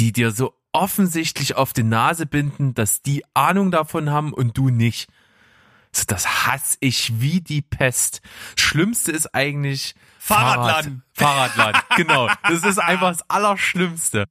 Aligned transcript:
die 0.00 0.12
dir 0.12 0.30
so 0.30 0.54
offensichtlich 0.72 1.56
auf 1.56 1.74
die 1.74 1.82
Nase 1.82 2.24
binden, 2.24 2.72
dass 2.72 3.02
die 3.02 3.22
Ahnung 3.34 3.70
davon 3.70 4.10
haben 4.10 4.32
und 4.32 4.56
du 4.56 4.70
nicht. 4.70 5.10
So, 5.92 6.04
das 6.06 6.46
hasse 6.46 6.78
ich 6.80 7.20
wie 7.20 7.40
die 7.40 7.60
Pest. 7.60 8.22
Schlimmste 8.56 9.12
ist 9.12 9.34
eigentlich 9.34 9.94
Fahrradladen. 10.18 11.02
Fahrrad, 11.12 11.50
Fahrradladen, 11.52 11.82
genau. 11.96 12.28
Das 12.44 12.64
ist 12.64 12.78
einfach 12.78 13.10
das 13.10 13.28
Allerschlimmste. 13.28 14.24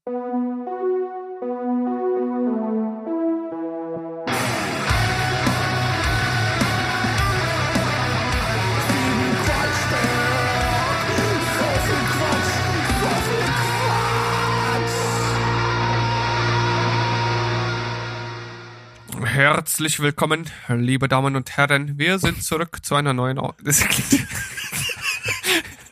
Herzlich 19.59 19.99
willkommen, 19.99 20.49
liebe 20.70 21.09
Damen 21.09 21.36
und 21.36 21.58
Herren. 21.58 21.98
Wir 21.98 22.17
sind 22.17 22.41
zurück 22.41 22.77
zu 22.81 22.95
einer 22.95 23.12
neuen. 23.12 23.38
Au 23.38 23.54
das 23.62 23.81
klingt 23.81 24.26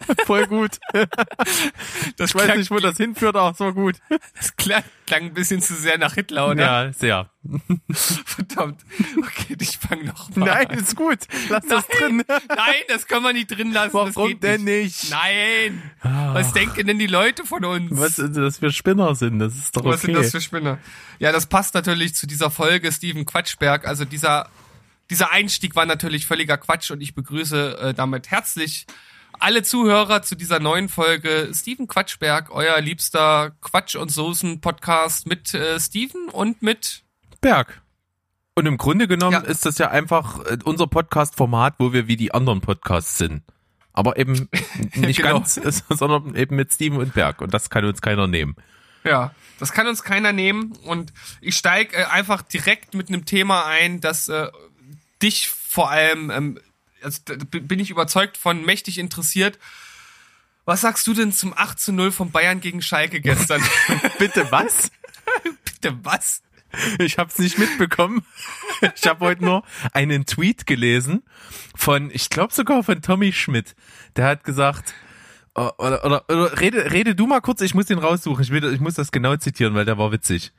voll 0.26 0.48
gut. 0.48 0.80
Das 2.18 2.30
ich 2.32 2.36
weiß 2.36 2.44
klang, 2.46 2.58
nicht, 2.58 2.72
wo 2.72 2.80
das 2.80 2.98
hinführt, 2.98 3.36
aber 3.36 3.52
es 3.52 3.60
war 3.60 3.74
gut. 3.74 3.96
Das 4.36 4.56
klang, 4.56 4.84
klang 5.06 5.24
ein 5.24 5.34
bisschen 5.34 5.62
zu 5.62 5.76
sehr 5.76 5.98
nach 5.98 6.14
Hitler, 6.16 6.50
oder? 6.50 6.86
Ja, 6.86 6.94
sehr. 6.94 7.30
Verdammt. 7.92 8.82
Okay, 9.18 9.56
ich 9.60 9.78
fange 9.78 10.06
noch 10.06 10.36
mal 10.36 10.46
Nein, 10.46 10.68
an. 10.68 10.78
ist 10.80 10.96
gut. 10.96 11.20
Lass 11.50 11.66
das 11.68 11.86
Nein, 11.88 12.00
drin. 12.00 12.24
Nein, 12.48 12.76
das 12.88 13.08
können 13.08 13.24
wir 13.24 13.34
nicht 13.34 13.48
drin 13.48 13.72
lassen. 13.72 13.96
das 13.96 14.16
Warum 14.16 14.40
denn 14.40 14.64
nicht? 14.64 15.04
nicht? 15.04 15.12
Nein. 15.12 15.92
Was 16.02 16.54
denken 16.54 16.88
denn 16.88 17.00
die 17.00 17.08
Leute 17.08 17.46
von 17.46 17.64
uns? 17.64 17.90
Was 17.92 18.20
ist 18.20 18.36
das 18.36 18.58
für 18.60 18.72
Spinner 18.72 19.16
sind? 19.16 19.40
Das 19.40 19.56
ist 19.56 19.76
doch 19.76 19.82
okay. 19.82 19.94
Was 19.94 20.02
sind 20.02 20.14
das 20.14 20.32
für 20.32 20.42
Spinner? 20.42 20.80
Ja, 21.20 21.32
das 21.32 21.46
passt 21.46 21.74
natürlich 21.74 22.16
zu 22.16 22.28
dieser 22.28 22.52
Folge 22.52 22.92
Steven 22.92 23.26
Quatschberg. 23.26 23.88
Also 23.88 24.06
dieser, 24.06 24.50
dieser 25.10 25.32
Einstieg 25.32 25.76
war 25.76 25.86
natürlich 25.86 26.26
völliger 26.28 26.58
Quatsch 26.58 26.92
und 26.92 27.02
ich 27.02 27.16
begrüße 27.16 27.78
äh, 27.80 27.94
damit 27.94 28.30
herzlich 28.30 28.86
alle 29.40 29.64
Zuhörer 29.64 30.22
zu 30.22 30.36
dieser 30.36 30.60
neuen 30.60 30.90
Folge 30.90 31.52
Steven 31.54 31.88
Quatschberg, 31.88 32.50
euer 32.52 32.80
liebster 32.82 33.52
Quatsch- 33.62 33.96
und 33.96 34.10
Soßen-Podcast 34.10 35.28
mit 35.28 35.54
äh, 35.54 35.80
Steven 35.80 36.30
und 36.30 36.62
mit 36.62 37.04
Berg. 37.42 37.82
Und 38.56 38.66
im 38.66 38.78
Grunde 38.78 39.08
genommen 39.08 39.34
Ja. 39.34 39.40
ist 39.42 39.66
das 39.66 39.78
ja 39.78 39.90
einfach 39.92 40.44
äh, 40.46 40.58
unser 40.64 40.88
Podcast-Format, 40.88 41.76
wo 41.78 41.94
wir 41.94 42.08
wie 42.08 42.18
die 42.18 42.34
anderen 42.34 42.62
Podcasts 42.62 43.18
sind. 43.18 43.44
Aber 43.94 44.18
eben 44.18 44.50
nicht 44.96 45.18
Genau. 45.18 45.34
ganz, 45.40 45.56
sondern 45.90 46.36
eben 46.36 46.56
mit 46.56 46.74
Steven 46.74 46.98
und 46.98 47.14
Berg. 47.14 47.42
Und 47.42 47.54
das 47.54 47.70
kann 47.70 47.86
uns 47.86 48.02
keiner 48.02 48.28
nehmen. 48.28 48.56
Ja, 49.04 49.34
das 49.60 49.72
kann 49.72 49.88
uns 49.88 50.04
keiner 50.04 50.34
nehmen 50.34 50.74
und 50.84 51.14
ich 51.40 51.56
steig 51.56 51.94
äh, 51.94 52.06
einfach 52.06 52.42
direkt 52.42 52.94
mit 52.94 53.08
einem 53.10 53.26
Thema 53.26 53.66
ein, 53.66 54.02
das 54.02 54.28
äh, 54.28 54.50
dich 55.22 55.50
vor 55.50 55.90
allem, 55.92 56.30
ähm, 56.30 56.60
also, 57.04 57.22
bin 57.50 57.80
ich 57.80 57.90
überzeugt 57.90 58.38
von, 58.38 58.64
mächtig 58.66 58.98
interessiert. 58.98 59.60
Was 60.66 60.82
sagst 60.82 61.08
du 61.08 61.14
denn 61.14 61.32
zum 61.32 61.54
8 61.56 61.80
zu 61.80 61.94
0 61.94 62.12
von 62.12 62.32
Bayern 62.32 62.60
gegen 62.60 62.82
Schalke 62.82 63.22
gestern? 63.22 63.64
Bitte 64.20 64.52
was? 64.52 64.92
Bitte 65.64 65.98
was? 66.04 66.42
Ich 67.00 67.18
habe 67.18 67.30
es 67.30 67.40
nicht 67.40 67.58
mitbekommen. 67.58 68.26
Ich 68.96 69.08
habe 69.08 69.26
heute 69.26 69.44
nur 69.46 69.64
einen 69.94 70.26
Tweet 70.26 70.68
gelesen 70.68 71.24
von, 71.76 72.12
ich 72.12 72.30
glaube 72.30 72.54
sogar 72.54 72.84
von 72.84 73.02
Tommy 73.02 73.32
Schmidt. 73.32 73.76
Der 74.18 74.26
hat 74.26 74.44
gesagt, 74.44 74.94
oder, 75.56 76.06
oder, 76.06 76.30
oder 76.30 76.60
rede, 76.60 76.92
rede 76.92 77.16
du 77.16 77.26
mal 77.26 77.42
kurz, 77.42 77.62
ich 77.62 77.74
muss 77.74 77.86
den 77.86 77.98
raussuchen. 77.98 78.44
Ich, 78.44 78.52
will, 78.52 78.74
ich 78.74 78.80
muss 78.80 78.96
das 78.96 79.12
genau 79.12 79.36
zitieren, 79.38 79.74
weil 79.74 79.86
der 79.86 79.98
war 79.98 80.12
witzig. 80.12 80.52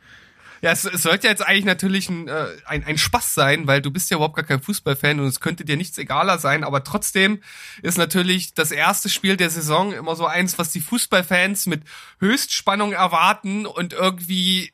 Ja, 0.61 0.73
es, 0.73 0.85
es 0.85 1.03
sollte 1.03 1.29
jetzt 1.29 1.47
eigentlich 1.47 1.65
natürlich 1.65 2.09
ein, 2.09 2.29
äh, 2.29 2.47
ein, 2.65 2.85
ein 2.85 2.99
Spaß 2.99 3.35
sein, 3.35 3.67
weil 3.67 3.81
du 3.81 3.91
bist 3.91 4.11
ja 4.11 4.17
überhaupt 4.17 4.37
gar 4.37 4.45
kein 4.45 4.61
Fußballfan 4.61 5.21
und 5.21 5.27
es 5.27 5.41
könnte 5.41 5.65
dir 5.65 5.77
nichts 5.77 5.99
egaler 5.99 6.39
sein, 6.39 6.65
aber 6.65 6.85
trotzdem 6.85 7.43
ist 7.83 7.99
natürlich 7.99 8.55
das 8.55 8.71
erste 8.71 9.09
Spiel 9.09 9.37
der 9.37 9.51
Saison 9.51 9.93
immer 9.93 10.17
so 10.17 10.27
eins, 10.27 10.59
was 10.59 10.73
die 10.73 10.81
Fußballfans 10.81 11.67
mit 11.67 11.83
Höchstspannung 12.21 12.93
erwarten 12.93 13.67
und 13.67 13.93
irgendwie 13.93 14.73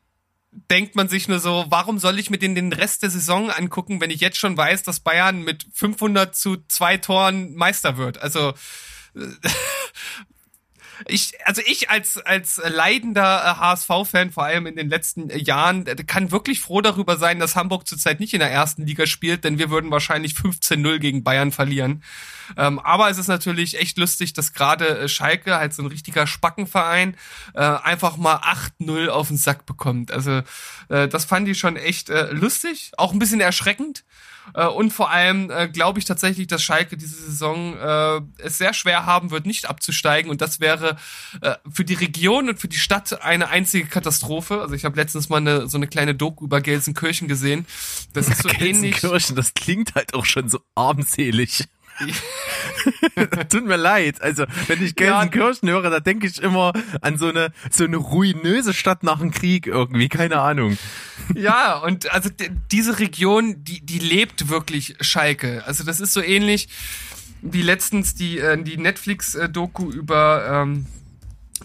denkt 0.70 0.94
man 0.94 1.08
sich 1.08 1.28
nur 1.28 1.40
so, 1.40 1.66
warum 1.68 1.98
soll 1.98 2.18
ich 2.18 2.30
mir 2.30 2.38
den, 2.38 2.54
den 2.54 2.72
Rest 2.72 3.02
der 3.02 3.10
Saison 3.10 3.50
angucken, 3.50 4.00
wenn 4.00 4.10
ich 4.10 4.20
jetzt 4.20 4.38
schon 4.38 4.56
weiß, 4.56 4.84
dass 4.84 5.00
Bayern 5.00 5.42
mit 5.42 5.66
500 5.72 6.34
zu 6.34 6.58
zwei 6.68 6.96
Toren 6.96 7.54
Meister 7.54 7.96
wird? 7.96 8.18
Also 8.18 8.54
ich, 11.06 11.34
also 11.44 11.62
ich 11.66 11.90
als, 11.90 12.18
als 12.18 12.60
leidender 12.64 13.58
HSV-Fan, 13.58 14.30
vor 14.30 14.44
allem 14.44 14.66
in 14.66 14.76
den 14.76 14.88
letzten 14.88 15.30
äh, 15.30 15.38
Jahren, 15.38 15.86
äh, 15.86 15.96
kann 15.96 16.30
wirklich 16.30 16.60
froh 16.60 16.80
darüber 16.80 17.16
sein, 17.16 17.38
dass 17.38 17.56
Hamburg 17.56 17.86
zurzeit 17.86 18.20
nicht 18.20 18.34
in 18.34 18.40
der 18.40 18.50
ersten 18.50 18.86
Liga 18.86 19.06
spielt, 19.06 19.44
denn 19.44 19.58
wir 19.58 19.70
würden 19.70 19.90
wahrscheinlich 19.90 20.34
15-0 20.34 20.98
gegen 20.98 21.24
Bayern 21.24 21.52
verlieren. 21.52 22.02
Ähm, 22.56 22.78
aber 22.78 23.10
es 23.10 23.18
ist 23.18 23.28
natürlich 23.28 23.78
echt 23.78 23.98
lustig, 23.98 24.32
dass 24.32 24.52
gerade 24.52 24.98
äh, 24.98 25.08
Schalke, 25.08 25.56
halt 25.56 25.74
so 25.74 25.82
ein 25.82 25.88
richtiger 25.88 26.26
Spackenverein, 26.26 27.16
äh, 27.54 27.60
einfach 27.60 28.16
mal 28.16 28.36
8-0 28.80 29.08
auf 29.08 29.28
den 29.28 29.36
Sack 29.36 29.66
bekommt. 29.66 30.10
Also 30.10 30.42
äh, 30.88 31.08
das 31.08 31.24
fand 31.24 31.48
ich 31.48 31.58
schon 31.58 31.76
echt 31.76 32.10
äh, 32.10 32.30
lustig, 32.32 32.92
auch 32.96 33.12
ein 33.12 33.18
bisschen 33.18 33.40
erschreckend. 33.40 34.04
Äh, 34.52 34.66
und 34.66 34.92
vor 34.92 35.10
allem 35.10 35.50
äh, 35.50 35.68
glaube 35.68 35.98
ich 35.98 36.04
tatsächlich, 36.04 36.46
dass 36.46 36.62
Schalke 36.62 36.96
diese 36.96 37.16
Saison 37.16 37.76
äh, 37.76 38.20
es 38.38 38.58
sehr 38.58 38.74
schwer 38.74 39.06
haben 39.06 39.30
wird, 39.30 39.46
nicht 39.46 39.68
abzusteigen. 39.68 40.30
Und 40.30 40.40
das 40.40 40.60
wäre 40.60 40.96
äh, 41.40 41.54
für 41.70 41.84
die 41.84 41.94
Region 41.94 42.48
und 42.48 42.60
für 42.60 42.68
die 42.68 42.78
Stadt 42.78 43.22
eine 43.22 43.48
einzige 43.48 43.86
Katastrophe. 43.86 44.60
Also 44.60 44.74
ich 44.74 44.84
habe 44.84 44.96
letztens 44.96 45.28
mal 45.28 45.38
eine, 45.38 45.68
so 45.68 45.76
eine 45.76 45.86
kleine 45.86 46.14
Doku 46.14 46.44
über 46.44 46.60
Gelsenkirchen 46.60 47.28
gesehen. 47.28 47.66
Das 48.12 48.28
ist 48.28 48.42
so 48.42 48.48
ähnlich. 48.58 49.00
Gelsenkirchen, 49.00 49.36
das 49.36 49.54
klingt 49.54 49.94
halt 49.94 50.14
auch 50.14 50.26
schon 50.26 50.48
so 50.48 50.60
armselig. 50.74 51.64
Tut 53.48 53.66
mir 53.66 53.76
leid. 53.76 54.20
Also, 54.20 54.44
wenn 54.66 54.82
ich 54.82 54.96
Gelsenkirchen 54.96 55.68
höre, 55.68 55.90
da 55.90 56.00
denke 56.00 56.26
ich 56.26 56.42
immer 56.42 56.72
an 57.00 57.18
so 57.18 57.28
eine, 57.28 57.52
so 57.70 57.84
eine 57.84 57.96
ruinöse 57.96 58.74
Stadt 58.74 59.02
nach 59.02 59.20
dem 59.20 59.30
Krieg 59.30 59.66
irgendwie. 59.66 60.08
Keine 60.08 60.40
Ahnung. 60.40 60.76
Ja, 61.34 61.78
und 61.78 62.12
also 62.12 62.30
diese 62.70 62.98
Region, 62.98 63.62
die, 63.64 63.80
die 63.80 63.98
lebt 63.98 64.48
wirklich 64.48 64.96
Schalke. 65.00 65.64
Also 65.66 65.84
das 65.84 66.00
ist 66.00 66.12
so 66.12 66.20
ähnlich 66.20 66.68
wie 67.42 67.62
letztens 67.62 68.14
die, 68.14 68.38
äh, 68.38 68.62
die 68.62 68.76
Netflix-Doku 68.76 69.90
über, 69.90 70.46
ähm, 70.50 70.86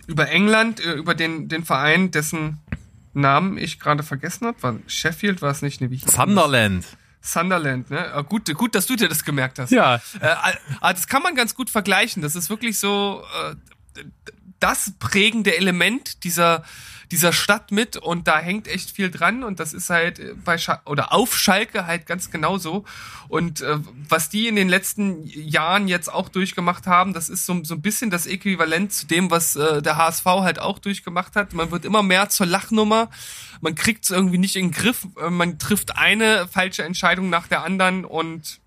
über 0.07 0.29
England, 0.29 0.85
äh, 0.85 0.93
über 0.93 1.15
den, 1.15 1.47
den 1.47 1.63
Verein, 1.63 2.11
dessen 2.11 2.59
Namen 3.13 3.57
ich 3.57 3.79
gerade 3.79 4.03
vergessen 4.03 4.47
habe. 4.47 4.61
War 4.61 4.75
Sheffield, 4.87 5.41
war 5.41 5.51
es 5.51 5.61
nicht? 5.61 5.81
Ne, 5.81 5.89
wie 5.89 5.95
hieß 5.95 6.05
das? 6.05 6.13
Sunderland. 7.21 7.89
Ne? 7.89 8.13
Ah, 8.13 8.21
gut, 8.21 8.53
gut, 8.55 8.75
dass 8.75 8.85
du 8.85 8.95
dir 8.95 9.09
das 9.09 9.23
gemerkt 9.23 9.59
hast. 9.59 9.71
Ja. 9.71 9.95
Äh, 10.19 10.35
ah, 10.81 10.93
das 10.93 11.07
kann 11.07 11.21
man 11.21 11.35
ganz 11.35 11.55
gut 11.55 11.69
vergleichen. 11.69 12.21
Das 12.21 12.35
ist 12.35 12.49
wirklich 12.49 12.79
so 12.79 13.23
äh, 13.95 14.03
das 14.59 14.93
prägende 14.99 15.55
Element 15.57 16.23
dieser 16.23 16.63
dieser 17.11 17.33
Stadt 17.33 17.71
mit 17.71 17.97
und 17.97 18.27
da 18.27 18.37
hängt 18.37 18.67
echt 18.67 18.91
viel 18.91 19.09
dran 19.09 19.43
und 19.43 19.59
das 19.59 19.73
ist 19.73 19.89
halt 19.89 20.21
bei 20.43 20.57
Schal 20.57 20.79
oder 20.85 21.11
auf 21.11 21.35
Schalke 21.35 21.87
halt 21.87 22.05
ganz 22.05 22.29
genauso 22.29 22.85
und 23.29 23.61
äh, 23.61 23.77
was 24.07 24.29
die 24.29 24.47
in 24.47 24.55
den 24.55 24.69
letzten 24.69 25.25
Jahren 25.25 25.87
jetzt 25.87 26.11
auch 26.11 26.29
durchgemacht 26.29 26.87
haben, 26.87 27.13
das 27.13 27.29
ist 27.29 27.45
so, 27.45 27.63
so 27.63 27.75
ein 27.75 27.81
bisschen 27.81 28.09
das 28.09 28.25
Äquivalent 28.25 28.93
zu 28.93 29.07
dem, 29.07 29.31
was 29.31 29.55
äh, 29.55 29.81
der 29.81 29.97
HSV 29.97 30.25
halt 30.25 30.59
auch 30.59 30.79
durchgemacht 30.79 31.35
hat. 31.35 31.53
Man 31.53 31.71
wird 31.71 31.85
immer 31.85 32.03
mehr 32.03 32.29
zur 32.29 32.47
Lachnummer, 32.47 33.09
man 33.61 33.75
kriegt 33.75 34.05
es 34.05 34.11
irgendwie 34.11 34.37
nicht 34.37 34.55
in 34.55 34.67
den 34.67 34.71
Griff, 34.71 35.07
äh, 35.21 35.29
man 35.29 35.59
trifft 35.59 35.97
eine 35.97 36.47
falsche 36.47 36.83
Entscheidung 36.83 37.29
nach 37.29 37.47
der 37.47 37.63
anderen 37.63 38.05
und 38.05 38.59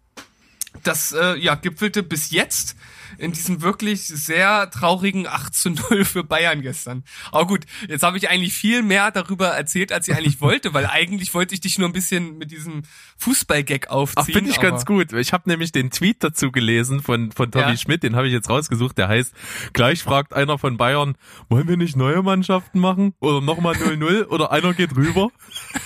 das 0.82 1.12
äh, 1.12 1.36
ja, 1.36 1.54
gipfelte 1.54 2.02
bis 2.02 2.30
jetzt 2.30 2.76
in 3.22 3.32
diesem 3.32 3.62
wirklich 3.62 4.02
sehr 4.06 4.68
traurigen 4.70 5.26
8 5.26 5.54
zu 5.54 5.70
0 5.70 6.04
für 6.04 6.24
Bayern 6.24 6.60
gestern. 6.60 7.04
Aber 7.30 7.46
gut, 7.46 7.64
jetzt 7.88 8.02
habe 8.02 8.18
ich 8.18 8.28
eigentlich 8.28 8.52
viel 8.52 8.82
mehr 8.82 9.10
darüber 9.10 9.48
erzählt, 9.48 9.92
als 9.92 10.08
ich 10.08 10.14
eigentlich 10.16 10.40
wollte, 10.40 10.74
weil 10.74 10.86
eigentlich 10.86 11.32
wollte 11.32 11.54
ich 11.54 11.60
dich 11.60 11.78
nur 11.78 11.88
ein 11.88 11.92
bisschen 11.92 12.38
mit 12.38 12.50
diesem 12.50 12.82
Fußballgag 13.18 13.88
aufziehen. 13.90 14.24
Ach, 14.28 14.32
finde 14.32 14.50
ich 14.50 14.60
ganz 14.60 14.84
gut. 14.84 15.12
Ich 15.12 15.32
habe 15.32 15.48
nämlich 15.48 15.70
den 15.70 15.90
Tweet 15.90 16.22
dazu 16.24 16.50
gelesen 16.50 17.00
von, 17.00 17.30
von 17.32 17.50
Tommy 17.52 17.70
Ja. 17.70 17.76
Schmidt, 17.76 18.02
den 18.02 18.16
habe 18.16 18.26
ich 18.26 18.32
jetzt 18.32 18.50
rausgesucht. 18.50 18.98
Der 18.98 19.08
heißt, 19.08 19.32
gleich 19.72 20.02
fragt 20.02 20.32
einer 20.32 20.58
von 20.58 20.76
Bayern, 20.76 21.16
wollen 21.48 21.68
wir 21.68 21.76
nicht 21.76 21.96
neue 21.96 22.22
Mannschaften 22.22 22.80
machen? 22.80 23.14
Oder 23.20 23.40
nochmal 23.40 23.74
0-0? 23.74 24.26
Oder 24.26 24.50
einer 24.50 24.74
geht 24.74 24.96
rüber? 24.96 25.30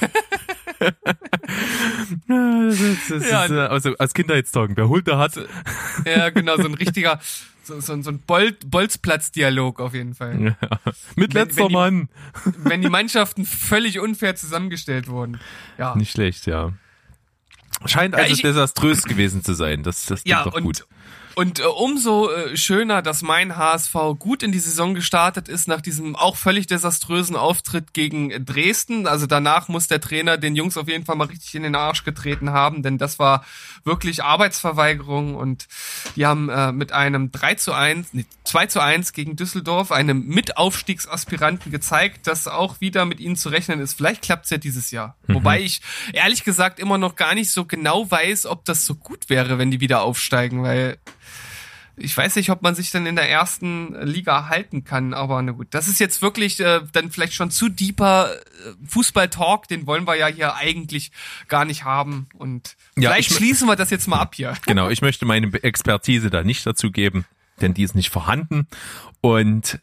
Ja, 0.81 2.65
das 2.69 2.81
ist, 2.81 3.11
das 3.11 3.31
Ja. 3.31 3.45
ist, 3.45 3.51
äh, 3.51 3.55
also 3.61 3.95
aus 3.99 4.15
Kindheitstagen. 4.15 4.77
Wer 4.77 4.89
holt, 4.89 5.07
der 5.07 5.19
hat. 5.19 5.33
Ja, 6.05 6.31
genau, 6.31 6.57
so 6.57 6.65
ein 6.65 6.75
richtiger, 6.75 7.21
so, 7.65 7.81
so, 7.81 8.01
so 8.03 8.11
ein 8.11 8.19
Bol 8.21 8.53
Bolzplatz-Dialog 8.67 9.81
auf 9.81 9.95
jeden 9.95 10.15
Fall. 10.15 10.35
Mit 11.17 11.35
Wenn- 11.35 11.43
letzter 11.47 11.63
wenn 11.63 11.69
die- 11.69 11.75
Mann. 11.75 12.09
Wenn 12.59 12.83
die 12.83 12.89
Mannschaften 12.91 13.45
völlig 13.45 14.01
unfair 14.01 14.37
zusammengestellt 14.37 15.09
wurden. 15.09 15.41
Ja. 15.79 15.95
Nicht 15.97 16.13
schlecht, 16.13 16.47
ja. 16.47 16.73
Scheint 17.85 18.15
Ja, 18.15 18.23
also 18.23 18.35
ich- 18.35 18.43
desaströs 18.43 19.03
gewesen 19.05 19.43
zu 19.45 19.55
sein. 19.55 19.83
Das, 19.83 20.07
das 20.07 20.23
klingt 20.23 20.39
Ja, 20.39 20.45
doch 20.45 20.55
gut. 20.55 20.83
Und 20.83 20.87
äh, 21.61 21.65
umso 21.65 22.31
äh, 22.31 22.57
schöner, 22.57 23.03
dass 23.03 23.21
mein 23.21 23.59
HSV 23.59 23.95
gut 24.19 24.43
in 24.43 24.53
die 24.53 24.59
Saison 24.59 24.95
gestartet 24.95 25.49
ist 25.49 25.69
nach 25.69 25.83
diesem 25.83 26.17
auch 26.17 26.35
völlig 26.35 26.67
desaströsen 26.67 27.37
Auftritt 27.37 27.93
gegen 27.93 28.47
Dresden. 28.47 29.07
Also 29.07 29.27
danach 29.27 29.69
muss 29.69 29.87
der 29.87 30.01
Trainer 30.01 30.39
den 30.39 30.57
Jungs 30.57 30.79
auf 30.79 30.89
jeden 30.89 31.05
Fall 31.05 31.17
mal 31.17 31.27
richtig 31.27 31.55
in 31.55 31.63
den 31.63 31.75
Arsch 31.75 32.05
getreten 32.05 32.51
haben, 32.51 32.83
denn 32.83 32.97
das 32.97 33.19
war 33.19 33.45
wirklich 33.85 34.25
Arbeitsverweigerung 34.25 35.35
und 35.35 35.69
die 36.17 36.25
haben 36.25 36.49
äh, 36.49 36.73
mit 36.73 36.93
einem 36.93 37.31
3 37.31 37.55
zu 37.57 37.75
1, 37.75 38.15
nee, 38.15 38.25
2 38.45 38.67
zu 38.67 38.81
1 38.81 39.13
gegen 39.13 39.37
Düsseldorf, 39.37 39.93
einem 39.93 40.27
Mitaufstiegsaspiranten 40.27 41.71
gezeigt, 41.71 42.27
dass 42.27 42.49
auch 42.49 42.81
wieder 42.81 43.05
mit 43.05 43.21
ihnen 43.21 43.37
zu 43.37 43.51
rechnen 43.51 43.81
ist. 43.81 43.93
Vielleicht 43.93 44.23
klappt's 44.23 44.49
ja 44.49 44.57
dieses 44.57 44.91
Jahr. 44.91 45.17
Mhm. 45.27 45.35
Wobei 45.35 45.61
ich 45.61 45.83
ehrlich 46.15 46.45
gesagt 46.45 46.81
immer 46.81 46.97
noch 46.97 47.15
gar 47.15 47.35
nicht 47.35 47.51
so 47.51 47.67
genau 47.67 48.11
weiß, 48.11 48.47
ob 48.47 48.65
das 48.65 48.87
so 48.87 48.95
gut 48.95 49.29
wäre, 49.29 49.59
wenn 49.59 49.71
die 49.71 49.81
wieder 49.81 50.01
aufsteigen, 50.01 50.63
weil 50.63 50.97
ich 51.97 52.17
weiß 52.17 52.37
nicht, 52.37 52.51
ob 52.51 52.63
man 52.63 52.75
sich 52.75 52.91
dann 52.91 53.07
in 53.07 53.17
der 53.17 53.31
ersten 53.31 53.95
Liga 54.03 54.49
halten 54.49 54.85
kann, 54.85 55.15
aber 55.15 55.41
na 55.43 55.53
gut. 55.53 55.69
Das 55.71 55.89
ist 55.89 55.99
jetzt 55.99 56.21
wirklich 56.21 56.61
äh, 56.61 56.81
dann 56.93 57.11
vielleicht 57.11 57.33
schon 57.33 57.51
zu 57.51 57.69
deeper 57.69 58.33
äh, 58.35 58.39
Fußball-Talk, 58.87 59.67
den 59.69 59.87
wollen 59.87 60.07
wir 60.07 60.15
ja 60.17 60.27
hier 60.27 60.55
eigentlich 60.57 61.11
gar 61.49 61.65
nicht 61.65 61.85
haben. 61.85 62.29
Und 62.35 62.77
ja, 62.97 63.11
vielleicht 63.11 63.33
schließen 63.33 63.67
wir 63.67 63.77
das 63.77 63.91
jetzt 63.91 64.09
mal 64.09 64.21
ab 64.21 64.35
hier. 64.35 64.55
Genau, 64.67 64.91
ich 64.91 65.01
möchte 65.01 65.25
meine 65.25 65.53
Expertise 65.63 66.29
da 66.29 66.43
nicht 66.43 66.67
dazu 66.67 66.91
geben, 66.91 67.25
denn 67.61 67.73
die 67.73 67.83
ist 67.83 67.95
nicht 67.95 68.11
vorhanden. 68.11 68.67
Und 69.21 69.81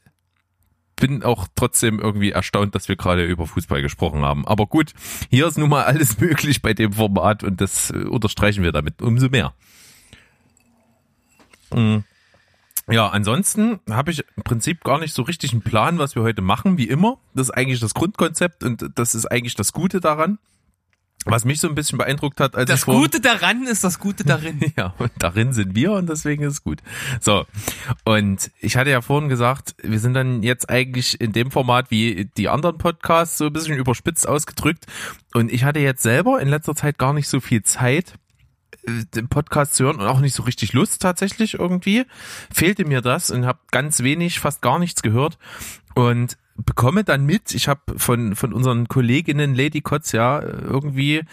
bin 0.96 1.24
auch 1.24 1.48
trotzdem 1.56 2.00
irgendwie 2.00 2.32
erstaunt, 2.32 2.76
dass 2.76 2.88
wir 2.88 2.96
gerade 2.96 3.26
über 3.26 3.48
Fußball 3.48 3.82
gesprochen 3.82 4.22
haben. 4.22 4.48
Aber 4.48 4.68
gut, 4.68 4.94
hier 5.30 5.48
ist 5.48 5.58
nun 5.58 5.70
mal 5.70 5.84
alles 5.84 6.20
möglich 6.22 6.62
bei 6.62 6.74
dem 6.74 6.94
Format 6.94 7.44
und 7.44 7.60
das 7.60 7.90
äh, 7.92 7.98
unterstreichen 7.98 8.64
wir 8.64 8.72
damit 8.72 9.02
umso 9.02 9.30
mehr. 9.30 9.54
Mhm. 11.74 12.04
Ja, 12.90 13.08
ansonsten 13.08 13.80
habe 13.90 14.12
ich 14.12 14.26
im 14.36 14.44
Prinzip 14.44 14.84
gar 14.84 15.00
nicht 15.00 15.14
so 15.14 15.22
richtig 15.22 15.54
einen 15.54 15.62
Plan, 15.62 16.00
was 16.00 16.16
wir 16.16 16.24
heute 16.24 16.42
machen, 16.42 16.78
wie 16.78 16.88
immer. 16.88 17.18
Das 17.34 17.48
ist 17.48 17.54
eigentlich 17.54 17.80
das 17.80 17.94
Grundkonzept 17.94 18.64
und 18.64 18.90
das 18.96 19.16
ist 19.16 19.26
eigentlich 19.26 19.56
das 19.56 19.72
Gute 19.72 20.02
daran. 20.02 20.38
Was 21.26 21.46
mich 21.46 21.62
so 21.62 21.70
ein 21.70 21.76
bisschen 21.76 21.98
beeindruckt 21.98 22.42
hat, 22.42 22.56
als 22.56 22.70
das 22.70 22.86
Gute 22.86 23.22
daran 23.22 23.64
ist 23.64 23.86
das 23.86 24.00
Gute 24.00 24.26
darin. 24.26 24.60
ja, 24.78 24.94
und 24.98 25.12
darin 25.20 25.54
sind 25.54 25.74
wir 25.74 25.94
und 25.94 26.10
deswegen 26.10 26.44
ist 26.44 26.54
es 26.54 26.64
gut. 26.64 26.80
So, 27.22 27.46
und 28.04 28.52
ich 28.60 28.76
hatte 28.76 28.90
ja 28.90 29.00
vorhin 29.02 29.30
gesagt, 29.30 29.74
wir 29.82 30.00
sind 30.02 30.16
dann 30.16 30.44
jetzt 30.44 30.70
eigentlich 30.70 31.22
in 31.22 31.32
dem 31.32 31.50
Format 31.50 31.92
wie 31.92 32.30
die 32.36 32.50
anderen 32.50 32.78
Podcasts 32.78 33.38
so 33.38 33.46
ein 33.46 33.54
bisschen 33.54 33.78
überspitzt 33.78 34.28
ausgedrückt. 34.28 34.86
Und 35.34 35.50
ich 35.50 35.64
hatte 35.64 35.80
jetzt 35.80 36.04
selber 36.04 36.42
in 36.42 36.50
letzter 36.50 36.76
Zeit 36.76 36.98
gar 36.98 37.14
nicht 37.14 37.30
so 37.30 37.40
viel 37.40 37.64
Zeit, 37.64 38.16
den 39.16 39.28
Podcast 39.28 39.76
zu 39.76 39.86
hören 39.86 39.98
und 39.98 40.08
auch 40.08 40.20
nicht 40.20 40.36
so 40.36 40.44
richtig 40.44 40.74
Lust 40.74 41.02
tatsächlich 41.02 41.56
irgendwie. 41.56 42.06
Fehlte 42.52 42.86
mir 42.86 43.02
das 43.02 43.30
und 43.32 43.46
habe 43.46 43.60
ganz 43.72 44.04
wenig, 44.04 44.40
fast 44.40 44.62
gar 44.62 44.80
nichts 44.80 45.02
gehört 45.02 45.38
und 45.96 46.38
bekomme 46.56 47.04
dann 47.04 47.26
mit, 47.26 47.54
ich 47.56 47.68
habe 47.68 47.98
von 47.98 48.36
von 48.36 48.54
unseren 48.54 48.88
Kolleginnen 48.88 49.56
Lady 49.56 49.82
Kotz 49.82 50.12
ja 50.12 50.42
irgendwie 50.42 51.24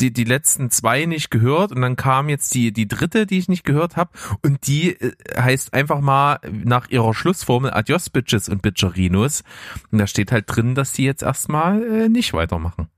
die 0.00 0.12
die 0.12 0.24
letzten 0.24 0.70
zwei 0.70 1.04
nicht 1.04 1.30
gehört 1.30 1.72
und 1.72 1.82
dann 1.82 1.96
kam 1.96 2.28
jetzt 2.28 2.54
die 2.54 2.72
die 2.72 2.88
dritte, 2.88 3.26
die 3.26 3.38
ich 3.38 3.48
nicht 3.48 3.64
gehört 3.64 3.96
habe 3.96 4.10
und 4.42 4.66
die 4.66 4.92
äh, 4.98 5.12
heißt 5.36 5.74
einfach 5.74 6.00
mal 6.00 6.40
nach 6.50 6.88
ihrer 6.88 7.12
Schlussformel 7.12 7.72
Adios 7.72 8.08
Bitches 8.08 8.48
und 8.48 8.62
Bitcherinos 8.62 9.44
und 9.90 9.98
da 9.98 10.06
steht 10.06 10.32
halt 10.32 10.44
drin, 10.48 10.74
dass 10.74 10.92
die 10.92 11.04
jetzt 11.04 11.22
erstmal 11.22 11.82
äh, 11.82 12.08
nicht 12.08 12.32
weitermachen. 12.32 12.88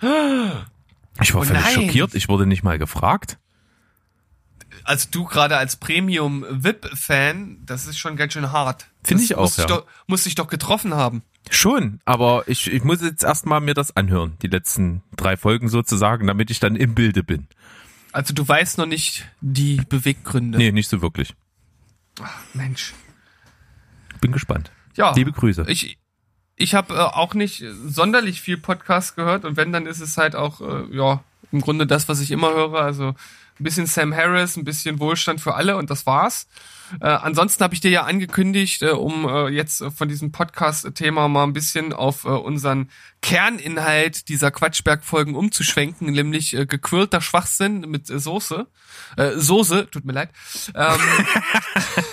Ich 1.20 1.34
war 1.34 1.42
oh 1.42 1.44
völlig 1.44 1.66
schockiert, 1.66 2.14
ich 2.14 2.28
wurde 2.28 2.46
nicht 2.46 2.62
mal 2.62 2.78
gefragt 2.78 3.38
also 4.84 5.08
du 5.10 5.24
gerade 5.24 5.56
als 5.56 5.76
Premium 5.76 6.44
VIP-Fan, 6.48 7.58
das 7.64 7.86
ist 7.86 7.98
schon 7.98 8.16
ganz 8.16 8.32
schön 8.32 8.52
hart. 8.52 8.86
Finde 9.02 9.22
ich 9.22 9.34
auch. 9.34 9.42
Muss, 9.42 9.56
ja. 9.56 9.64
ich 9.64 9.68
doch, 9.68 9.86
muss 10.06 10.26
ich 10.26 10.34
doch 10.34 10.48
getroffen 10.48 10.94
haben. 10.94 11.22
Schon, 11.50 12.00
aber 12.04 12.44
ich, 12.46 12.70
ich 12.70 12.84
muss 12.84 13.00
jetzt 13.00 13.24
erstmal 13.24 13.60
mir 13.60 13.74
das 13.74 13.96
anhören, 13.96 14.36
die 14.42 14.48
letzten 14.48 15.02
drei 15.16 15.36
Folgen 15.36 15.68
sozusagen, 15.68 16.26
damit 16.26 16.50
ich 16.50 16.60
dann 16.60 16.76
im 16.76 16.94
Bilde 16.94 17.22
bin. 17.22 17.46
Also 18.12 18.34
du 18.34 18.46
weißt 18.46 18.78
noch 18.78 18.86
nicht 18.86 19.28
die 19.40 19.76
Beweggründe. 19.88 20.58
Nee, 20.58 20.72
nicht 20.72 20.88
so 20.88 21.00
wirklich. 21.00 21.34
Ach, 22.20 22.42
Mensch. 22.54 22.92
Bin 24.20 24.32
gespannt. 24.32 24.70
Ja. 24.96 25.14
Liebe 25.14 25.32
Grüße. 25.32 25.64
Ich, 25.68 25.98
ich 26.60 26.74
habe 26.74 26.94
äh, 26.94 26.98
auch 26.98 27.34
nicht 27.34 27.64
sonderlich 27.86 28.40
viel 28.40 28.58
Podcast 28.58 29.16
gehört 29.16 29.44
und 29.44 29.56
wenn, 29.56 29.72
dann 29.72 29.86
ist 29.86 30.00
es 30.00 30.16
halt 30.16 30.36
auch, 30.36 30.60
äh, 30.60 30.94
ja, 30.94 31.22
im 31.52 31.60
Grunde 31.60 31.86
das, 31.86 32.08
was 32.08 32.20
ich 32.20 32.30
immer 32.30 32.52
höre. 32.52 32.80
Also 32.80 33.08
ein 33.08 33.64
bisschen 33.64 33.86
Sam 33.86 34.14
Harris, 34.14 34.56
ein 34.56 34.64
bisschen 34.64 35.00
Wohlstand 35.00 35.40
für 35.40 35.54
alle 35.54 35.76
und 35.76 35.90
das 35.90 36.06
war's. 36.06 36.46
Äh, 37.00 37.06
ansonsten 37.06 37.62
habe 37.62 37.74
ich 37.74 37.80
dir 37.80 37.90
ja 37.90 38.02
angekündigt, 38.02 38.82
äh, 38.82 38.90
um 38.90 39.28
äh, 39.28 39.48
jetzt 39.48 39.82
von 39.96 40.08
diesem 40.08 40.32
Podcast-Thema 40.32 41.28
mal 41.28 41.44
ein 41.44 41.52
bisschen 41.52 41.92
auf 41.92 42.24
äh, 42.24 42.28
unseren 42.28 42.90
Kerninhalt 43.22 44.28
dieser 44.28 44.50
Quatschberg-Folgen 44.50 45.34
umzuschwenken, 45.34 46.12
nämlich 46.12 46.54
äh, 46.54 46.66
gequirlter 46.66 47.20
Schwachsinn 47.20 47.80
mit 47.82 48.10
äh, 48.10 48.18
Soße. 48.18 48.66
Äh, 49.16 49.32
Soße, 49.36 49.88
tut 49.90 50.04
mir 50.04 50.12
leid. 50.12 50.30
Ähm, 50.74 50.98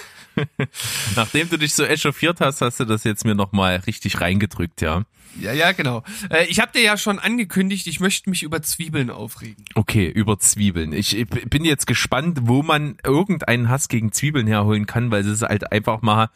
Nachdem 1.16 1.50
du 1.50 1.58
dich 1.58 1.74
so 1.74 1.84
echauffiert 1.84 2.42
hast, 2.42 2.62
hast 2.62 2.80
du 2.80 2.86
das 2.86 3.04
jetzt 3.04 3.26
mir 3.26 3.36
nochmal 3.36 3.78
richtig 3.88 4.22
reingedrückt, 4.22 4.82
ja. 4.82 5.04
Ja, 5.40 5.54
ja, 5.54 5.72
genau. 5.72 6.04
Äh, 6.30 6.46
ich 6.46 6.60
habe 6.60 6.72
dir 6.72 6.82
ja 6.82 6.98
schon 6.98 7.20
angekündigt, 7.20 7.88
ich 7.88 8.00
möchte 8.00 8.30
mich 8.30 8.44
über 8.44 8.62
Zwiebeln 8.62 9.10
aufregen. 9.10 9.64
Okay, 9.76 10.08
über 10.08 10.40
Zwiebeln. 10.40 10.94
Ich 10.94 11.28
bin 11.28 11.64
jetzt 11.64 11.86
gespannt, 11.86 12.40
wo 12.44 12.64
man 12.64 12.98
irgendeinen 13.04 13.70
Hass 13.70 13.88
gegen 13.88 14.12
Zwiebeln 14.12 14.48
herholen 14.48 14.86
kann, 14.86 15.12
weil 15.12 15.22
es 15.22 15.28
ist 15.28 15.42
halt 15.44 15.72
einfach 15.72 16.02
mal 16.02 16.30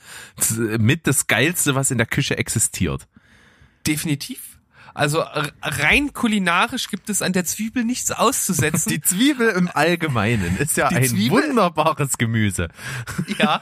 mit 0.78 1.08
das 1.08 1.28
Geilste, 1.28 1.74
was 1.74 1.90
in 1.92 1.98
der 1.98 2.08
Küche 2.08 2.38
existiert. 2.38 3.08
Definitiv. 3.88 4.60
Also 4.94 5.24
rein 5.62 6.14
kulinarisch 6.14 6.90
gibt 6.90 7.10
es 7.10 7.22
an 7.22 7.34
der 7.34 7.46
Zwiebel 7.46 7.84
nichts 7.84 8.12
auszusetzen. 8.12 8.90
Die 8.90 9.02
Zwiebel 9.02 9.50
im 9.50 9.70
Allgemeinen 9.74 10.58
ist 10.58 10.78
ja 10.78 10.90
die 10.90 10.96
ein 10.96 11.08
Zwiebel, 11.08 11.50
wunderbares 11.50 12.18
Gemüse. 12.18 12.70
Ja, 13.38 13.62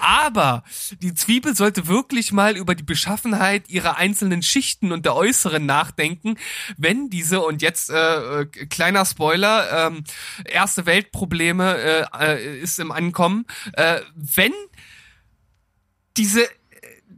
aber 0.00 0.64
die 1.00 1.14
Zwiebel 1.14 1.56
sollte 1.56 1.88
wirklich 1.88 2.32
mal 2.32 2.56
über 2.56 2.74
die 2.74 2.82
Beschaffenheit 2.82 3.68
ihrer 3.68 3.96
einzelnen 3.96 4.42
Schichten 4.42 4.92
und 4.92 5.04
der 5.04 5.14
äußeren 5.14 5.64
nachdenken, 5.64 6.36
wenn 6.76 7.08
diese 7.10 7.40
und 7.40 7.62
jetzt 7.62 7.90
äh, 7.90 8.42
äh 8.42 8.46
kleiner 8.46 9.04
Spoiler, 9.04 9.88
ähm, 9.88 10.04
erste 10.44 10.86
Weltprobleme 10.86 11.76
äh, 11.76 12.04
äh, 12.18 12.60
ist 12.60 12.78
im 12.78 12.92
Ankommen, 12.92 13.46
äh, 13.72 14.00
wenn 14.14 14.52
diese 16.16 16.46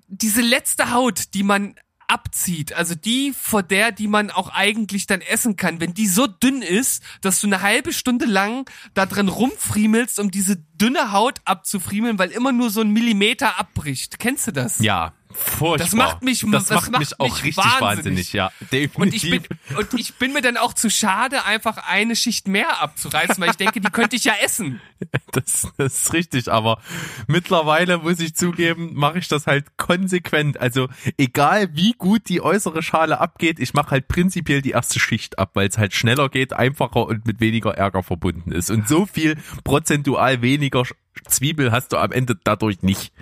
diese 0.09 0.41
letzte 0.41 0.91
Haut, 0.93 1.35
die 1.35 1.43
man 1.43 1.75
abzieht, 2.09 2.73
also 2.73 2.95
die, 2.95 3.33
vor 3.39 3.63
der, 3.63 3.93
die 3.93 4.09
man 4.09 4.31
auch 4.31 4.49
eigentlich 4.51 5.07
dann 5.07 5.21
essen 5.21 5.57
kann, 5.57 5.81
wenn 5.81 5.95
die 5.95 6.07
so 6.07 6.27
dünn 6.27 6.63
ist, 6.63 7.03
dass 7.21 7.41
du 7.41 7.47
eine 7.47 7.63
halbe 7.63 7.93
Stunde 7.93 8.25
lang 8.25 8.69
da 8.95 9.07
drin 9.07 9.29
rumfriemelst, 9.29 10.19
um 10.19 10.31
diese 10.31 10.57
dünne 10.57 11.13
Haut 11.13 11.41
abzufriemeln, 11.45 12.19
weil 12.19 12.31
immer 12.31 12.53
nur 12.53 12.71
so 12.71 12.81
ein 12.81 12.91
Millimeter 12.91 13.59
abbricht. 13.59 14.19
Kennst 14.19 14.47
du 14.47 14.53
das? 14.53 14.79
Ja, 14.79 15.13
Furchtbar. 15.31 15.79
Das 15.79 15.93
macht 15.95 16.23
mich, 16.23 16.41
das, 16.41 16.67
das 16.67 16.71
macht, 16.71 16.91
macht 16.93 17.01
mich 17.01 17.21
auch 17.21 17.25
mich 17.27 17.45
richtig 17.45 17.65
wahnsinnig. 17.65 17.83
wahnsinnig, 17.83 18.33
ja. 18.33 18.51
Definitiv. 18.73 18.97
Und 18.97 19.15
ich, 19.15 19.31
bin, 19.31 19.77
und 19.77 20.01
ich 20.01 20.15
bin 20.15 20.33
mir 20.33 20.41
dann 20.41 20.57
auch 20.57 20.73
zu 20.73 20.91
schade, 20.91 21.45
einfach 21.45 21.77
eine 21.89 22.17
Schicht 22.17 22.49
mehr 22.49 22.81
abzureißen, 22.83 23.37
weil 23.39 23.51
ich 23.51 23.57
denke, 23.57 23.81
die 23.81 23.91
könnte 23.91 24.17
ich 24.17 24.25
ja 24.25 24.35
essen. 24.43 24.81
Das, 25.31 25.69
das 25.77 25.95
ist 25.95 26.13
richtig, 26.13 26.51
aber 26.51 26.81
mittlerweile 27.29 27.99
muss 27.99 28.19
ich 28.19 28.35
zugeben, 28.35 28.95
mache 28.95 29.19
ich 29.19 29.29
das 29.29 29.47
halt 29.47 29.77
konsequent. 29.77 30.59
Also 30.59 30.89
egal 31.17 31.69
wie 31.77 31.93
gut 31.93 32.29
die 32.29 32.41
äußere 32.41 32.83
Schale 32.83 33.21
abgeht, 33.21 33.61
ich 33.61 33.75
mache 33.75 33.93
halt 33.93 34.09
prinzipiell 34.09 34.63
die 34.63 34.71
erste 34.71 34.99
Schicht 34.99 35.39
ab, 35.39 35.51
weil 35.55 35.69
es 35.69 35.79
halt 35.79 35.95
schneller 35.95 36.29
geht, 36.29 36.53
einfacher 36.53 37.07
und 37.07 37.27
mit 37.27 37.41
weniger 37.41 37.75
Ärger 37.75 38.03
verbunden 38.03 38.51
ist. 38.51 38.71
Und 38.71 38.89
so 38.89 39.07
viel 39.07 39.37
prozentual 39.63 40.43
weniger 40.43 40.83
Zwiebel 41.29 41.71
hast 41.71 41.93
du 41.93 41.99
am 41.99 42.11
Ende 42.11 42.37
dadurch 42.43 42.83
nicht. 42.83 43.13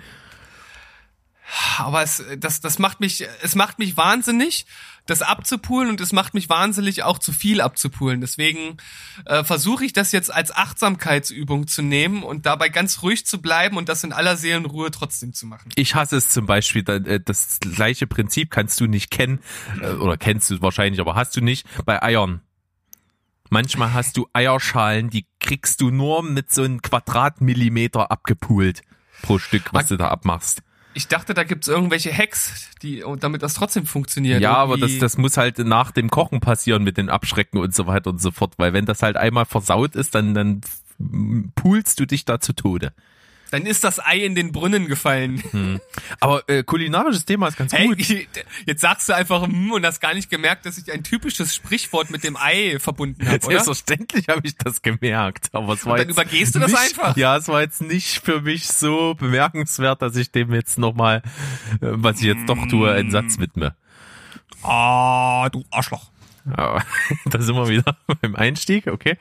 Aber 1.77 2.01
es, 2.03 2.23
das, 2.37 2.59
das 2.59 2.79
macht 2.79 2.99
mich, 2.99 3.25
es 3.41 3.55
macht 3.55 3.79
mich 3.79 3.95
wahnsinnig, 3.95 4.65
das 5.05 5.21
abzupulen 5.21 5.89
und 5.89 6.01
es 6.01 6.11
macht 6.11 6.33
mich 6.33 6.49
wahnsinnig 6.49 7.03
auch 7.03 7.17
zu 7.17 7.31
viel 7.31 7.61
abzupulen. 7.61 8.21
Deswegen 8.21 8.77
äh, 9.25 9.43
versuche 9.43 9.85
ich 9.85 9.93
das 9.93 10.11
jetzt 10.11 10.33
als 10.33 10.53
Achtsamkeitsübung 10.53 11.67
zu 11.67 11.81
nehmen 11.81 12.23
und 12.23 12.45
dabei 12.45 12.69
ganz 12.69 13.01
ruhig 13.01 13.25
zu 13.25 13.41
bleiben 13.41 13.77
und 13.77 13.89
das 13.89 14.03
in 14.03 14.11
aller 14.11 14.35
Seelenruhe 14.35 14.91
trotzdem 14.91 15.33
zu 15.33 15.45
machen. 15.45 15.69
Ich 15.75 15.95
hasse 15.95 16.17
es 16.17 16.29
zum 16.29 16.45
Beispiel, 16.45 16.87
äh, 16.89 17.19
das 17.23 17.59
gleiche 17.61 18.07
Prinzip 18.07 18.51
kannst 18.51 18.79
du 18.81 18.87
nicht 18.87 19.09
kennen, 19.09 19.39
äh, 19.81 19.91
oder 19.91 20.17
kennst 20.17 20.49
du 20.49 20.61
wahrscheinlich, 20.61 20.99
aber 20.99 21.15
hast 21.15 21.35
du 21.35 21.41
nicht, 21.41 21.65
bei 21.85 22.01
Eiern. 22.01 22.41
Manchmal 23.49 23.93
hast 23.93 24.17
du 24.17 24.27
Eierschalen, 24.33 25.09
die 25.09 25.25
kriegst 25.39 25.79
du 25.79 25.89
nur 25.89 26.21
mit 26.21 26.51
so 26.51 26.63
einem 26.63 26.81
Quadratmillimeter 26.81 28.11
abgepult 28.11 28.81
pro 29.21 29.39
Stück, 29.39 29.69
was 29.71 29.87
du 29.87 29.95
da 29.95 30.09
abmachst. 30.09 30.63
Ich 30.93 31.07
dachte, 31.07 31.33
da 31.33 31.43
gibt's 31.43 31.67
irgendwelche 31.67 32.11
Hacks, 32.11 32.69
die, 32.81 33.03
damit 33.19 33.43
das 33.43 33.53
trotzdem 33.53 33.85
funktioniert. 33.85 34.41
Ja, 34.41 34.63
Irgendwie. 34.63 34.73
aber 34.73 34.87
das, 34.87 34.97
das 34.99 35.17
muss 35.17 35.37
halt 35.37 35.59
nach 35.59 35.91
dem 35.91 36.09
Kochen 36.09 36.39
passieren 36.39 36.83
mit 36.83 36.97
den 36.97 37.09
Abschrecken 37.09 37.59
und 37.59 37.75
so 37.75 37.85
weiter 37.85 38.09
und 38.09 38.21
so 38.21 38.31
fort, 38.31 38.53
weil 38.57 38.73
wenn 38.73 38.85
das 38.85 39.03
halt 39.03 39.15
einmal 39.15 39.45
versaut 39.45 39.95
ist, 39.95 40.15
dann, 40.15 40.33
dann 40.33 40.61
pulst 41.55 41.99
du 41.99 42.07
dich 42.07 42.25
da 42.25 42.39
zu 42.39 42.53
Tode. 42.53 42.93
Dann 43.51 43.65
ist 43.65 43.83
das 43.83 43.99
Ei 44.05 44.17
in 44.17 44.35
den 44.35 44.51
Brunnen 44.51 44.87
gefallen. 44.87 45.79
Aber 46.19 46.47
äh, 46.47 46.63
kulinarisches 46.63 47.25
Thema 47.25 47.47
ist 47.47 47.57
ganz 47.57 47.73
Hey, 47.73 47.87
gut. 47.87 47.99
jetzt 48.65 48.81
sagst 48.81 49.07
du 49.09 49.15
einfach 49.15 49.43
hm 49.43 49.71
und 49.71 49.85
hast 49.85 49.99
gar 49.99 50.13
nicht 50.13 50.29
gemerkt, 50.29 50.65
dass 50.65 50.77
ich 50.77 50.91
ein 50.91 51.03
typisches 51.03 51.55
Sprichwort 51.55 52.09
mit 52.09 52.23
dem 52.23 52.35
Ei 52.37 52.77
verbunden 52.79 53.25
habe, 53.25 53.35
oder? 53.45 53.63
Selbstverständlich 53.63 54.27
habe 54.27 54.41
ich 54.43 54.57
das 54.57 54.81
gemerkt, 54.81 55.49
aber 55.53 55.73
es 55.73 55.85
war 55.85 55.97
dann 55.97 56.07
jetzt 56.07 56.17
übergehst 56.17 56.55
du 56.55 56.59
das 56.59 56.71
nicht, 56.71 56.79
einfach. 56.79 57.15
Ja, 57.17 57.37
es 57.37 57.47
war 57.47 57.61
jetzt 57.61 57.81
nicht 57.81 58.19
für 58.23 58.41
mich 58.41 58.67
so 58.67 59.15
bemerkenswert, 59.15 60.01
dass 60.01 60.15
ich 60.15 60.31
dem 60.31 60.53
jetzt 60.53 60.77
nochmal, 60.77 61.17
äh, 61.17 61.21
was 61.81 62.19
ich 62.19 62.25
jetzt 62.25 62.47
doch 62.47 62.67
tue, 62.67 62.91
einen 62.91 63.11
Satz 63.11 63.39
widme. 63.39 63.75
Ah, 64.63 65.49
du 65.49 65.63
Arschloch. 65.71 66.11
Ja, 66.55 66.81
da 67.25 67.41
sind 67.41 67.55
wir 67.55 67.67
wieder 67.67 67.97
beim 68.21 68.35
Einstieg, 68.35 68.87
okay. 68.87 69.17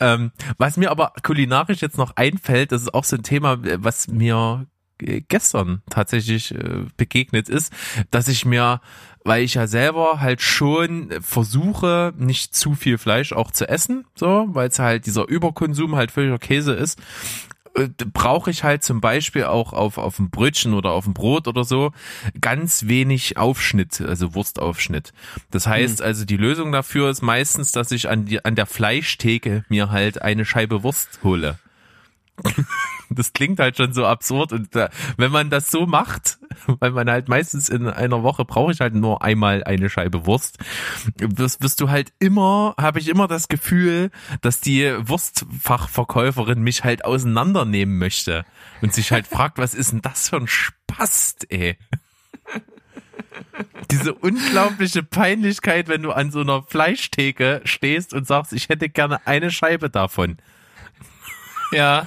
Ähm, 0.00 0.32
was 0.58 0.76
mir 0.76 0.90
aber 0.90 1.12
kulinarisch 1.22 1.80
jetzt 1.80 1.98
noch 1.98 2.16
einfällt, 2.16 2.72
das 2.72 2.82
ist 2.82 2.94
auch 2.94 3.04
so 3.04 3.16
ein 3.16 3.22
Thema, 3.22 3.54
äh, 3.64 3.82
was 3.82 4.08
mir 4.08 4.66
äh, 5.02 5.20
gestern 5.20 5.82
tatsächlich 5.90 6.54
äh, 6.54 6.86
begegnet 6.96 7.48
ist, 7.48 7.72
dass 8.10 8.28
ich 8.28 8.44
mir, 8.44 8.80
weil 9.24 9.42
ich 9.42 9.54
ja 9.54 9.66
selber 9.66 10.20
halt 10.20 10.40
schon 10.40 11.10
versuche, 11.20 12.12
nicht 12.16 12.54
zu 12.54 12.74
viel 12.74 12.98
Fleisch 12.98 13.32
auch 13.32 13.50
zu 13.50 13.68
essen, 13.68 14.06
so, 14.14 14.46
weil 14.50 14.68
es 14.68 14.78
halt 14.78 15.06
dieser 15.06 15.28
Überkonsum 15.28 15.96
halt 15.96 16.10
völliger 16.10 16.38
Käse 16.38 16.72
ist, 16.72 17.00
brauche 18.12 18.50
ich 18.50 18.64
halt 18.64 18.82
zum 18.82 19.00
Beispiel 19.00 19.44
auch 19.44 19.72
auf, 19.72 19.98
auf 19.98 20.16
dem 20.16 20.30
Brötchen 20.30 20.74
oder 20.74 20.90
auf 20.90 21.04
dem 21.04 21.14
Brot 21.14 21.48
oder 21.48 21.64
so 21.64 21.92
ganz 22.40 22.86
wenig 22.86 23.36
Aufschnitt, 23.36 24.00
also 24.00 24.34
Wurstaufschnitt. 24.34 25.12
Das 25.50 25.66
heißt 25.66 26.02
also, 26.02 26.24
die 26.24 26.36
Lösung 26.36 26.72
dafür 26.72 27.10
ist 27.10 27.22
meistens, 27.22 27.72
dass 27.72 27.90
ich 27.92 28.08
an, 28.08 28.26
die, 28.26 28.44
an 28.44 28.54
der 28.54 28.66
Fleischtheke 28.66 29.64
mir 29.68 29.90
halt 29.90 30.22
eine 30.22 30.44
Scheibe 30.44 30.82
Wurst 30.82 31.20
hole. 31.22 31.58
Das 33.12 33.32
klingt 33.32 33.58
halt 33.58 33.76
schon 33.76 33.92
so 33.92 34.06
absurd 34.06 34.52
und 34.52 34.76
äh, 34.76 34.88
wenn 35.16 35.32
man 35.32 35.50
das 35.50 35.72
so 35.72 35.84
macht, 35.84 36.38
weil 36.66 36.92
man 36.92 37.10
halt 37.10 37.28
meistens 37.28 37.68
in 37.68 37.88
einer 37.88 38.22
Woche 38.22 38.44
brauche 38.44 38.70
ich 38.70 38.80
halt 38.80 38.94
nur 38.94 39.22
einmal 39.22 39.64
eine 39.64 39.90
Scheibe 39.90 40.26
Wurst, 40.26 40.58
wirst, 41.16 41.60
wirst 41.60 41.80
du 41.80 41.90
halt 41.90 42.12
immer, 42.20 42.76
habe 42.78 43.00
ich 43.00 43.08
immer 43.08 43.26
das 43.26 43.48
Gefühl, 43.48 44.12
dass 44.42 44.60
die 44.60 44.94
Wurstfachverkäuferin 45.00 46.62
mich 46.62 46.84
halt 46.84 47.04
auseinandernehmen 47.04 47.98
möchte 47.98 48.44
und 48.80 48.94
sich 48.94 49.10
halt 49.10 49.26
fragt, 49.26 49.58
was 49.58 49.74
ist 49.74 49.90
denn 49.90 50.02
das 50.02 50.28
für 50.28 50.36
ein 50.36 50.46
Spast, 50.46 51.50
ey? 51.50 51.78
Diese 53.90 54.14
unglaubliche 54.14 55.02
Peinlichkeit, 55.02 55.88
wenn 55.88 56.02
du 56.02 56.12
an 56.12 56.30
so 56.30 56.40
einer 56.40 56.62
Fleischtheke 56.62 57.60
stehst 57.64 58.14
und 58.14 58.26
sagst, 58.26 58.52
ich 58.52 58.68
hätte 58.68 58.88
gerne 58.88 59.26
eine 59.26 59.50
Scheibe 59.50 59.90
davon. 59.90 60.38
Ja. 61.72 62.06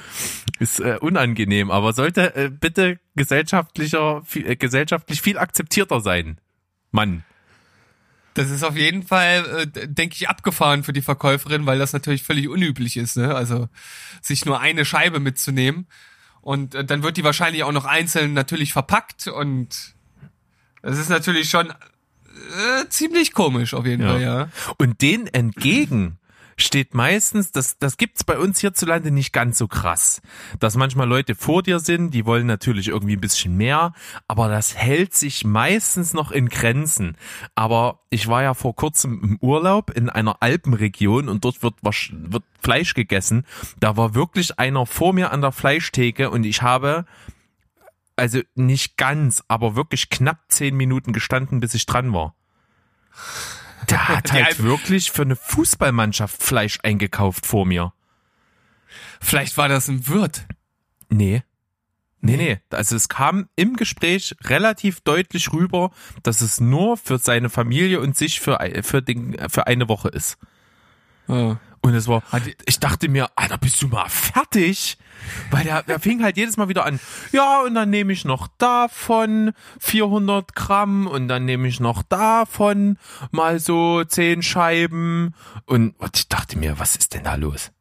Ist 0.59 0.79
äh, 0.79 0.97
unangenehm, 0.99 1.71
aber 1.71 1.93
sollte 1.93 2.35
äh, 2.35 2.49
bitte 2.49 2.99
gesellschaftlicher, 3.15 4.21
viel, 4.25 4.47
äh, 4.47 4.55
gesellschaftlich 4.55 5.21
viel 5.21 5.37
akzeptierter 5.37 5.99
sein. 6.01 6.39
Mann. 6.91 7.23
Das 8.35 8.49
ist 8.49 8.63
auf 8.63 8.75
jeden 8.75 9.03
Fall, 9.03 9.67
äh, 9.75 9.87
denke 9.87 10.15
ich, 10.15 10.29
abgefahren 10.29 10.83
für 10.83 10.93
die 10.93 11.01
Verkäuferin, 11.01 11.65
weil 11.65 11.79
das 11.79 11.93
natürlich 11.93 12.23
völlig 12.23 12.49
unüblich 12.49 12.97
ist, 12.97 13.17
ne? 13.17 13.35
Also 13.35 13.67
sich 14.21 14.45
nur 14.45 14.59
eine 14.59 14.85
Scheibe 14.85 15.19
mitzunehmen. 15.19 15.87
Und 16.41 16.75
äh, 16.75 16.83
dann 16.83 17.03
wird 17.03 17.17
die 17.17 17.23
wahrscheinlich 17.23 17.63
auch 17.63 17.71
noch 17.71 17.85
einzeln 17.85 18.33
natürlich 18.33 18.73
verpackt 18.73 19.27
und 19.27 19.93
das 20.81 20.97
ist 20.97 21.09
natürlich 21.09 21.49
schon 21.49 21.69
äh, 21.69 22.87
ziemlich 22.89 23.33
komisch 23.33 23.73
auf 23.73 23.85
jeden 23.85 24.03
Ja. 24.03 24.09
Fall, 24.09 24.21
ja. 24.21 24.49
Und 24.77 25.01
den 25.01 25.27
entgegen 25.27 26.19
steht 26.57 26.93
meistens, 26.93 27.51
das, 27.51 27.77
das 27.77 27.97
gibt's 27.97 28.23
bei 28.23 28.37
uns 28.37 28.59
hierzulande 28.59 29.11
nicht 29.11 29.33
ganz 29.33 29.57
so 29.57 29.67
krass, 29.67 30.21
dass 30.59 30.75
manchmal 30.75 31.07
Leute 31.07 31.35
vor 31.35 31.63
dir 31.63 31.79
sind, 31.79 32.13
die 32.13 32.25
wollen 32.25 32.47
natürlich 32.47 32.89
irgendwie 32.89 33.15
ein 33.15 33.21
bisschen 33.21 33.57
mehr, 33.57 33.93
aber 34.27 34.47
das 34.49 34.75
hält 34.75 35.13
sich 35.13 35.45
meistens 35.45 36.13
noch 36.13 36.31
in 36.31 36.49
Grenzen. 36.49 37.17
Aber 37.55 37.99
ich 38.09 38.27
war 38.27 38.43
ja 38.43 38.53
vor 38.53 38.75
kurzem 38.75 39.21
im 39.23 39.37
Urlaub 39.41 39.91
in 39.91 40.09
einer 40.09 40.37
Alpenregion 40.41 41.29
und 41.29 41.45
dort 41.45 41.63
wird, 41.63 41.75
wird 41.81 42.43
Fleisch 42.61 42.93
gegessen. 42.93 43.45
Da 43.79 43.97
war 43.97 44.15
wirklich 44.15 44.59
einer 44.59 44.85
vor 44.85 45.13
mir 45.13 45.31
an 45.31 45.41
der 45.41 45.51
Fleischtheke 45.51 46.29
und 46.29 46.43
ich 46.43 46.61
habe 46.61 47.05
also 48.15 48.41
nicht 48.55 48.97
ganz, 48.97 49.43
aber 49.47 49.75
wirklich 49.75 50.09
knapp 50.09 50.39
zehn 50.49 50.75
Minuten 50.75 51.13
gestanden, 51.13 51.59
bis 51.59 51.73
ich 51.73 51.85
dran 51.85 52.13
war. 52.13 52.35
Der 53.89 54.07
hat 54.09 54.31
halt 54.31 54.45
Alp- 54.47 54.63
wirklich 54.63 55.11
für 55.11 55.23
eine 55.23 55.35
Fußballmannschaft 55.35 56.41
Fleisch 56.41 56.79
eingekauft 56.83 57.45
vor 57.45 57.65
mir. 57.65 57.93
Vielleicht 59.21 59.57
war 59.57 59.69
das 59.69 59.87
ein 59.87 60.07
Wirt. 60.07 60.45
Nee. 61.09 61.43
Nee, 62.21 62.37
nee. 62.37 62.59
Also 62.69 62.95
es 62.95 63.09
kam 63.09 63.49
im 63.55 63.75
Gespräch 63.75 64.35
relativ 64.45 65.01
deutlich 65.01 65.51
rüber, 65.51 65.91
dass 66.23 66.41
es 66.41 66.61
nur 66.61 66.95
für 66.97 67.17
seine 67.17 67.49
Familie 67.49 67.99
und 67.99 68.15
sich 68.15 68.39
für, 68.39 68.59
für, 68.83 69.01
den, 69.01 69.37
für 69.49 69.67
eine 69.67 69.89
Woche 69.89 70.07
ist. 70.09 70.37
Ja. 71.27 71.59
Und 71.83 71.93
es 71.95 72.07
war, 72.07 72.23
ich 72.65 72.79
dachte 72.79 73.09
mir, 73.09 73.29
Alter, 73.35 73.57
bist 73.57 73.81
du 73.81 73.89
mal 73.89 74.07
fertig? 74.07 74.97
Weil 75.51 75.65
der, 75.65 75.83
der 75.83 75.99
fing 75.99 76.23
halt 76.23 76.37
jedes 76.37 76.55
Mal 76.55 76.69
wieder 76.69 76.85
an, 76.85 76.97
ja, 77.33 77.61
und 77.61 77.75
dann 77.75 77.89
nehme 77.89 78.13
ich 78.13 78.23
noch 78.23 78.47
davon 78.57 79.51
400 79.81 80.55
Gramm 80.55 81.07
und 81.07 81.27
dann 81.27 81.43
nehme 81.43 81.67
ich 81.67 81.81
noch 81.81 82.01
davon 82.01 82.97
mal 83.31 83.59
so 83.59 84.01
10 84.01 84.43
Scheiben. 84.43 85.35
Und, 85.65 85.99
und 85.99 86.17
ich 86.17 86.29
dachte 86.29 86.57
mir, 86.57 86.79
was 86.79 86.95
ist 86.95 87.13
denn 87.13 87.25
da 87.25 87.35
los? 87.35 87.71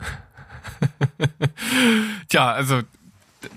Tja, 2.28 2.52
also 2.52 2.82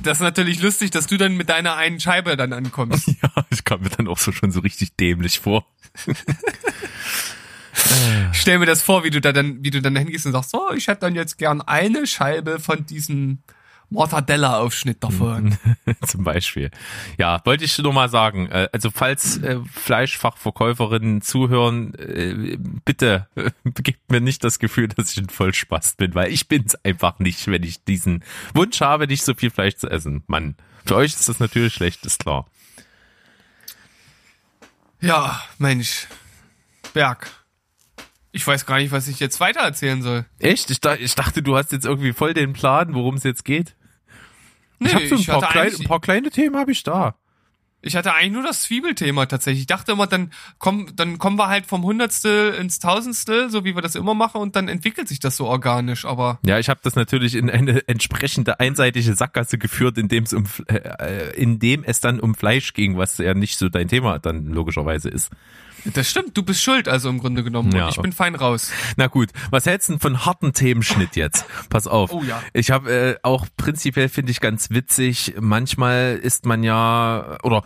das 0.04 0.18
ist 0.18 0.24
natürlich 0.24 0.62
lustig, 0.62 0.92
dass 0.92 1.08
du 1.08 1.18
dann 1.18 1.38
mit 1.38 1.50
deiner 1.50 1.76
einen 1.76 2.00
Scheibe 2.00 2.38
dann 2.38 2.54
ankommst. 2.54 3.08
Ja, 3.24 3.46
ich 3.50 3.64
kam 3.64 3.82
mir 3.82 3.90
dann 3.90 4.08
auch 4.08 4.20
so 4.20 4.32
schon 4.32 4.52
so 4.52 4.60
richtig 4.60 4.96
dämlich 4.96 5.40
vor. 5.40 5.66
Ich 8.32 8.38
stell 8.42 8.60
mir 8.60 8.66
das 8.66 8.82
vor, 8.82 9.04
wie 9.04 9.10
du 9.10 9.22
da 9.22 9.32
dann, 9.32 9.64
wie 9.64 9.70
du 9.72 9.82
dann 9.82 9.96
hingehst 9.96 10.26
und 10.26 10.32
sagst, 10.34 10.52
so, 10.52 10.72
ich 10.76 10.88
hätte 10.88 11.02
dann 11.02 11.16
jetzt 11.16 11.38
gern 11.38 11.62
eine 11.62 12.08
Scheibe 12.08 12.60
von 12.60 12.86
diesem 12.86 13.40
Mortadella-Aufschnitt 13.90 15.02
davon. 15.02 15.58
Zum 16.06 16.26
Beispiel. 16.26 16.72
Ja, 17.18 17.40
wollte 17.46 17.64
ich 17.64 17.78
nur 17.78 17.94
mal 17.94 18.10
sagen. 18.10 18.48
äh, 18.48 18.68
Also 18.74 18.92
falls 18.92 19.38
äh, 19.38 19.60
Fleischfachverkäuferinnen 19.72 21.22
zuhören, 21.22 21.94
äh, 21.96 22.58
bitte 22.84 23.28
äh, 23.36 23.52
gebt 23.64 24.12
mir 24.12 24.20
nicht 24.20 24.44
das 24.44 24.60
Gefühl, 24.60 24.90
dass 24.90 25.12
ich 25.14 25.18
ein 25.20 25.30
Vollspast 25.30 25.98
bin, 25.98 26.16
weil 26.16 26.34
ich 26.34 26.50
bin's 26.50 26.76
einfach 26.84 27.20
nicht, 27.20 27.48
wenn 27.48 27.64
ich 27.64 27.84
diesen 27.86 28.26
Wunsch 28.54 28.82
habe, 28.82 29.08
nicht 29.08 29.24
so 29.24 29.34
viel 29.34 29.52
Fleisch 29.52 29.76
zu 29.78 29.90
essen. 29.90 30.24
Mann, 30.28 30.56
für 30.86 30.96
euch 30.96 31.14
ist 31.14 31.30
das 31.30 31.40
natürlich 31.40 31.74
schlecht, 31.74 32.06
ist 32.06 32.20
klar. 32.20 32.46
Ja, 35.00 35.42
Mensch. 35.60 36.08
Berg. 36.94 37.30
Ich 38.32 38.46
weiß 38.46 38.66
gar 38.66 38.78
nicht, 38.78 38.92
was 38.92 39.08
ich 39.08 39.20
jetzt 39.20 39.40
weiter 39.40 39.62
erzählen 39.62 40.02
soll. 40.02 40.26
Echt? 40.40 40.70
Ich, 40.70 40.80
ich 41.00 41.16
dachte, 41.16 41.42
du 41.42 41.56
hast 41.58 41.72
jetzt 41.72 41.86
irgendwie 41.86 42.14
voll 42.14 42.34
den 42.34 42.54
Plan, 42.54 42.94
worum 42.94 43.16
es 43.16 43.24
jetzt 43.24 43.46
geht. 43.46 43.76
Nee, 44.80 44.90
ich 44.90 44.94
habe 44.96 45.08
so 45.08 45.16
ein 45.16 45.26
paar, 45.26 45.36
hatte 45.42 45.52
klein, 45.54 45.66
eigentlich- 45.68 45.80
ein 45.80 45.88
paar 45.88 46.02
kleine 46.02 46.30
Themen 46.30 46.56
habe 46.58 46.72
ich 46.72 46.84
da. 46.84 47.16
Ich 47.82 47.96
hatte 47.96 48.14
eigentlich 48.14 48.32
nur 48.34 48.44
das 48.44 48.64
Zwiebelthema 48.64 49.28
tatsächlich. 49.28 49.62
Ich 49.62 49.68
dachte 49.68 49.92
immer, 49.94 50.08
dann 50.08 50.32
kommen, 50.58 50.92
dann 50.96 51.20
kommen 51.20 51.38
wir 51.38 51.48
halt 51.48 51.68
vom 51.68 51.84
Hundertstel 51.84 52.54
ins 52.56 52.80
Tausendstel, 52.80 53.50
so 53.52 53.64
wie 53.66 53.76
wir 53.76 53.82
das 53.84 53.96
immer 53.96 54.16
machen, 54.16 54.42
und 54.42 54.56
dann 54.56 54.68
entwickelt 54.68 55.08
sich 55.08 55.20
das 55.20 55.38
so 55.38 55.46
organisch. 55.46 56.04
Aber 56.04 56.40
Ja, 56.46 56.58
ich 56.60 56.70
habe 56.70 56.80
das 56.84 56.96
natürlich 56.96 57.36
in 57.36 57.50
eine 57.52 57.88
entsprechende 57.88 58.60
einseitige 58.60 59.14
Sackgasse 59.16 59.58
geführt, 59.60 59.98
indem 60.00 60.24
es 60.24 60.34
um 60.34 60.46
äh, 60.68 60.76
äh, 60.76 61.36
indem 61.42 61.84
es 61.84 62.00
dann 62.02 62.20
um 62.20 62.34
Fleisch 62.36 62.74
ging, 62.74 62.98
was 62.98 63.20
ja 63.20 63.34
nicht 63.36 63.58
so 63.58 63.70
dein 63.70 63.88
Thema 63.88 64.18
dann 64.20 64.48
logischerweise 64.48 65.10
ist. 65.10 65.30
Das 65.94 66.10
stimmt, 66.10 66.36
du 66.38 66.44
bist 66.44 66.62
schuld, 66.62 66.88
also 66.88 67.10
im 67.10 67.20
Grunde 67.20 67.44
genommen. 67.44 67.72
Ja. 67.76 67.86
Und 67.86 67.90
ich 67.96 68.02
bin 68.02 68.12
fein 68.14 68.36
raus. 68.36 68.72
Na 68.96 69.08
gut, 69.08 69.30
was 69.52 69.66
hältst 69.66 69.90
du 69.90 69.94
denn 69.94 70.00
von 70.00 70.26
harten 70.26 70.54
Themenschnitt 70.54 71.16
jetzt? 71.16 71.46
Pass 71.70 71.88
auf. 71.88 72.12
Oh 72.12 72.24
ja. 72.24 72.42
Ich 72.54 72.72
habe 72.72 72.92
äh, 72.92 73.16
auch 73.24 73.46
prinzipiell 73.58 74.10
finde 74.10 74.32
ich 74.32 74.40
ganz 74.40 74.70
witzig, 74.70 75.36
manchmal 75.40 76.20
ist 76.22 76.46
man 76.46 76.64
ja 76.64 77.38
oder 77.44 77.64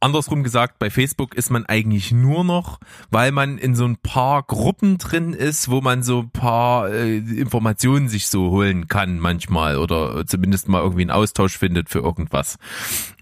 andersrum 0.00 0.42
gesagt, 0.42 0.80
bei 0.80 0.90
Facebook 0.90 1.34
ist 1.36 1.50
man 1.50 1.64
eigentlich 1.64 2.10
nur 2.10 2.42
noch, 2.42 2.80
weil 3.12 3.30
man 3.30 3.56
in 3.56 3.76
so 3.76 3.84
ein 3.84 3.96
paar 3.98 4.42
Gruppen 4.42 4.98
drin 4.98 5.32
ist, 5.32 5.70
wo 5.70 5.80
man 5.80 6.02
so 6.02 6.22
ein 6.22 6.30
paar 6.30 6.90
äh, 6.90 7.18
Informationen 7.18 8.08
sich 8.08 8.26
so 8.26 8.50
holen 8.50 8.88
kann 8.88 9.20
manchmal 9.20 9.78
oder 9.78 10.26
zumindest 10.26 10.68
mal 10.68 10.82
irgendwie 10.82 11.02
einen 11.02 11.12
Austausch 11.12 11.56
findet 11.56 11.88
für 11.88 12.00
irgendwas. 12.00 12.58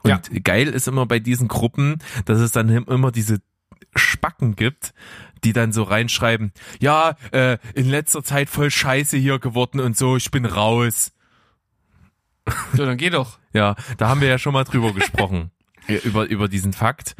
Und 0.02 0.10
Ja. 0.10 0.20
geil 0.42 0.68
ist 0.68 0.88
immer 0.88 1.04
bei 1.04 1.18
diesen 1.18 1.48
Gruppen, 1.48 1.98
dass 2.24 2.38
es 2.38 2.50
dann 2.52 2.70
immer 2.70 3.12
diese 3.12 3.40
Spacken 3.94 4.56
gibt, 4.56 4.94
die 5.44 5.52
dann 5.52 5.72
so 5.72 5.82
reinschreiben, 5.82 6.52
ja, 6.80 7.16
äh, 7.32 7.58
in 7.74 7.88
letzter 7.88 8.22
Zeit 8.22 8.48
voll 8.48 8.70
scheiße 8.70 9.16
hier 9.16 9.38
geworden 9.38 9.80
und 9.80 9.96
so, 9.96 10.16
ich 10.16 10.30
bin 10.30 10.44
raus. 10.44 11.12
So, 12.72 12.84
dann 12.84 12.96
geh 12.96 13.10
doch. 13.10 13.38
Ja, 13.52 13.76
da 13.98 14.08
haben 14.08 14.20
wir 14.20 14.28
ja 14.28 14.38
schon 14.38 14.52
mal 14.52 14.64
drüber 14.64 14.92
gesprochen. 14.92 15.50
Über, 15.88 16.28
über 16.28 16.48
diesen 16.48 16.72
Fakt. 16.72 17.16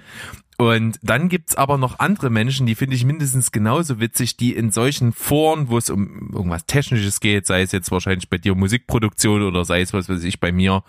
Und 0.60 0.98
dann 1.02 1.30
gibt's 1.30 1.54
aber 1.54 1.78
noch 1.78 2.00
andere 2.00 2.28
Menschen, 2.28 2.66
die 2.66 2.74
finde 2.74 2.94
ich 2.94 3.06
mindestens 3.06 3.50
genauso 3.50 3.98
witzig, 3.98 4.36
die 4.36 4.54
in 4.54 4.70
solchen 4.70 5.14
Foren, 5.14 5.70
wo 5.70 5.78
es 5.78 5.88
um 5.88 6.32
irgendwas 6.34 6.66
Technisches 6.66 7.20
geht, 7.20 7.46
sei 7.46 7.62
es 7.62 7.72
jetzt 7.72 7.90
wahrscheinlich 7.90 8.28
bei 8.28 8.36
dir 8.36 8.54
Musikproduktion 8.54 9.40
oder 9.40 9.64
sei 9.64 9.80
es, 9.80 9.94
was 9.94 10.10
weiß 10.10 10.22
ich, 10.22 10.38
bei 10.38 10.52
mir 10.52 10.84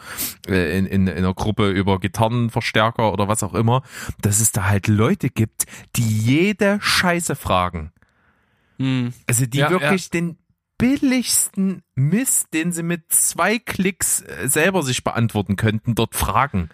äh, 0.50 0.78
in, 0.78 0.86
in, 0.88 1.08
in 1.08 1.18
einer 1.20 1.34
Gruppe 1.34 1.70
über 1.70 2.02
Gitarrenverstärker 2.02 3.14
oder 3.14 3.30
was 3.30 3.44
auch 3.44 3.54
immer, 3.54 3.82
dass 4.20 4.42
es 4.42 4.52
da 4.52 4.66
halt 4.66 4.90
Leute 4.90 5.30
gibt, 5.30 5.64
die 5.96 6.18
jede 6.18 6.80
Scheiße 6.82 7.38
fragen. 7.38 7.94
Hm. 8.78 9.14
Also 9.26 9.46
die 9.46 9.60
Ja, 9.60 9.70
wirklich 9.70 10.10
den 10.10 10.36
billigsten 10.82 11.84
Mist, 11.94 12.48
den 12.56 12.72
sie 12.72 12.82
mit 12.82 13.04
zwei 13.10 13.60
Klicks 13.60 14.22
äh, 14.22 14.48
selber 14.48 14.82
sich 14.82 15.04
beantworten 15.04 15.56
könnten, 15.56 15.94
dort 15.94 16.16
fragen. 16.16 16.70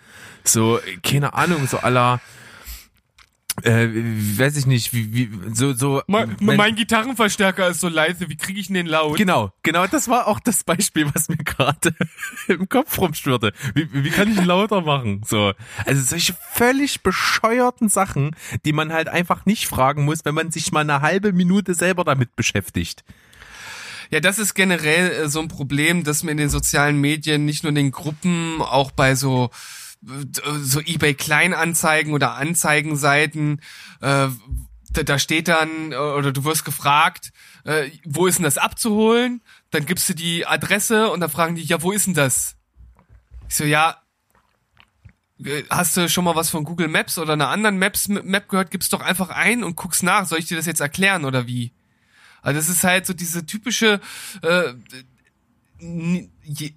So, 0.45 0.79
keine 1.03 1.33
Ahnung, 1.33 1.67
so 1.67 1.79
aller 1.79 2.21
äh, 3.63 3.87
weiß 3.89 4.55
ich 4.55 4.65
nicht, 4.65 4.93
wie, 4.93 5.13
wie 5.13 5.29
so, 5.53 5.73
so. 5.73 6.01
Mein, 6.07 6.37
mein 6.39 6.75
Gitarrenverstärker 6.75 7.67
ist 7.67 7.81
so 7.81 7.89
leise, 7.89 8.29
wie 8.29 8.37
kriege 8.37 8.61
ich 8.61 8.67
den 8.67 8.85
laut? 8.85 9.17
Genau, 9.17 9.51
genau, 9.61 9.87
das 9.87 10.07
war 10.07 10.27
auch 10.27 10.39
das 10.39 10.63
Beispiel, 10.63 11.09
was 11.13 11.27
mir 11.27 11.37
gerade 11.37 11.93
im 12.47 12.69
Kopf 12.69 12.97
rumschwirrte. 12.97 13.51
Wie, 13.73 13.89
wie 13.91 14.09
kann 14.09 14.31
ich 14.31 14.37
ihn 14.37 14.45
lauter 14.45 14.81
machen? 14.81 15.23
So, 15.25 15.51
also 15.85 16.01
solche 16.01 16.33
völlig 16.53 17.01
bescheuerten 17.01 17.89
Sachen, 17.89 18.37
die 18.63 18.71
man 18.71 18.93
halt 18.93 19.09
einfach 19.09 19.45
nicht 19.45 19.67
fragen 19.67 20.05
muss, 20.05 20.23
wenn 20.23 20.35
man 20.35 20.51
sich 20.51 20.71
mal 20.71 20.81
eine 20.81 21.01
halbe 21.01 21.33
Minute 21.33 21.73
selber 21.73 22.05
damit 22.05 22.37
beschäftigt. 22.37 23.03
Ja, 24.09 24.19
das 24.19 24.39
ist 24.39 24.53
generell 24.53 25.11
äh, 25.11 25.29
so 25.29 25.39
ein 25.39 25.47
Problem, 25.47 26.03
dass 26.03 26.23
mir 26.23 26.31
in 26.31 26.37
den 26.37 26.49
sozialen 26.49 26.99
Medien, 26.99 27.45
nicht 27.45 27.63
nur 27.63 27.69
in 27.69 27.75
den 27.75 27.91
Gruppen, 27.91 28.61
auch 28.61 28.91
bei 28.91 29.15
so 29.15 29.49
äh, 30.05 30.59
so 30.61 30.79
eBay 30.79 31.13
Kleinanzeigen 31.13 32.13
oder 32.13 32.35
Anzeigenseiten, 32.35 33.61
äh, 34.01 34.27
da, 34.89 35.03
da 35.03 35.19
steht 35.19 35.47
dann 35.47 35.91
äh, 35.91 35.95
oder 35.95 36.31
du 36.31 36.43
wirst 36.43 36.65
gefragt, 36.65 37.31
äh, 37.65 37.89
wo 38.05 38.27
ist 38.27 38.37
denn 38.37 38.43
das 38.43 38.57
abzuholen? 38.57 39.41
Dann 39.71 39.85
gibst 39.85 40.07
du 40.09 40.13
die 40.13 40.45
Adresse 40.45 41.09
und 41.09 41.19
dann 41.19 41.29
fragen 41.29 41.55
die, 41.55 41.63
ja, 41.63 41.81
wo 41.81 41.91
ist 41.91 42.07
denn 42.07 42.13
das? 42.13 42.55
Ich 43.49 43.55
so, 43.55 43.63
ja, 43.63 44.01
äh, 45.43 45.63
hast 45.69 45.97
du 45.97 46.09
schon 46.09 46.23
mal 46.23 46.35
was 46.35 46.49
von 46.49 46.63
Google 46.63 46.87
Maps 46.87 47.17
oder 47.17 47.33
einer 47.33 47.49
anderen 47.49 47.77
Maps 47.77 48.07
Map 48.07 48.49
gehört? 48.49 48.71
Gib's 48.71 48.89
doch 48.89 49.01
einfach 49.01 49.29
ein 49.29 49.63
und 49.63 49.75
guck's 49.75 50.03
nach. 50.03 50.25
Soll 50.25 50.39
ich 50.39 50.45
dir 50.45 50.57
das 50.57 50.65
jetzt 50.65 50.81
erklären 50.81 51.25
oder 51.25 51.47
wie? 51.47 51.73
Also 52.47 52.61
das 52.61 52.69
ist 52.69 52.85
halt 52.85 53.05
so 53.05 53.13
diese 53.13 53.45
typische 53.45 53.99
äh, 54.41 54.73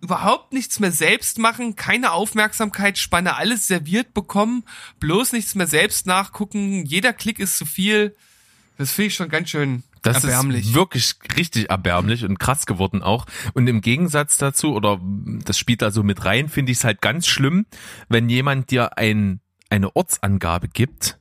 überhaupt 0.02 0.52
nichts 0.52 0.80
mehr 0.80 0.90
selbst 0.90 1.38
machen, 1.38 1.76
keine 1.76 2.10
Aufmerksamkeitsspanne, 2.10 3.36
alles 3.36 3.68
serviert 3.68 4.12
bekommen, 4.12 4.64
bloß 4.98 5.32
nichts 5.32 5.54
mehr 5.54 5.68
selbst 5.68 6.08
nachgucken, 6.08 6.84
jeder 6.84 7.12
Klick 7.12 7.38
ist 7.38 7.56
zu 7.56 7.66
viel. 7.66 8.16
Das 8.78 8.90
finde 8.90 9.06
ich 9.06 9.14
schon 9.14 9.28
ganz 9.28 9.50
schön 9.50 9.84
Das 10.02 10.24
erbärmlich. 10.24 10.66
ist 10.66 10.74
wirklich 10.74 11.14
richtig 11.36 11.70
erbärmlich 11.70 12.24
und 12.24 12.40
krass 12.40 12.66
geworden 12.66 13.00
auch. 13.00 13.26
Und 13.54 13.68
im 13.68 13.80
Gegensatz 13.80 14.38
dazu, 14.38 14.74
oder 14.74 15.00
das 15.44 15.56
spielt 15.56 15.82
da 15.82 15.92
so 15.92 16.02
mit 16.02 16.24
rein, 16.24 16.48
finde 16.48 16.72
ich 16.72 16.78
es 16.78 16.84
halt 16.84 17.00
ganz 17.00 17.28
schlimm, 17.28 17.64
wenn 18.08 18.28
jemand 18.28 18.72
dir 18.72 18.98
ein, 18.98 19.40
eine 19.68 19.94
Ortsangabe 19.94 20.66
gibt 20.66 21.20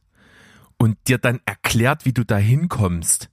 und 0.79 0.98
dir 1.08 1.20
dann 1.20 1.39
erklärt, 1.46 2.06
wie 2.06 2.13
du 2.13 2.24
da 2.24 2.38
hinkommst. 2.38 3.29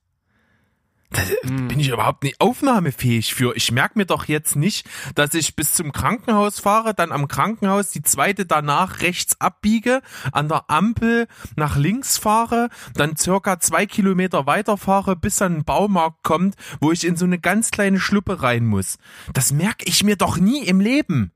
Da 1.10 1.22
bin 1.44 1.78
ich 1.78 1.88
überhaupt 1.88 2.24
nicht 2.24 2.40
aufnahmefähig 2.40 3.32
für. 3.32 3.56
Ich 3.56 3.70
merke 3.70 3.98
mir 3.98 4.06
doch 4.06 4.26
jetzt 4.26 4.56
nicht, 4.56 4.88
dass 5.14 5.34
ich 5.34 5.54
bis 5.54 5.74
zum 5.74 5.92
Krankenhaus 5.92 6.58
fahre, 6.58 6.94
dann 6.94 7.12
am 7.12 7.28
Krankenhaus 7.28 7.90
die 7.90 8.02
zweite 8.02 8.44
danach 8.44 9.00
rechts 9.02 9.40
abbiege, 9.40 10.02
an 10.32 10.48
der 10.48 10.68
Ampel 10.68 11.28
nach 11.54 11.76
links 11.76 12.18
fahre, 12.18 12.70
dann 12.94 13.16
circa 13.16 13.60
zwei 13.60 13.86
Kilometer 13.86 14.46
weiterfahre, 14.46 15.14
bis 15.14 15.36
dann 15.36 15.58
ein 15.58 15.64
Baumarkt 15.64 16.24
kommt, 16.24 16.56
wo 16.80 16.90
ich 16.90 17.04
in 17.04 17.16
so 17.16 17.24
eine 17.24 17.38
ganz 17.38 17.70
kleine 17.70 18.00
Schluppe 18.00 18.42
rein 18.42 18.66
muss. 18.66 18.98
Das 19.32 19.52
merke 19.52 19.84
ich 19.86 20.02
mir 20.02 20.16
doch 20.16 20.38
nie 20.38 20.64
im 20.64 20.80
Leben. 20.80 21.30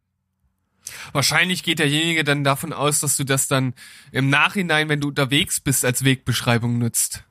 Wahrscheinlich 1.12 1.62
geht 1.62 1.78
derjenige 1.78 2.24
dann 2.24 2.42
davon 2.42 2.72
aus, 2.72 3.00
dass 3.00 3.16
du 3.16 3.24
das 3.24 3.46
dann 3.46 3.74
im 4.10 4.30
Nachhinein, 4.30 4.88
wenn 4.88 5.00
du 5.00 5.08
unterwegs 5.08 5.60
bist, 5.60 5.84
als 5.84 6.04
Wegbeschreibung 6.04 6.78
nutzt. 6.78 7.24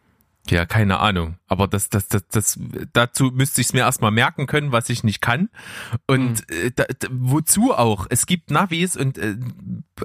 Ja, 0.50 0.66
keine 0.66 1.00
Ahnung. 1.00 1.36
Aber 1.48 1.68
das, 1.68 1.90
das, 1.90 2.08
das, 2.08 2.28
das, 2.28 2.60
dazu 2.92 3.26
müsste 3.26 3.62
ich 3.62 3.68
es 3.68 3.74
mir 3.74 3.82
erstmal 3.82 4.12
merken 4.12 4.48
können, 4.48 4.72
was 4.72 4.90
ich 4.90 5.04
nicht 5.04 5.22
kann. 5.22 5.50
Und 6.08 6.50
äh, 6.50 6.72
da, 6.76 6.86
wozu 7.12 7.74
auch? 7.74 8.08
Es 8.10 8.26
gibt 8.26 8.50
Navis 8.50 8.98
und 8.98 9.20
äh, 9.20 9.36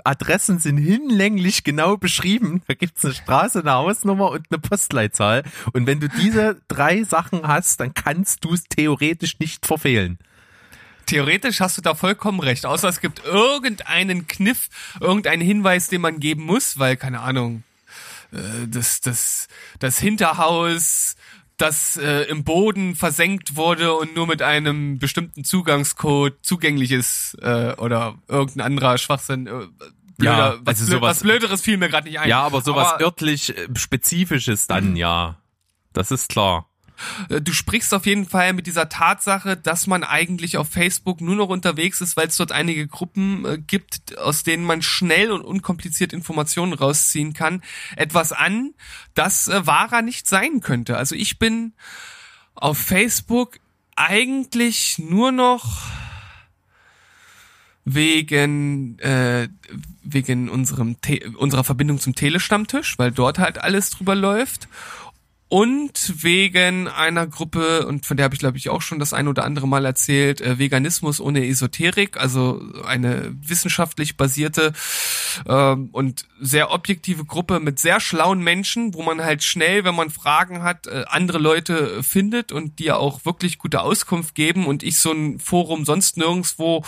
Adressen 0.05 0.59
sind 0.59 0.77
hinlänglich 0.77 1.65
genau 1.65 1.97
beschrieben. 1.97 2.63
Da 2.67 2.75
gibt's 2.75 3.05
eine 3.05 3.15
Straße, 3.15 3.61
eine 3.61 3.73
Hausnummer 3.73 4.31
und 4.31 4.47
eine 4.51 4.59
Postleitzahl. 4.59 5.45
Und 5.73 5.87
wenn 5.87 6.01
du 6.01 6.09
diese 6.09 6.61
drei 6.69 7.05
Sachen 7.05 7.47
hast, 7.49 7.81
dann 7.81 7.95
kannst 7.95 8.45
du 8.45 8.53
es 8.53 8.65
theoretisch 8.65 9.39
nicht 9.39 9.65
verfehlen. 9.65 10.19
Theoretisch 11.07 11.61
hast 11.61 11.79
du 11.79 11.83
da 11.83 11.95
vollkommen 11.95 12.41
recht, 12.41 12.65
außer 12.65 12.89
es 12.89 13.01
gibt 13.01 13.25
irgendeinen 13.25 14.27
Kniff, 14.27 14.69
irgendeinen 15.01 15.43
Hinweis, 15.43 15.89
den 15.89 16.01
man 16.01 16.19
geben 16.19 16.45
muss, 16.45 16.79
weil, 16.79 16.97
keine 16.97 17.21
Ahnung, 17.21 17.63
das, 18.69 19.01
das, 19.01 19.49
das 19.79 19.99
Hinterhaus, 19.99 21.17
das 21.57 21.97
äh, 21.97 22.23
im 22.23 22.43
Boden 22.45 22.97
versenkt 22.97 23.57
wurde 23.57 23.95
und 23.95 24.15
nur 24.17 24.27
mit 24.27 24.43
einem 24.43 24.99
bestimmten 24.99 25.45
Zugangscode 25.45 26.35
zugänglich 26.43 26.91
ist 26.91 27.37
äh, 27.43 27.75
oder 27.79 28.17
irgendein 28.29 28.67
anderer 28.67 28.99
Schwachsinn. 28.99 29.47
Äh, 29.47 29.51
blöder, 30.17 30.37
Ja, 30.39 30.55
was, 30.65 30.81
also 30.81 30.93
sowas- 30.97 31.11
was 31.17 31.21
Blöderes 31.23 31.61
fiel 31.63 31.77
mir 31.77 31.89
gerade 31.89 32.09
nicht 32.09 32.19
ein. 32.19 32.29
Ja, 32.29 32.43
aber 32.43 32.61
sowas 32.61 32.95
Aber- 32.95 33.05
örtlich 33.05 33.57
äh, 33.57 33.69
Spezifisches 33.77 34.67
dann, 34.67 34.97
ja. 34.97 35.39
Das 35.93 36.11
ist 36.11 36.29
klar. 36.29 36.69
Äh, 37.29 37.41
Du 37.41 37.53
sprichst 37.53 37.93
auf 37.95 38.07
jeden 38.07 38.27
Fall 38.27 38.53
mit 38.53 38.67
dieser 38.67 38.89
Tatsache, 38.89 39.57
dass 39.57 39.87
man 39.87 40.05
eigentlich 40.05 40.57
auf 40.57 40.69
Facebook 40.69 41.21
nur 41.21 41.37
noch 41.37 41.49
unterwegs 41.49 42.01
ist, 42.01 42.17
weil 42.17 42.29
es 42.29 42.37
dort 42.37 42.53
einige 42.53 42.87
Gruppen 42.87 43.45
äh, 43.45 43.59
gibt, 43.59 44.19
aus 44.19 44.43
denen 44.43 44.65
man 44.65 44.83
schnell 44.83 45.31
und 45.31 45.43
unkompliziert 45.43 46.13
Informationen 46.13 46.73
rausziehen 46.73 47.33
kann, 47.33 47.63
etwas 47.97 48.33
an, 48.33 48.75
das 49.15 49.49
äh, 49.49 49.67
wahrer 49.67 50.03
nicht 50.03 50.29
sein 50.29 50.61
könnte. 50.61 50.97
Also 50.97 51.15
ich 51.15 51.39
bin 51.39 51.73
auf 52.55 52.79
Facebook 52.79 53.59
eigentlich 53.97 54.99
nur 54.99 55.33
noch 55.33 55.83
wegen 57.85 58.99
äh, 59.01 59.49
wegen 60.03 60.49
unserem 60.49 61.01
Te 61.01 61.31
unserer 61.37 61.65
Verbindung 61.65 62.01
zum 62.01 62.15
Telestammtisch, 62.15 62.99
weil 62.99 63.13
dort 63.13 63.39
halt 63.39 63.59
alles 63.59 63.91
drüber 63.91 64.15
läuft 64.15 64.69
und 65.49 66.25
wegen 66.25 66.89
einer 66.89 67.27
Gruppe, 67.27 67.87
und 67.87 68.07
von 68.07 68.17
der 68.17 68.25
habe 68.25 68.35
ich 68.35 68.41
glaube 68.41 68.57
ich 68.57 68.71
auch 68.71 68.83
schon 68.83 68.99
das 68.99 69.13
ein 69.13 69.29
oder 69.29 69.45
andere 69.45 69.69
Mal 69.69 69.85
erzählt, 69.85 70.41
äh, 70.41 70.59
Veganismus 70.59 71.21
ohne 71.21 71.47
Esoterik, 71.47 72.17
also 72.17 72.63
eine 72.87 73.35
wissenschaftlich 73.47 74.17
basierte 74.17 74.73
ähm, 75.47 75.91
und 75.93 76.27
sehr 76.41 76.73
objektive 76.73 77.25
Gruppe 77.25 77.61
mit 77.61 77.79
sehr 77.79 78.01
schlauen 78.01 78.41
Menschen, 78.41 78.95
wo 78.95 79.03
man 79.03 79.23
halt 79.23 79.45
schnell, 79.45 79.85
wenn 79.85 79.95
man 79.95 80.11
Fragen 80.11 80.63
hat, 80.63 80.87
äh, 80.87 81.05
andere 81.09 81.39
Leute 81.39 82.03
findet 82.03 82.51
und 82.51 82.79
die 82.79 82.91
auch 82.91 83.25
wirklich 83.25 83.59
gute 83.59 83.83
Auskunft 83.83 84.35
geben 84.35 84.67
und 84.67 84.83
ich 84.83 84.99
so 84.99 85.13
ein 85.13 85.39
Forum 85.39 85.85
sonst 85.85 86.17
nirgendwo 86.17 86.85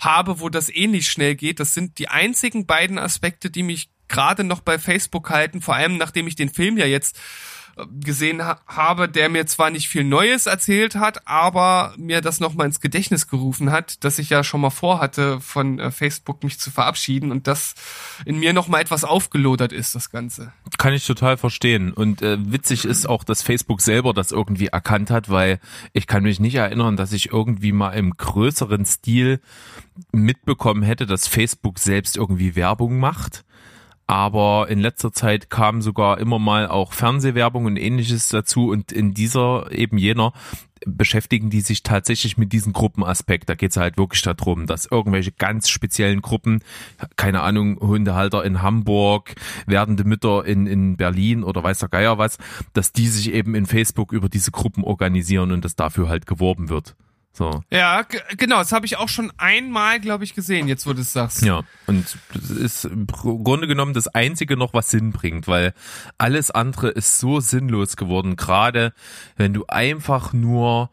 habe, 0.00 0.40
wo 0.40 0.48
das 0.48 0.68
ähnlich 0.68 1.10
schnell 1.10 1.34
geht. 1.34 1.58
Das 1.58 1.74
sind 1.74 1.98
die 1.98 2.08
einzigen 2.08 2.66
beiden 2.66 2.98
Aspekte, 2.98 3.50
die 3.50 3.64
mich 3.64 3.90
gerade 4.08 4.44
noch 4.44 4.60
bei 4.60 4.78
Facebook 4.78 5.30
halten, 5.30 5.60
vor 5.60 5.74
allem 5.74 5.96
nachdem 5.96 6.26
ich 6.26 6.36
den 6.36 6.48
Film 6.48 6.78
ja 6.78 6.86
jetzt 6.86 7.18
gesehen 8.00 8.42
ha 8.42 8.60
habe, 8.66 9.08
der 9.08 9.28
mir 9.28 9.46
zwar 9.46 9.70
nicht 9.70 9.88
viel 9.88 10.04
Neues 10.04 10.46
erzählt 10.46 10.96
hat, 10.96 11.26
aber 11.28 11.94
mir 11.98 12.20
das 12.22 12.40
nochmal 12.40 12.66
ins 12.66 12.80
Gedächtnis 12.80 13.28
gerufen 13.28 13.70
hat, 13.70 14.02
dass 14.04 14.18
ich 14.18 14.30
ja 14.30 14.42
schon 14.42 14.62
mal 14.62 14.70
vorhatte, 14.70 15.40
von 15.40 15.78
äh, 15.78 15.90
Facebook 15.90 16.42
mich 16.42 16.58
zu 16.58 16.70
verabschieden 16.70 17.30
und 17.30 17.46
das 17.46 17.74
in 18.24 18.38
mir 18.38 18.52
nochmal 18.52 18.80
etwas 18.80 19.04
aufgelodert 19.04 19.72
ist, 19.72 19.94
das 19.94 20.10
Ganze. 20.10 20.52
Kann 20.78 20.94
ich 20.94 21.06
total 21.06 21.36
verstehen. 21.36 21.92
Und 21.92 22.22
äh, 22.22 22.38
witzig 22.50 22.84
ist 22.86 23.08
auch, 23.08 23.24
dass 23.24 23.42
Facebook 23.42 23.82
selber 23.82 24.14
das 24.14 24.32
irgendwie 24.32 24.68
erkannt 24.68 25.10
hat, 25.10 25.28
weil 25.28 25.60
ich 25.92 26.06
kann 26.06 26.22
mich 26.22 26.40
nicht 26.40 26.54
erinnern, 26.54 26.96
dass 26.96 27.12
ich 27.12 27.32
irgendwie 27.32 27.72
mal 27.72 27.90
im 27.90 28.16
größeren 28.16 28.86
Stil 28.86 29.40
mitbekommen 30.12 30.82
hätte, 30.82 31.06
dass 31.06 31.28
Facebook 31.28 31.78
selbst 31.78 32.16
irgendwie 32.16 32.56
Werbung 32.56 32.98
macht. 32.98 33.44
Aber 34.06 34.68
in 34.68 34.78
letzter 34.78 35.12
Zeit 35.12 35.50
kam 35.50 35.82
sogar 35.82 36.18
immer 36.18 36.38
mal 36.38 36.68
auch 36.68 36.92
Fernsehwerbung 36.92 37.64
und 37.64 37.76
ähnliches 37.76 38.28
dazu 38.28 38.68
und 38.68 38.92
in 38.92 39.14
dieser, 39.14 39.72
eben 39.72 39.98
jener, 39.98 40.32
beschäftigen 40.86 41.50
die 41.50 41.60
sich 41.60 41.82
tatsächlich 41.82 42.36
mit 42.36 42.52
diesem 42.52 42.72
Gruppenaspekt. 42.72 43.48
Da 43.48 43.54
geht 43.54 43.72
es 43.72 43.76
halt 43.76 43.96
wirklich 43.96 44.22
darum, 44.22 44.66
dass 44.66 44.86
irgendwelche 44.86 45.32
ganz 45.32 45.68
speziellen 45.68 46.22
Gruppen, 46.22 46.62
keine 47.16 47.40
Ahnung, 47.40 47.80
Hundehalter 47.80 48.44
in 48.44 48.62
Hamburg, 48.62 49.34
werdende 49.66 50.04
Mütter 50.04 50.44
in, 50.44 50.66
in 50.66 50.96
Berlin 50.96 51.42
oder 51.42 51.64
weiß 51.64 51.80
der 51.80 51.88
Geier 51.88 52.18
was, 52.18 52.38
dass 52.72 52.92
die 52.92 53.08
sich 53.08 53.32
eben 53.32 53.54
in 53.54 53.66
Facebook 53.66 54.12
über 54.12 54.28
diese 54.28 54.52
Gruppen 54.52 54.84
organisieren 54.84 55.50
und 55.50 55.64
dass 55.64 55.74
dafür 55.74 56.08
halt 56.08 56.26
geworben 56.26 56.68
wird. 56.68 56.94
So. 57.36 57.62
Ja, 57.70 58.06
genau, 58.38 58.58
das 58.58 58.72
habe 58.72 58.86
ich 58.86 58.96
auch 58.96 59.10
schon 59.10 59.30
einmal, 59.36 60.00
glaube 60.00 60.24
ich, 60.24 60.34
gesehen, 60.34 60.68
jetzt 60.68 60.86
wo 60.86 60.94
du 60.94 61.02
es 61.02 61.12
sagst. 61.12 61.42
Ja, 61.42 61.64
und 61.86 62.16
das 62.32 62.48
ist 62.48 62.86
im 62.86 63.06
Grunde 63.06 63.66
genommen 63.66 63.92
das 63.92 64.08
Einzige 64.08 64.56
noch, 64.56 64.72
was 64.72 64.90
Sinn 64.90 65.12
bringt, 65.12 65.46
weil 65.46 65.74
alles 66.16 66.50
andere 66.50 66.88
ist 66.88 67.18
so 67.18 67.40
sinnlos 67.40 67.96
geworden, 67.96 68.36
gerade 68.36 68.94
wenn 69.36 69.52
du 69.52 69.66
einfach 69.66 70.32
nur 70.32 70.88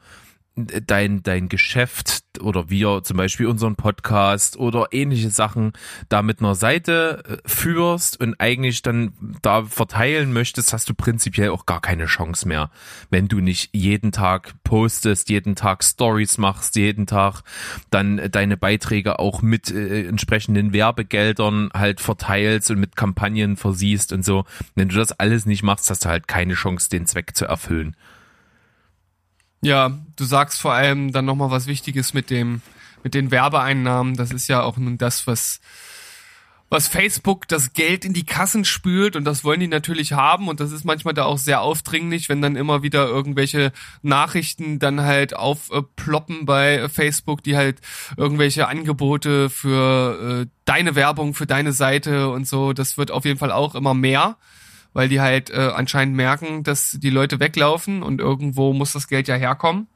dein, 0.55 1.23
dein 1.23 1.49
Geschäft 1.49 2.23
oder 2.39 2.69
wir 2.69 3.01
zum 3.03 3.17
Beispiel 3.17 3.47
unseren 3.47 3.75
Podcast 3.75 4.57
oder 4.57 4.87
ähnliche 4.91 5.29
Sachen 5.29 5.73
da 6.09 6.21
mit 6.21 6.39
einer 6.39 6.55
Seite 6.55 7.23
äh, 7.27 7.47
führst 7.47 8.19
und 8.19 8.39
eigentlich 8.39 8.81
dann 8.81 9.13
da 9.41 9.63
verteilen 9.63 10.31
möchtest, 10.31 10.73
hast 10.73 10.89
du 10.89 10.93
prinzipiell 10.93 11.49
auch 11.49 11.65
gar 11.65 11.81
keine 11.81 12.05
Chance 12.05 12.47
mehr. 12.47 12.69
Wenn 13.09 13.27
du 13.27 13.39
nicht 13.39 13.69
jeden 13.73 14.11
Tag 14.11 14.53
postest, 14.63 15.29
jeden 15.29 15.55
Tag 15.55 15.83
Stories 15.83 16.37
machst, 16.37 16.75
jeden 16.75 17.07
Tag 17.07 17.41
dann 17.89 18.29
deine 18.31 18.57
Beiträge 18.57 19.19
auch 19.19 19.41
mit 19.41 19.71
äh, 19.71 20.07
entsprechenden 20.07 20.73
Werbegeldern 20.73 21.69
halt 21.73 21.99
verteilst 21.99 22.69
und 22.69 22.79
mit 22.79 22.95
Kampagnen 22.95 23.57
versiehst 23.57 24.13
und 24.13 24.23
so. 24.23 24.45
Wenn 24.75 24.89
du 24.89 24.95
das 24.95 25.11
alles 25.13 25.45
nicht 25.45 25.63
machst, 25.63 25.89
hast 25.89 26.05
du 26.05 26.09
halt 26.09 26.27
keine 26.27 26.53
Chance, 26.53 26.89
den 26.89 27.07
Zweck 27.07 27.35
zu 27.35 27.45
erfüllen. 27.45 27.95
Ja, 29.63 29.97
du 30.17 30.25
sagst 30.25 30.59
vor 30.59 30.73
allem 30.73 31.13
dann 31.13 31.23
nochmal 31.23 31.49
was 31.49 31.67
Wichtiges 31.67 32.13
mit 32.13 32.29
dem, 32.29 32.61
mit 33.01 33.13
den 33.13 33.31
Werbeeinnahmen. 33.31 34.15
Das 34.15 34.31
ist 34.31 34.49
ja 34.49 34.61
auch 34.61 34.75
nun 34.75 34.97
das, 34.97 35.25
was, 35.25 35.61
was 36.69 36.89
Facebook 36.89 37.47
das 37.47 37.71
Geld 37.71 38.03
in 38.03 38.11
die 38.11 38.25
Kassen 38.25 38.65
spült 38.65 39.15
und 39.15 39.23
das 39.23 39.45
wollen 39.45 39.61
die 39.61 39.69
natürlich 39.69 40.11
haben. 40.11 40.49
Und 40.49 40.59
das 40.59 40.73
ist 40.73 40.83
manchmal 40.83 41.13
da 41.13 41.23
auch 41.23 41.37
sehr 41.37 41.61
aufdringlich, 41.61 42.27
wenn 42.27 42.41
dann 42.41 42.57
immer 42.57 42.83
wieder 42.83 43.07
irgendwelche 43.07 43.71
Nachrichten 44.01 44.79
dann 44.79 44.99
halt 44.99 45.33
aufploppen 45.33 46.45
bei 46.45 46.89
Facebook, 46.89 47.41
die 47.41 47.55
halt 47.55 47.79
irgendwelche 48.17 48.67
Angebote 48.67 49.49
für 49.49 50.41
äh, 50.41 50.49
deine 50.65 50.95
Werbung, 50.95 51.35
für 51.35 51.47
deine 51.47 51.71
Seite 51.71 52.27
und 52.27 52.45
so, 52.45 52.73
das 52.73 52.97
wird 52.97 53.11
auf 53.11 53.23
jeden 53.23 53.39
Fall 53.39 53.53
auch 53.53 53.75
immer 53.75 53.93
mehr 53.93 54.35
weil 54.93 55.09
die 55.09 55.19
halt 55.19 55.49
äh, 55.49 55.71
anscheinend 55.75 56.15
merken, 56.15 56.63
dass 56.63 56.97
die 56.99 57.09
Leute 57.09 57.39
weglaufen 57.39 58.03
und 58.03 58.19
irgendwo 58.19 58.73
muss 58.73 58.93
das 58.93 59.07
Geld 59.07 59.27
ja 59.27 59.35
herkommen. 59.35 59.87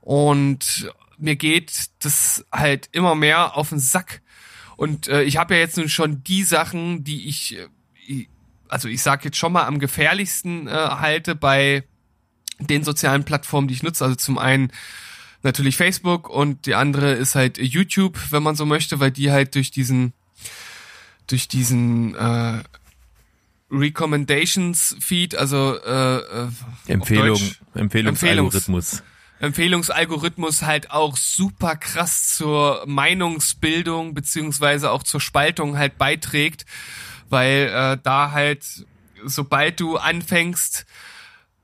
Und 0.00 0.90
mir 1.18 1.36
geht 1.36 1.90
das 2.00 2.44
halt 2.52 2.88
immer 2.92 3.14
mehr 3.14 3.56
auf 3.56 3.70
den 3.70 3.78
Sack. 3.78 4.22
Und 4.76 5.08
äh, 5.08 5.22
ich 5.22 5.36
habe 5.36 5.54
ja 5.54 5.60
jetzt 5.60 5.76
nun 5.76 5.88
schon 5.88 6.24
die 6.24 6.42
Sachen, 6.42 7.04
die 7.04 7.28
ich, 7.28 7.58
äh, 8.08 8.26
also 8.68 8.88
ich 8.88 9.02
sag 9.02 9.24
jetzt 9.24 9.36
schon 9.36 9.52
mal 9.52 9.64
am 9.64 9.78
gefährlichsten 9.78 10.68
äh, 10.68 10.70
halte 10.70 11.34
bei 11.34 11.84
den 12.58 12.84
sozialen 12.84 13.24
Plattformen, 13.24 13.68
die 13.68 13.74
ich 13.74 13.82
nutze. 13.82 14.04
Also 14.04 14.16
zum 14.16 14.38
einen 14.38 14.72
natürlich 15.42 15.76
Facebook 15.76 16.28
und 16.28 16.66
die 16.66 16.74
andere 16.74 17.12
ist 17.12 17.34
halt 17.34 17.58
YouTube, 17.58 18.18
wenn 18.30 18.42
man 18.42 18.56
so 18.56 18.66
möchte, 18.66 19.00
weil 19.00 19.10
die 19.10 19.30
halt 19.30 19.54
durch 19.54 19.70
diesen 19.70 20.12
durch 21.26 21.46
diesen 21.46 22.14
äh, 22.16 22.62
Recommendations 23.70 24.96
Feed, 25.00 25.34
also 25.34 25.78
äh, 25.82 26.16
äh 26.18 26.48
Empfehlung, 26.88 27.40
Empfehlungsalgorithmus. 27.74 29.02
Empfehlungsalgorithmus 29.40 30.62
halt 30.62 30.90
auch 30.90 31.16
super 31.16 31.76
krass 31.76 32.36
zur 32.36 32.84
Meinungsbildung 32.86 34.12
beziehungsweise 34.12 34.90
auch 34.90 35.02
zur 35.02 35.20
Spaltung 35.20 35.78
halt 35.78 35.96
beiträgt, 35.96 36.66
weil 37.28 37.70
äh, 37.72 37.98
da 38.02 38.32
halt 38.32 38.84
sobald 39.24 39.80
du 39.80 39.96
anfängst 39.96 40.86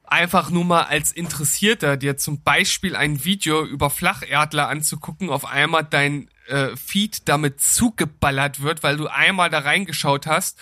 einfach 0.05 0.51
nur 0.51 0.65
mal 0.65 0.85
als 0.85 1.13
Interessierter 1.13 1.97
dir 1.97 2.17
zum 2.17 2.43
Beispiel 2.43 2.97
ein 2.97 3.25
Video 3.25 3.65
über 3.65 3.91
Flacherdler 3.91 4.69
anzugucken, 4.69 5.31
auf 5.31 5.45
einmal 5.45 5.85
dein 5.85 6.31
äh, 6.49 6.77
Feed 6.77 7.29
damit 7.29 7.61
zugeballert 7.61 8.61
wird, 8.61 8.83
weil 8.83 8.97
du 8.97 9.07
einmal 9.09 9.51
da 9.51 9.61
reingeschaut 9.61 10.27
hast 10.27 10.59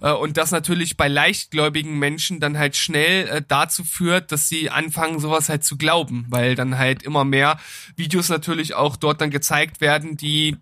äh, 0.00 0.10
und 0.10 0.36
das 0.36 0.50
natürlich 0.50 0.96
bei 0.96 1.08
leichtgläubigen 1.08 1.98
Menschen 1.98 2.40
dann 2.40 2.58
halt 2.58 2.76
schnell 2.76 3.28
äh, 3.28 3.42
dazu 3.46 3.84
führt, 3.84 4.32
dass 4.32 4.48
sie 4.48 4.70
anfangen, 4.70 5.20
sowas 5.20 5.48
halt 5.48 5.64
zu 5.64 5.76
glauben, 5.76 6.26
weil 6.28 6.54
dann 6.54 6.78
halt 6.78 7.02
immer 7.02 7.24
mehr 7.24 7.58
Videos 7.96 8.28
natürlich 8.28 8.74
auch 8.74 8.96
dort 8.96 9.20
dann 9.20 9.30
gezeigt 9.30 9.80
werden, 9.80 10.16
die 10.16 10.56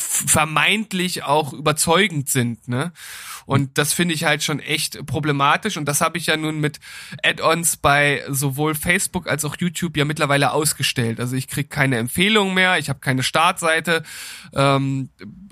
vermeintlich 0.00 1.22
auch 1.24 1.52
überzeugend 1.52 2.28
sind, 2.28 2.68
ne? 2.68 2.92
Und 3.46 3.78
das 3.78 3.92
finde 3.92 4.14
ich 4.14 4.24
halt 4.24 4.44
schon 4.44 4.60
echt 4.60 5.04
problematisch. 5.06 5.76
Und 5.76 5.86
das 5.86 6.00
habe 6.00 6.18
ich 6.18 6.26
ja 6.26 6.36
nun 6.36 6.60
mit 6.60 6.78
Add-ons 7.24 7.78
bei 7.78 8.22
sowohl 8.28 8.76
Facebook 8.76 9.28
als 9.28 9.44
auch 9.44 9.56
YouTube 9.58 9.96
ja 9.96 10.04
mittlerweile 10.04 10.52
ausgestellt. 10.52 11.18
Also 11.18 11.34
ich 11.34 11.48
krieg 11.48 11.68
keine 11.68 11.98
Empfehlungen 11.98 12.54
mehr, 12.54 12.78
ich 12.78 12.88
habe 12.88 13.00
keine 13.00 13.24
Startseite. 13.24 14.04
Ähm, 14.54 15.10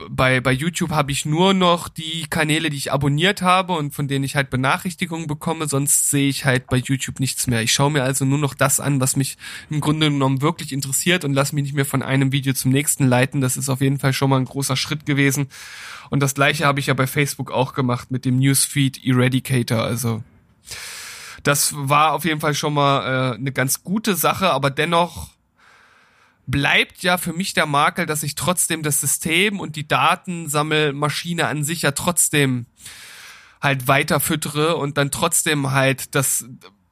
bei, 0.08 0.40
bei 0.40 0.52
YouTube 0.52 0.90
habe 0.90 1.10
ich 1.10 1.24
nur 1.24 1.54
noch 1.54 1.88
die 1.88 2.26
Kanäle, 2.30 2.70
die 2.70 2.76
ich 2.76 2.92
abonniert 2.92 3.42
habe 3.42 3.72
und 3.72 3.94
von 3.94 4.06
denen 4.06 4.24
ich 4.24 4.36
halt 4.36 4.48
Benachrichtigungen 4.48 5.26
bekomme. 5.26 5.66
Sonst 5.66 6.08
sehe 6.08 6.28
ich 6.28 6.44
halt 6.44 6.68
bei 6.68 6.76
YouTube 6.76 7.18
nichts 7.18 7.48
mehr. 7.48 7.62
Ich 7.62 7.72
schaue 7.72 7.90
mir 7.90 8.04
also 8.04 8.24
nur 8.24 8.38
noch 8.38 8.54
das 8.54 8.78
an, 8.78 9.00
was 9.00 9.16
mich 9.16 9.36
im 9.70 9.80
Grunde 9.80 10.08
genommen 10.08 10.40
wirklich 10.40 10.72
interessiert 10.72 11.24
und 11.24 11.34
lasse 11.34 11.52
mich 11.54 11.64
nicht 11.64 11.74
mehr 11.74 11.84
von 11.84 12.04
einem 12.04 12.30
Video 12.30 12.52
zum 12.52 12.70
nächsten 12.70 13.08
leiten. 13.08 13.40
Das 13.40 13.56
ist 13.56 13.68
auf 13.68 13.80
jeden 13.80 13.98
Fall 13.98 14.12
schon 14.12 14.30
mal 14.30 14.37
ein 14.38 14.44
großer 14.44 14.76
Schritt 14.76 15.06
gewesen. 15.06 15.48
Und 16.10 16.20
das 16.20 16.34
gleiche 16.34 16.66
habe 16.66 16.80
ich 16.80 16.86
ja 16.86 16.94
bei 16.94 17.06
Facebook 17.06 17.50
auch 17.50 17.74
gemacht 17.74 18.10
mit 18.10 18.24
dem 18.24 18.38
Newsfeed 18.38 19.04
Eradicator. 19.04 19.82
Also 19.82 20.22
das 21.42 21.72
war 21.76 22.12
auf 22.12 22.24
jeden 22.24 22.40
Fall 22.40 22.54
schon 22.54 22.74
mal 22.74 23.32
äh, 23.32 23.36
eine 23.36 23.52
ganz 23.52 23.82
gute 23.82 24.14
Sache, 24.14 24.50
aber 24.50 24.70
dennoch 24.70 25.30
bleibt 26.46 27.02
ja 27.02 27.18
für 27.18 27.34
mich 27.34 27.52
der 27.52 27.66
Makel, 27.66 28.06
dass 28.06 28.22
ich 28.22 28.34
trotzdem 28.34 28.82
das 28.82 29.00
System 29.00 29.60
und 29.60 29.76
die 29.76 29.86
Datensammelmaschine 29.86 31.46
an 31.46 31.62
sich 31.62 31.82
ja 31.82 31.92
trotzdem 31.92 32.66
halt 33.60 33.86
weiter 33.86 34.18
füttere 34.18 34.76
und 34.76 34.96
dann 34.96 35.10
trotzdem 35.10 35.72
halt 35.72 36.14
das 36.14 36.46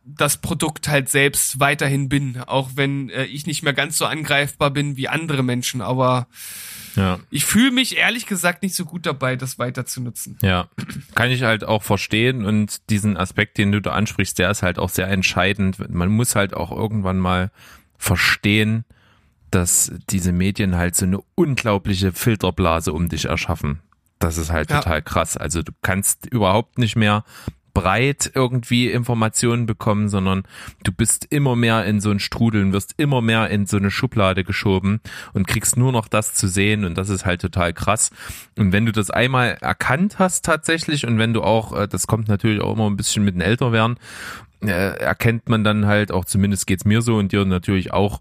das 0.07 0.39
Produkt 0.39 0.89
halt 0.89 1.09
selbst 1.09 1.59
weiterhin 1.59 2.09
bin, 2.09 2.41
auch 2.47 2.71
wenn 2.75 3.11
äh, 3.11 3.25
ich 3.25 3.47
nicht 3.47 3.63
mehr 3.63 3.73
ganz 3.73 3.99
so 3.99 4.07
angreifbar 4.07 4.71
bin 4.71 4.97
wie 4.97 5.09
andere 5.09 5.43
Menschen, 5.43 5.81
aber 5.81 6.29
ja. 6.95 7.19
Ich 7.29 7.45
fühle 7.45 7.73
mich 7.73 7.99
ehrlich 7.99 8.27
gesagt 8.27 8.63
nicht 8.63 8.75
so 8.75 8.87
gut 8.87 9.05
dabei, 9.05 9.37
das 9.37 9.59
weiter 9.59 9.85
zu 9.85 10.01
nutzen. 10.01 10.39
Ja, 10.41 10.69
kann 11.15 11.31
ich 11.31 11.43
halt 11.43 11.63
auch 11.63 11.83
verstehen 11.83 12.47
und 12.47 12.89
diesen 12.89 13.19
Aspekt, 13.19 13.59
den 13.59 13.71
du 13.71 13.83
da 13.83 13.93
ansprichst, 13.93 14.39
der 14.39 14.51
ist 14.51 14.63
halt 14.63 14.79
auch 14.79 14.89
sehr 14.89 15.09
entscheidend. 15.09 15.91
Man 15.91 16.09
muss 16.09 16.35
halt 16.35 16.55
auch 16.55 16.73
irgendwann 16.73 17.19
mal 17.19 17.51
verstehen, 17.99 18.85
dass 19.51 19.93
diese 20.09 20.33
Medien 20.33 20.77
halt 20.77 20.97
so 20.97 21.05
eine 21.05 21.21
unglaubliche 21.35 22.13
Filterblase 22.13 22.93
um 22.93 23.09
dich 23.09 23.27
erschaffen. 23.27 23.81
Das 24.19 24.39
ist 24.39 24.51
halt 24.51 24.71
ja. 24.71 24.81
total 24.81 25.03
krass. 25.03 25.37
Also 25.37 25.63
du 25.63 25.73
kannst 25.83 26.27
überhaupt 26.27 26.79
nicht 26.79 26.97
mehr 26.97 27.25
breit 27.77 28.33
irgendwie 28.35 28.91
Informationen 28.91 29.67
bekommen, 29.67 30.09
sondern 30.09 30.45
du 30.83 30.93
bist 30.93 31.27
immer 31.29 31.57
mehr 31.57 31.85
in 31.85 32.01
so 32.01 32.11
ein 32.11 32.21
Strudeln, 32.21 32.73
wirst 32.73 32.95
immer 32.97 33.21
mehr 33.21 33.51
in 33.51 33.67
so 33.67 33.77
eine 33.77 33.91
Schublade 33.91 34.45
geschoben 34.45 35.03
und 35.35 35.47
kriegst 35.47 35.77
nur 35.77 35.93
noch 35.93 36.09
das 36.09 36.33
zu 36.33 36.49
sehen 36.49 36.87
und 36.87 36.97
das 36.97 37.11
ist 37.11 37.27
halt 37.27 37.43
total 37.43 37.75
krass. 37.75 38.13
Und 38.57 38.73
wenn 38.73 38.87
du 38.87 38.93
das 38.93 39.11
einmal 39.11 39.59
erkannt 39.61 40.19
hast 40.19 40.47
tatsächlich 40.47 41.07
und 41.07 41.19
wenn 41.19 41.35
du 41.35 41.43
auch, 41.43 41.79
äh, 41.79 41.87
das 41.87 42.07
kommt 42.07 42.29
natürlich 42.29 42.63
auch 42.63 42.73
immer 42.73 42.89
ein 42.89 42.97
bisschen 42.97 43.27
mit 43.27 43.35
den 43.35 43.43
Älterwerden, 43.43 43.99
äh, 44.63 44.71
erkennt 44.71 45.51
man 45.51 45.63
dann 45.63 45.85
halt 45.85 46.13
auch, 46.13 46.25
zumindest 46.25 46.67
geht's 46.67 46.87
mir 46.87 47.03
so 47.03 47.17
und 47.17 47.33
dir 47.33 47.45
natürlich 47.45 47.93
auch, 47.93 48.21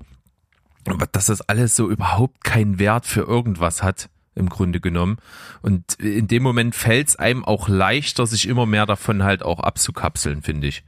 dass 1.14 1.28
das 1.28 1.40
alles 1.40 1.78
so 1.78 1.90
überhaupt 1.90 2.44
keinen 2.44 2.78
Wert 2.78 3.06
für 3.06 3.22
irgendwas 3.22 3.84
hat 3.84 4.10
im 4.36 4.50
Grunde 4.50 4.80
genommen. 4.80 5.18
Und 5.62 5.96
in 5.96 6.28
dem 6.28 6.44
Moment 6.44 6.76
fällt 6.76 7.08
es 7.10 7.16
einem 7.16 7.44
auch 7.44 7.68
leichter, 7.68 8.28
sich 8.28 8.48
immer 8.48 8.66
mehr 8.66 8.86
davon 8.86 9.24
halt 9.24 9.44
auch 9.44 9.60
abzukapseln, 9.60 10.42
finde 10.42 10.68
ich. 10.68 10.84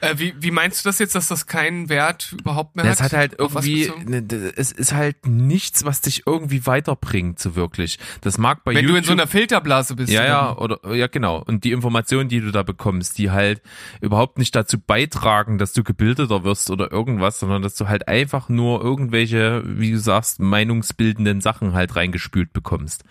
Äh, 0.00 0.18
wie, 0.18 0.34
wie 0.38 0.50
meinst 0.50 0.84
du 0.84 0.88
das 0.88 0.98
jetzt, 0.98 1.14
dass 1.14 1.28
das 1.28 1.46
keinen 1.46 1.88
Wert 1.88 2.34
überhaupt 2.38 2.76
mehr 2.76 2.86
hat? 2.86 2.92
Es 2.92 3.00
hat 3.00 3.12
halt 3.12 3.34
irgendwie, 3.38 3.92
ne, 4.06 4.24
es 4.56 4.72
ist 4.72 4.94
halt 4.94 5.26
nichts, 5.26 5.84
was 5.84 6.00
dich 6.00 6.26
irgendwie 6.26 6.66
weiterbringt, 6.66 7.38
so 7.38 7.54
wirklich. 7.54 7.98
Das 8.22 8.38
mag 8.38 8.64
bei 8.64 8.74
Wenn 8.74 8.84
YouTube, 8.84 8.94
du 8.94 8.98
in 8.98 9.04
so 9.04 9.12
einer 9.12 9.26
Filterblase 9.26 9.96
bist. 9.96 10.12
Ja, 10.12 10.24
ja, 10.24 10.56
oder, 10.56 10.94
ja, 10.94 11.06
genau. 11.06 11.42
Und 11.42 11.64
die 11.64 11.72
Informationen, 11.72 12.28
die 12.28 12.40
du 12.40 12.50
da 12.50 12.62
bekommst, 12.62 13.18
die 13.18 13.30
halt 13.30 13.60
überhaupt 14.00 14.38
nicht 14.38 14.56
dazu 14.56 14.78
beitragen, 14.78 15.58
dass 15.58 15.74
du 15.74 15.84
gebildeter 15.84 16.44
wirst 16.44 16.70
oder 16.70 16.90
irgendwas, 16.90 17.40
sondern 17.40 17.60
dass 17.60 17.74
du 17.74 17.88
halt 17.88 18.08
einfach 18.08 18.48
nur 18.48 18.82
irgendwelche, 18.82 19.62
wie 19.66 19.92
du 19.92 19.98
sagst, 19.98 20.40
meinungsbildenden 20.40 21.40
Sachen 21.40 21.74
halt 21.74 21.94
reingespült 21.96 22.52
bekommst. 22.52 23.04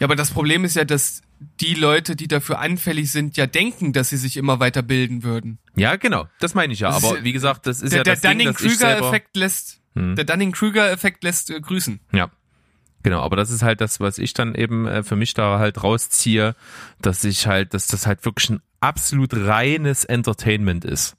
Ja, 0.00 0.06
aber 0.06 0.16
das 0.16 0.32
Problem 0.32 0.64
ist 0.64 0.74
ja, 0.74 0.84
dass 0.84 1.22
die 1.60 1.74
Leute, 1.74 2.16
die 2.16 2.28
dafür 2.28 2.58
anfällig 2.58 3.10
sind, 3.10 3.36
ja 3.36 3.46
denken, 3.46 3.92
dass 3.92 4.10
sie 4.10 4.16
sich 4.16 4.36
immer 4.36 4.60
weiter 4.60 4.82
bilden 4.82 5.22
würden. 5.22 5.58
Ja, 5.74 5.96
genau. 5.96 6.26
Das 6.40 6.54
meine 6.54 6.72
ich 6.72 6.80
ja. 6.80 6.90
Das 6.90 7.04
aber 7.04 7.24
wie 7.24 7.32
gesagt, 7.32 7.66
das 7.66 7.82
ist 7.82 7.92
der, 7.92 7.98
ja 7.98 8.04
das 8.04 8.20
der 8.20 8.32
Dunning-Kruger-Effekt 8.32 9.36
lässt, 9.36 9.80
hm. 9.94 10.16
der 10.16 10.24
Dunning-Kruger-Effekt 10.24 11.24
lässt 11.24 11.50
äh, 11.50 11.60
grüßen. 11.60 12.00
Ja. 12.12 12.30
Genau, 13.02 13.20
aber 13.20 13.34
das 13.34 13.50
ist 13.50 13.62
halt 13.62 13.80
das, 13.80 13.98
was 13.98 14.18
ich 14.18 14.32
dann 14.32 14.54
eben 14.54 14.86
äh, 14.86 15.02
für 15.02 15.16
mich 15.16 15.34
da 15.34 15.58
halt 15.58 15.82
rausziehe, 15.82 16.54
dass 17.00 17.24
ich 17.24 17.46
halt, 17.46 17.74
dass 17.74 17.88
das 17.88 18.06
halt 18.06 18.24
wirklich 18.24 18.50
ein 18.50 18.60
absolut 18.80 19.34
reines 19.34 20.04
Entertainment 20.04 20.84
ist. 20.84 21.16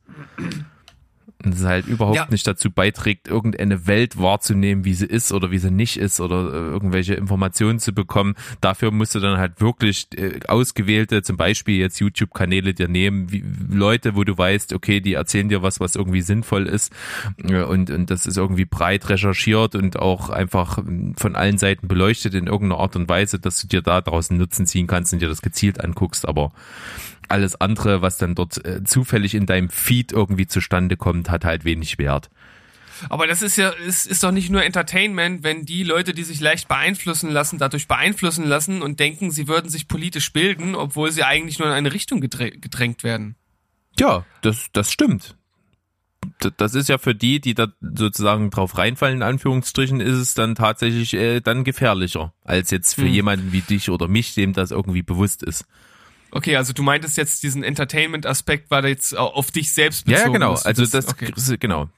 Und 1.46 1.54
es 1.56 1.64
halt 1.64 1.88
überhaupt 1.88 2.16
Ja. 2.16 2.28
nicht 2.30 2.48
dazu 2.48 2.72
beiträgt, 2.72 3.28
irgendeine 3.28 3.88
Welt 3.88 4.18
wahrzunehmen, 4.20 4.86
wie 4.86 4.94
sie 4.94 5.06
ist 5.06 5.32
oder 5.32 5.52
wie 5.52 5.58
sie 5.58 5.72
nicht 5.72 5.98
ist 5.98 6.20
oder 6.20 6.54
äh, 6.54 6.56
irgendwelche 6.56 7.16
Informationen 7.16 7.80
zu 7.80 7.94
bekommen. 7.94 8.36
Dafür 8.62 8.92
musst 8.92 9.16
du 9.16 9.20
dann 9.20 9.38
halt 9.38 9.60
wirklich 9.62 10.08
äh, 10.18 10.40
ausgewählte, 10.48 11.22
zum 11.24 11.38
Beispiel 11.38 11.78
jetzt 11.80 12.00
YouTube-Kanäle 12.00 12.74
dir 12.74 12.88
nehmen, 12.88 13.32
wie, 13.32 13.44
Leute, 13.70 14.16
wo 14.16 14.24
du 14.24 14.38
weißt, 14.38 14.74
okay, 14.74 15.00
die 15.02 15.14
erzählen 15.14 15.50
dir 15.50 15.62
was, 15.62 15.80
was 15.80 15.96
irgendwie 15.96 16.22
sinnvoll 16.22 16.68
ist 16.68 16.94
und, 17.44 17.90
und 17.90 18.10
das 18.10 18.26
ist 18.26 18.38
irgendwie 18.38 18.66
breit 18.66 19.10
recherchiert 19.10 19.76
und 19.76 19.98
auch 19.98 20.30
einfach 20.30 20.78
ähm, 20.78 21.14
von 21.18 21.36
allen 21.36 21.58
Seiten 21.58 21.88
beleuchtet 21.88 22.34
in 22.34 22.48
irgendeiner 22.48 22.82
Art 22.82 22.96
und 22.96 23.10
Weise, 23.10 23.40
dass 23.40 23.62
du 23.62 23.68
dir 23.68 23.82
da 23.82 24.02
draußen 24.02 24.38
Nutzen 24.38 24.66
ziehen 24.66 24.88
kannst 24.88 25.14
und 25.14 25.22
dir 25.22 25.28
das 25.28 25.42
gezielt 25.42 25.84
anguckst, 25.84 26.28
aber 26.28 26.52
alles 27.30 27.60
andere, 27.60 28.02
was 28.02 28.18
dann 28.18 28.36
dort 28.36 28.64
äh, 28.66 28.84
zufällig 28.84 29.36
in 29.36 29.46
deinem 29.46 29.70
Feed 29.70 30.12
irgendwie 30.12 30.48
zustande 30.48 30.98
kommt, 30.98 31.30
hat 31.30 31.46
halt 31.46 31.66
wenig 31.66 31.98
Wert. 31.98 32.30
Aber 33.10 33.28
das 33.28 33.42
ist 33.42 33.58
ja, 33.58 33.70
ist, 33.70 34.06
ist 34.06 34.24
doch 34.24 34.32
nicht 34.32 34.50
nur 34.50 34.64
Entertainment, 34.64 35.44
wenn 35.44 35.66
die 35.66 35.84
Leute, 35.84 36.14
die 36.14 36.24
sich 36.24 36.40
leicht 36.40 36.68
beeinflussen 36.68 37.30
lassen, 37.32 37.58
dadurch 37.60 37.88
beeinflussen 37.88 38.46
lassen 38.46 38.82
und 38.82 39.00
denken, 39.00 39.32
sie 39.32 39.48
würden 39.48 39.70
sich 39.70 39.88
politisch 39.88 40.32
bilden, 40.32 40.76
obwohl 40.76 41.12
sie 41.12 41.24
eigentlich 41.24 41.60
nur 41.60 41.68
in 41.68 41.74
eine 41.74 41.92
Richtung 41.94 42.22
gedrä- 42.22 42.58
gedrängt 42.60 43.04
werden. 43.04 43.36
Ja, 44.00 44.26
das, 44.42 44.68
das 44.74 44.92
stimmt. 44.92 45.36
Das 46.58 46.74
ist 46.76 46.88
ja 46.88 46.98
für 46.98 47.14
die, 47.14 47.42
die 47.42 47.54
da 47.54 47.68
sozusagen 47.82 48.50
drauf 48.50 48.78
reinfallen, 48.78 49.18
in 49.18 49.24
Anführungsstrichen, 49.24 50.00
ist 50.00 50.18
es 50.18 50.34
dann 50.34 50.56
tatsächlich 50.56 51.14
äh, 51.16 51.42
dann 51.42 51.64
gefährlicher, 51.66 52.34
als 52.46 52.72
jetzt 52.72 52.94
für 52.94 53.02
Hm. 53.02 53.14
jemanden 53.14 53.52
wie 53.52 53.62
dich 53.62 53.90
oder 53.90 54.08
mich, 54.08 54.34
dem 54.34 54.54
das 54.54 54.72
irgendwie 54.72 55.04
bewusst 55.04 55.44
ist. 55.44 55.66
Okay, 56.36 56.56
also 56.58 56.74
du 56.74 56.82
meintest 56.82 57.16
jetzt, 57.18 57.44
diesen 57.44 57.64
Entertainment-Aspekt 57.64 58.72
war 58.72 58.82
da 58.82 58.88
jetzt 58.88 59.16
auf 59.16 59.52
dich 59.52 59.72
selbst 59.72 60.06
bezogen. 60.06 60.26
ja, 60.26 60.34
genau. 60.34 60.54
Also 60.56 60.86
das, 60.86 61.08
okay. 61.08 61.32
genau. 61.60 61.90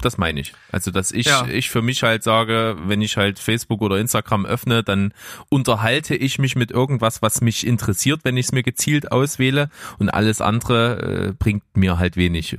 Das 0.00 0.18
meine 0.18 0.40
ich. 0.40 0.52
Also, 0.70 0.90
dass 0.90 1.10
ich, 1.10 1.26
Ja. 1.26 1.46
ich 1.48 1.70
für 1.70 1.82
mich 1.82 2.02
halt 2.02 2.22
sage, 2.22 2.76
wenn 2.84 3.00
ich 3.02 3.16
halt 3.16 3.38
Facebook 3.38 3.80
oder 3.80 3.98
Instagram 3.98 4.46
öffne, 4.46 4.84
dann 4.84 5.12
unterhalte 5.48 6.14
ich 6.14 6.38
mich 6.38 6.54
mit 6.54 6.70
irgendwas, 6.70 7.22
was 7.22 7.40
mich 7.40 7.66
interessiert, 7.66 8.20
wenn 8.24 8.36
ich 8.36 8.46
es 8.46 8.52
mir 8.52 8.62
gezielt 8.62 9.10
auswähle 9.10 9.70
und 9.98 10.10
alles 10.10 10.40
andere 10.40 11.30
äh, 11.30 11.32
bringt 11.32 11.64
mir 11.74 11.98
halt 11.98 12.16
wenig. 12.16 12.58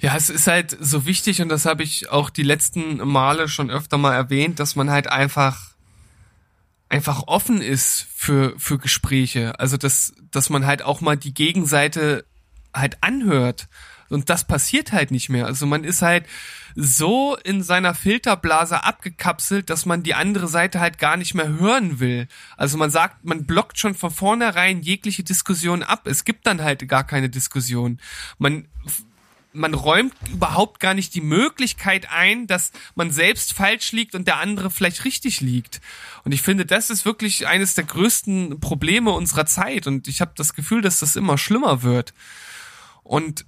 Ja, 0.00 0.16
es 0.16 0.28
ist 0.28 0.46
halt 0.46 0.76
so 0.80 1.06
wichtig 1.06 1.40
und 1.40 1.48
das 1.48 1.64
habe 1.66 1.82
ich 1.82 2.10
auch 2.10 2.30
die 2.30 2.42
letzten 2.42 2.98
Male 3.06 3.48
schon 3.48 3.70
öfter 3.70 3.96
mal 3.96 4.12
erwähnt, 4.14 4.58
dass 4.58 4.76
man 4.76 4.90
halt 4.90 5.06
einfach 5.06 5.70
einfach 6.90 7.22
offen 7.26 7.62
ist 7.62 8.06
für 8.14 8.54
für 8.58 8.78
Gespräche. 8.78 9.58
Also 9.58 9.78
dass 9.78 10.12
dass 10.30 10.50
man 10.50 10.66
halt 10.66 10.82
auch 10.82 11.00
mal 11.00 11.16
die 11.16 11.32
Gegenseite 11.32 12.26
halt 12.74 12.98
anhört 13.00 13.68
und 14.10 14.28
das 14.28 14.44
passiert 14.44 14.92
halt 14.92 15.12
nicht 15.12 15.28
mehr. 15.28 15.46
Also 15.46 15.66
man 15.66 15.84
ist 15.84 16.02
halt 16.02 16.26
so 16.74 17.36
in 17.36 17.62
seiner 17.62 17.94
Filterblase 17.94 18.84
abgekapselt, 18.84 19.70
dass 19.70 19.86
man 19.86 20.02
die 20.02 20.14
andere 20.14 20.48
Seite 20.48 20.80
halt 20.80 20.98
gar 20.98 21.16
nicht 21.16 21.34
mehr 21.34 21.48
hören 21.48 22.00
will. 22.00 22.26
Also 22.56 22.76
man 22.76 22.90
sagt, 22.90 23.24
man 23.24 23.46
blockt 23.46 23.78
schon 23.78 23.94
von 23.94 24.10
vornherein 24.10 24.82
jegliche 24.82 25.22
Diskussion 25.22 25.84
ab. 25.84 26.06
Es 26.06 26.24
gibt 26.24 26.46
dann 26.46 26.60
halt 26.62 26.86
gar 26.88 27.04
keine 27.04 27.30
Diskussion. 27.30 28.00
Man 28.38 28.66
man 29.52 29.74
räumt 29.74 30.14
überhaupt 30.32 30.80
gar 30.80 30.94
nicht 30.94 31.14
die 31.14 31.20
Möglichkeit 31.20 32.10
ein, 32.10 32.46
dass 32.46 32.72
man 32.94 33.10
selbst 33.10 33.52
falsch 33.52 33.92
liegt 33.92 34.14
und 34.14 34.26
der 34.26 34.38
andere 34.38 34.70
vielleicht 34.70 35.04
richtig 35.04 35.40
liegt. 35.40 35.80
Und 36.24 36.32
ich 36.32 36.42
finde, 36.42 36.66
das 36.66 36.90
ist 36.90 37.04
wirklich 37.04 37.46
eines 37.46 37.74
der 37.74 37.84
größten 37.84 38.60
Probleme 38.60 39.10
unserer 39.10 39.46
Zeit. 39.46 39.86
Und 39.86 40.08
ich 40.08 40.20
habe 40.20 40.32
das 40.36 40.54
Gefühl, 40.54 40.82
dass 40.82 41.00
das 41.00 41.16
immer 41.16 41.36
schlimmer 41.36 41.82
wird. 41.82 42.14
Und 43.02 43.44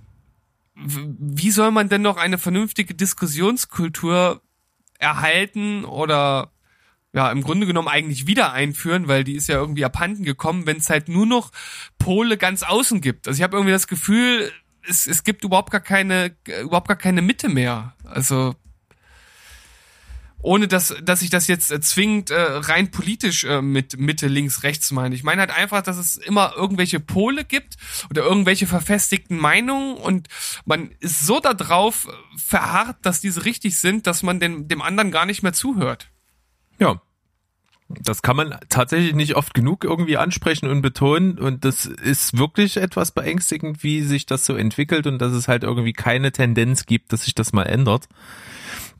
wie 0.74 1.50
soll 1.50 1.70
man 1.70 1.88
denn 1.88 2.02
noch 2.02 2.16
eine 2.16 2.38
vernünftige 2.38 2.94
Diskussionskultur 2.94 4.40
erhalten 4.98 5.84
oder 5.84 6.50
ja, 7.12 7.30
im 7.30 7.42
Grunde 7.42 7.66
genommen 7.66 7.88
eigentlich 7.88 8.26
wieder 8.26 8.52
einführen, 8.52 9.06
weil 9.06 9.22
die 9.22 9.34
ist 9.34 9.48
ja 9.48 9.56
irgendwie 9.56 9.84
abhanden 9.84 10.24
gekommen, 10.24 10.66
wenn 10.66 10.78
es 10.78 10.88
halt 10.88 11.08
nur 11.08 11.26
noch 11.26 11.52
Pole 11.98 12.38
ganz 12.38 12.62
außen 12.62 13.02
gibt. 13.02 13.28
Also 13.28 13.38
ich 13.38 13.42
habe 13.42 13.56
irgendwie 13.56 13.72
das 13.72 13.86
Gefühl, 13.86 14.50
es, 14.88 15.06
es 15.06 15.24
gibt 15.24 15.44
überhaupt 15.44 15.70
gar 15.70 15.80
keine, 15.80 16.36
überhaupt 16.62 16.88
gar 16.88 16.96
keine 16.96 17.22
Mitte 17.22 17.48
mehr. 17.48 17.94
Also 18.04 18.54
ohne 20.42 20.66
dass, 20.66 20.94
dass 21.02 21.22
ich 21.22 21.30
das 21.30 21.46
jetzt 21.46 21.70
äh, 21.70 21.80
zwingend 21.80 22.30
äh, 22.30 22.40
rein 22.40 22.90
politisch 22.90 23.44
äh, 23.44 23.62
mit 23.62 23.98
Mitte, 23.98 24.26
links, 24.26 24.64
rechts 24.64 24.90
meine. 24.90 25.14
Ich 25.14 25.22
meine 25.22 25.40
halt 25.40 25.56
einfach, 25.56 25.82
dass 25.82 25.96
es 25.96 26.16
immer 26.16 26.54
irgendwelche 26.56 27.00
Pole 27.00 27.44
gibt 27.44 27.76
oder 28.10 28.22
irgendwelche 28.22 28.66
verfestigten 28.66 29.38
Meinungen 29.38 29.96
und 29.96 30.28
man 30.64 30.90
ist 30.98 31.24
so 31.24 31.38
darauf 31.38 32.08
verharrt, 32.36 32.96
dass 33.02 33.20
diese 33.20 33.44
richtig 33.44 33.78
sind, 33.78 34.06
dass 34.06 34.22
man 34.22 34.40
dem, 34.40 34.66
dem 34.66 34.82
anderen 34.82 35.12
gar 35.12 35.26
nicht 35.26 35.42
mehr 35.42 35.52
zuhört. 35.52 36.10
Ja. 36.78 37.00
Das 38.00 38.22
kann 38.22 38.36
man 38.36 38.56
tatsächlich 38.68 39.14
nicht 39.14 39.36
oft 39.36 39.54
genug 39.54 39.84
irgendwie 39.84 40.16
ansprechen 40.16 40.68
und 40.68 40.82
betonen. 40.82 41.38
Und 41.38 41.64
das 41.64 41.86
ist 41.86 42.38
wirklich 42.38 42.76
etwas 42.76 43.12
beängstigend, 43.12 43.82
wie 43.82 44.02
sich 44.02 44.26
das 44.26 44.46
so 44.46 44.56
entwickelt 44.56 45.06
und 45.06 45.18
dass 45.18 45.32
es 45.32 45.48
halt 45.48 45.62
irgendwie 45.64 45.92
keine 45.92 46.32
Tendenz 46.32 46.86
gibt, 46.86 47.12
dass 47.12 47.22
sich 47.24 47.34
das 47.34 47.52
mal 47.52 47.64
ändert. 47.64 48.08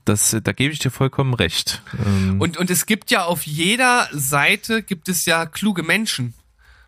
Das, 0.05 0.35
da 0.43 0.51
gebe 0.51 0.73
ich 0.73 0.79
dir 0.79 0.91
vollkommen 0.91 1.33
recht. 1.33 1.81
Ähm, 2.05 2.39
Und, 2.39 2.57
und 2.57 2.69
es 2.69 2.85
gibt 2.85 3.09
ja 3.09 3.23
auf 3.23 3.43
jeder 3.47 4.09
Seite 4.11 4.83
gibt 4.83 5.07
es 5.07 5.25
ja 5.25 5.45
kluge 5.45 5.81
Menschen. 5.83 6.33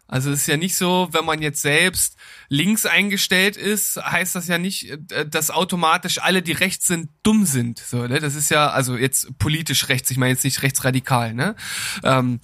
Also 0.08 0.32
es 0.32 0.42
ist 0.42 0.48
ja 0.48 0.58
nicht 0.58 0.76
so, 0.76 1.10
wenn 1.12 1.26
man 1.26 1.42
jetzt 1.42 1.62
selbst 1.62 2.16
links 2.48 2.86
eingestellt 2.86 3.58
ist, 3.58 3.98
heißt 3.98 4.36
das 4.36 4.48
ja 4.48 4.58
nicht, 4.58 4.90
äh, 5.12 5.28
dass 5.28 5.52
automatisch 5.52 6.20
alle, 6.20 6.42
die 6.42 6.52
rechts 6.52 6.88
sind, 6.88 7.10
dumm 7.24 7.46
sind. 7.46 7.80
So, 7.80 8.06
ne? 8.08 8.20
Das 8.20 8.36
ist 8.36 8.50
ja, 8.50 8.70
also 8.70 8.98
jetzt 8.98 9.38
politisch 9.40 9.90
rechts, 9.90 10.12
ich 10.12 10.18
meine 10.18 10.32
jetzt 10.34 10.44
nicht 10.44 10.62
rechtsradikal, 10.62 11.34
ne? 11.34 11.56
Ähm, 12.04 12.40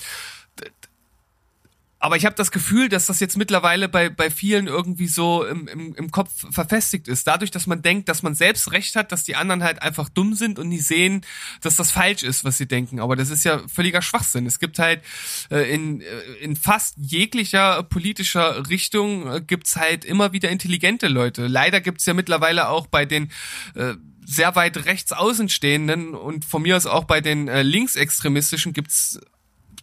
aber 2.02 2.18
ich 2.18 2.26
habe 2.26 2.36
das 2.36 2.50
Gefühl, 2.50 2.90
dass 2.90 3.06
das 3.06 3.20
jetzt 3.20 3.38
mittlerweile 3.38 3.88
bei, 3.88 4.10
bei 4.10 4.32
vielen 4.32 4.66
irgendwie 4.66 5.08
so 5.08 5.46
im, 5.46 5.68
im, 5.68 5.94
im 5.94 6.10
Kopf 6.10 6.32
verfestigt 6.50 7.08
ist. 7.08 7.28
Dadurch, 7.28 7.52
dass 7.52 7.68
man 7.68 7.84
denkt, 7.84 8.10
dass 8.10 8.24
man 8.24 8.34
selbst 8.34 8.72
recht 8.72 8.96
hat, 8.96 9.12
dass 9.12 9.24
die 9.24 9.36
anderen 9.36 9.64
halt 9.64 9.84
einfach 9.84 10.10
dumm 10.10 10.34
sind 10.34 10.58
und 10.58 10.70
nicht 10.70 10.84
sehen, 10.84 11.22
dass 11.62 11.76
das 11.76 11.92
falsch 11.92 12.24
ist, 12.24 12.44
was 12.44 12.58
sie 12.58 12.68
denken. 12.68 13.00
Aber 13.00 13.16
das 13.16 13.30
ist 13.30 13.44
ja 13.44 13.62
völliger 13.68 14.02
Schwachsinn. 14.02 14.48
Es 14.48 14.58
gibt 14.58 14.80
halt 14.80 15.04
äh, 15.52 15.72
in, 15.72 16.02
äh, 16.02 16.06
in 16.42 16.56
fast 16.56 16.96
jeglicher 16.98 17.84
politischer 17.84 18.68
Richtung 18.68 19.32
äh, 19.32 19.40
gibt's 19.40 19.76
halt 19.76 20.04
immer 20.04 20.34
wieder 20.34 20.50
intelligente 20.50 21.08
Leute. 21.08 21.46
Leider 21.46 21.82
gibt's 21.82 22.08
ja 22.08 22.16
mittlerweile 22.16 22.70
auch 22.70 22.88
bei 22.88 23.06
den 23.06 23.32
äh, 23.76 23.94
sehr 24.26 24.56
weit 24.56 24.86
rechts 24.86 25.12
außenstehenden 25.12 26.16
und 26.16 26.46
von 26.46 26.64
mir 26.64 26.78
aus 26.78 26.88
auch 26.88 27.04
bei 27.04 27.22
den 27.22 27.48
äh, 27.48 27.62
linksextremistischen 27.62 28.74
gibt's 28.74 29.20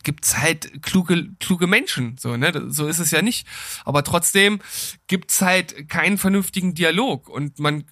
gibt's 0.04 0.38
halt 0.38 0.82
kluge 0.82 1.28
kluge 1.40 1.66
Menschen 1.66 2.16
so 2.18 2.36
ne 2.36 2.66
so 2.68 2.86
ist 2.86 2.98
es 2.98 3.10
ja 3.10 3.22
nicht 3.22 3.46
aber 3.84 4.04
trotzdem 4.04 4.60
gibt's 5.06 5.40
halt 5.40 5.88
keinen 5.88 6.18
vernünftigen 6.18 6.74
Dialog 6.74 7.28
und 7.28 7.58
man 7.58 7.84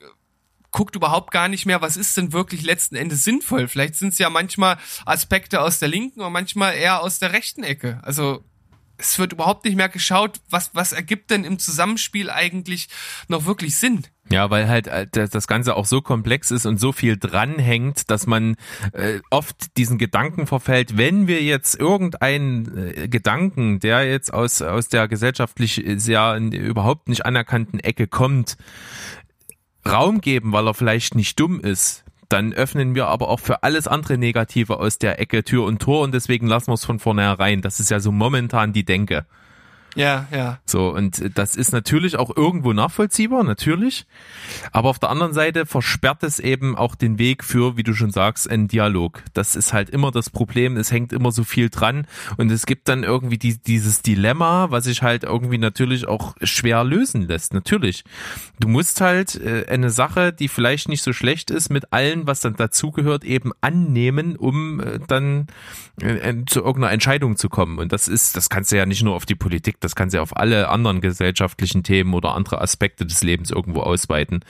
guckt 0.76 0.94
überhaupt 0.94 1.30
gar 1.30 1.48
nicht 1.48 1.64
mehr, 1.64 1.80
was 1.80 1.96
ist 1.96 2.18
denn 2.18 2.34
wirklich 2.34 2.60
letzten 2.60 2.96
Endes 2.96 3.24
sinnvoll. 3.24 3.66
Vielleicht 3.66 3.94
sind 3.94 4.12
es 4.12 4.18
ja 4.18 4.28
manchmal 4.28 4.76
Aspekte 5.06 5.62
aus 5.62 5.78
der 5.78 5.88
linken 5.88 6.20
und 6.20 6.32
manchmal 6.32 6.74
eher 6.74 7.02
aus 7.02 7.18
der 7.18 7.32
rechten 7.32 7.62
Ecke. 7.62 7.98
Also 8.02 8.44
es 8.98 9.18
wird 9.18 9.32
überhaupt 9.32 9.64
nicht 9.64 9.76
mehr 9.76 9.88
geschaut, 9.88 10.40
was, 10.50 10.74
was 10.74 10.92
ergibt 10.92 11.30
denn 11.30 11.44
im 11.44 11.58
Zusammenspiel 11.58 12.28
eigentlich 12.28 12.88
noch 13.28 13.46
wirklich 13.46 13.76
Sinn. 13.76 14.06
Ja, 14.28 14.50
weil 14.50 14.68
halt 14.68 14.88
äh, 14.88 15.06
das 15.12 15.46
Ganze 15.46 15.76
auch 15.76 15.86
so 15.86 16.00
komplex 16.00 16.50
ist 16.50 16.66
und 16.66 16.80
so 16.80 16.90
viel 16.90 17.16
dranhängt, 17.16 18.10
dass 18.10 18.26
man 18.26 18.56
äh, 18.92 19.20
oft 19.30 19.76
diesen 19.76 19.98
Gedanken 19.98 20.48
verfällt, 20.48 20.96
wenn 20.96 21.28
wir 21.28 21.42
jetzt 21.42 21.78
irgendeinen 21.78 22.76
äh, 22.76 23.08
Gedanken, 23.08 23.78
der 23.78 24.04
jetzt 24.04 24.34
aus, 24.34 24.62
aus 24.62 24.88
der 24.88 25.06
gesellschaftlich 25.06 25.84
sehr 25.96 26.36
überhaupt 26.38 27.08
nicht 27.08 27.24
anerkannten 27.24 27.78
Ecke 27.78 28.08
kommt, 28.08 28.56
Raum 29.86 30.20
geben, 30.20 30.52
weil 30.52 30.66
er 30.66 30.74
vielleicht 30.74 31.14
nicht 31.14 31.38
dumm 31.38 31.60
ist, 31.60 32.04
dann 32.28 32.52
öffnen 32.52 32.96
wir 32.96 33.06
aber 33.06 33.28
auch 33.28 33.40
für 33.40 33.62
alles 33.62 33.86
andere 33.86 34.18
Negative 34.18 34.80
aus 34.80 34.98
der 34.98 35.20
Ecke 35.20 35.44
Tür 35.44 35.64
und 35.64 35.80
Tor 35.80 36.02
und 36.02 36.12
deswegen 36.12 36.48
lassen 36.48 36.68
wir 36.68 36.74
es 36.74 36.84
von 36.84 36.98
vornherein. 36.98 37.62
Das 37.62 37.78
ist 37.78 37.90
ja 37.90 38.00
so 38.00 38.10
momentan 38.10 38.72
die 38.72 38.84
Denke. 38.84 39.26
Ja, 39.96 40.28
ja. 40.30 40.58
So, 40.66 40.94
und 40.94 41.36
das 41.36 41.56
ist 41.56 41.72
natürlich 41.72 42.16
auch 42.16 42.36
irgendwo 42.36 42.72
nachvollziehbar, 42.74 43.42
natürlich. 43.44 44.06
Aber 44.70 44.90
auf 44.90 44.98
der 44.98 45.08
anderen 45.08 45.32
Seite 45.32 45.64
versperrt 45.64 46.22
es 46.22 46.38
eben 46.38 46.76
auch 46.76 46.94
den 46.94 47.18
Weg 47.18 47.42
für, 47.42 47.76
wie 47.78 47.82
du 47.82 47.94
schon 47.94 48.10
sagst, 48.10 48.48
einen 48.48 48.68
Dialog. 48.68 49.22
Das 49.32 49.56
ist 49.56 49.72
halt 49.72 49.88
immer 49.88 50.10
das 50.10 50.28
Problem. 50.28 50.76
Es 50.76 50.92
hängt 50.92 51.14
immer 51.14 51.32
so 51.32 51.44
viel 51.44 51.70
dran. 51.70 52.06
Und 52.36 52.52
es 52.52 52.66
gibt 52.66 52.88
dann 52.88 53.04
irgendwie 53.04 53.38
die, 53.38 53.56
dieses 53.56 54.02
Dilemma, 54.02 54.70
was 54.70 54.84
sich 54.84 55.02
halt 55.02 55.24
irgendwie 55.24 55.58
natürlich 55.58 56.06
auch 56.06 56.36
schwer 56.42 56.84
lösen 56.84 57.22
lässt. 57.22 57.54
Natürlich. 57.54 58.04
Du 58.60 58.68
musst 58.68 59.00
halt 59.00 59.34
äh, 59.36 59.64
eine 59.68 59.90
Sache, 59.90 60.32
die 60.32 60.48
vielleicht 60.48 60.88
nicht 60.90 61.02
so 61.02 61.14
schlecht 61.14 61.50
ist, 61.50 61.70
mit 61.70 61.92
allen, 61.94 62.26
was 62.26 62.40
dann 62.40 62.54
dazugehört, 62.54 63.24
eben 63.24 63.52
annehmen, 63.62 64.36
um 64.36 64.80
äh, 64.80 64.98
dann 65.06 65.46
äh, 66.00 66.34
zu 66.46 66.60
irgendeiner 66.60 66.92
Entscheidung 66.92 67.36
zu 67.36 67.48
kommen. 67.48 67.78
Und 67.78 67.92
das 67.92 68.08
ist, 68.08 68.36
das 68.36 68.50
kannst 68.50 68.72
du 68.72 68.76
ja 68.76 68.84
nicht 68.84 69.02
nur 69.02 69.14
auf 69.14 69.24
die 69.24 69.34
Politik, 69.34 69.80
das 69.86 69.94
kann 69.94 70.10
sie 70.10 70.18
auf 70.18 70.36
alle 70.36 70.68
anderen 70.68 71.00
gesellschaftlichen 71.00 71.84
Themen 71.84 72.12
oder 72.12 72.34
andere 72.34 72.60
Aspekte 72.60 73.06
des 73.06 73.22
Lebens 73.22 73.52
irgendwo 73.52 73.82
ausweiten. 73.82 74.40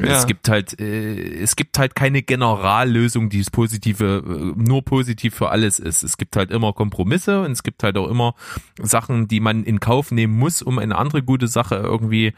Ja. 0.00 0.06
Es 0.06 0.26
gibt 0.26 0.48
halt, 0.48 0.80
äh, 0.80 1.42
es 1.42 1.54
gibt 1.54 1.78
halt 1.78 1.94
keine 1.94 2.22
Generallösung, 2.22 3.28
die 3.28 3.40
es 3.40 3.50
positive, 3.50 4.24
äh, 4.26 4.58
nur 4.58 4.82
positiv 4.82 5.34
für 5.34 5.50
alles 5.50 5.78
ist. 5.78 6.02
Es 6.02 6.16
gibt 6.16 6.34
halt 6.34 6.50
immer 6.50 6.72
Kompromisse 6.72 7.42
und 7.42 7.52
es 7.52 7.62
gibt 7.62 7.82
halt 7.82 7.98
auch 7.98 8.08
immer 8.08 8.34
Sachen, 8.80 9.28
die 9.28 9.40
man 9.40 9.64
in 9.64 9.80
Kauf 9.80 10.12
nehmen 10.12 10.38
muss, 10.38 10.62
um 10.62 10.78
eine 10.78 10.96
andere 10.96 11.22
gute 11.22 11.46
Sache 11.46 11.74
irgendwie 11.74 12.32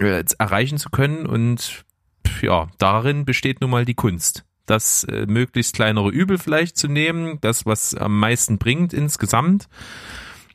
äh, 0.00 0.24
erreichen 0.38 0.78
zu 0.78 0.90
können 0.90 1.24
und 1.24 1.84
ja, 2.42 2.66
darin 2.78 3.24
besteht 3.24 3.60
nun 3.60 3.70
mal 3.70 3.84
die 3.84 3.94
Kunst 3.94 4.44
das 4.68 5.04
äh, 5.04 5.26
möglichst 5.26 5.76
kleinere 5.76 6.10
Übel 6.10 6.38
vielleicht 6.38 6.76
zu 6.76 6.88
nehmen, 6.88 7.38
das, 7.40 7.66
was 7.66 7.94
am 7.94 8.18
meisten 8.18 8.58
bringt 8.58 8.92
insgesamt 8.92 9.68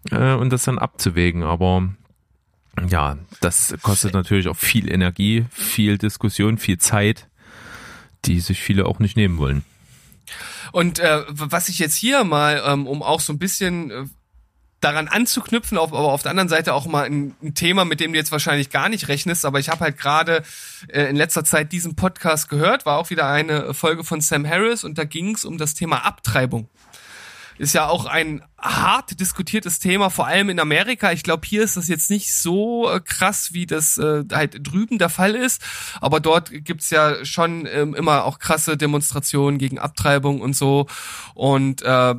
äh, 0.10 0.34
und 0.34 0.50
das 0.50 0.64
dann 0.64 0.80
abzuwägen. 0.80 1.44
Aber 1.44 1.90
ja, 2.88 3.18
das 3.42 3.76
kostet 3.82 4.14
natürlich 4.14 4.48
auch 4.48 4.58
viel 4.58 4.92
Energie, 4.92 5.46
viel 5.52 5.98
Diskussion, 5.98 6.58
viel 6.58 6.78
Zeit, 6.78 7.28
die 8.26 8.40
sich 8.40 8.62
viele 8.62 8.86
auch 8.86 9.00
nicht 9.00 9.18
nehmen 9.18 9.38
wollen. 9.38 9.64
Und 10.72 11.00
äh, 11.00 11.24
was 11.28 11.70
ich 11.70 11.80
jetzt 11.80 11.96
hier 11.96 12.24
mal, 12.24 12.62
ähm, 12.66 12.88
um 12.88 13.04
auch 13.04 13.20
so 13.20 13.34
ein 13.34 13.40
bisschen 13.40 13.92
äh, 13.92 14.06
daran 14.80 15.08
anzuknüpfen, 15.08 15.78
auf, 15.78 15.94
aber 15.94 16.12
auf 16.12 16.24
der 16.24 16.32
anderen 16.32 16.50
Seite 16.50 16.74
auch 16.74 16.88
mal 16.88 17.06
ein, 17.06 17.36
ein, 17.44 17.54
Thema, 17.54 17.86
mit 17.86 18.00
dem 18.00 18.14
du 18.14 18.18
jetzt 18.18 18.32
wahrscheinlich 18.32 18.70
gar 18.70 18.90
nicht 18.90 19.08
rechnest, 19.08 19.46
aber 19.46 19.60
ich 19.60 19.70
habe 19.70 19.82
halt 19.82 19.98
gerade 19.98 20.44
äh, 20.88 21.04
in 21.04 21.16
letzter 21.16 21.44
Zeit 21.44 21.72
diesen 21.72 21.96
Podcast 21.96 22.50
gehört, 22.50 22.86
war 22.86 22.98
auch 22.98 23.10
wieder 23.10 23.28
eine 23.28 23.74
Folge 23.74 24.04
von 24.04 24.22
Sam 24.22 24.48
Harris 24.48 24.84
und 24.84 24.98
da 24.98 25.04
ging 25.04 25.36
es 25.36 25.46
um 25.46 25.58
das 25.58 25.76
Thema 25.76 26.06
Abtreibung. 26.06 26.70
Ist 27.58 27.74
ja 27.74 27.88
auch 27.88 28.06
ein 28.06 28.44
hart 28.60 29.20
diskutiertes 29.20 29.80
Thema, 29.80 30.10
vor 30.10 30.28
allem 30.28 30.50
in 30.50 30.60
Amerika. 30.60 31.12
Ich 31.12 31.24
glaube, 31.24 31.48
hier 31.48 31.64
ist 31.64 31.78
das 31.78 31.88
jetzt 31.88 32.10
nicht 32.10 32.34
so 32.34 32.90
äh, 32.90 33.00
krass, 33.00 33.54
wie 33.54 33.66
das 33.66 33.98
äh, 33.98 34.24
halt 34.32 34.60
drüben 34.62 34.98
der 34.98 35.10
Fall 35.10 35.36
ist. 35.36 35.62
Aber 36.00 36.20
dort 36.20 36.52
gibt's 36.52 36.90
ja 36.90 37.24
schon 37.26 37.66
ähm, 37.66 37.94
immer 37.94 38.26
auch 38.26 38.40
krasse 38.40 38.78
Demonstrationen 38.78 39.58
gegen 39.58 39.80
Abtreibung 39.80 40.42
und 40.42 40.56
so. 40.56 40.88
Und 41.34 41.82
äh, 41.82 42.16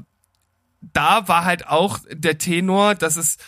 da 0.92 1.29
war 1.29 1.45
halt 1.45 1.68
auch 1.68 2.01
der 2.11 2.38
Tenor, 2.38 2.95
dass 2.95 3.16
es, 3.16 3.38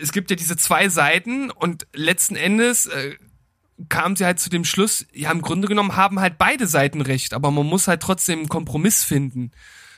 es 0.00 0.12
gibt 0.12 0.30
ja 0.30 0.36
diese 0.36 0.56
zwei 0.56 0.88
Seiten 0.88 1.50
und 1.50 1.86
letzten 1.94 2.36
Endes 2.36 2.86
äh, 2.86 3.14
kam 3.88 4.16
sie 4.16 4.24
halt 4.24 4.38
zu 4.38 4.50
dem 4.50 4.64
Schluss, 4.64 5.06
ja, 5.12 5.32
im 5.32 5.42
Grunde 5.42 5.66
genommen 5.68 5.96
haben 5.96 6.20
halt 6.20 6.38
beide 6.38 6.66
Seiten 6.66 7.00
recht, 7.00 7.34
aber 7.34 7.50
man 7.50 7.66
muss 7.66 7.88
halt 7.88 8.02
trotzdem 8.02 8.40
einen 8.40 8.48
Kompromiss 8.48 9.02
finden. 9.02 9.50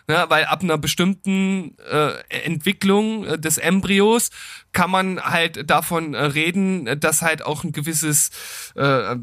Ne, 0.09 0.25
weil 0.29 0.45
ab 0.45 0.63
einer 0.63 0.79
bestimmten 0.79 1.77
äh, 1.91 2.13
Entwicklung 2.29 3.25
äh, 3.25 3.39
des 3.41 3.59
Embryos 3.59 4.31
kann 4.73 4.89
man 4.89 5.21
halt 5.21 5.69
davon 5.69 6.15
äh, 6.15 6.23
reden, 6.23 7.01
dass 7.01 7.23
halt 7.23 7.45
auch 7.45 7.65
ein 7.65 7.73
gewisses 7.73 8.31
äh, 8.77 9.17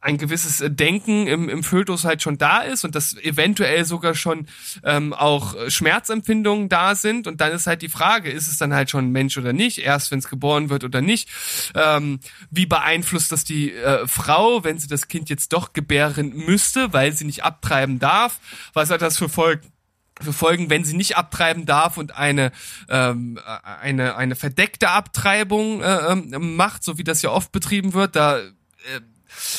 ein 0.00 0.16
gewisses 0.16 0.62
Denken 0.66 1.26
im, 1.26 1.48
im 1.48 1.62
Fötus 1.62 2.04
halt 2.04 2.22
schon 2.22 2.38
da 2.38 2.60
ist 2.60 2.84
und 2.84 2.94
dass 2.94 3.16
eventuell 3.18 3.84
sogar 3.84 4.14
schon 4.14 4.46
ähm, 4.82 5.12
auch 5.12 5.54
Schmerzempfindungen 5.68 6.68
da 6.68 6.94
sind. 6.94 7.26
Und 7.26 7.40
dann 7.40 7.52
ist 7.52 7.66
halt 7.66 7.82
die 7.82 7.88
Frage, 7.88 8.30
ist 8.30 8.48
es 8.48 8.56
dann 8.56 8.72
halt 8.72 8.88
schon 8.88 9.06
ein 9.08 9.12
Mensch 9.12 9.36
oder 9.36 9.52
nicht, 9.52 9.78
erst 9.78 10.10
wenn 10.10 10.18
es 10.18 10.28
geboren 10.28 10.70
wird 10.70 10.84
oder 10.84 11.02
nicht, 11.02 11.28
ähm, 11.74 12.20
wie 12.50 12.66
beeinflusst 12.66 13.30
das 13.30 13.44
die 13.44 13.72
äh, 13.72 14.06
Frau, 14.06 14.64
wenn 14.64 14.78
sie 14.78 14.88
das 14.88 15.08
Kind 15.08 15.28
jetzt 15.28 15.52
doch 15.52 15.74
gebären 15.74 16.32
müsste, 16.34 16.92
weil 16.94 17.12
sie 17.12 17.26
nicht 17.26 17.44
abtreiben 17.44 17.98
darf, 17.98 18.40
was 18.72 18.90
hat 18.90 19.02
das 19.02 19.18
für 19.18 19.28
Folgen? 19.28 19.70
Für 20.22 20.32
Folgen, 20.32 20.70
wenn 20.70 20.84
sie 20.84 20.96
nicht 20.96 21.16
abtreiben 21.16 21.66
darf 21.66 21.96
und 21.96 22.16
eine 22.16 22.52
ähm, 22.88 23.38
eine 23.80 24.16
eine 24.16 24.36
verdeckte 24.36 24.90
Abtreibung 24.90 25.82
äh, 25.82 26.12
ähm, 26.12 26.56
macht, 26.56 26.84
so 26.84 26.98
wie 26.98 27.04
das 27.04 27.22
ja 27.22 27.30
oft 27.30 27.52
betrieben 27.52 27.94
wird, 27.94 28.16
da 28.16 28.38
äh, 28.38 29.00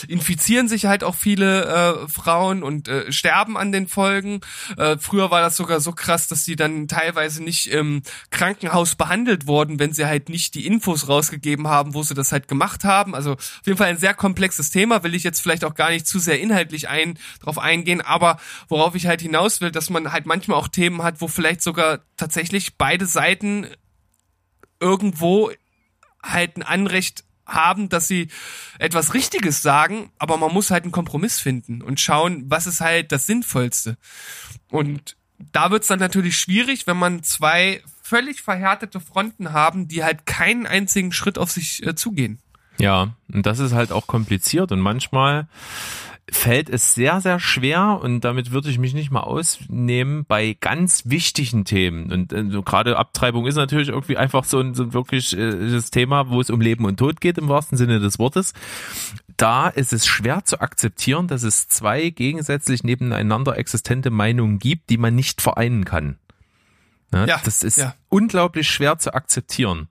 infizieren 0.08 0.68
sich 0.68 0.86
halt 0.86 1.04
auch 1.04 1.16
viele 1.16 1.66
äh, 1.66 2.08
Frauen 2.08 2.64
und 2.64 2.88
äh, 2.88 3.12
sterben 3.12 3.58
an 3.58 3.72
den 3.72 3.88
Folgen. 3.88 4.42
Äh, 4.78 4.98
früher 4.98 5.32
war 5.32 5.42
das 5.42 5.58
sogar 5.58 5.80
so 5.80 5.92
krass, 5.92 6.28
dass 6.28 6.46
sie 6.46 6.56
dann 6.56 6.88
teilweise 6.88 7.44
nicht 7.44 7.68
im 7.68 8.02
Krankenhaus 8.30 8.96
behandelt 8.96 9.48
wurden, 9.48 9.80
wenn 9.80 9.94
sie 9.94 10.06
halt 10.06 10.30
nicht 10.30 10.56
die 10.56 10.66
Infos 10.66 11.08
rausgegeben 11.08 11.68
haben, 11.68 11.94
wo 11.94 12.04
sie 12.04 12.14
das 12.14 12.32
halt 12.32 12.48
gemacht 12.48 12.84
haben. 12.84 13.16
Also 13.16 13.34
auf 13.34 13.62
jeden 13.66 13.78
Fall 13.78 13.88
ein 13.88 13.98
sehr 13.98 14.14
komplexes 14.14 14.72
Thema, 14.72 15.04
will 15.04 15.16
ich 15.16 15.24
jetzt 15.24 15.42
vielleicht 15.42 15.66
auch 15.66 15.76
gar 15.76 15.90
nicht 15.90 16.08
zu 16.08 16.20
sehr 16.20 16.40
inhaltlich 16.40 16.90
ein, 16.90 17.18
drauf 17.42 17.58
eingehen, 17.58 18.02
aber 18.02 18.38
worauf 18.68 18.96
ich 18.96 19.08
halt 19.08 19.22
hinaus 19.22 19.62
will, 19.62 19.72
dass 19.72 19.90
man 19.90 20.12
halt 20.12 20.26
manchmal 20.26 20.58
auch 20.58 20.68
Themen 20.68 21.04
hat, 21.04 21.22
wo 21.22 21.28
vielleicht 21.28 21.62
sogar 21.62 22.00
tatsächlich 22.18 22.78
beide 22.78 23.06
Seiten 23.06 23.68
irgendwo 24.80 25.52
halt 26.24 26.58
ein 26.58 26.64
Anrecht 26.64 27.24
haben, 27.54 27.90
dass 27.90 28.08
sie 28.08 28.30
etwas 28.80 29.14
Richtiges 29.14 29.62
sagen, 29.62 30.12
aber 30.18 30.38
man 30.38 30.54
muss 30.54 30.72
halt 30.72 30.84
einen 30.84 30.92
Kompromiss 30.92 31.40
finden 31.40 31.82
und 31.82 32.00
schauen, 32.00 32.46
was 32.48 32.68
ist 32.68 32.82
halt 32.82 33.12
das 33.12 33.26
Sinnvollste. 33.28 33.98
Und 34.70 35.16
da 35.52 35.72
wird's 35.72 35.88
dann 35.88 36.00
natürlich 36.00 36.38
schwierig, 36.38 36.88
wenn 36.88 36.98
man 36.98 37.24
zwei 37.24 37.82
völlig 38.02 38.42
verhärtete 38.42 39.00
Fronten 39.00 39.54
haben, 39.54 39.88
die 39.88 40.04
halt 40.04 40.26
keinen 40.26 40.68
einzigen 40.68 41.12
Schritt 41.12 41.38
auf 41.38 41.52
sich 41.52 41.86
äh, 41.86 41.96
zugehen. 41.96 42.40
Ja, 42.78 43.16
und 43.32 43.46
das 43.46 43.60
ist 43.60 43.74
halt 43.74 43.92
auch 43.92 44.08
kompliziert 44.08 44.72
und 44.72 44.80
manchmal 44.80 45.48
fällt 46.30 46.70
es 46.70 46.94
sehr, 46.94 47.20
sehr 47.20 47.40
schwer 47.40 48.00
und 48.02 48.22
damit 48.22 48.52
würde 48.52 48.70
ich 48.70 48.80
mich 48.80 48.94
nicht 48.94 49.12
mal 49.12 49.22
ausnehmen 49.22 50.26
bei 50.26 50.56
ganz 50.60 51.04
wichtigen 51.06 51.66
Themen. 51.66 52.12
Und 52.12 52.34
äh, 52.34 52.46
so 52.50 52.62
gerade 52.62 52.98
Abtreibung 52.98 53.48
ist 53.48 53.56
natürlich 53.56 53.90
irgendwie 53.90 54.18
einfach 54.18 54.44
so 54.44 54.60
ein, 54.60 54.74
so 54.74 54.84
ein 54.84 54.94
wirklich 54.94 55.38
äh, 55.38 55.72
das 55.72 55.92
Thema, 55.92 56.30
wo 56.30 56.40
es 56.40 56.50
um 56.50 56.62
Leben 56.62 56.86
und 56.86 56.98
Tod 56.98 57.22
geht 57.22 57.38
im 57.38 57.50
wahrsten 57.50 57.78
Sinne 57.78 58.00
des 58.00 58.20
Wortes. 58.20 58.54
Da 59.38 59.68
ist 59.68 59.94
es 59.94 60.06
schwer 60.06 60.46
zu 60.46 60.62
akzeptieren, 60.62 61.28
dass 61.28 61.44
es 61.44 61.68
zwei 61.68 62.10
gegensätzlich 62.10 62.84
nebeneinander 62.84 63.58
existente 63.58 64.10
Meinungen 64.10 64.60
gibt, 64.60 64.90
die 64.90 64.98
man 64.98 65.16
nicht 65.16 65.42
vereinen 65.42 65.86
kann. 65.86 66.18
Ja, 67.14 67.26
ja 67.26 67.42
das 67.44 67.64
ist 67.64 67.78
ja. 67.78 67.96
unglaublich 68.10 68.70
schwer 68.70 69.00
zu 69.00 69.14
akzeptieren 69.14 69.88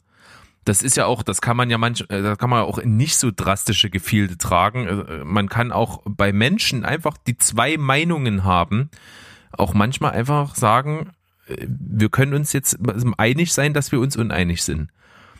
das 0.64 0.82
ist 0.82 0.96
ja 0.96 1.06
auch, 1.06 1.22
das 1.22 1.40
kann 1.40 1.56
man 1.56 1.70
ja 1.70 1.78
manch, 1.78 2.04
äh, 2.08 2.22
da 2.22 2.36
kann 2.36 2.50
man 2.50 2.62
auch 2.62 2.78
in 2.78 2.96
nicht 2.96 3.16
so 3.16 3.30
drastische 3.34 3.90
Gefilde 3.90 4.36
tragen. 4.38 4.86
Äh, 4.86 5.24
man 5.24 5.48
kann 5.48 5.72
auch 5.72 6.02
bei 6.04 6.32
Menschen 6.32 6.84
einfach 6.84 7.16
die 7.16 7.36
zwei 7.36 7.76
Meinungen 7.76 8.44
haben, 8.44 8.90
auch 9.52 9.74
manchmal 9.74 10.12
einfach 10.12 10.54
sagen, 10.54 11.10
äh, 11.46 11.66
wir 11.68 12.10
können 12.10 12.34
uns 12.34 12.52
jetzt 12.52 12.78
einig 13.16 13.52
sein, 13.52 13.74
dass 13.74 13.92
wir 13.92 14.00
uns 14.00 14.16
uneinig 14.16 14.62
sind. 14.62 14.90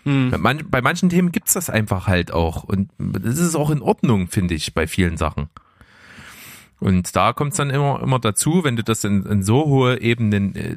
Hm. 0.04 0.30
Bei 0.70 0.80
manchen 0.80 1.11
Themen 1.11 1.30
gibt's 1.30 1.52
das 1.52 1.68
einfach 1.68 2.06
halt 2.06 2.33
auch. 2.33 2.64
Und 2.64 2.90
das 2.96 3.38
ist 3.38 3.54
auch 3.54 3.68
in 3.68 3.83
Ordnung, 3.83 4.28
finde 4.28 4.54
ich, 4.54 4.72
bei 4.72 4.87
vielen 4.87 5.18
Sachen. 5.18 5.50
Und 6.81 7.14
da 7.14 7.33
kommt 7.35 7.53
es 7.53 7.59
dann 7.59 7.71
immer, 7.71 8.01
immer 8.03 8.19
dazu, 8.19 8.64
wenn 8.64 8.77
du 8.77 8.83
das 8.83 9.05
in, 9.05 9.25
in 9.27 9.43
so 9.43 9.66
hohe 9.66 10.01
Ebenen 10.01 10.57
äh, 10.57 10.77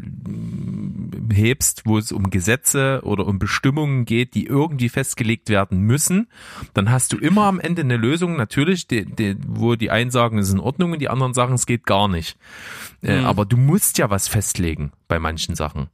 hebst, 1.34 1.84
wo 1.86 1.98
es 1.98 2.12
um 2.12 2.30
Gesetze 2.30 3.02
oder 3.04 3.26
um 3.26 3.40
Bestimmungen 3.40 4.04
geht, 4.06 4.36
die 4.36 4.46
irgendwie 4.46 4.90
festgelegt 4.90 5.50
werden 5.50 5.80
müssen, 5.80 6.28
dann 6.74 6.92
hast 6.92 7.14
du 7.14 7.18
immer 7.18 7.44
am 7.44 7.60
Ende 7.60 7.82
eine 7.82 7.98
Lösung, 7.98 8.36
natürlich, 8.36 8.88
die, 8.88 9.06
die, 9.06 9.38
wo 9.48 9.76
die 9.76 9.92
einen 9.92 10.12
sagen, 10.12 10.38
es 10.38 10.50
ist 10.50 10.54
in 10.54 10.60
Ordnung 10.60 10.92
und 10.92 11.00
die 11.00 11.10
anderen 11.10 11.34
sagen, 11.34 11.54
es 11.54 11.66
geht 11.66 11.86
gar 11.86 12.10
nicht. 12.10 12.38
Äh, 13.02 13.22
mhm. 13.22 13.26
Aber 13.26 13.46
du 13.46 13.56
musst 13.56 13.98
ja 13.98 14.10
was 14.10 14.28
festlegen 14.28 14.92
bei 15.08 15.20
manchen 15.20 15.56
Sachen. 15.56 15.88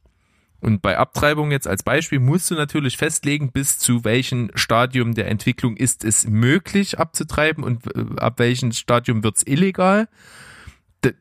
Und 0.60 0.82
bei 0.82 0.98
Abtreibung 0.98 1.50
jetzt 1.50 1.66
als 1.66 1.82
Beispiel 1.82 2.20
musst 2.20 2.50
du 2.50 2.54
natürlich 2.54 2.96
festlegen, 2.96 3.50
bis 3.52 3.78
zu 3.78 4.04
welchem 4.04 4.50
Stadium 4.54 5.14
der 5.14 5.28
Entwicklung 5.28 5.76
ist 5.76 6.04
es 6.04 6.26
möglich 6.26 6.98
abzutreiben 6.98 7.64
und 7.64 7.86
äh, 7.94 8.20
ab 8.20 8.38
welchem 8.38 8.72
Stadium 8.72 9.22
wird's 9.22 9.42
illegal. 9.42 10.08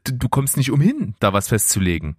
Du 0.04 0.28
kommst 0.28 0.58
nicht 0.58 0.72
umhin, 0.72 1.16
da 1.20 1.32
was 1.32 1.48
festzulegen. 1.48 2.18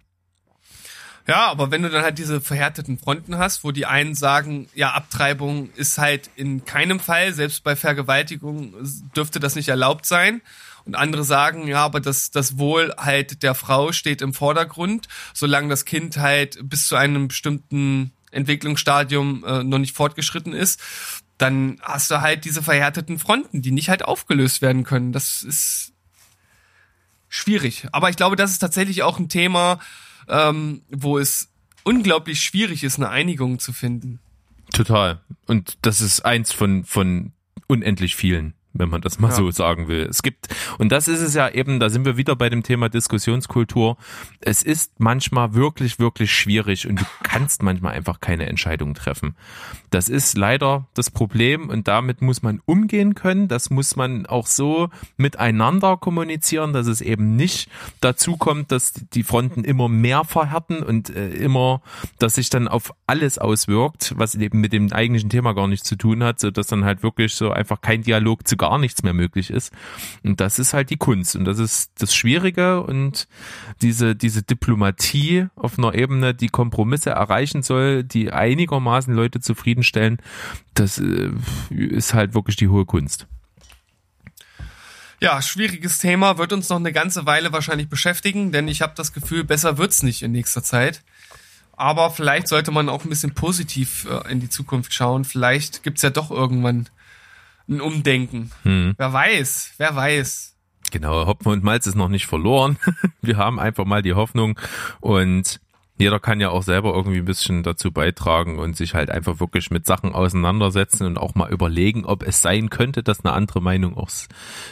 Ja, 1.27 1.51
aber 1.51 1.69
wenn 1.69 1.83
du 1.83 1.89
dann 1.89 2.03
halt 2.03 2.17
diese 2.17 2.41
verhärteten 2.41 2.97
Fronten 2.97 3.37
hast, 3.37 3.63
wo 3.63 3.71
die 3.71 3.85
einen 3.85 4.15
sagen, 4.15 4.67
ja, 4.73 4.91
Abtreibung 4.93 5.69
ist 5.75 5.99
halt 5.99 6.31
in 6.35 6.65
keinem 6.65 6.99
Fall, 6.99 7.33
selbst 7.33 7.63
bei 7.63 7.75
Vergewaltigung 7.75 8.73
dürfte 9.15 9.39
das 9.39 9.55
nicht 9.55 9.69
erlaubt 9.69 10.07
sein 10.07 10.41
und 10.85 10.95
andere 10.95 11.23
sagen, 11.23 11.67
ja, 11.67 11.83
aber 11.83 11.99
das, 11.99 12.31
das 12.31 12.57
Wohl 12.57 12.93
halt 12.97 13.43
der 13.43 13.55
Frau 13.55 13.91
steht 13.91 14.21
im 14.21 14.33
Vordergrund, 14.33 15.07
solange 15.33 15.69
das 15.69 15.85
Kind 15.85 16.17
halt 16.17 16.57
bis 16.63 16.87
zu 16.87 16.95
einem 16.95 17.27
bestimmten 17.27 18.11
Entwicklungsstadium 18.31 19.43
äh, 19.45 19.63
noch 19.63 19.77
nicht 19.77 19.95
fortgeschritten 19.95 20.53
ist, 20.53 20.81
dann 21.37 21.79
hast 21.81 22.11
du 22.11 22.21
halt 22.21 22.45
diese 22.45 22.61
verhärteten 22.61 23.19
Fronten, 23.19 23.61
die 23.61 23.71
nicht 23.71 23.89
halt 23.89 24.05
aufgelöst 24.05 24.61
werden 24.61 24.83
können. 24.83 25.11
Das 25.11 25.43
ist 25.43 25.93
schwierig. 27.29 27.87
Aber 27.91 28.09
ich 28.09 28.15
glaube, 28.15 28.35
das 28.35 28.51
ist 28.51 28.59
tatsächlich 28.59 29.03
auch 29.03 29.19
ein 29.19 29.29
Thema, 29.29 29.79
ähm, 30.27 30.83
wo 30.89 31.17
es 31.17 31.49
unglaublich 31.83 32.41
schwierig 32.41 32.83
ist, 32.83 32.97
eine 32.97 33.09
Einigung 33.09 33.59
zu 33.59 33.73
finden. 33.73 34.19
Total. 34.71 35.19
Und 35.47 35.77
das 35.81 36.01
ist 36.01 36.21
eins 36.21 36.51
von, 36.51 36.85
von 36.85 37.33
unendlich 37.67 38.15
vielen 38.15 38.53
wenn 38.73 38.89
man 38.89 39.01
das 39.01 39.19
mal 39.19 39.29
Ja. 39.29 39.35
so 39.35 39.51
sagen 39.51 39.87
will. 39.87 40.07
Es 40.09 40.23
gibt, 40.23 40.47
und 40.77 40.91
das 40.91 41.07
ist 41.07 41.21
es 41.21 41.33
ja 41.33 41.49
eben, 41.49 41.79
da 41.79 41.89
sind 41.89 42.05
wir 42.05 42.17
wieder 42.17 42.35
bei 42.35 42.49
dem 42.49 42.63
Thema 42.63 42.89
Diskussionskultur. 42.89 43.97
Es 44.39 44.63
ist 44.63 44.93
manchmal 44.99 45.53
wirklich, 45.53 45.99
wirklich 45.99 46.31
schwierig 46.31 46.87
und 46.87 47.01
du 47.01 47.05
kannst 47.23 47.63
manchmal 47.63 47.93
einfach 47.93 48.19
keine 48.21 48.47
Entscheidung 48.47 48.93
treffen. 48.93 49.35
Das 49.89 50.09
ist 50.09 50.37
leider 50.37 50.87
das 50.93 51.09
Problem 51.09 51.69
und 51.69 51.87
damit 51.87 52.21
muss 52.21 52.41
man 52.43 52.61
umgehen 52.65 53.15
können. 53.15 53.47
Das 53.47 53.69
muss 53.69 53.95
man 53.95 54.25
auch 54.25 54.47
so 54.47 54.89
miteinander 55.17 55.97
kommunizieren, 55.97 56.73
dass 56.73 56.87
es 56.87 57.01
eben 57.01 57.35
nicht 57.35 57.69
dazu 57.99 58.37
kommt, 58.37 58.71
dass 58.71 58.93
die 58.93 59.23
Fronten 59.23 59.63
immer 59.63 59.89
mehr 59.89 60.23
verhärten 60.23 60.81
und 60.83 61.09
äh, 61.09 61.29
immer, 61.31 61.81
dass 62.19 62.35
sich 62.35 62.49
dann 62.49 62.67
auf 62.67 62.93
alles 63.07 63.37
auswirkt, 63.37 64.13
was 64.17 64.35
eben 64.35 64.61
mit 64.61 64.73
dem 64.73 64.91
eigentlichen 64.91 65.29
Thema 65.29 65.53
gar 65.53 65.67
nichts 65.67 65.87
zu 65.87 65.95
tun 65.95 66.23
hat, 66.23 66.39
so 66.39 66.51
dass 66.51 66.67
dann 66.67 66.85
halt 66.85 67.03
wirklich 67.03 67.35
so 67.35 67.51
einfach 67.51 67.81
kein 67.81 68.01
Dialog 68.03 68.47
zu 68.47 68.57
gar 68.61 68.77
nichts 68.77 69.01
mehr 69.01 69.13
möglich 69.13 69.49
ist. 69.49 69.73
Und 70.23 70.39
das 70.39 70.59
ist 70.59 70.73
halt 70.73 70.91
die 70.91 70.97
Kunst 70.97 71.35
und 71.35 71.45
das 71.45 71.57
ist 71.57 71.93
das 71.97 72.13
Schwierige 72.13 72.83
und 72.83 73.27
diese, 73.81 74.15
diese 74.15 74.43
Diplomatie 74.43 75.47
auf 75.55 75.79
einer 75.79 75.95
Ebene, 75.95 76.35
die 76.35 76.49
Kompromisse 76.49 77.09
erreichen 77.09 77.63
soll, 77.63 78.03
die 78.03 78.31
einigermaßen 78.31 79.15
Leute 79.15 79.39
zufriedenstellen, 79.39 80.19
das 80.75 80.99
äh, 80.99 81.31
ist 81.71 82.13
halt 82.13 82.35
wirklich 82.35 82.55
die 82.55 82.67
hohe 82.67 82.85
Kunst. 82.85 83.25
Ja, 85.19 85.41
schwieriges 85.41 85.97
Thema, 85.97 86.37
wird 86.37 86.53
uns 86.53 86.69
noch 86.69 86.77
eine 86.77 86.93
ganze 86.93 87.25
Weile 87.25 87.51
wahrscheinlich 87.51 87.89
beschäftigen, 87.89 88.51
denn 88.51 88.67
ich 88.67 88.83
habe 88.83 88.93
das 88.95 89.11
Gefühl, 89.11 89.43
besser 89.43 89.79
wird's 89.79 90.03
nicht 90.03 90.21
in 90.21 90.33
nächster 90.33 90.63
Zeit. 90.63 91.01
Aber 91.71 92.11
vielleicht 92.11 92.47
sollte 92.47 92.69
man 92.69 92.89
auch 92.89 93.05
ein 93.05 93.09
bisschen 93.09 93.33
positiv 93.33 94.05
äh, 94.05 94.31
in 94.31 94.39
die 94.39 94.49
Zukunft 94.49 94.93
schauen. 94.93 95.25
Vielleicht 95.25 95.81
gibt's 95.81 96.03
ja 96.03 96.11
doch 96.11 96.29
irgendwann 96.29 96.89
ein 97.67 97.81
Umdenken. 97.81 98.51
Wer 98.63 99.13
weiß, 99.13 99.73
wer 99.77 99.95
weiß. 99.95 100.55
Genau, 100.91 101.25
Hopfen 101.25 101.53
und 101.53 101.63
Malz 101.63 101.87
ist 101.87 101.95
noch 101.95 102.09
nicht 102.09 102.27
verloren. 102.27 102.77
Wir 103.21 103.37
haben 103.37 103.59
einfach 103.59 103.85
mal 103.85 104.01
die 104.01 104.13
Hoffnung 104.13 104.59
und 104.99 105.61
jeder 105.97 106.19
kann 106.19 106.41
ja 106.41 106.49
auch 106.49 106.63
selber 106.63 106.93
irgendwie 106.93 107.19
ein 107.19 107.25
bisschen 107.25 107.63
dazu 107.63 107.91
beitragen 107.91 108.57
und 108.59 108.75
sich 108.75 108.95
halt 108.95 109.09
einfach 109.09 109.39
wirklich 109.39 109.69
mit 109.69 109.85
Sachen 109.85 110.13
auseinandersetzen 110.13 111.05
und 111.05 111.17
auch 111.17 111.35
mal 111.35 111.51
überlegen, 111.51 112.05
ob 112.05 112.23
es 112.23 112.41
sein 112.41 112.69
könnte, 112.69 113.03
dass 113.03 113.23
eine 113.23 113.33
andere 113.33 113.61
Meinung 113.61 113.95
auch 113.95 114.09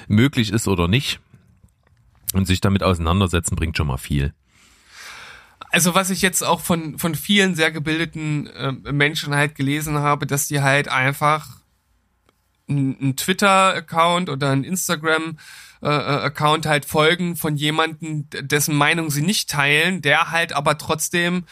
möglich 0.07 0.51
ist 0.51 0.67
oder 0.67 0.87
nicht. 0.87 1.19
Und 2.33 2.45
sich 2.45 2.61
damit 2.61 2.83
auseinandersetzen 2.83 3.55
bringt 3.55 3.77
schon 3.77 3.87
mal 3.87 3.97
viel. 3.97 4.33
Also 5.71 5.93
was 5.93 6.09
ich 6.09 6.21
jetzt 6.21 6.43
auch 6.43 6.61
von, 6.61 6.97
von 6.97 7.15
vielen 7.15 7.55
sehr 7.55 7.71
gebildeten 7.71 8.47
äh, 8.47 8.71
Menschen 8.91 9.35
halt 9.35 9.55
gelesen 9.55 9.99
habe, 9.99 10.25
dass 10.25 10.47
die 10.47 10.61
halt 10.61 10.87
einfach 10.87 11.58
einen 12.69 13.15
Twitter-Account 13.15 14.29
oder 14.29 14.51
einen 14.51 14.63
Instagram-Account 14.63 16.65
halt 16.65 16.85
folgen 16.85 17.35
von 17.35 17.55
jemanden, 17.55 18.29
dessen 18.29 18.75
Meinung 18.75 19.09
sie 19.09 19.21
nicht 19.21 19.49
teilen, 19.49 20.01
der 20.01 20.31
halt 20.31 20.53
aber 20.53 20.77
trotzdem, 20.77 21.45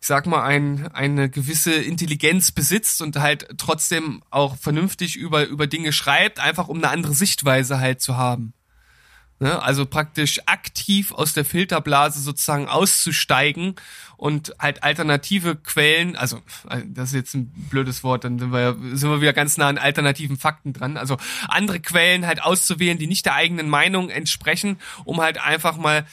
ich 0.00 0.06
sag 0.06 0.26
mal, 0.26 0.42
ein, 0.42 0.88
eine 0.92 1.30
gewisse 1.30 1.74
Intelligenz 1.74 2.52
besitzt 2.52 3.02
und 3.02 3.16
halt 3.16 3.48
trotzdem 3.58 4.22
auch 4.30 4.56
vernünftig 4.56 5.16
über, 5.16 5.46
über 5.46 5.66
Dinge 5.66 5.92
schreibt, 5.92 6.40
einfach 6.40 6.68
um 6.68 6.78
eine 6.78 6.90
andere 6.90 7.14
Sichtweise 7.14 7.78
halt 7.78 8.00
zu 8.00 8.16
haben. 8.16 8.54
Ne? 9.44 9.62
Also 9.62 9.84
praktisch 9.84 10.40
aktiv 10.46 11.12
aus 11.12 11.34
der 11.34 11.44
Filterblase 11.44 12.18
sozusagen 12.18 12.66
auszusteigen 12.66 13.74
und 14.16 14.54
halt 14.58 14.82
alternative 14.82 15.54
Quellen, 15.54 16.16
also 16.16 16.38
äh, 16.70 16.80
das 16.86 17.10
ist 17.10 17.14
jetzt 17.14 17.34
ein 17.34 17.52
blödes 17.68 18.02
Wort, 18.02 18.24
dann 18.24 18.38
sind 18.38 18.52
wir, 18.52 18.74
sind 18.94 19.10
wir 19.10 19.20
wieder 19.20 19.34
ganz 19.34 19.58
nah 19.58 19.68
an 19.68 19.76
alternativen 19.76 20.38
Fakten 20.38 20.72
dran. 20.72 20.96
Also 20.96 21.18
andere 21.46 21.78
Quellen 21.80 22.26
halt 22.26 22.42
auszuwählen, 22.42 22.96
die 22.96 23.06
nicht 23.06 23.26
der 23.26 23.34
eigenen 23.34 23.68
Meinung 23.68 24.08
entsprechen, 24.08 24.78
um 25.04 25.20
halt 25.20 25.36
einfach 25.36 25.76
mal 25.76 26.06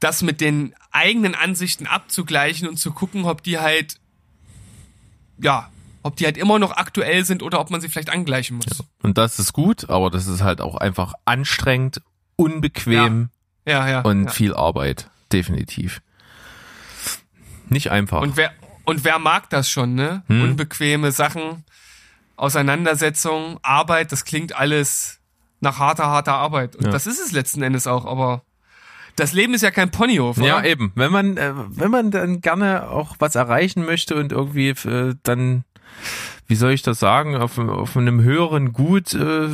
das 0.00 0.22
mit 0.22 0.40
den 0.40 0.74
eigenen 0.90 1.34
Ansichten 1.34 1.86
abzugleichen 1.86 2.68
und 2.68 2.78
zu 2.78 2.92
gucken, 2.92 3.26
ob 3.26 3.42
die 3.42 3.58
halt, 3.58 4.00
ja, 5.42 5.70
ob 6.08 6.16
die 6.16 6.24
halt 6.24 6.36
immer 6.36 6.58
noch 6.58 6.72
aktuell 6.72 7.24
sind 7.24 7.42
oder 7.42 7.60
ob 7.60 7.70
man 7.70 7.80
sie 7.80 7.88
vielleicht 7.88 8.10
angleichen 8.10 8.56
muss. 8.56 8.82
Und 9.02 9.16
das 9.18 9.38
ist 9.38 9.52
gut, 9.52 9.88
aber 9.88 10.10
das 10.10 10.26
ist 10.26 10.42
halt 10.42 10.60
auch 10.60 10.74
einfach 10.74 11.12
anstrengend, 11.24 12.02
unbequem 12.36 13.28
Ja, 13.66 13.88
ja. 13.88 14.00
und 14.00 14.24
ja. 14.24 14.30
viel 14.30 14.54
Arbeit. 14.54 15.10
Definitiv. 15.32 16.00
Nicht 17.68 17.90
einfach. 17.90 18.22
Und 18.22 18.36
wer, 18.36 18.52
und 18.84 19.04
wer 19.04 19.18
mag 19.18 19.50
das 19.50 19.68
schon, 19.70 19.94
ne? 19.94 20.22
Hm. 20.28 20.42
Unbequeme 20.42 21.12
Sachen, 21.12 21.64
Auseinandersetzung, 22.36 23.58
Arbeit, 23.62 24.10
das 24.12 24.24
klingt 24.24 24.56
alles 24.56 25.20
nach 25.60 25.78
harter, 25.78 26.06
harter 26.06 26.34
Arbeit. 26.34 26.76
Und 26.76 26.86
Ja. 26.86 26.90
das 26.92 27.06
ist 27.06 27.20
es 27.20 27.32
letzten 27.32 27.62
Endes 27.62 27.86
auch, 27.86 28.06
aber 28.06 28.42
das 29.16 29.32
Leben 29.32 29.52
ist 29.52 29.62
ja 29.62 29.72
kein 29.72 29.90
Ponyhof, 29.90 30.38
oder? 30.38 30.46
Ja, 30.46 30.62
eben. 30.64 30.92
Wenn 30.94 31.10
man, 31.10 31.36
äh, 31.36 31.52
wenn 31.54 31.90
man 31.90 32.10
dann 32.12 32.40
gerne 32.40 32.88
auch 32.88 33.16
was 33.18 33.34
erreichen 33.34 33.84
möchte 33.84 34.14
und 34.14 34.30
irgendwie 34.32 34.68
äh, 34.68 35.14
dann, 35.24 35.64
wie 36.46 36.56
soll 36.56 36.72
ich 36.72 36.82
das 36.82 36.98
sagen, 36.98 37.36
auf, 37.36 37.58
auf 37.58 37.96
einem 37.96 38.22
höheren 38.22 38.72
Gut 38.72 39.12
äh, 39.14 39.48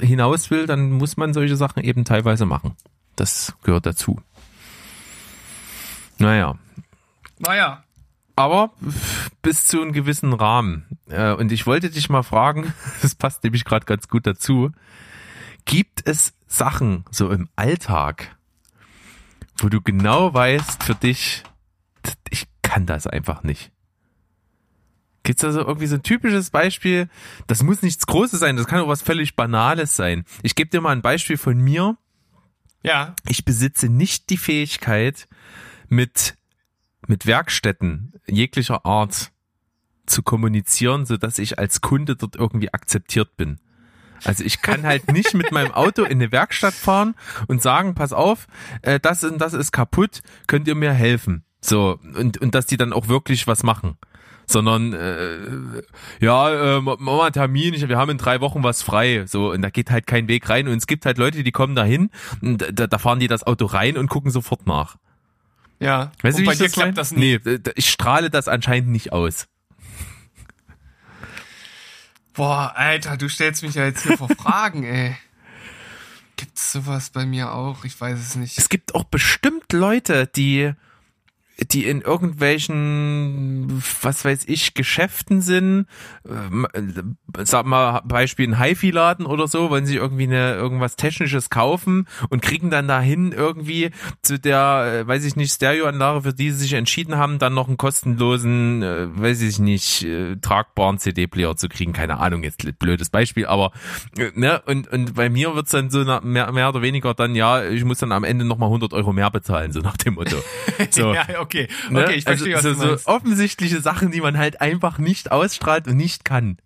hinaus 0.00 0.50
will, 0.50 0.66
dann 0.66 0.90
muss 0.92 1.16
man 1.16 1.32
solche 1.32 1.56
Sachen 1.56 1.82
eben 1.82 2.04
teilweise 2.04 2.44
machen. 2.46 2.76
Das 3.16 3.54
gehört 3.62 3.86
dazu. 3.86 4.20
Naja. 6.18 6.58
Naja. 7.38 7.82
Aber 8.36 8.70
bis 9.42 9.66
zu 9.66 9.80
einem 9.80 9.92
gewissen 9.92 10.32
Rahmen. 10.32 10.86
Äh, 11.08 11.32
Und 11.32 11.50
ich 11.52 11.66
wollte 11.66 11.90
dich 11.90 12.08
mal 12.10 12.22
fragen, 12.22 12.72
das 13.02 13.14
passt 13.14 13.42
nämlich 13.42 13.64
gerade 13.64 13.86
ganz 13.86 14.08
gut 14.08 14.26
dazu. 14.26 14.70
Gibt 15.64 16.06
es 16.06 16.34
Sachen 16.46 17.04
so 17.10 17.30
im 17.30 17.48
Alltag, 17.56 18.36
wo 19.58 19.68
du 19.68 19.80
genau 19.80 20.32
weißt 20.32 20.82
für 20.82 20.94
dich, 20.94 21.42
ich 22.30 22.46
kann 22.62 22.86
das 22.86 23.06
einfach 23.06 23.42
nicht? 23.42 23.72
Gibt's 25.22 25.42
da 25.42 25.52
so 25.52 25.60
irgendwie 25.60 25.86
so 25.86 25.96
ein 25.96 26.02
typisches 26.02 26.50
Beispiel? 26.50 27.08
Das 27.46 27.62
muss 27.62 27.82
nichts 27.82 28.06
Großes 28.06 28.40
sein, 28.40 28.56
das 28.56 28.66
kann 28.66 28.80
auch 28.80 28.88
was 28.88 29.02
völlig 29.02 29.36
Banales 29.36 29.94
sein. 29.96 30.24
Ich 30.42 30.54
gebe 30.54 30.70
dir 30.70 30.80
mal 30.80 30.92
ein 30.92 31.02
Beispiel 31.02 31.36
von 31.36 31.58
mir 31.58 31.96
Ja. 32.82 33.14
ich 33.28 33.44
besitze 33.44 33.88
nicht 33.88 34.30
die 34.30 34.38
Fähigkeit, 34.38 35.28
mit, 35.88 36.36
mit 37.08 37.26
Werkstätten 37.26 38.14
jeglicher 38.26 38.86
Art 38.86 39.32
zu 40.06 40.22
kommunizieren, 40.22 41.04
so 41.04 41.16
dass 41.16 41.38
ich 41.38 41.58
als 41.58 41.80
Kunde 41.80 42.16
dort 42.16 42.36
irgendwie 42.36 42.72
akzeptiert 42.72 43.36
bin. 43.36 43.58
Also 44.24 44.44
ich 44.44 44.62
kann 44.62 44.84
halt 44.84 45.10
nicht 45.12 45.34
mit 45.34 45.52
meinem 45.52 45.72
Auto 45.72 46.02
in 46.04 46.12
eine 46.12 46.32
Werkstatt 46.32 46.74
fahren 46.74 47.14
und 47.48 47.60
sagen, 47.62 47.94
pass 47.94 48.12
auf, 48.12 48.46
äh, 48.82 49.00
das 49.00 49.24
und 49.24 49.38
das 49.38 49.52
ist 49.52 49.72
kaputt, 49.72 50.22
könnt 50.46 50.68
ihr 50.68 50.74
mir 50.74 50.92
helfen? 50.92 51.44
So, 51.60 51.98
und, 52.14 52.38
und 52.38 52.54
dass 52.54 52.66
die 52.66 52.76
dann 52.76 52.92
auch 52.92 53.08
wirklich 53.08 53.46
was 53.46 53.62
machen. 53.62 53.98
Sondern, 54.50 54.92
äh, 54.92 55.82
ja, 56.20 56.76
äh, 56.76 56.80
mach 56.80 56.98
mal 56.98 57.22
einen 57.22 57.32
Termin, 57.32 57.74
ich, 57.74 57.88
wir 57.88 57.96
haben 57.96 58.10
in 58.10 58.18
drei 58.18 58.40
Wochen 58.40 58.62
was 58.62 58.82
frei. 58.82 59.24
So, 59.26 59.52
und 59.52 59.62
da 59.62 59.70
geht 59.70 59.90
halt 59.90 60.06
kein 60.06 60.28
Weg 60.28 60.48
rein. 60.48 60.66
Und 60.66 60.76
es 60.76 60.86
gibt 60.86 61.06
halt 61.06 61.18
Leute, 61.18 61.44
die 61.44 61.52
kommen 61.52 61.74
da 61.76 61.84
hin 61.84 62.10
und 62.40 62.66
da, 62.72 62.86
da 62.86 62.98
fahren 62.98 63.20
die 63.20 63.28
das 63.28 63.44
Auto 63.44 63.66
rein 63.66 63.96
und 63.96 64.08
gucken 64.08 64.30
sofort 64.30 64.66
nach. 64.66 64.96
Ja. 65.78 66.12
Weißt 66.22 66.38
du, 66.38 66.42
und 66.42 66.42
wie 66.42 66.46
bei 66.46 66.52
ich 66.52 66.58
dir 66.58 66.64
das 66.64 66.72
klappt 66.72 66.88
mein? 66.88 66.94
das 66.94 67.12
nicht. 67.12 67.46
Nee, 67.46 67.58
ich 67.74 67.88
strahle 67.88 68.30
das 68.30 68.48
anscheinend 68.48 68.90
nicht 68.90 69.12
aus. 69.12 69.46
Boah, 72.34 72.72
Alter, 72.76 73.16
du 73.16 73.28
stellst 73.28 73.62
mich 73.62 73.74
ja 73.74 73.84
jetzt 73.84 74.06
hier 74.06 74.16
vor 74.16 74.28
Fragen, 74.38 74.84
ey. 74.84 75.16
Gibt's 76.36 76.72
sowas 76.72 77.10
bei 77.10 77.26
mir 77.26 77.52
auch? 77.52 77.84
Ich 77.84 78.00
weiß 78.00 78.18
es 78.18 78.34
nicht. 78.34 78.56
Es 78.56 78.68
gibt 78.68 78.94
auch 78.94 79.04
bestimmt 79.04 79.72
Leute, 79.72 80.26
die 80.26 80.72
die 81.72 81.84
in 81.84 82.00
irgendwelchen, 82.00 83.82
was 84.02 84.24
weiß 84.24 84.44
ich, 84.46 84.74
Geschäften 84.74 85.42
sind, 85.42 85.86
äh, 86.24 87.44
sag 87.44 87.66
mal 87.66 88.00
Beispiel 88.04 88.48
ein 88.48 88.58
HiFi-Laden 88.58 89.26
oder 89.26 89.46
so, 89.46 89.70
wollen 89.70 89.86
sie 89.86 89.96
irgendwie 89.96 90.24
eine, 90.24 90.54
irgendwas 90.54 90.96
Technisches 90.96 91.50
kaufen 91.50 92.06
und 92.30 92.40
kriegen 92.42 92.70
dann 92.70 92.88
dahin 92.88 93.32
irgendwie 93.32 93.90
zu 94.22 94.38
der, 94.38 95.02
äh, 95.02 95.06
weiß 95.06 95.24
ich 95.24 95.36
nicht, 95.36 95.52
Stereoanlage, 95.52 96.22
für 96.22 96.32
die 96.32 96.50
sie 96.50 96.58
sich 96.58 96.72
entschieden 96.72 97.16
haben, 97.16 97.38
dann 97.38 97.54
noch 97.54 97.68
einen 97.68 97.76
kostenlosen, 97.76 98.82
äh, 98.82 99.06
weiß 99.20 99.42
ich 99.42 99.58
nicht, 99.58 100.06
tragbaren 100.40 100.98
CD-Player 100.98 101.56
zu 101.56 101.68
kriegen. 101.68 101.92
Keine 101.92 102.18
Ahnung, 102.18 102.42
jetzt 102.42 102.60
blödes 102.78 103.10
Beispiel, 103.10 103.46
aber 103.46 103.72
ne, 104.34 104.62
und, 104.66 104.88
und 104.88 105.14
bei 105.14 105.28
mir 105.28 105.54
wird's 105.54 105.72
dann 105.72 105.90
so 105.90 106.04
mehr, 106.22 106.50
mehr 106.52 106.68
oder 106.68 106.82
weniger 106.82 107.14
dann, 107.14 107.34
ja, 107.34 107.64
ich 107.64 107.84
muss 107.84 107.98
dann 107.98 108.12
am 108.12 108.24
Ende 108.24 108.44
nochmal 108.44 108.68
100 108.68 108.92
Euro 108.92 109.12
mehr 109.12 109.30
bezahlen, 109.30 109.72
so 109.72 109.80
nach 109.80 109.96
dem 109.96 110.14
Motto. 110.14 110.36
So. 110.90 111.12
ja, 111.14 111.26
okay. 111.38 111.49
Ne? 111.90 112.04
Okay, 112.04 112.14
ich 112.14 112.24
verstehe, 112.24 112.56
also, 112.56 112.70
was 112.70 112.76
so, 112.78 112.82
du 112.82 112.88
meinst. 112.90 113.04
so 113.04 113.10
offensichtliche 113.10 113.80
Sachen, 113.80 114.10
die 114.10 114.20
man 114.20 114.38
halt 114.38 114.60
einfach 114.60 114.98
nicht 114.98 115.32
ausstrahlt 115.32 115.86
und 115.86 115.96
nicht 115.96 116.24
kann. 116.24 116.58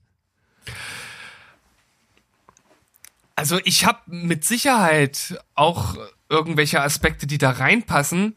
Also 3.36 3.58
ich 3.64 3.84
habe 3.84 4.00
mit 4.06 4.44
Sicherheit 4.44 5.38
auch 5.54 5.96
irgendwelche 6.28 6.80
Aspekte, 6.82 7.26
die 7.26 7.38
da 7.38 7.50
reinpassen. 7.50 8.36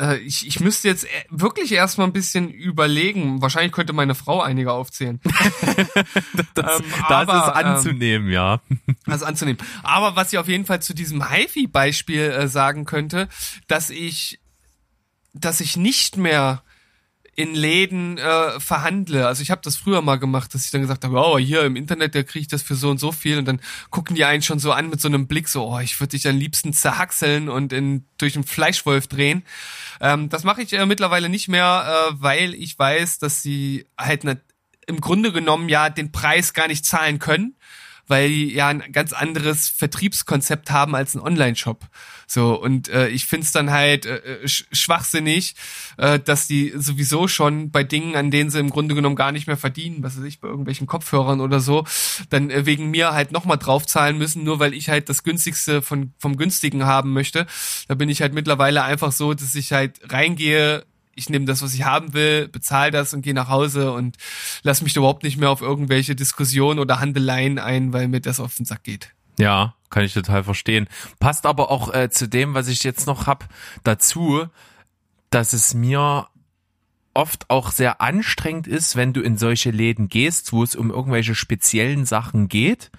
äh, 0.00 0.18
ich, 0.18 0.46
ich 0.46 0.60
müsste 0.60 0.88
jetzt 0.88 1.04
äh, 1.04 1.08
wirklich 1.30 1.72
erstmal 1.72 2.08
ein 2.08 2.12
bisschen 2.12 2.50
überlegen. 2.50 3.40
Wahrscheinlich 3.40 3.72
könnte 3.72 3.92
meine 3.92 4.14
Frau 4.14 4.40
einige 4.40 4.72
aufzählen. 4.72 5.20
das, 6.54 6.80
ähm, 6.80 6.84
das 7.08 7.28
aber, 7.28 7.36
ist 7.36 7.64
anzunehmen, 7.64 8.28
ähm, 8.28 8.32
ja. 8.32 8.60
Also 9.06 9.26
anzunehmen. 9.26 9.60
Aber 9.82 10.16
was 10.16 10.32
ich 10.32 10.38
auf 10.38 10.48
jeden 10.48 10.66
Fall 10.66 10.82
zu 10.82 10.94
diesem 10.94 11.30
HiFi-Beispiel 11.30 12.20
äh, 12.20 12.48
sagen 12.48 12.86
könnte, 12.86 13.28
dass 13.68 13.90
ich, 13.90 14.40
dass 15.32 15.60
ich 15.60 15.76
nicht 15.76 16.16
mehr 16.16 16.62
in 17.36 17.54
Läden 17.54 18.18
äh, 18.18 18.60
verhandle. 18.60 19.26
Also 19.26 19.42
ich 19.42 19.50
habe 19.50 19.62
das 19.64 19.76
früher 19.76 20.02
mal 20.02 20.16
gemacht, 20.16 20.52
dass 20.52 20.64
ich 20.64 20.72
dann 20.72 20.82
gesagt 20.82 21.04
habe, 21.04 21.16
oh, 21.16 21.38
hier 21.38 21.62
im 21.62 21.76
Internet, 21.76 22.14
da 22.14 22.22
kriege 22.22 22.42
ich 22.42 22.48
das 22.48 22.62
für 22.62 22.74
so 22.74 22.90
und 22.90 22.98
so 22.98 23.12
viel 23.12 23.38
und 23.38 23.46
dann 23.46 23.60
gucken 23.90 24.14
die 24.14 24.24
einen 24.24 24.42
schon 24.42 24.58
so 24.58 24.72
an 24.72 24.90
mit 24.90 25.00
so 25.00 25.08
einem 25.08 25.26
Blick, 25.26 25.48
so, 25.48 25.66
oh, 25.66 25.78
ich 25.78 25.98
würde 26.00 26.10
dich 26.10 26.28
am 26.28 26.36
liebsten 26.36 26.72
zerhackseln 26.72 27.48
und 27.48 27.72
in, 27.72 28.04
durch 28.18 28.34
einen 28.34 28.44
Fleischwolf 28.44 29.06
drehen. 29.06 29.44
Ähm, 30.00 30.28
das 30.28 30.44
mache 30.44 30.62
ich 30.62 30.72
äh, 30.72 30.84
mittlerweile 30.84 31.28
nicht 31.28 31.48
mehr, 31.48 32.10
äh, 32.10 32.14
weil 32.18 32.54
ich 32.54 32.78
weiß, 32.78 33.18
dass 33.20 33.42
sie 33.42 33.86
halt 33.96 34.24
ne, 34.24 34.40
im 34.86 35.00
Grunde 35.00 35.32
genommen 35.32 35.68
ja 35.68 35.88
den 35.88 36.12
Preis 36.12 36.52
gar 36.52 36.68
nicht 36.68 36.84
zahlen 36.84 37.18
können 37.18 37.54
weil 38.10 38.28
die 38.28 38.52
ja 38.52 38.66
ein 38.66 38.90
ganz 38.90 39.12
anderes 39.12 39.68
Vertriebskonzept 39.68 40.72
haben 40.72 40.96
als 40.96 41.14
ein 41.14 41.20
Online-Shop. 41.20 41.86
So, 42.32 42.54
und 42.54 42.88
äh, 42.90 43.08
ich 43.08 43.26
find's 43.26 43.50
dann 43.50 43.72
halt 43.72 44.06
äh, 44.06 44.18
äh 44.18 44.48
sch 44.48 44.64
schwachsinnig, 44.70 45.56
äh, 45.96 46.20
dass 46.20 46.46
die 46.46 46.72
sowieso 46.76 47.26
schon 47.26 47.72
bei 47.72 47.82
Dingen, 47.82 48.14
an 48.14 48.30
denen 48.30 48.50
sie 48.50 48.60
im 48.60 48.70
Grunde 48.70 48.94
genommen 48.94 49.16
gar 49.16 49.32
nicht 49.32 49.48
mehr 49.48 49.56
verdienen, 49.56 50.04
was 50.04 50.16
weiß 50.16 50.22
ich, 50.22 50.38
bei 50.38 50.46
irgendwelchen 50.46 50.86
Kopfhörern 50.86 51.40
oder 51.40 51.58
so, 51.58 51.84
dann 52.28 52.50
äh, 52.50 52.66
wegen 52.66 52.88
mir 52.88 53.14
halt 53.14 53.32
nochmal 53.32 53.58
draufzahlen 53.58 54.16
müssen, 54.16 54.44
nur 54.44 54.60
weil 54.60 54.74
ich 54.74 54.88
halt 54.88 55.08
das 55.08 55.24
günstigste 55.24 55.82
von, 55.82 56.12
vom 56.18 56.36
günstigen 56.36 56.84
haben 56.84 57.12
möchte. 57.12 57.48
Da 57.88 57.96
bin 57.96 58.08
ich 58.08 58.22
halt 58.22 58.32
mittlerweile 58.32 58.84
einfach 58.84 59.10
so, 59.10 59.34
dass 59.34 59.56
ich 59.56 59.72
halt 59.72 59.98
reingehe, 60.12 60.84
ich 61.16 61.30
nehme 61.30 61.46
das, 61.46 61.62
was 61.62 61.74
ich 61.74 61.82
haben 61.82 62.12
will, 62.12 62.46
bezahle 62.46 62.92
das 62.92 63.12
und 63.12 63.22
gehe 63.22 63.34
nach 63.34 63.48
Hause 63.48 63.90
und 63.90 64.18
lass 64.62 64.82
mich 64.82 64.94
überhaupt 64.94 65.24
nicht 65.24 65.36
mehr 65.36 65.50
auf 65.50 65.62
irgendwelche 65.62 66.14
Diskussionen 66.14 66.78
oder 66.78 67.00
Handeleien 67.00 67.58
ein, 67.58 67.92
weil 67.92 68.06
mir 68.06 68.20
das 68.20 68.38
auf 68.38 68.54
den 68.54 68.66
Sack 68.66 68.84
geht. 68.84 69.10
Ja, 69.38 69.74
kann 69.90 70.04
ich 70.04 70.14
total 70.14 70.44
verstehen. 70.44 70.88
Passt 71.18 71.46
aber 71.46 71.70
auch 71.70 71.92
äh, 71.92 72.10
zu 72.10 72.28
dem, 72.28 72.54
was 72.54 72.68
ich 72.68 72.84
jetzt 72.84 73.06
noch 73.06 73.26
hab, 73.26 73.48
dazu, 73.82 74.46
dass 75.30 75.52
es 75.52 75.74
mir 75.74 76.28
oft 77.14 77.50
auch 77.50 77.70
sehr 77.72 78.00
anstrengend 78.00 78.66
ist, 78.66 78.96
wenn 78.96 79.12
du 79.12 79.20
in 79.20 79.36
solche 79.36 79.70
Läden 79.70 80.08
gehst, 80.08 80.52
wo 80.52 80.62
es 80.62 80.76
um 80.76 80.90
irgendwelche 80.90 81.34
speziellen 81.34 82.06
Sachen 82.06 82.48
geht, 82.48 82.90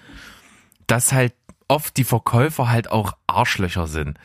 dass 0.88 1.14
halt 1.14 1.34
oft 1.68 1.96
die 1.96 2.04
Verkäufer 2.04 2.70
halt 2.70 2.92
auch 2.92 3.14
Arschlöcher 3.28 3.88
sind 3.88 4.18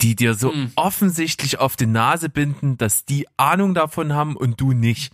die 0.00 0.16
dir 0.16 0.34
so 0.34 0.52
mhm. 0.52 0.72
offensichtlich 0.76 1.58
auf 1.58 1.76
die 1.76 1.86
Nase 1.86 2.28
binden, 2.28 2.76
dass 2.76 3.04
die 3.04 3.26
Ahnung 3.36 3.74
davon 3.74 4.12
haben 4.12 4.36
und 4.36 4.60
du 4.60 4.72
nicht. 4.72 5.12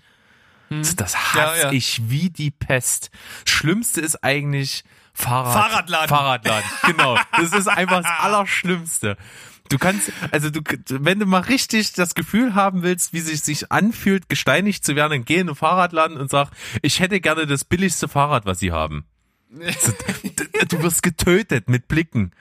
Mhm. 0.69 0.83
Das 0.97 1.35
hasse 1.35 1.59
ja, 1.59 1.65
ja. 1.65 1.73
ich 1.73 2.09
wie 2.11 2.31
die 2.31 2.51
Pest. 2.51 3.11
Schlimmste 3.45 4.01
ist 4.01 4.25
eigentlich 4.25 4.85
Fahrrad, 5.21 5.53
Fahrradladen. 5.53 6.09
Fahrradladen, 6.09 6.71
genau. 6.87 7.19
Das 7.37 7.53
ist 7.53 7.69
einfach 7.69 8.03
das 8.03 8.11
Allerschlimmste. 8.21 9.17
Du 9.69 9.79
kannst, 9.79 10.13
also 10.33 10.51
du, 10.51 10.63
wenn 10.89 11.21
du 11.21 11.27
mal 11.27 11.43
richtig 11.43 11.93
das 11.93 12.15
Gefühl 12.15 12.57
haben 12.57 12.83
willst, 12.83 13.13
wie 13.13 13.21
sich 13.21 13.43
sich 13.43 13.71
anfühlt, 13.71 14.29
gesteinigt 14.29 14.85
zu 14.85 14.97
werden, 14.97 15.13
dann 15.13 15.25
geh 15.25 15.37
in 15.37 15.47
den 15.47 15.55
Fahrradladen 15.55 16.17
und 16.17 16.29
sag, 16.29 16.51
ich 16.83 16.99
hätte 16.99 17.21
gerne 17.21 17.47
das 17.47 17.65
billigste 17.65 18.09
Fahrrad, 18.09 18.47
was 18.47 18.59
sie 18.59 18.73
haben. 18.73 19.05
du 19.51 20.83
wirst 20.83 21.03
getötet 21.03 21.69
mit 21.69 21.89
Blicken. 21.89 22.33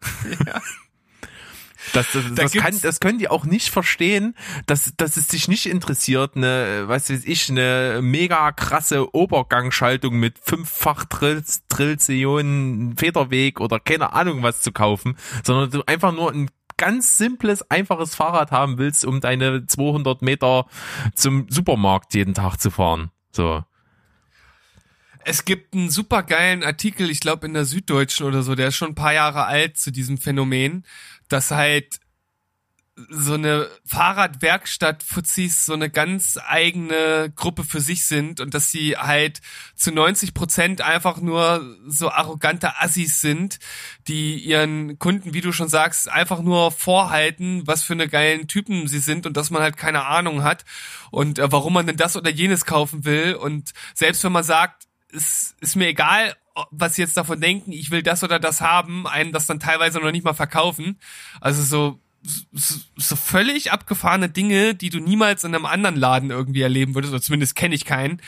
Ja. 0.46 0.60
Das, 1.92 2.12
das, 2.12 2.24
da 2.34 2.42
das, 2.42 2.52
kann, 2.52 2.78
das 2.80 3.00
können 3.00 3.18
die 3.18 3.28
auch 3.28 3.44
nicht 3.44 3.70
verstehen, 3.70 4.34
dass, 4.66 4.92
dass 4.96 5.16
es 5.16 5.28
sich 5.28 5.48
nicht 5.48 5.66
interessiert, 5.66 6.36
eine, 6.36 6.84
was 6.86 7.10
weiß 7.10 7.24
ich, 7.24 7.50
eine 7.50 8.00
mega 8.02 8.52
krasse 8.52 9.14
Obergangschaltung 9.14 10.16
mit 10.16 10.38
fünffach 10.38 11.04
Trills, 11.04 11.62
Trillzionen 11.68 12.96
Federweg 12.96 13.60
oder 13.60 13.80
keine 13.80 14.12
Ahnung 14.12 14.42
was 14.42 14.62
zu 14.62 14.72
kaufen, 14.72 15.16
sondern 15.44 15.70
du 15.70 15.82
einfach 15.86 16.12
nur 16.12 16.32
ein 16.32 16.50
ganz 16.76 17.16
simples, 17.16 17.68
einfaches 17.70 18.14
Fahrrad 18.14 18.50
haben 18.50 18.78
willst, 18.78 19.04
um 19.04 19.20
deine 19.20 19.66
200 19.66 20.22
Meter 20.22 20.66
zum 21.14 21.46
Supermarkt 21.48 22.14
jeden 22.14 22.34
Tag 22.34 22.58
zu 22.58 22.70
fahren. 22.70 23.10
So. 23.32 23.64
Es 25.24 25.44
gibt 25.44 25.74
einen 25.74 25.90
super 25.90 26.22
geilen 26.22 26.62
Artikel, 26.62 27.10
ich 27.10 27.20
glaube 27.20 27.46
in 27.46 27.54
der 27.54 27.64
Süddeutschen 27.64 28.26
oder 28.26 28.42
so, 28.42 28.54
der 28.54 28.68
ist 28.68 28.76
schon 28.76 28.90
ein 28.90 28.94
paar 28.94 29.12
Jahre 29.12 29.46
alt 29.46 29.76
zu 29.76 29.90
diesem 29.90 30.18
Phänomen 30.18 30.84
dass 31.28 31.50
halt 31.50 32.00
so 33.10 33.34
eine 33.34 33.68
Fahrradwerkstatt 33.84 35.02
Fuzis 35.02 35.66
so 35.66 35.74
eine 35.74 35.90
ganz 35.90 36.38
eigene 36.46 37.30
Gruppe 37.34 37.62
für 37.62 37.80
sich 37.80 38.06
sind 38.06 38.40
und 38.40 38.54
dass 38.54 38.70
sie 38.70 38.96
halt 38.96 39.42
zu 39.74 39.92
90 39.92 40.32
Prozent 40.32 40.80
einfach 40.80 41.20
nur 41.20 41.76
so 41.86 42.10
arrogante 42.10 42.80
Assis 42.80 43.20
sind, 43.20 43.58
die 44.08 44.38
ihren 44.38 44.98
Kunden, 44.98 45.34
wie 45.34 45.42
du 45.42 45.52
schon 45.52 45.68
sagst, 45.68 46.08
einfach 46.08 46.40
nur 46.40 46.72
vorhalten, 46.72 47.66
was 47.66 47.82
für 47.82 47.92
eine 47.92 48.08
geilen 48.08 48.48
Typen 48.48 48.88
sie 48.88 49.00
sind 49.00 49.26
und 49.26 49.36
dass 49.36 49.50
man 49.50 49.62
halt 49.62 49.76
keine 49.76 50.06
Ahnung 50.06 50.42
hat 50.42 50.64
und 51.10 51.38
äh, 51.38 51.52
warum 51.52 51.74
man 51.74 51.86
denn 51.86 51.98
das 51.98 52.16
oder 52.16 52.30
jenes 52.30 52.64
kaufen 52.64 53.04
will. 53.04 53.34
Und 53.34 53.72
selbst 53.94 54.24
wenn 54.24 54.32
man 54.32 54.44
sagt, 54.44 54.84
es 55.12 55.54
ist 55.60 55.76
mir 55.76 55.88
egal, 55.88 56.34
was 56.70 56.94
sie 56.94 57.02
jetzt 57.02 57.16
davon 57.16 57.40
denken, 57.40 57.72
ich 57.72 57.90
will 57.90 58.02
das 58.02 58.22
oder 58.22 58.38
das 58.38 58.60
haben, 58.60 59.06
einen 59.06 59.32
das 59.32 59.46
dann 59.46 59.60
teilweise 59.60 59.98
noch 59.98 60.12
nicht 60.12 60.24
mal 60.24 60.34
verkaufen. 60.34 60.98
Also 61.40 61.62
so, 61.62 62.00
so, 62.52 62.80
so 62.96 63.16
völlig 63.16 63.72
abgefahrene 63.72 64.28
Dinge, 64.28 64.74
die 64.74 64.90
du 64.90 65.00
niemals 65.00 65.44
in 65.44 65.54
einem 65.54 65.66
anderen 65.66 65.96
Laden 65.96 66.30
irgendwie 66.30 66.62
erleben 66.62 66.94
würdest, 66.94 67.12
oder 67.12 67.22
zumindest 67.22 67.56
kenne 67.56 67.74
ich 67.74 67.84
keinen. 67.84 68.20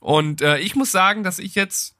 Und 0.00 0.40
äh, 0.40 0.58
ich 0.58 0.74
muss 0.74 0.90
sagen, 0.90 1.22
dass 1.22 1.38
ich 1.38 1.54
jetzt 1.54 1.96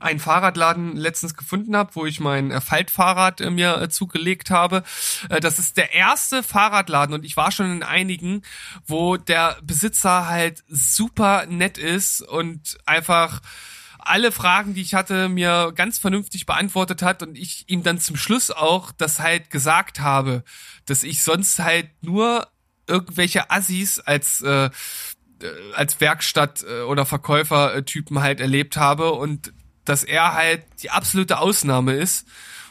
einen 0.00 0.20
Fahrradladen 0.20 0.96
letztens 0.96 1.34
gefunden 1.34 1.76
habe, 1.76 1.94
wo 1.94 2.06
ich 2.06 2.20
mein 2.20 2.50
äh, 2.50 2.60
Faltfahrrad 2.60 3.40
äh, 3.40 3.50
mir 3.50 3.80
äh, 3.80 3.88
zugelegt 3.88 4.50
habe. 4.50 4.82
Äh, 5.28 5.40
das 5.40 5.58
ist 5.58 5.76
der 5.76 5.94
erste 5.94 6.42
Fahrradladen 6.42 7.14
und 7.14 7.24
ich 7.24 7.36
war 7.36 7.50
schon 7.50 7.70
in 7.72 7.82
einigen, 7.82 8.42
wo 8.86 9.16
der 9.16 9.56
Besitzer 9.62 10.28
halt 10.28 10.62
super 10.68 11.46
nett 11.46 11.78
ist 11.78 12.20
und 12.20 12.78
einfach 12.84 13.40
alle 14.08 14.32
Fragen, 14.32 14.74
die 14.74 14.82
ich 14.82 14.94
hatte, 14.94 15.28
mir 15.28 15.72
ganz 15.74 15.98
vernünftig 15.98 16.46
beantwortet 16.46 17.02
hat 17.02 17.22
und 17.22 17.36
ich 17.36 17.64
ihm 17.68 17.82
dann 17.82 18.00
zum 18.00 18.16
Schluss 18.16 18.50
auch 18.50 18.92
das 18.92 19.20
halt 19.20 19.50
gesagt 19.50 20.00
habe, 20.00 20.44
dass 20.86 21.02
ich 21.02 21.22
sonst 21.22 21.58
halt 21.58 21.88
nur 22.02 22.48
irgendwelche 22.86 23.50
Assis 23.50 23.98
als 24.00 24.40
äh, 24.40 24.66
äh 24.66 24.70
als 25.74 26.00
Werkstatt 26.00 26.64
äh, 26.68 26.82
oder 26.82 27.06
Verkäufertypen 27.06 28.20
halt 28.20 28.40
erlebt 28.40 28.76
habe 28.76 29.12
und 29.12 29.52
dass 29.84 30.04
er 30.04 30.34
halt 30.34 30.64
die 30.82 30.90
absolute 30.90 31.38
Ausnahme 31.38 31.94
ist. 31.94 32.26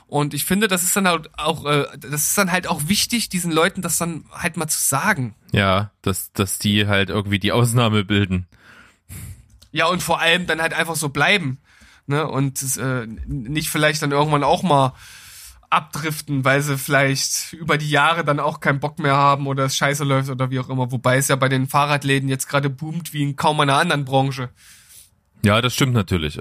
Und 0.08 0.34
ich 0.34 0.46
finde, 0.46 0.70
das 0.70 0.84
ist 0.84 0.96
dann 0.96 1.08
halt 1.08 1.30
auch, 1.38 1.66
äh, 1.66 1.86
das 1.98 2.28
ist 2.28 2.38
dann 2.38 2.52
halt 2.52 2.68
auch 2.68 2.88
wichtig, 2.88 3.28
diesen 3.28 3.52
Leuten 3.52 3.82
das 3.82 3.98
dann 3.98 4.26
halt 4.32 4.56
mal 4.56 4.68
zu 4.68 4.82
sagen. 4.82 5.36
Ja, 5.52 5.92
dass, 6.02 6.32
dass 6.32 6.60
die 6.60 6.88
halt 6.88 7.10
irgendwie 7.10 7.40
die 7.40 7.52
Ausnahme 7.52 8.06
bilden. 8.06 8.48
Ja, 9.78 9.86
und 9.86 10.02
vor 10.02 10.20
allem 10.20 10.48
dann 10.48 10.60
halt 10.60 10.74
einfach 10.74 10.96
so 10.96 11.10
bleiben. 11.10 11.60
Ne? 12.08 12.28
Und 12.28 12.60
äh, 12.78 13.06
nicht 13.28 13.70
vielleicht 13.70 14.02
dann 14.02 14.12
irgendwann 14.12 14.44
auch 14.44 14.64
mal 14.64 14.94
abdriften, 15.70 16.44
weil 16.44 16.64
sie 16.64 16.80
vielleicht 16.80 17.54
über 17.54 17.78
die 17.78 17.92
Jahre 17.92 18.26
dann 18.26 18.40
auch 18.40 18.60
keinen 18.60 18.80
Bock 18.80 18.98
mehr 18.98 19.16
haben 19.16 19.46
oder 19.46 19.66
es 19.66 19.78
scheiße 19.78 20.04
läuft 20.04 20.32
oder 20.32 20.50
wie 20.50 20.60
auch 20.60 20.70
immer. 20.70 20.92
Wobei 20.92 21.18
es 21.18 21.28
ja 21.28 21.36
bei 21.36 21.48
den 21.48 21.68
Fahrradläden 21.68 22.28
jetzt 22.28 22.48
gerade 22.48 22.72
boomt 22.72 23.14
wie 23.14 23.22
in 23.22 23.36
kaum 23.36 23.60
einer 23.60 23.78
anderen 23.78 24.04
Branche. 24.04 24.50
Ja, 25.46 25.62
das 25.62 25.76
stimmt 25.76 25.94
natürlich. 25.94 26.40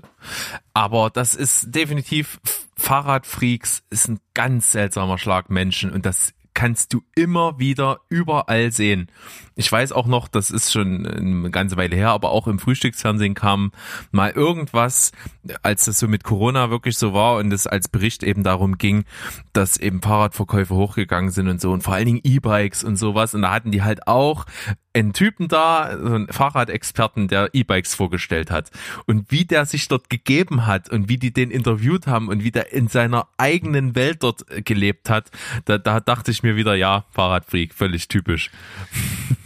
Aber 0.72 1.10
das 1.10 1.34
ist 1.34 1.74
definitiv 1.74 2.40
Fahrradfreaks 2.78 3.82
ist 3.90 4.08
ein 4.08 4.20
ganz 4.32 4.72
seltsamer 4.72 5.18
Schlag 5.18 5.50
Menschen 5.50 5.92
und 5.92 6.06
das 6.06 6.32
kannst 6.54 6.94
du 6.94 7.02
immer 7.14 7.58
wieder 7.58 8.00
überall 8.08 8.72
sehen. 8.72 9.10
Ich 9.58 9.72
weiß 9.72 9.92
auch 9.92 10.06
noch, 10.06 10.28
das 10.28 10.50
ist 10.50 10.70
schon 10.70 11.06
eine 11.06 11.50
ganze 11.50 11.78
Weile 11.78 11.96
her, 11.96 12.10
aber 12.10 12.30
auch 12.30 12.46
im 12.46 12.58
Frühstücksfernsehen 12.58 13.34
kam 13.34 13.72
mal 14.10 14.30
irgendwas, 14.30 15.12
als 15.62 15.86
das 15.86 15.98
so 15.98 16.08
mit 16.08 16.24
Corona 16.24 16.68
wirklich 16.68 16.98
so 16.98 17.14
war 17.14 17.38
und 17.38 17.50
es 17.50 17.66
als 17.66 17.88
Bericht 17.88 18.22
eben 18.22 18.42
darum 18.42 18.76
ging, 18.76 19.04
dass 19.54 19.78
eben 19.78 20.02
Fahrradverkäufe 20.02 20.74
hochgegangen 20.74 21.30
sind 21.30 21.48
und 21.48 21.58
so 21.58 21.72
und 21.72 21.82
vor 21.82 21.94
allen 21.94 22.04
Dingen 22.04 22.20
E-Bikes 22.22 22.84
und 22.84 22.96
sowas. 22.96 23.34
Und 23.34 23.42
da 23.42 23.52
hatten 23.52 23.70
die 23.70 23.82
halt 23.82 24.06
auch 24.06 24.44
einen 24.92 25.14
Typen 25.14 25.48
da, 25.48 25.96
so 25.98 26.14
einen 26.14 26.28
Fahrradexperten, 26.28 27.28
der 27.28 27.48
E-Bikes 27.54 27.94
vorgestellt 27.94 28.50
hat. 28.50 28.70
Und 29.06 29.30
wie 29.30 29.46
der 29.46 29.64
sich 29.64 29.88
dort 29.88 30.10
gegeben 30.10 30.66
hat 30.66 30.90
und 30.90 31.08
wie 31.08 31.16
die 31.16 31.32
den 31.32 31.50
interviewt 31.50 32.06
haben 32.06 32.28
und 32.28 32.44
wie 32.44 32.50
der 32.50 32.74
in 32.74 32.88
seiner 32.88 33.28
eigenen 33.38 33.94
Welt 33.94 34.22
dort 34.22 34.44
gelebt 34.66 35.08
hat, 35.08 35.30
da, 35.64 35.78
da 35.78 36.00
dachte 36.00 36.30
ich 36.30 36.42
mir 36.42 36.56
wieder, 36.56 36.74
ja, 36.74 37.06
Fahrradfreak, 37.12 37.72
völlig 37.72 38.08
typisch. 38.08 38.50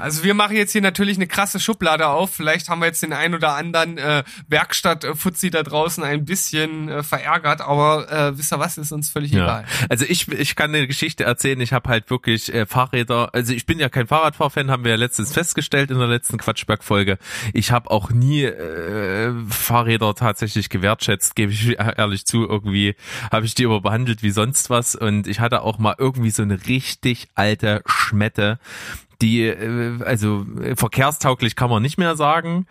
Also 0.00 0.24
wir 0.24 0.34
machen 0.34 0.56
jetzt 0.56 0.72
hier 0.72 0.82
natürlich 0.82 1.16
eine 1.16 1.26
krasse 1.26 1.60
Schublade 1.60 2.06
auf. 2.08 2.34
Vielleicht 2.34 2.68
haben 2.68 2.80
wir 2.80 2.86
jetzt 2.86 3.02
den 3.02 3.12
ein 3.12 3.34
oder 3.34 3.54
anderen 3.54 3.98
äh, 3.98 4.24
Werkstatt-Fuzzi 4.48 5.50
da 5.50 5.62
draußen 5.62 6.02
ein 6.04 6.24
bisschen 6.24 6.88
äh, 6.88 7.02
verärgert, 7.02 7.60
aber 7.60 8.10
äh, 8.10 8.38
wisst 8.38 8.52
ihr 8.52 8.58
was, 8.58 8.78
ist 8.78 8.92
uns 8.92 9.10
völlig 9.10 9.32
Ja. 9.32 9.44
egal. 9.44 9.64
Also 9.88 10.04
ich, 10.08 10.28
ich 10.28 10.56
kann 10.56 10.74
eine 10.74 10.86
Geschichte 10.86 11.24
erzählen. 11.24 11.60
Ich 11.60 11.72
habe 11.72 11.88
halt 11.88 12.10
wirklich 12.10 12.52
äh, 12.52 12.66
Fahrräder. 12.66 13.30
Also 13.34 13.52
ich 13.52 13.66
bin 13.66 13.78
ja 13.78 13.88
kein 13.88 14.06
Fahrradfahrfan, 14.06 14.70
haben 14.70 14.84
wir 14.84 14.92
ja 14.92 14.96
letztens 14.96 15.32
festgestellt 15.32 15.90
in 15.90 15.98
der 15.98 16.08
letzten 16.08 16.38
Quatschberg-Folge. 16.38 17.18
Ich 17.52 17.72
habe 17.72 17.90
auch 17.90 18.10
nie 18.10 18.44
äh, 18.44 19.32
Fahrräder 19.48 20.14
tatsächlich 20.14 20.68
gewertschätzt, 20.68 21.34
gebe 21.36 21.52
ich 21.52 21.78
ehrlich 21.96 22.26
zu. 22.26 22.46
Irgendwie 22.48 22.94
habe 23.32 23.46
ich 23.46 23.54
die 23.54 23.66
aber 23.66 23.80
behandelt 23.80 24.22
wie 24.22 24.30
sonst 24.30 24.70
was. 24.70 24.94
Und 24.94 25.26
ich 25.26 25.40
hatte 25.40 25.62
auch 25.62 25.78
mal 25.78 25.94
irgendwie 25.98 26.30
so 26.30 26.42
eine 26.42 26.66
richtig 26.66 27.28
alte 27.34 27.82
Schmette 27.86 28.58
die 29.20 29.42
äh, 29.42 30.02
also 30.04 30.46
äh, 30.62 30.76
verkehrstauglich 30.76 31.56
kann 31.56 31.70
man 31.70 31.82
nicht 31.82 31.98
mehr 31.98 32.16
sagen. 32.16 32.66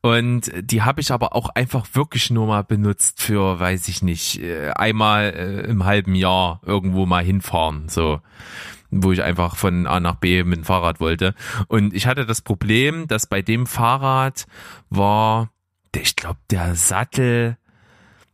Und 0.00 0.52
die 0.60 0.82
habe 0.82 1.00
ich 1.00 1.12
aber 1.12 1.34
auch 1.34 1.48
einfach 1.50 1.86
wirklich 1.92 2.30
nur 2.30 2.46
mal 2.46 2.64
benutzt 2.64 3.22
für 3.22 3.60
weiß 3.60 3.88
ich 3.88 4.02
nicht 4.02 4.40
äh, 4.42 4.70
einmal 4.70 5.30
im 5.68 5.84
halben 5.84 6.14
Jahr 6.14 6.60
irgendwo 6.64 7.06
mal 7.06 7.24
hinfahren 7.24 7.88
so. 7.88 8.20
Wo 8.90 9.10
ich 9.10 9.22
einfach 9.22 9.56
von 9.56 9.86
A 9.86 10.00
nach 10.00 10.16
B 10.16 10.44
mit 10.44 10.58
dem 10.58 10.64
Fahrrad 10.64 11.00
wollte. 11.00 11.34
Und 11.66 11.94
ich 11.94 12.06
hatte 12.06 12.26
das 12.26 12.42
Problem 12.42 13.06
dass 13.06 13.26
bei 13.26 13.40
dem 13.42 13.66
Fahrrad 13.66 14.46
war 14.90 15.50
ich 15.94 16.16
glaube 16.16 16.38
der 16.50 16.74
Sattel 16.74 17.56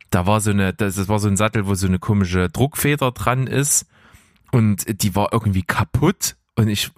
da 0.09 0.25
war 0.25 0.41
so 0.41 0.49
eine 0.49 0.73
das 0.73 1.07
war 1.07 1.19
so 1.19 1.27
ein 1.27 1.37
Sattel 1.37 1.67
wo 1.67 1.75
so 1.75 1.87
eine 1.87 1.99
komische 1.99 2.49
Druckfeder 2.49 3.11
dran 3.11 3.47
ist. 3.47 3.85
Und 4.51 5.03
die 5.03 5.15
war 5.15 5.31
irgendwie 5.31 5.61
kaputt. 5.61 6.35
Und 6.55 6.67
ich 6.67 6.91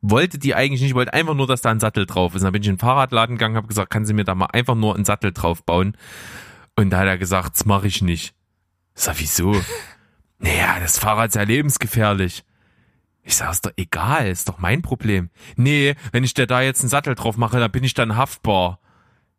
wollte 0.00 0.38
die 0.38 0.54
eigentlich 0.54 0.80
nicht, 0.80 0.90
ich 0.90 0.94
wollte 0.94 1.14
einfach 1.14 1.34
nur, 1.34 1.46
dass 1.46 1.62
da 1.62 1.70
ein 1.70 1.80
Sattel 1.80 2.06
drauf 2.06 2.34
ist. 2.34 2.42
Und 2.42 2.44
dann 2.44 2.52
bin 2.52 2.62
ich 2.62 2.68
in 2.68 2.74
den 2.74 2.80
Fahrradladen 2.80 3.36
gegangen, 3.36 3.56
habe 3.56 3.66
gesagt, 3.66 3.90
kann 3.90 4.06
sie 4.06 4.14
mir 4.14 4.24
da 4.24 4.34
mal 4.34 4.46
einfach 4.46 4.74
nur 4.74 4.94
einen 4.94 5.04
Sattel 5.04 5.32
drauf 5.32 5.64
bauen? 5.64 5.96
Und 6.76 6.90
da 6.90 6.98
hat 6.98 7.06
er 7.06 7.18
gesagt, 7.18 7.54
das 7.54 7.66
mache 7.66 7.88
ich 7.88 8.02
nicht. 8.02 8.34
Ich 8.94 9.02
sag, 9.02 9.18
wieso? 9.18 9.60
naja, 10.38 10.78
das 10.80 10.98
Fahrrad 10.98 11.28
ist 11.28 11.34
ja 11.34 11.42
lebensgefährlich. 11.42 12.44
Ich 13.22 13.36
sag, 13.36 13.50
ist 13.50 13.66
doch 13.66 13.72
egal, 13.76 14.28
ist 14.28 14.48
doch 14.48 14.58
mein 14.58 14.82
Problem. 14.82 15.30
Nee, 15.56 15.96
wenn 16.12 16.24
ich 16.24 16.34
dir 16.34 16.46
da 16.46 16.62
jetzt 16.62 16.80
einen 16.80 16.88
Sattel 16.88 17.14
drauf 17.14 17.36
mache, 17.36 17.58
dann 17.60 17.70
bin 17.70 17.84
ich 17.84 17.94
dann 17.94 18.16
haftbar. 18.16 18.80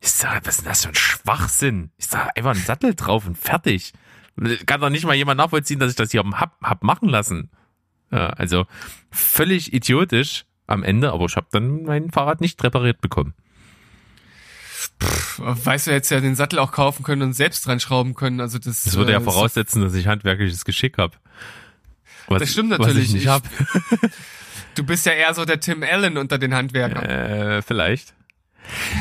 Ich 0.02 0.12
sag, 0.12 0.46
was 0.46 0.56
ist 0.56 0.62
denn 0.62 0.70
das 0.70 0.84
für 0.84 0.90
ein 0.90 0.96
Schwachsinn? 0.96 1.92
Ich 1.98 2.08
sag, 2.08 2.30
einfach 2.38 2.52
einen 2.52 2.64
Sattel 2.64 2.96
drauf 2.96 3.26
und 3.26 3.38
fertig. 3.38 3.94
Kann 4.66 4.80
doch 4.80 4.90
nicht 4.90 5.06
mal 5.06 5.16
jemand 5.16 5.38
nachvollziehen, 5.38 5.80
dass 5.80 5.90
ich 5.90 5.96
das 5.96 6.12
hier 6.12 6.24
hab, 6.24 6.62
hab 6.62 6.84
machen 6.84 7.10
lassen. 7.10 7.50
Ja, 8.12 8.28
also 8.28 8.66
völlig 9.12 9.74
idiotisch 9.74 10.46
am 10.68 10.84
Ende, 10.84 11.12
aber 11.12 11.26
ich 11.26 11.36
habe 11.36 11.48
dann 11.52 11.84
mein 11.84 12.12
Fahrrad 12.12 12.42
nicht 12.42 12.64
repariert 12.64 13.02
bekommen. 13.02 13.34
Weißt 15.38 15.88
du, 15.88 15.92
hättest 15.92 16.12
ja 16.12 16.20
den 16.20 16.36
Sattel 16.36 16.60
auch 16.60 16.72
kaufen 16.72 17.04
können 17.04 17.22
und 17.22 17.34
selbst 17.34 17.66
dran 17.66 17.80
schrauben 17.80 18.14
können. 18.16 18.40
Also 18.40 18.60
das, 18.60 18.84
Das 18.84 18.96
würde 18.96 19.12
ja 19.12 19.20
äh, 19.20 19.22
voraussetzen, 19.22 19.82
dass 19.82 19.94
ich 19.94 20.08
handwerkliches 20.08 20.66
Geschick 20.66 20.98
habe. 20.98 21.16
Das 22.28 22.52
stimmt 22.52 22.70
natürlich. 22.70 22.98
Was 22.98 23.04
ich 23.04 23.14
nicht 23.14 23.28
Ich-. 23.28 24.10
Du 24.76 24.84
bist 24.84 25.06
ja 25.06 25.14
eher 25.14 25.34
so 25.34 25.46
der 25.46 25.60
Tim 25.60 25.84
Allen 25.84 26.18
unter 26.18 26.38
den 26.38 26.54
Handwerkern. 26.54 27.04
Äh, 27.04 27.62
vielleicht. 27.62 28.14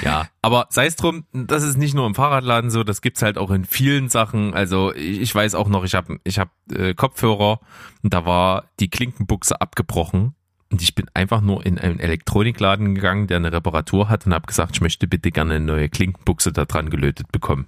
Ja, 0.03 0.29
aber 0.43 0.67
sei 0.71 0.87
es 0.87 0.97
drum, 0.97 1.25
das 1.33 1.63
ist 1.63 1.77
nicht 1.77 1.95
nur 1.95 2.07
im 2.07 2.15
Fahrradladen 2.15 2.71
so, 2.71 2.85
das 2.85 3.03
gibt's 3.03 3.23
halt 3.23 3.39
auch 3.39 3.51
in 3.51 3.65
vielen 3.65 4.09
Sachen. 4.09 4.55
Also 4.55 4.95
ich, 4.95 5.21
ich 5.21 5.35
weiß 5.35 5.55
auch 5.55 5.69
noch, 5.69 5.85
ich 5.85 5.95
habe 5.95 6.19
ich 6.25 6.39
hab, 6.39 6.51
äh, 6.73 6.95
Kopfhörer 6.95 7.61
und 8.03 8.15
da 8.15 8.25
war 8.25 8.65
die 8.81 8.91
Klinkenbuchse 8.91 9.61
abgebrochen 9.61 10.35
und 10.71 10.83
ich 10.83 10.95
bin 10.95 11.07
einfach 11.15 11.41
nur 11.41 11.65
in 11.65 11.79
einen 11.79 11.99
Elektronikladen 11.99 12.95
gegangen, 12.95 13.27
der 13.27 13.39
eine 13.39 13.53
Reparatur 13.53 14.09
hat 14.09 14.27
und 14.27 14.35
habe 14.35 14.47
gesagt, 14.47 14.77
ich 14.77 14.81
möchte 14.81 15.07
bitte 15.07 15.31
gerne 15.31 15.55
eine 15.55 15.65
neue 15.65 15.89
Klinkenbuchse 15.89 16.53
da 16.53 16.65
dran 16.65 16.91
gelötet 16.91 17.33
bekommen. 17.33 17.67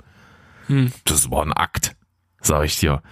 Hm. 0.66 0.92
Das 1.04 1.30
war 1.30 1.42
ein 1.42 1.52
Akt, 1.52 1.96
sag 2.40 2.64
ich 2.64 2.78
dir. 2.78 3.02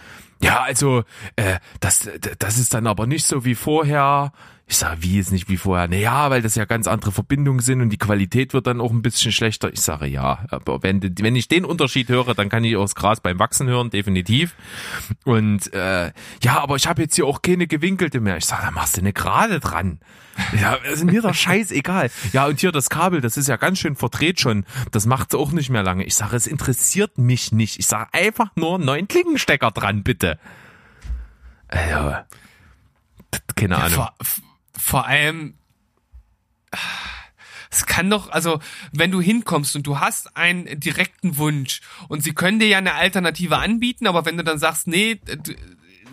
Ja, 0.40 0.62
also 0.62 1.04
äh, 1.36 1.58
das, 1.80 2.08
das 2.38 2.58
ist 2.58 2.74
dann 2.74 2.86
aber 2.86 3.06
nicht 3.06 3.26
so 3.26 3.44
wie 3.44 3.54
vorher. 3.54 4.32
Ich 4.70 4.76
sage, 4.76 5.02
wie 5.02 5.18
ist 5.18 5.32
nicht 5.32 5.48
wie 5.48 5.56
vorher? 5.56 5.88
Naja, 5.88 6.28
weil 6.28 6.42
das 6.42 6.54
ja 6.54 6.66
ganz 6.66 6.86
andere 6.86 7.10
Verbindungen 7.10 7.60
sind 7.60 7.80
und 7.80 7.88
die 7.88 7.96
Qualität 7.96 8.52
wird 8.52 8.66
dann 8.66 8.82
auch 8.82 8.90
ein 8.90 9.00
bisschen 9.00 9.32
schlechter. 9.32 9.72
Ich 9.72 9.80
sage 9.80 10.04
ja, 10.06 10.44
aber 10.50 10.82
wenn, 10.82 11.00
wenn 11.20 11.36
ich 11.36 11.48
den 11.48 11.64
Unterschied 11.64 12.10
höre, 12.10 12.34
dann 12.34 12.50
kann 12.50 12.64
ich 12.64 12.76
auch 12.76 12.82
das 12.82 12.94
Gras 12.94 13.20
beim 13.20 13.38
Wachsen 13.38 13.66
hören, 13.66 13.88
definitiv. 13.88 14.54
Und 15.24 15.72
äh, 15.72 16.12
ja, 16.42 16.58
aber 16.60 16.76
ich 16.76 16.86
habe 16.86 17.00
jetzt 17.00 17.14
hier 17.14 17.24
auch 17.24 17.40
keine 17.40 17.66
gewinkelte 17.66 18.20
mehr. 18.20 18.36
Ich 18.36 18.44
sage, 18.44 18.62
da 18.66 18.70
machst 18.70 18.98
du 18.98 19.00
eine 19.00 19.14
gerade 19.14 19.58
dran. 19.58 20.00
Ja, 20.60 20.74
ist 20.74 21.02
mir 21.02 21.22
doch 21.22 21.34
scheißegal. 21.34 22.10
Ja, 22.34 22.46
und 22.46 22.60
hier 22.60 22.70
das 22.70 22.90
Kabel, 22.90 23.22
das 23.22 23.38
ist 23.38 23.48
ja 23.48 23.56
ganz 23.56 23.78
schön 23.78 23.96
verdreht 23.96 24.38
schon. 24.38 24.66
Das 24.92 25.06
macht's 25.06 25.34
auch 25.34 25.50
nicht 25.50 25.70
mehr 25.70 25.82
lange. 25.82 26.04
Ich 26.04 26.14
sage, 26.14 26.36
es 26.36 26.46
interessiert 26.46 27.16
mich 27.16 27.52
nicht. 27.52 27.78
Ich 27.78 27.86
sage 27.86 28.10
einfach 28.12 28.50
nur 28.54 28.74
einen 28.74 28.84
neuen 28.84 29.08
Klinkenstecker 29.08 29.70
dran, 29.70 30.02
bitte. 30.02 30.38
Also, 31.68 32.16
keine 33.56 33.74
Ja, 33.74 33.80
Ahnung. 33.80 33.94
vor, 33.94 34.14
vor 34.88 35.06
allem, 35.06 35.54
es 37.70 37.84
kann 37.84 38.08
doch, 38.08 38.30
also 38.30 38.58
wenn 38.90 39.10
du 39.10 39.20
hinkommst 39.20 39.76
und 39.76 39.86
du 39.86 40.00
hast 40.00 40.34
einen 40.34 40.80
direkten 40.80 41.36
Wunsch 41.36 41.82
und 42.08 42.22
sie 42.22 42.32
können 42.32 42.58
dir 42.58 42.68
ja 42.68 42.78
eine 42.78 42.94
Alternative 42.94 43.58
anbieten, 43.58 44.06
aber 44.06 44.24
wenn 44.24 44.38
du 44.38 44.44
dann 44.44 44.58
sagst, 44.58 44.86
nee, 44.86 45.20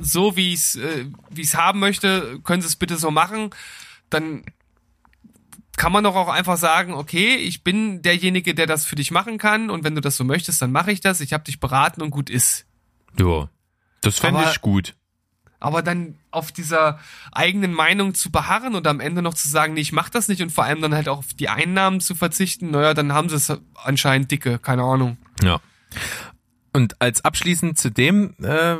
so 0.01 0.35
wie 0.35 0.53
ich 0.53 0.59
es 0.59 0.75
äh, 0.75 1.05
wie 1.29 1.41
ich's 1.41 1.55
haben 1.55 1.79
möchte, 1.79 2.41
können 2.43 2.61
sie 2.61 2.67
es 2.67 2.75
bitte 2.75 2.97
so 2.97 3.11
machen, 3.11 3.51
dann 4.09 4.43
kann 5.77 5.93
man 5.93 6.03
doch 6.03 6.15
auch 6.15 6.27
einfach 6.27 6.57
sagen, 6.57 6.93
okay, 6.93 7.35
ich 7.35 7.63
bin 7.63 8.01
derjenige, 8.01 8.53
der 8.55 8.67
das 8.67 8.83
für 8.83 8.95
dich 8.97 9.11
machen 9.11 9.37
kann 9.37 9.69
und 9.69 9.85
wenn 9.85 9.95
du 9.95 10.01
das 10.01 10.17
so 10.17 10.25
möchtest, 10.25 10.61
dann 10.61 10.73
mache 10.73 10.91
ich 10.91 10.99
das. 10.99 11.21
Ich 11.21 11.31
habe 11.31 11.45
dich 11.45 11.61
beraten 11.61 12.01
und 12.01 12.09
gut 12.09 12.29
ist. 12.29 12.65
Ja, 13.17 13.49
das 14.01 14.19
fände 14.19 14.45
ich 14.51 14.59
gut. 14.59 14.95
Aber 15.65 15.81
dann 15.81 16.15
auf 16.29 16.51
dieser 16.51 16.99
eigenen 17.31 17.73
Meinung 17.73 18.13
zu 18.13 18.31
beharren 18.31 18.75
und 18.75 18.85
am 18.85 18.99
Ende 18.99 19.23
noch 19.23 19.33
zu 19.33 19.49
sagen, 19.49 19.73
nee, 19.73 19.81
ich 19.81 19.91
mach 19.91 20.09
das 20.09 20.27
nicht 20.27 20.43
und 20.43 20.51
vor 20.51 20.63
allem 20.63 20.79
dann 20.79 20.93
halt 20.93 21.09
auch 21.09 21.17
auf 21.19 21.33
die 21.33 21.49
Einnahmen 21.49 22.01
zu 22.01 22.13
verzichten, 22.13 22.69
naja, 22.69 22.93
dann 22.93 23.13
haben 23.13 23.29
sie 23.29 23.35
es 23.35 23.51
anscheinend 23.73 24.29
dicke, 24.29 24.59
keine 24.59 24.83
Ahnung. 24.83 25.17
Ja. 25.41 25.59
Und 26.71 27.01
als 27.01 27.25
abschließend 27.25 27.79
zu 27.79 27.89
dem 27.89 28.35
äh, 28.43 28.75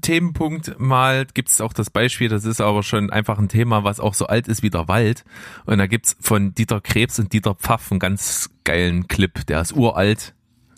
Themenpunkt 0.00 0.80
mal 0.80 1.26
gibt's 1.26 1.60
auch 1.60 1.74
das 1.74 1.90
Beispiel, 1.90 2.28
das 2.28 2.44
ist 2.44 2.60
aber 2.60 2.82
schon 2.82 3.10
einfach 3.10 3.38
ein 3.38 3.48
Thema, 3.48 3.84
was 3.84 4.00
auch 4.00 4.14
so 4.14 4.26
alt 4.26 4.48
ist 4.48 4.62
wie 4.62 4.70
der 4.70 4.88
Wald. 4.88 5.24
Und 5.66 5.78
da 5.78 5.86
gibt's 5.86 6.16
von 6.18 6.54
Dieter 6.54 6.80
Krebs 6.80 7.20
und 7.20 7.32
Dieter 7.32 7.54
Pfaff 7.54 7.92
einen 7.92 8.00
ganz 8.00 8.50
geilen 8.64 9.06
Clip, 9.06 9.46
der 9.46 9.60
ist 9.60 9.76
uralt. 9.76 10.34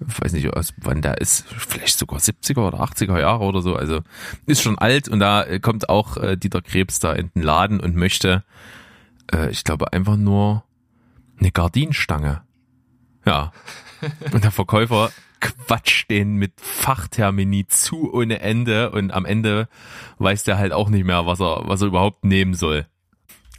Ich 0.08 0.20
weiß 0.20 0.32
nicht, 0.32 0.48
aus 0.52 0.74
wann 0.78 1.02
der 1.02 1.18
ist, 1.18 1.46
vielleicht 1.48 1.98
sogar 1.98 2.18
70er 2.18 2.66
oder 2.66 2.80
80er 2.80 3.18
Jahre 3.20 3.44
oder 3.44 3.62
so. 3.62 3.76
Also 3.76 4.00
ist 4.46 4.62
schon 4.62 4.78
alt 4.78 5.08
und 5.08 5.20
da 5.20 5.44
äh, 5.44 5.60
kommt 5.60 5.88
auch 5.88 6.16
äh, 6.16 6.36
Dieter 6.36 6.62
Krebs 6.62 6.98
da 6.98 7.12
in 7.12 7.30
den 7.34 7.42
Laden 7.42 7.80
und 7.80 7.96
möchte, 7.96 8.44
äh, 9.32 9.50
ich 9.50 9.64
glaube, 9.64 9.92
einfach 9.92 10.16
nur 10.16 10.64
eine 11.38 11.50
Gardinenstange. 11.50 12.42
Ja. 13.24 13.52
Und 14.32 14.44
der 14.44 14.50
Verkäufer 14.50 15.10
quatscht 15.40 16.10
den 16.10 16.36
mit 16.36 16.52
Fachtermini 16.60 17.66
zu 17.66 18.12
ohne 18.12 18.40
Ende 18.40 18.90
und 18.90 19.12
am 19.12 19.24
Ende 19.24 19.68
weiß 20.18 20.44
der 20.44 20.58
halt 20.58 20.72
auch 20.72 20.88
nicht 20.88 21.04
mehr, 21.04 21.26
was 21.26 21.40
er, 21.40 21.62
was 21.66 21.82
er 21.82 21.88
überhaupt 21.88 22.24
nehmen 22.24 22.54
soll. 22.54 22.86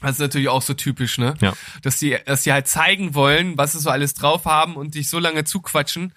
Das 0.03 0.11
ist 0.17 0.19
natürlich 0.19 0.49
auch 0.49 0.61
so 0.61 0.73
typisch, 0.73 1.17
ne? 1.17 1.33
Ja. 1.39 1.53
Dass 1.81 1.97
die, 1.97 2.17
dass 2.25 2.43
die 2.43 2.51
halt 2.51 2.67
zeigen 2.67 3.15
wollen, 3.15 3.57
was 3.57 3.71
sie 3.71 3.79
so 3.79 3.89
alles 3.89 4.13
drauf 4.13 4.45
haben 4.45 4.75
und 4.75 4.95
dich 4.95 5.09
so 5.09 5.17
lange 5.17 5.45
zuquatschen, 5.45 6.13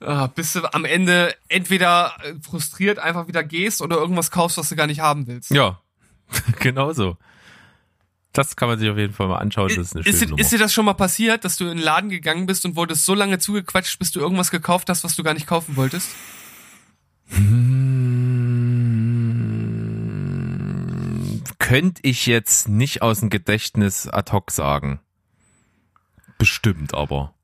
äh, 0.00 0.28
bis 0.34 0.54
du 0.54 0.72
am 0.72 0.84
Ende 0.84 1.34
entweder 1.48 2.14
äh, 2.24 2.34
frustriert 2.42 2.98
einfach 2.98 3.28
wieder 3.28 3.44
gehst 3.44 3.82
oder 3.82 3.96
irgendwas 3.96 4.30
kaufst, 4.30 4.56
was 4.56 4.70
du 4.70 4.76
gar 4.76 4.86
nicht 4.86 5.00
haben 5.00 5.26
willst. 5.26 5.50
Ja, 5.50 5.80
genau 6.60 6.92
so. 6.92 7.18
Das 8.32 8.56
kann 8.56 8.68
man 8.68 8.78
sich 8.78 8.88
auf 8.88 8.96
jeden 8.96 9.12
Fall 9.12 9.28
mal 9.28 9.36
anschauen. 9.36 9.68
Das 9.68 9.76
ist 9.76 9.94
eine 9.94 10.04
schöne 10.04 10.14
ist, 10.14 10.22
dir, 10.22 10.28
Nummer. 10.28 10.40
ist 10.40 10.52
dir 10.52 10.58
das 10.58 10.72
schon 10.72 10.86
mal 10.86 10.94
passiert, 10.94 11.44
dass 11.44 11.58
du 11.58 11.64
in 11.64 11.76
den 11.76 11.84
Laden 11.84 12.08
gegangen 12.08 12.46
bist 12.46 12.64
und 12.64 12.76
wurdest 12.76 13.04
so 13.04 13.14
lange 13.14 13.38
zugequatscht, 13.38 13.98
bis 13.98 14.10
du 14.10 14.20
irgendwas 14.20 14.50
gekauft 14.50 14.88
hast, 14.88 15.04
was 15.04 15.14
du 15.14 15.22
gar 15.22 15.34
nicht 15.34 15.46
kaufen 15.46 15.76
wolltest? 15.76 16.08
Hm, 17.28 18.31
Könnte 21.62 22.00
ich 22.04 22.26
jetzt 22.26 22.68
nicht 22.68 23.02
aus 23.02 23.20
dem 23.20 23.30
Gedächtnis 23.30 24.08
ad 24.08 24.32
hoc 24.32 24.50
sagen. 24.50 25.00
Bestimmt 26.38 26.92
aber. 26.94 27.34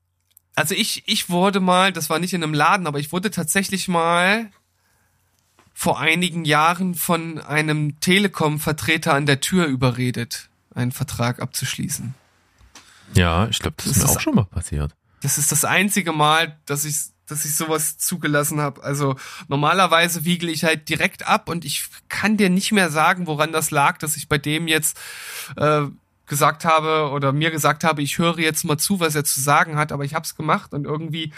Also 0.57 0.75
ich, 0.75 1.05
ich 1.07 1.31
wurde 1.31 1.61
mal, 1.61 1.93
das 1.93 2.11
war 2.11 2.19
nicht 2.19 2.35
in 2.35 2.43
einem 2.43 2.53
Laden, 2.53 2.87
aber 2.89 2.99
ich 2.99 3.13
wurde 3.13 3.31
tatsächlich 3.31 3.87
mal 3.87 4.51
vor 5.73 6.01
einigen 6.01 6.45
Jahren 6.45 6.97
von 6.97 7.39
einem 7.39 8.01
Telekom-Vertreter 8.01 9.15
an 9.15 9.27
der 9.27 9.41
Tür 9.41 9.67
überredet, 9.67 10.49
einen 10.75 10.91
Vertrag 10.91 11.41
abzuschließen. 11.41 12.15
Ja, 13.15 13.47
ich 13.47 13.61
glaube, 13.61 13.77
das, 13.77 13.87
Das 13.87 13.97
ist 13.99 14.03
mir 14.03 14.11
ist- 14.11 14.17
auch 14.17 14.21
schon 14.21 14.35
mal 14.35 14.45
passiert. 14.47 14.97
Das 15.23 15.39
ist 15.39 15.53
das 15.53 15.65
einzige 15.65 16.13
Mal, 16.13 16.59
dass 16.67 16.85
ich, 16.85 16.97
dass 17.29 17.45
ich 17.45 17.55
sowas 17.55 17.99
zugelassen 17.99 18.61
habe. 18.61 18.83
Also 18.83 19.17
normalerweise 19.49 20.25
wiegel 20.25 20.49
ich 20.49 20.65
halt 20.65 20.89
direkt 20.89 21.27
ab 21.27 21.49
und 21.49 21.65
ich 21.65 21.85
kann 22.09 22.37
dir 22.37 22.51
nicht 22.51 22.73
mehr 22.73 22.91
sagen, 22.91 23.27
woran 23.27 23.53
das 23.53 23.71
lag, 23.71 23.99
dass 23.99 24.17
ich 24.17 24.29
bei 24.29 24.39
dem 24.39 24.67
jetzt 24.67 24.99
äh, 25.57 25.83
gesagt 26.27 26.65
habe 26.65 27.11
oder 27.11 27.33
mir 27.33 27.51
gesagt 27.51 27.85
habe, 27.85 28.03
ich 28.03 28.19
höre 28.19 28.39
jetzt 28.39 28.65
mal 28.65 28.79
zu, 28.79 29.01
was 29.01 29.15
er 29.15 29.25
zu 29.25 29.41
sagen 29.41 29.77
hat, 29.77 29.93
aber 29.93 30.05
ich 30.05 30.15
habe 30.15 30.25
es 30.25 30.37
gemacht 30.37 30.73
und 30.73 30.85
irgendwie 30.85 31.33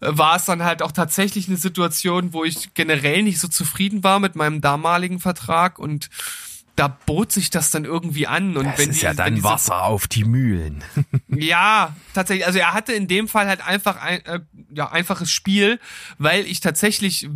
äh, 0.00 0.08
war 0.10 0.36
es 0.36 0.44
dann 0.44 0.62
halt 0.62 0.82
auch 0.82 0.92
tatsächlich 0.92 1.48
eine 1.48 1.56
Situation, 1.56 2.32
wo 2.32 2.44
ich 2.44 2.74
generell 2.74 3.22
nicht 3.22 3.40
so 3.40 3.48
zufrieden 3.48 4.04
war 4.04 4.20
mit 4.20 4.36
meinem 4.36 4.60
damaligen 4.60 5.18
Vertrag 5.18 5.78
und 5.78 6.10
da 6.78 6.86
bot 6.88 7.32
sich 7.32 7.50
das 7.50 7.70
dann 7.70 7.84
irgendwie 7.84 8.26
an. 8.26 8.56
Und 8.56 8.64
Das 8.66 8.78
wenn 8.78 8.90
ist 8.90 9.00
die, 9.00 9.04
ja 9.06 9.14
dann 9.14 9.34
diese- 9.34 9.44
Wasser 9.44 9.82
auf 9.84 10.06
die 10.06 10.24
Mühlen. 10.24 10.84
ja, 11.28 11.96
tatsächlich. 12.14 12.46
Also 12.46 12.58
er 12.58 12.72
hatte 12.72 12.92
in 12.92 13.08
dem 13.08 13.26
Fall 13.28 13.46
halt 13.48 13.66
einfach 13.66 13.96
ein 14.00 14.24
äh, 14.26 14.40
ja, 14.70 14.90
einfaches 14.90 15.30
Spiel, 15.30 15.80
weil 16.18 16.46
ich 16.46 16.60
tatsächlich 16.60 17.28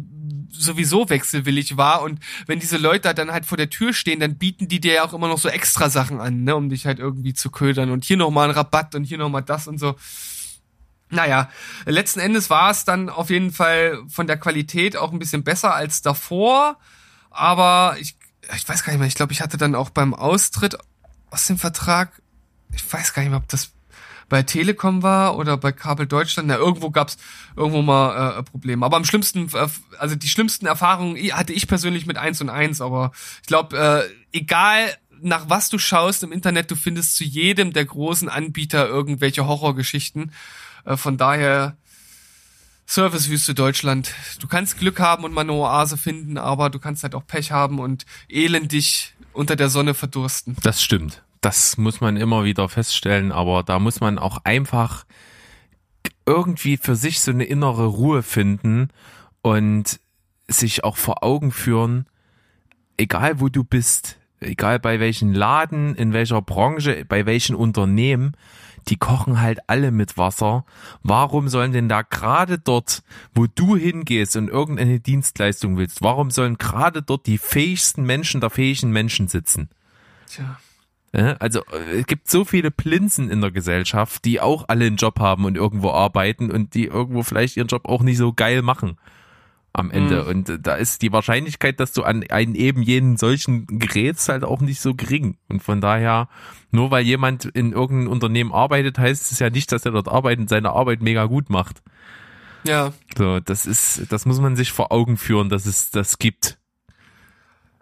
sowieso 0.50 1.08
wechselwillig 1.08 1.76
war 1.76 2.02
und 2.02 2.20
wenn 2.46 2.60
diese 2.60 2.76
Leute 2.76 3.14
dann 3.14 3.32
halt 3.32 3.46
vor 3.46 3.56
der 3.56 3.70
Tür 3.70 3.92
stehen, 3.94 4.20
dann 4.20 4.36
bieten 4.36 4.68
die 4.68 4.80
dir 4.80 4.92
ja 4.94 5.04
auch 5.04 5.14
immer 5.14 5.26
noch 5.28 5.38
so 5.38 5.48
extra 5.48 5.88
Sachen 5.88 6.20
an, 6.20 6.44
ne, 6.44 6.54
um 6.54 6.68
dich 6.68 6.84
halt 6.86 6.98
irgendwie 6.98 7.32
zu 7.32 7.50
ködern 7.50 7.90
und 7.90 8.04
hier 8.04 8.18
nochmal 8.18 8.48
ein 8.50 8.54
Rabatt 8.54 8.94
und 8.94 9.04
hier 9.04 9.16
nochmal 9.18 9.42
das 9.42 9.66
und 9.66 9.78
so. 9.78 9.96
Naja, 11.10 11.50
letzten 11.84 12.20
Endes 12.20 12.48
war 12.48 12.70
es 12.70 12.84
dann 12.84 13.08
auf 13.10 13.28
jeden 13.30 13.50
Fall 13.50 13.98
von 14.08 14.26
der 14.26 14.38
Qualität 14.38 14.96
auch 14.96 15.12
ein 15.12 15.18
bisschen 15.18 15.42
besser 15.44 15.74
als 15.74 16.00
davor, 16.02 16.78
aber 17.30 17.96
ich, 18.00 18.16
ich 18.54 18.68
weiß 18.68 18.84
gar 18.84 18.92
nicht 18.92 19.00
mehr, 19.00 19.08
ich 19.08 19.14
glaube, 19.14 19.32
ich 19.32 19.40
hatte 19.40 19.56
dann 19.56 19.74
auch 19.74 19.90
beim 19.90 20.14
Austritt 20.14 20.76
aus 21.30 21.46
dem 21.46 21.58
Vertrag, 21.58 22.22
ich 22.74 22.92
weiß 22.92 23.14
gar 23.14 23.22
nicht 23.22 23.30
mehr, 23.30 23.38
ob 23.38 23.48
das 23.48 23.72
bei 24.32 24.42
Telekom 24.42 25.02
war 25.02 25.36
oder 25.36 25.58
bei 25.58 25.72
Kabel 25.72 26.06
Deutschland. 26.06 26.48
Na, 26.48 26.56
irgendwo 26.56 26.88
gab's 26.88 27.18
irgendwo 27.54 27.82
mal 27.82 28.38
äh, 28.38 28.42
Probleme. 28.42 28.86
Aber 28.86 28.96
am 28.96 29.04
schlimmsten, 29.04 29.50
äh, 29.52 29.68
also 29.98 30.14
die 30.14 30.28
schlimmsten 30.28 30.64
Erfahrungen 30.64 31.16
hatte 31.34 31.52
ich 31.52 31.68
persönlich 31.68 32.06
mit 32.06 32.16
eins 32.16 32.40
und 32.40 32.48
eins. 32.48 32.80
Aber 32.80 33.12
ich 33.42 33.46
glaube, 33.46 33.76
äh, 33.76 34.38
egal 34.38 34.96
nach 35.20 35.50
was 35.50 35.68
du 35.68 35.76
schaust 35.76 36.22
im 36.22 36.32
Internet, 36.32 36.70
du 36.70 36.76
findest 36.76 37.16
zu 37.16 37.24
jedem 37.24 37.74
der 37.74 37.84
großen 37.84 38.30
Anbieter 38.30 38.88
irgendwelche 38.88 39.46
Horrorgeschichten. 39.46 40.32
Äh, 40.86 40.96
von 40.96 41.18
daher 41.18 41.76
Servicewüste 42.92 43.54
Deutschland. 43.54 44.12
Du 44.38 44.46
kannst 44.46 44.78
Glück 44.78 45.00
haben 45.00 45.24
und 45.24 45.32
mal 45.32 45.40
eine 45.40 45.54
Oase 45.54 45.96
finden, 45.96 46.36
aber 46.36 46.68
du 46.68 46.78
kannst 46.78 47.02
halt 47.04 47.14
auch 47.14 47.26
Pech 47.26 47.50
haben 47.50 47.78
und 47.78 48.04
elendig 48.28 49.14
unter 49.32 49.56
der 49.56 49.70
Sonne 49.70 49.94
verdursten. 49.94 50.58
Das 50.62 50.82
stimmt. 50.82 51.22
Das 51.40 51.78
muss 51.78 52.02
man 52.02 52.18
immer 52.18 52.44
wieder 52.44 52.68
feststellen, 52.68 53.32
aber 53.32 53.62
da 53.62 53.78
muss 53.78 54.00
man 54.00 54.18
auch 54.18 54.44
einfach 54.44 55.06
irgendwie 56.26 56.76
für 56.76 56.94
sich 56.94 57.20
so 57.20 57.30
eine 57.30 57.44
innere 57.44 57.86
Ruhe 57.86 58.22
finden 58.22 58.90
und 59.40 59.98
sich 60.46 60.84
auch 60.84 60.98
vor 60.98 61.24
Augen 61.24 61.50
führen, 61.50 62.04
egal 62.98 63.40
wo 63.40 63.48
du 63.48 63.64
bist, 63.64 64.18
egal 64.42 64.78
bei 64.78 65.00
welchen 65.00 65.32
Laden, 65.32 65.94
in 65.94 66.12
welcher 66.12 66.42
Branche, 66.42 67.04
bei 67.06 67.26
welchen 67.26 67.54
Unternehmen, 67.54 68.36
die 68.88 68.96
kochen 68.96 69.40
halt 69.40 69.60
alle 69.68 69.90
mit 69.90 70.18
Wasser. 70.18 70.64
Warum 71.02 71.48
sollen 71.48 71.72
denn 71.72 71.88
da 71.88 72.02
gerade 72.02 72.58
dort, 72.58 73.02
wo 73.34 73.46
du 73.46 73.76
hingehst 73.76 74.36
und 74.36 74.48
irgendeine 74.48 75.00
Dienstleistung 75.00 75.76
willst, 75.76 76.02
warum 76.02 76.30
sollen 76.30 76.58
gerade 76.58 77.02
dort 77.02 77.26
die 77.26 77.38
fähigsten 77.38 78.04
Menschen 78.04 78.40
der 78.40 78.50
fähigen 78.50 78.90
Menschen 78.90 79.28
sitzen? 79.28 79.68
Tja. 80.26 80.58
Ja, 81.14 81.36
Also 81.38 81.60
äh, 81.66 82.00
es 82.00 82.06
gibt 82.06 82.30
so 82.30 82.44
viele 82.44 82.70
Plinzen 82.70 83.30
in 83.30 83.40
der 83.40 83.50
Gesellschaft, 83.50 84.24
die 84.24 84.40
auch 84.40 84.64
alle 84.68 84.86
einen 84.86 84.96
Job 84.96 85.20
haben 85.20 85.44
und 85.44 85.56
irgendwo 85.56 85.90
arbeiten 85.90 86.50
und 86.50 86.74
die 86.74 86.86
irgendwo 86.86 87.22
vielleicht 87.22 87.56
ihren 87.56 87.68
Job 87.68 87.84
auch 87.84 88.02
nicht 88.02 88.16
so 88.16 88.32
geil 88.32 88.62
machen 88.62 88.96
am 89.72 89.90
Ende. 89.90 90.24
Und 90.24 90.48
äh, 90.48 90.58
da 90.58 90.74
ist 90.74 91.02
die 91.02 91.12
Wahrscheinlichkeit, 91.12 91.80
dass 91.80 91.92
du 91.92 92.02
an 92.02 92.24
einen 92.30 92.54
eben 92.54 92.82
jenen 92.82 93.16
solchen 93.16 93.66
gerätst, 93.66 94.28
halt 94.28 94.44
auch 94.44 94.60
nicht 94.60 94.80
so 94.80 94.94
gering. 94.94 95.36
Und 95.48 95.62
von 95.62 95.80
daher, 95.80 96.28
nur 96.70 96.90
weil 96.90 97.04
jemand 97.04 97.44
in 97.44 97.72
irgendeinem 97.72 98.12
Unternehmen 98.12 98.52
arbeitet, 98.52 98.98
heißt 98.98 99.32
es 99.32 99.38
ja 99.38 99.50
nicht, 99.50 99.72
dass 99.72 99.84
er 99.84 99.92
dort 99.92 100.08
arbeitet 100.08 100.40
und 100.40 100.48
seine 100.48 100.70
Arbeit 100.70 101.02
mega 101.02 101.24
gut 101.26 101.50
macht. 101.50 101.82
Ja, 102.64 102.92
So, 103.16 103.40
das 103.40 103.66
ist, 103.66 104.12
das 104.12 104.24
muss 104.24 104.40
man 104.40 104.56
sich 104.56 104.72
vor 104.72 104.92
Augen 104.92 105.16
führen, 105.16 105.48
dass 105.48 105.66
es 105.66 105.90
das 105.90 106.18
gibt. 106.18 106.58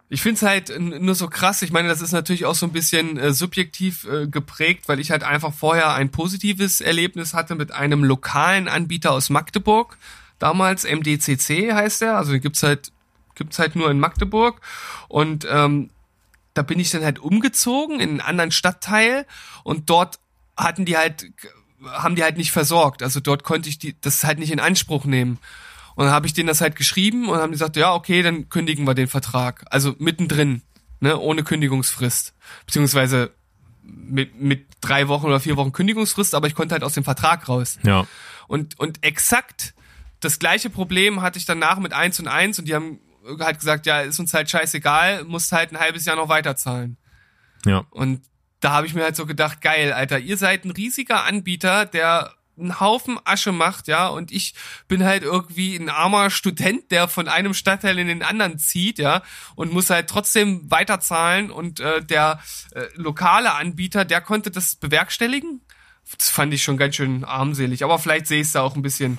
Ich 0.09 0.21
find's 0.21 0.41
halt 0.41 0.77
nur 0.77 1.15
so 1.15 1.29
krass. 1.29 1.61
Ich 1.61 1.71
meine, 1.71 1.87
das 1.87 2.01
ist 2.01 2.11
natürlich 2.11 2.45
auch 2.45 2.55
so 2.55 2.65
ein 2.65 2.73
bisschen 2.73 3.17
äh, 3.17 3.31
subjektiv 3.31 4.05
äh, 4.05 4.27
geprägt, 4.27 4.89
weil 4.89 4.99
ich 4.99 5.09
halt 5.09 5.23
einfach 5.23 5.53
vorher 5.53 5.93
ein 5.93 6.09
positives 6.09 6.81
Erlebnis 6.81 7.33
hatte 7.33 7.55
mit 7.55 7.71
einem 7.71 8.03
lokalen 8.03 8.67
Anbieter 8.67 9.13
aus 9.13 9.29
Magdeburg. 9.29 9.97
Damals 10.41 10.85
MDCC 10.85 11.71
heißt 11.71 12.01
er. 12.01 12.17
Also 12.17 12.39
gibt's 12.39 12.63
halt 12.63 12.91
gibt's 13.35 13.59
halt 13.59 13.75
nur 13.75 13.91
in 13.91 13.99
Magdeburg 13.99 14.59
und 15.07 15.47
ähm, 15.49 15.91
da 16.55 16.63
bin 16.63 16.79
ich 16.79 16.89
dann 16.89 17.03
halt 17.03 17.19
umgezogen 17.19 17.99
in 17.99 18.09
einen 18.09 18.21
anderen 18.21 18.51
Stadtteil 18.51 19.27
und 19.63 19.89
dort 19.89 20.19
hatten 20.57 20.83
die 20.83 20.97
halt 20.97 21.31
haben 21.85 22.15
die 22.15 22.23
halt 22.23 22.37
nicht 22.37 22.51
versorgt. 22.51 23.03
Also 23.03 23.19
dort 23.19 23.43
konnte 23.43 23.69
ich 23.69 23.77
die 23.77 23.95
das 24.01 24.23
halt 24.23 24.39
nicht 24.39 24.51
in 24.51 24.59
Anspruch 24.59 25.05
nehmen. 25.05 25.37
Und 25.93 26.05
dann 26.05 26.13
habe 26.13 26.25
ich 26.25 26.33
denen 26.33 26.47
das 26.47 26.59
halt 26.59 26.75
geschrieben 26.75 27.29
und 27.29 27.37
haben 27.37 27.51
gesagt, 27.51 27.75
ja, 27.75 27.93
okay, 27.93 28.23
dann 28.23 28.49
kündigen 28.49 28.87
wir 28.87 28.95
den 28.95 29.07
Vertrag. 29.07 29.63
Also 29.69 29.95
mittendrin, 29.99 30.63
ne, 31.01 31.19
ohne 31.19 31.43
Kündigungsfrist. 31.43 32.33
Beziehungsweise 32.65 33.31
mit, 33.83 34.41
mit 34.41 34.65
drei 34.81 35.07
Wochen 35.07 35.27
oder 35.27 35.39
vier 35.39 35.57
Wochen 35.57 35.71
Kündigungsfrist, 35.71 36.33
aber 36.33 36.47
ich 36.47 36.55
konnte 36.55 36.73
halt 36.73 36.83
aus 36.83 36.93
dem 36.93 37.03
Vertrag 37.03 37.47
raus. 37.47 37.77
Ja. 37.83 38.07
Und, 38.47 38.79
und 38.79 39.03
exakt 39.03 39.75
das 40.21 40.39
gleiche 40.39 40.69
Problem 40.69 41.21
hatte 41.21 41.37
ich 41.37 41.45
danach 41.45 41.79
mit 41.79 41.93
eins 41.93 42.19
und 42.19 42.27
eins 42.27 42.57
und 42.57 42.67
die 42.67 42.75
haben 42.75 42.99
halt 43.39 43.59
gesagt, 43.59 43.85
ja, 43.85 44.01
ist 44.01 44.19
uns 44.19 44.33
halt 44.33 44.49
scheißegal, 44.49 45.25
musst 45.25 45.51
halt 45.51 45.71
ein 45.71 45.79
halbes 45.79 46.05
Jahr 46.05 46.15
noch 46.15 46.29
weiterzahlen. 46.29 46.97
Ja. 47.65 47.85
Und 47.89 48.21
da 48.59 48.71
habe 48.71 48.87
ich 48.87 48.93
mir 48.93 49.03
halt 49.03 49.15
so 49.15 49.25
gedacht, 49.25 49.61
geil, 49.61 49.91
Alter, 49.91 50.19
ihr 50.19 50.37
seid 50.37 50.65
ein 50.65 50.71
riesiger 50.71 51.25
Anbieter, 51.25 51.85
der 51.85 52.33
einen 52.59 52.79
Haufen 52.79 53.17
Asche 53.23 53.51
macht, 53.51 53.87
ja, 53.87 54.07
und 54.07 54.31
ich 54.31 54.53
bin 54.87 55.03
halt 55.03 55.23
irgendwie 55.23 55.75
ein 55.75 55.89
armer 55.89 56.29
Student, 56.29 56.91
der 56.91 57.07
von 57.07 57.27
einem 57.27 57.53
Stadtteil 57.53 57.97
in 57.97 58.07
den 58.07 58.23
anderen 58.23 58.59
zieht, 58.59 58.99
ja, 58.99 59.23
und 59.55 59.73
muss 59.73 59.89
halt 59.89 60.09
trotzdem 60.09 60.69
weiterzahlen 60.69 61.49
und 61.49 61.79
äh, 61.79 62.03
der 62.03 62.39
äh, 62.71 62.83
lokale 62.95 63.53
Anbieter, 63.53 64.05
der 64.05 64.21
konnte 64.21 64.51
das 64.51 64.75
bewerkstelligen. 64.75 65.61
Das 66.17 66.29
fand 66.29 66.53
ich 66.53 66.61
schon 66.61 66.77
ganz 66.77 66.95
schön 66.95 67.23
armselig, 67.23 67.83
aber 67.83 67.97
vielleicht 67.97 68.27
sehe 68.27 68.41
ich 68.41 68.47
es 68.47 68.53
da 68.53 68.61
auch 68.61 68.75
ein 68.75 68.81
bisschen 68.81 69.17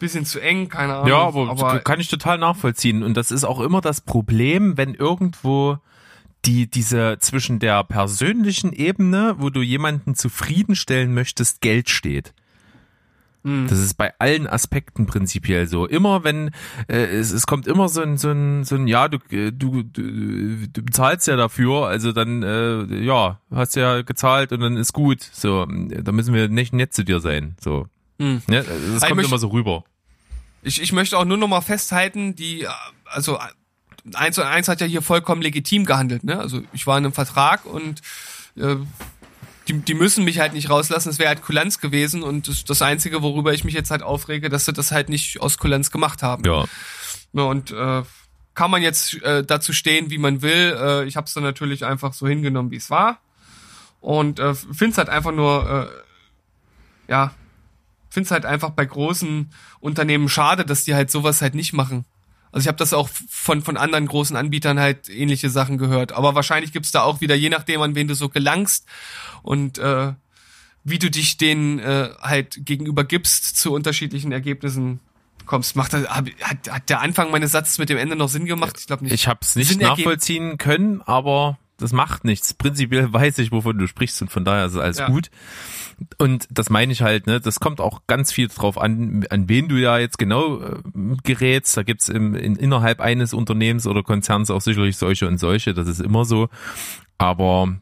bisschen 0.00 0.24
zu 0.24 0.40
eng, 0.40 0.68
keine 0.68 0.94
Ahnung. 0.96 1.08
Ja, 1.08 1.18
aber, 1.20 1.78
kann 1.78 2.00
ich 2.00 2.08
total 2.08 2.38
nachvollziehen. 2.38 3.04
Und 3.04 3.16
das 3.16 3.30
ist 3.30 3.44
auch 3.44 3.60
immer 3.60 3.80
das 3.80 4.00
Problem, 4.00 4.76
wenn 4.76 4.94
irgendwo 4.94 5.78
die, 6.44 6.68
diese 6.68 7.18
zwischen 7.20 7.60
der 7.60 7.84
persönlichen 7.84 8.72
Ebene, 8.72 9.36
wo 9.38 9.50
du 9.50 9.60
jemanden 9.62 10.14
zufriedenstellen 10.16 11.14
möchtest, 11.14 11.60
Geld 11.60 11.88
steht. 11.90 12.32
Das 13.42 13.78
ist 13.78 13.94
bei 13.94 14.12
allen 14.18 14.46
Aspekten 14.46 15.06
prinzipiell 15.06 15.66
so. 15.66 15.86
Immer 15.86 16.24
wenn 16.24 16.50
äh, 16.88 16.96
es, 17.06 17.30
es 17.32 17.46
kommt 17.46 17.66
immer 17.66 17.88
so 17.88 18.02
ein 18.02 18.18
so 18.18 18.28
ein 18.30 18.64
so 18.64 18.74
ein 18.74 18.86
ja 18.86 19.08
du 19.08 19.16
äh, 19.30 19.50
du 19.50 19.82
du, 19.82 20.66
du 20.70 20.82
bezahlst 20.82 21.26
ja 21.26 21.36
dafür, 21.36 21.86
also 21.86 22.12
dann 22.12 22.42
äh, 22.42 22.84
ja 23.02 23.40
hast 23.50 23.76
ja 23.76 24.02
gezahlt 24.02 24.52
und 24.52 24.60
dann 24.60 24.76
ist 24.76 24.92
gut. 24.92 25.22
So, 25.32 25.64
da 25.64 26.12
müssen 26.12 26.34
wir 26.34 26.48
nicht 26.50 26.74
nett 26.74 26.92
zu 26.92 27.02
dir 27.02 27.20
sein. 27.20 27.56
So, 27.58 27.86
Hm. 28.18 28.42
ja, 28.50 28.60
das 28.62 28.68
Ich 28.68 29.00
kommt 29.00 29.16
möchte- 29.16 29.30
immer 29.30 29.38
so 29.38 29.48
rüber. 29.48 29.84
Ich, 30.62 30.80
ich 30.80 30.92
möchte 30.92 31.18
auch 31.18 31.24
nur 31.24 31.36
noch 31.36 31.48
mal 31.48 31.60
festhalten, 31.60 32.34
die, 32.34 32.66
also 33.06 33.38
eins 34.14 34.38
und 34.38 34.44
eins 34.44 34.68
hat 34.68 34.80
ja 34.80 34.86
hier 34.86 35.02
vollkommen 35.02 35.42
legitim 35.42 35.84
gehandelt, 35.84 36.24
ne? 36.24 36.38
Also 36.38 36.62
ich 36.72 36.86
war 36.86 36.98
in 36.98 37.04
einem 37.04 37.14
Vertrag 37.14 37.64
und 37.64 38.00
äh, 38.56 38.76
die, 39.68 39.74
die 39.74 39.94
müssen 39.94 40.24
mich 40.24 40.38
halt 40.38 40.52
nicht 40.52 40.68
rauslassen, 40.68 41.10
es 41.10 41.18
wäre 41.18 41.28
halt 41.28 41.42
Kulanz 41.42 41.78
gewesen 41.78 42.22
und 42.22 42.48
das, 42.48 42.64
das 42.64 42.82
Einzige, 42.82 43.22
worüber 43.22 43.52
ich 43.52 43.64
mich 43.64 43.74
jetzt 43.74 43.90
halt 43.90 44.02
aufrege, 44.02 44.48
dass 44.48 44.64
sie 44.64 44.72
das 44.72 44.90
halt 44.90 45.08
nicht 45.08 45.40
aus 45.40 45.58
Kulanz 45.58 45.90
gemacht 45.90 46.22
haben. 46.22 46.44
Ja. 46.44 46.64
Ne, 47.32 47.44
und 47.44 47.70
äh, 47.70 48.02
kann 48.54 48.70
man 48.70 48.82
jetzt 48.82 49.22
äh, 49.22 49.44
dazu 49.44 49.72
stehen, 49.72 50.10
wie 50.10 50.18
man 50.18 50.42
will. 50.42 50.76
Äh, 50.76 51.04
ich 51.04 51.16
habe 51.16 51.26
es 51.26 51.34
dann 51.34 51.44
natürlich 51.44 51.84
einfach 51.84 52.12
so 52.12 52.26
hingenommen, 52.26 52.70
wie 52.70 52.76
es 52.76 52.90
war. 52.90 53.20
Und 54.00 54.40
äh, 54.40 54.54
finde 54.54 54.92
es 54.92 54.98
halt 54.98 55.08
einfach 55.08 55.32
nur, 55.32 55.90
äh, 57.08 57.10
ja, 57.10 57.32
finde 58.10 58.26
es 58.26 58.30
halt 58.30 58.44
einfach 58.44 58.70
bei 58.70 58.84
großen 58.84 59.50
Unternehmen 59.80 60.28
schade, 60.28 60.64
dass 60.64 60.84
die 60.84 60.94
halt 60.94 61.10
sowas 61.10 61.40
halt 61.40 61.54
nicht 61.54 61.72
machen. 61.72 62.04
Also 62.52 62.64
ich 62.64 62.68
habe 62.68 62.78
das 62.78 62.92
auch 62.92 63.08
von, 63.28 63.62
von 63.62 63.76
anderen 63.76 64.06
großen 64.06 64.36
Anbietern 64.36 64.80
halt 64.80 65.08
ähnliche 65.08 65.50
Sachen 65.50 65.78
gehört. 65.78 66.12
Aber 66.12 66.34
wahrscheinlich 66.34 66.72
gibt's 66.72 66.90
da 66.90 67.02
auch 67.02 67.20
wieder, 67.20 67.34
je 67.36 67.48
nachdem, 67.48 67.80
an 67.80 67.94
wen 67.94 68.08
du 68.08 68.14
so 68.14 68.28
gelangst 68.28 68.86
und 69.42 69.78
äh, 69.78 70.12
wie 70.82 70.98
du 70.98 71.10
dich 71.10 71.36
denen 71.36 71.78
äh, 71.78 72.10
halt 72.20 72.66
gegenüber 72.66 73.04
gibst, 73.04 73.56
zu 73.56 73.72
unterschiedlichen 73.72 74.32
Ergebnissen 74.32 74.98
kommst. 75.46 75.76
Macht 75.76 75.92
das, 75.92 76.08
hab, 76.08 76.28
hat, 76.40 76.70
hat 76.70 76.88
der 76.88 77.00
Anfang 77.00 77.30
meines 77.30 77.52
Satzes 77.52 77.78
mit 77.78 77.88
dem 77.88 77.98
Ende 77.98 78.16
noch 78.16 78.28
Sinn 78.28 78.46
gemacht? 78.46 78.76
Ich 78.78 78.86
glaube 78.86 79.04
nicht. 79.04 79.12
Ich 79.12 79.28
habe 79.28 79.40
es 79.42 79.54
nicht 79.54 79.68
Sinn 79.68 79.80
ergeben. 79.80 80.00
nachvollziehen 80.00 80.58
können, 80.58 81.02
aber 81.02 81.58
das 81.80 81.92
macht 81.92 82.24
nichts. 82.24 82.54
Prinzipiell 82.54 83.12
weiß 83.12 83.38
ich, 83.38 83.52
wovon 83.52 83.78
du 83.78 83.86
sprichst 83.86 84.20
und 84.22 84.30
von 84.30 84.44
daher 84.44 84.66
ist 84.66 84.76
alles 84.76 84.98
Ja. 84.98 85.08
gut. 85.08 85.30
Und 86.18 86.46
das 86.50 86.70
meine 86.70 86.92
ich 86.92 87.02
halt, 87.02 87.26
ne, 87.26 87.40
das 87.40 87.60
kommt 87.60 87.80
auch 87.80 88.02
ganz 88.06 88.32
viel 88.32 88.48
drauf 88.48 88.78
an, 88.78 89.26
an 89.30 89.48
wen 89.48 89.68
du 89.68 89.76
ja 89.76 89.98
jetzt 89.98 90.18
genau 90.18 90.60
äh, 90.62 90.78
gerätst. 91.24 91.76
Da 91.76 91.82
gibt's 91.82 92.08
im, 92.08 92.34
in, 92.34 92.56
innerhalb 92.56 93.00
eines 93.00 93.34
Unternehmens 93.34 93.86
oder 93.86 94.02
Konzerns 94.02 94.50
auch 94.50 94.62
sicherlich 94.62 94.96
solche 94.96 95.28
und 95.28 95.38
solche, 95.38 95.74
das 95.74 95.88
ist 95.88 96.00
immer 96.00 96.24
so. 96.24 96.48
Aber 97.18 97.76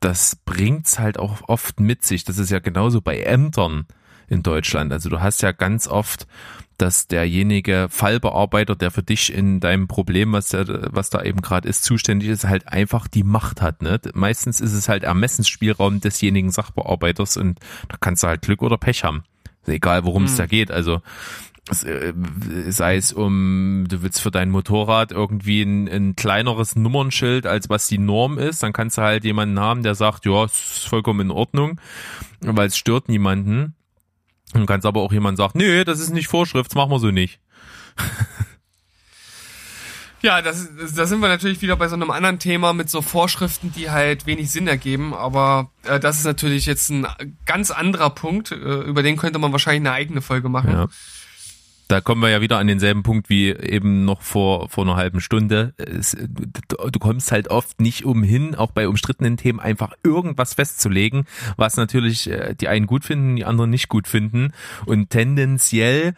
das 0.00 0.36
bringt's 0.44 0.98
halt 0.98 1.18
auch 1.18 1.48
oft 1.48 1.80
mit 1.80 2.04
sich. 2.04 2.24
Das 2.24 2.38
ist 2.38 2.50
ja 2.50 2.58
genauso 2.58 3.00
bei 3.00 3.20
Ämtern 3.20 3.86
in 4.28 4.42
Deutschland. 4.42 4.92
Also 4.92 5.08
du 5.08 5.20
hast 5.20 5.40
ja 5.42 5.52
ganz 5.52 5.88
oft, 5.88 6.26
dass 6.78 7.08
derjenige 7.08 7.88
Fallbearbeiter, 7.90 8.76
der 8.76 8.90
für 8.90 9.02
dich 9.02 9.32
in 9.32 9.60
deinem 9.60 9.88
Problem, 9.88 10.32
was, 10.32 10.52
was 10.52 11.10
da 11.10 11.22
eben 11.22 11.42
gerade 11.42 11.68
ist, 11.68 11.84
zuständig 11.84 12.28
ist, 12.28 12.44
halt 12.44 12.68
einfach 12.68 13.08
die 13.08 13.24
Macht 13.24 13.60
hat. 13.60 13.82
Ne? 13.82 14.00
Meistens 14.14 14.60
ist 14.60 14.72
es 14.72 14.88
halt 14.88 15.02
Ermessensspielraum 15.02 16.00
desjenigen 16.00 16.50
Sachbearbeiters 16.50 17.36
und 17.36 17.58
da 17.88 17.96
kannst 18.00 18.22
du 18.22 18.28
halt 18.28 18.42
Glück 18.42 18.62
oder 18.62 18.78
Pech 18.78 19.04
haben. 19.04 19.24
Egal, 19.66 20.04
worum 20.04 20.24
es 20.24 20.36
da 20.36 20.46
geht. 20.46 20.70
Also 20.70 21.02
äh, 21.84 22.12
sei 22.70 22.96
es 22.96 23.12
um, 23.12 23.84
du 23.88 24.02
willst 24.02 24.20
für 24.20 24.30
dein 24.30 24.50
Motorrad 24.50 25.12
irgendwie 25.12 25.62
ein, 25.62 25.88
ein, 25.88 26.16
kleineres 26.16 26.76
Nummernschild, 26.76 27.46
als 27.46 27.68
was 27.68 27.88
die 27.88 27.98
Norm 27.98 28.38
ist, 28.38 28.62
dann 28.62 28.72
kannst 28.72 28.96
du 28.96 29.02
halt 29.02 29.24
jemanden 29.24 29.60
haben, 29.60 29.82
der 29.82 29.94
sagt, 29.94 30.24
ja, 30.24 30.44
ist 30.44 30.88
vollkommen 30.88 31.20
in 31.20 31.30
Ordnung, 31.30 31.78
weil 32.40 32.68
es 32.68 32.78
stört 32.78 33.08
niemanden. 33.08 33.74
Du 34.54 34.66
kannst 34.66 34.86
aber 34.86 35.00
auch 35.00 35.12
jemand 35.12 35.36
sagen, 35.38 35.58
nee, 35.58 35.84
das 35.84 36.00
ist 36.00 36.10
nicht 36.10 36.28
Vorschrift, 36.28 36.70
das 36.70 36.76
machen 36.76 36.90
wir 36.90 36.98
so 36.98 37.10
nicht. 37.10 37.40
Ja, 40.20 40.42
das, 40.42 40.68
da 40.96 41.06
sind 41.06 41.20
wir 41.20 41.28
natürlich 41.28 41.62
wieder 41.62 41.76
bei 41.76 41.86
so 41.88 41.94
einem 41.94 42.10
anderen 42.10 42.38
Thema 42.38 42.72
mit 42.72 42.90
so 42.90 43.02
Vorschriften, 43.02 43.72
die 43.72 43.90
halt 43.90 44.26
wenig 44.26 44.50
Sinn 44.50 44.66
ergeben. 44.66 45.14
Aber 45.14 45.70
äh, 45.84 46.00
das 46.00 46.18
ist 46.18 46.24
natürlich 46.24 46.66
jetzt 46.66 46.90
ein 46.90 47.06
ganz 47.46 47.70
anderer 47.70 48.10
Punkt. 48.10 48.50
Äh, 48.50 48.56
über 48.56 49.02
den 49.02 49.16
könnte 49.16 49.38
man 49.38 49.52
wahrscheinlich 49.52 49.88
eine 49.88 49.92
eigene 49.92 50.20
Folge 50.20 50.48
machen. 50.48 50.70
Ja. 50.70 50.88
Da 51.88 52.02
kommen 52.02 52.20
wir 52.20 52.28
ja 52.28 52.42
wieder 52.42 52.58
an 52.58 52.66
denselben 52.66 53.02
Punkt 53.02 53.30
wie 53.30 53.48
eben 53.48 54.04
noch 54.04 54.20
vor, 54.20 54.68
vor 54.68 54.84
einer 54.84 54.96
halben 54.96 55.22
Stunde. 55.22 55.72
Es, 55.78 56.14
du, 56.14 56.98
kommst 56.98 57.32
halt 57.32 57.48
oft 57.48 57.80
nicht 57.80 58.04
umhin, 58.04 58.54
auch 58.54 58.72
bei 58.72 58.86
umstrittenen 58.86 59.38
Themen 59.38 59.58
einfach 59.58 59.94
irgendwas 60.04 60.52
festzulegen, 60.52 61.24
was 61.56 61.78
natürlich 61.78 62.28
äh, 62.30 62.54
die 62.54 62.68
einen 62.68 62.86
gut 62.86 63.06
finden, 63.06 63.36
die 63.36 63.46
anderen 63.46 63.70
nicht 63.70 63.88
gut 63.88 64.06
finden. 64.06 64.52
Und 64.84 65.08
tendenziell 65.08 66.12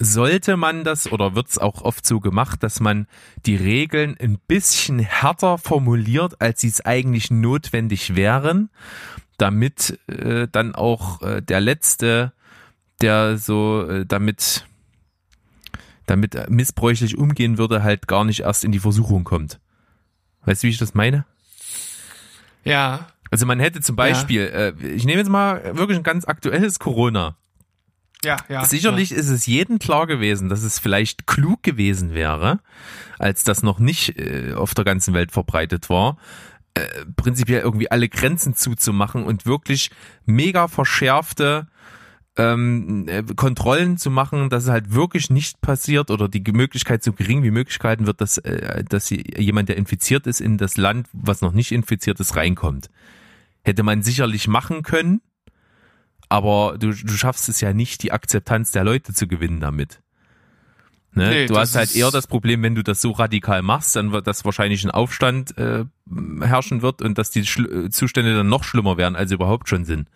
sollte 0.00 0.56
man 0.56 0.82
das 0.82 1.12
oder 1.12 1.36
wird 1.36 1.50
es 1.50 1.58
auch 1.58 1.82
oft 1.82 2.04
so 2.04 2.18
gemacht, 2.18 2.64
dass 2.64 2.80
man 2.80 3.06
die 3.46 3.54
Regeln 3.54 4.16
ein 4.20 4.38
bisschen 4.48 4.98
härter 4.98 5.56
formuliert, 5.56 6.40
als 6.40 6.62
sie 6.62 6.68
es 6.68 6.84
eigentlich 6.84 7.30
notwendig 7.30 8.16
wären, 8.16 8.70
damit 9.38 10.00
äh, 10.08 10.48
dann 10.50 10.74
auch 10.74 11.22
äh, 11.22 11.42
der 11.42 11.60
letzte, 11.60 12.32
der 13.00 13.38
so 13.38 13.86
äh, 13.88 14.04
damit 14.04 14.66
damit 16.06 16.50
missbräuchlich 16.50 17.16
umgehen 17.18 17.58
würde, 17.58 17.82
halt 17.82 18.06
gar 18.08 18.24
nicht 18.24 18.40
erst 18.40 18.64
in 18.64 18.72
die 18.72 18.80
Versuchung 18.80 19.24
kommt. 19.24 19.60
Weißt 20.44 20.62
du, 20.62 20.66
wie 20.66 20.72
ich 20.72 20.78
das 20.78 20.94
meine? 20.94 21.24
Ja. 22.64 23.06
Also 23.30 23.46
man 23.46 23.60
hätte 23.60 23.80
zum 23.80 23.96
Beispiel, 23.96 24.42
ja. 24.42 24.68
äh, 24.68 24.94
ich 24.94 25.04
nehme 25.04 25.18
jetzt 25.18 25.30
mal 25.30 25.76
wirklich 25.76 25.98
ein 25.98 26.04
ganz 26.04 26.26
aktuelles 26.26 26.78
Corona. 26.78 27.36
Ja, 28.24 28.36
ja. 28.48 28.64
Sicherlich 28.64 29.10
ja. 29.10 29.16
ist 29.16 29.28
es 29.28 29.46
jedem 29.46 29.78
klar 29.78 30.06
gewesen, 30.06 30.48
dass 30.48 30.62
es 30.62 30.78
vielleicht 30.78 31.26
klug 31.26 31.62
gewesen 31.62 32.14
wäre, 32.14 32.60
als 33.18 33.42
das 33.42 33.62
noch 33.62 33.78
nicht 33.78 34.16
äh, 34.18 34.54
auf 34.54 34.74
der 34.74 34.84
ganzen 34.84 35.12
Welt 35.14 35.32
verbreitet 35.32 35.90
war, 35.90 36.18
äh, 36.74 36.86
prinzipiell 37.16 37.62
irgendwie 37.62 37.90
alle 37.90 38.08
Grenzen 38.08 38.54
zuzumachen 38.54 39.24
und 39.24 39.44
wirklich 39.44 39.90
mega 40.24 40.68
verschärfte 40.68 41.66
ähm, 42.36 43.06
äh, 43.08 43.22
Kontrollen 43.36 43.98
zu 43.98 44.10
machen, 44.10 44.48
dass 44.48 44.64
es 44.64 44.70
halt 44.70 44.94
wirklich 44.94 45.30
nicht 45.30 45.60
passiert 45.60 46.10
oder 46.10 46.28
die 46.28 46.42
Möglichkeit 46.52 47.02
so 47.02 47.12
gering 47.12 47.42
wie 47.42 47.50
möglich 47.50 47.78
gehalten 47.78 48.06
wird, 48.06 48.20
dass, 48.20 48.38
äh, 48.38 48.84
dass 48.84 49.10
jemand, 49.10 49.68
der 49.68 49.76
infiziert 49.76 50.26
ist, 50.26 50.40
in 50.40 50.56
das 50.56 50.76
Land, 50.76 51.08
was 51.12 51.42
noch 51.42 51.52
nicht 51.52 51.72
infiziert 51.72 52.20
ist, 52.20 52.36
reinkommt. 52.36 52.88
Hätte 53.62 53.82
man 53.82 54.02
sicherlich 54.02 54.48
machen 54.48 54.82
können, 54.82 55.20
aber 56.28 56.76
du, 56.78 56.92
du 56.92 57.12
schaffst 57.12 57.48
es 57.50 57.60
ja 57.60 57.74
nicht, 57.74 58.02
die 58.02 58.12
Akzeptanz 58.12 58.70
der 58.72 58.84
Leute 58.84 59.12
zu 59.12 59.28
gewinnen 59.28 59.60
damit. 59.60 60.00
Ne? 61.14 61.28
Nee, 61.28 61.46
du 61.46 61.58
hast 61.58 61.76
halt 61.76 61.94
eher 61.94 62.10
das 62.10 62.26
Problem, 62.26 62.62
wenn 62.62 62.74
du 62.74 62.82
das 62.82 63.02
so 63.02 63.10
radikal 63.10 63.60
machst, 63.60 63.94
dann 63.96 64.12
wird 64.12 64.26
das 64.26 64.46
wahrscheinlich 64.46 64.82
ein 64.82 64.90
Aufstand 64.90 65.56
äh, 65.58 65.84
herrschen 66.40 66.80
wird 66.80 67.02
und 67.02 67.18
dass 67.18 67.30
die 67.30 67.44
Schlu 67.44 67.88
Zustände 67.90 68.34
dann 68.34 68.48
noch 68.48 68.64
schlimmer 68.64 68.96
werden, 68.96 69.14
als 69.14 69.28
sie 69.28 69.34
überhaupt 69.34 69.68
schon 69.68 69.84
sind. 69.84 70.08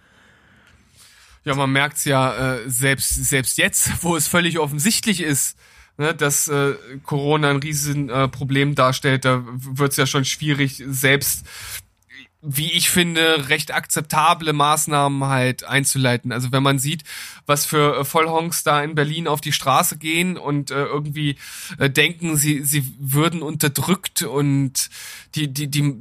Ja, 1.47 1.55
man 1.55 1.71
merkt's 1.71 2.05
ja 2.05 2.57
äh, 2.57 2.69
selbst 2.69 3.25
selbst 3.25 3.57
jetzt, 3.57 3.91
wo 4.03 4.17
es 4.17 4.27
völlig 4.27 4.59
offensichtlich 4.59 5.21
ist, 5.23 5.57
ne, 5.97 6.13
dass 6.13 6.49
äh, 6.49 6.75
Corona 7.05 7.51
ein 7.51 7.59
riesen 7.59 8.11
äh, 8.11 8.75
darstellt. 8.75 9.25
Da 9.25 9.45
wird's 9.47 9.97
ja 9.97 10.07
schon 10.07 10.25
schwierig, 10.25 10.83
selbst 10.89 11.47
wie 12.43 12.73
ich 12.73 12.91
finde, 12.91 13.49
recht 13.49 13.73
akzeptable 13.73 14.53
Maßnahmen 14.53 15.25
halt 15.25 15.63
einzuleiten. 15.63 16.33
Also 16.33 16.51
wenn 16.51 16.65
man 16.65 16.81
sieht, 16.81 17.05
was 17.47 17.65
für 17.65 18.01
äh, 18.01 18.05
Vollhonks 18.05 18.65
da 18.65 18.83
in 18.83 18.97
Berlin 18.97 19.29
auf 19.29 19.41
die 19.41 19.53
Straße 19.53 19.99
gehen 19.99 20.37
und 20.37 20.73
äh, 20.73 20.85
irgendwie 20.85 21.37
äh, 21.79 21.89
denken, 21.89 22.37
sie, 22.37 22.65
sie 22.65 22.93
würden 22.99 23.43
unterdrückt 23.43 24.23
und 24.23 24.91
die, 25.37 25.47
die, 25.47 25.69
die, 25.69 25.95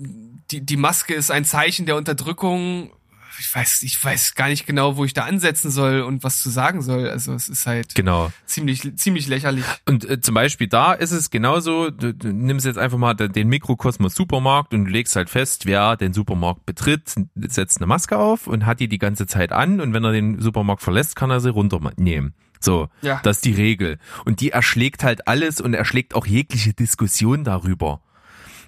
die, 0.49 0.61
die 0.65 0.77
Maske 0.77 1.13
ist 1.13 1.29
ein 1.29 1.45
Zeichen 1.45 1.85
der 1.85 1.97
Unterdrückung 1.97 2.91
ich 3.39 3.53
weiß, 3.53 3.83
ich 3.83 4.03
weiß 4.03 4.35
gar 4.35 4.47
nicht 4.47 4.65
genau, 4.65 4.97
wo 4.97 5.05
ich 5.05 5.13
da 5.13 5.25
ansetzen 5.25 5.71
soll 5.71 6.01
und 6.01 6.23
was 6.23 6.41
zu 6.41 6.49
sagen 6.49 6.81
soll. 6.81 7.09
Also 7.09 7.33
es 7.33 7.49
ist 7.49 7.65
halt 7.65 7.95
genau. 7.95 8.31
ziemlich, 8.45 8.95
ziemlich 8.97 9.27
lächerlich. 9.27 9.65
Und 9.85 10.09
äh, 10.09 10.21
zum 10.21 10.35
Beispiel 10.35 10.67
da 10.67 10.93
ist 10.93 11.11
es 11.11 11.29
genauso, 11.29 11.89
du, 11.89 12.13
du 12.13 12.33
nimmst 12.33 12.65
jetzt 12.65 12.77
einfach 12.77 12.97
mal 12.97 13.13
den 13.13 13.47
Mikrokosmos 13.47 14.15
Supermarkt 14.15 14.73
und 14.73 14.85
du 14.85 14.91
legst 14.91 15.15
halt 15.15 15.29
fest, 15.29 15.65
wer 15.65 15.95
den 15.97 16.13
Supermarkt 16.13 16.65
betritt, 16.65 17.15
setzt 17.35 17.77
eine 17.77 17.87
Maske 17.87 18.17
auf 18.17 18.47
und 18.47 18.65
hat 18.65 18.79
die 18.79 18.87
die 18.87 18.99
ganze 18.99 19.27
Zeit 19.27 19.51
an 19.51 19.81
und 19.81 19.93
wenn 19.93 20.03
er 20.03 20.11
den 20.11 20.41
Supermarkt 20.41 20.81
verlässt, 20.81 21.15
kann 21.15 21.29
er 21.29 21.39
sie 21.39 21.49
runternehmen. 21.49 22.33
So, 22.59 22.89
ja. 23.01 23.19
das 23.23 23.37
ist 23.37 23.45
die 23.45 23.53
Regel. 23.53 23.99
Und 24.25 24.41
die 24.41 24.51
erschlägt 24.51 25.03
halt 25.03 25.27
alles 25.27 25.61
und 25.61 25.73
erschlägt 25.73 26.15
auch 26.15 26.25
jegliche 26.25 26.73
Diskussion 26.73 27.43
darüber. 27.43 28.01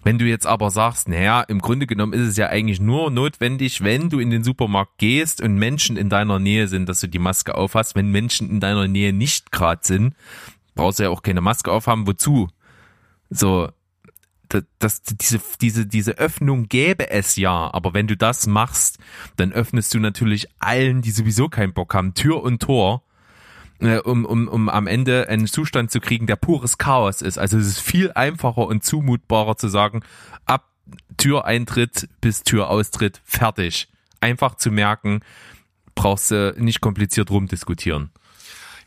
Wenn 0.03 0.17
du 0.17 0.25
jetzt 0.25 0.47
aber 0.47 0.71
sagst, 0.71 1.09
naja, 1.09 1.41
im 1.41 1.59
Grunde 1.59 1.87
genommen 1.87 2.13
ist 2.13 2.27
es 2.27 2.37
ja 2.37 2.47
eigentlich 2.47 2.79
nur 2.79 3.11
notwendig, 3.11 3.83
wenn 3.83 4.09
du 4.09 4.19
in 4.19 4.29
den 4.29 4.43
Supermarkt 4.43 4.97
gehst 4.97 5.41
und 5.41 5.55
Menschen 5.55 5.97
in 5.97 6.09
deiner 6.09 6.39
Nähe 6.39 6.67
sind, 6.67 6.87
dass 6.87 7.01
du 7.01 7.07
die 7.07 7.19
Maske 7.19 7.55
aufhast. 7.55 7.95
Wenn 7.95 8.11
Menschen 8.11 8.49
in 8.49 8.59
deiner 8.59 8.87
Nähe 8.87 9.13
nicht 9.13 9.51
gerade 9.51 9.81
sind, 9.83 10.15
brauchst 10.75 10.99
du 10.99 11.03
ja 11.03 11.09
auch 11.09 11.21
keine 11.21 11.41
Maske 11.41 11.71
aufhaben. 11.71 12.07
Wozu? 12.07 12.49
So, 13.29 13.69
das, 14.79 15.01
diese, 15.01 15.41
diese, 15.61 15.85
diese 15.85 16.17
Öffnung 16.17 16.69
gäbe 16.69 17.09
es 17.09 17.35
ja, 17.35 17.73
aber 17.73 17.93
wenn 17.93 18.07
du 18.07 18.15
das 18.15 18.47
machst, 18.47 18.97
dann 19.35 19.51
öffnest 19.51 19.93
du 19.93 19.99
natürlich 19.99 20.47
allen, 20.59 21.01
die 21.01 21.11
sowieso 21.11 21.49
keinen 21.49 21.73
Bock 21.73 21.93
haben, 21.93 22.13
Tür 22.13 22.41
und 22.41 22.61
Tor 22.61 23.03
äh, 23.79 23.97
um, 23.99 24.25
um, 24.25 24.47
um 24.47 24.69
am 24.69 24.87
Ende 24.87 25.27
einen 25.29 25.47
Zustand 25.47 25.91
zu 25.91 25.99
kriegen, 25.99 26.27
der 26.27 26.35
pures 26.35 26.77
Chaos 26.77 27.21
ist. 27.21 27.37
Also 27.37 27.57
es 27.57 27.67
ist 27.67 27.79
viel 27.79 28.11
einfacher 28.13 28.67
und 28.67 28.83
zumutbarer 28.83 29.57
zu 29.57 29.67
sagen, 29.67 30.01
ab 30.45 30.65
Türeintritt 31.17 32.09
bis 32.21 32.43
Türaustritt 32.43 33.21
fertig. 33.23 33.87
Einfach 34.19 34.55
zu 34.55 34.71
merken, 34.71 35.21
brauchst 35.95 36.31
du 36.31 36.55
nicht 36.57 36.81
kompliziert 36.81 37.29
rumdiskutieren. 37.29 38.11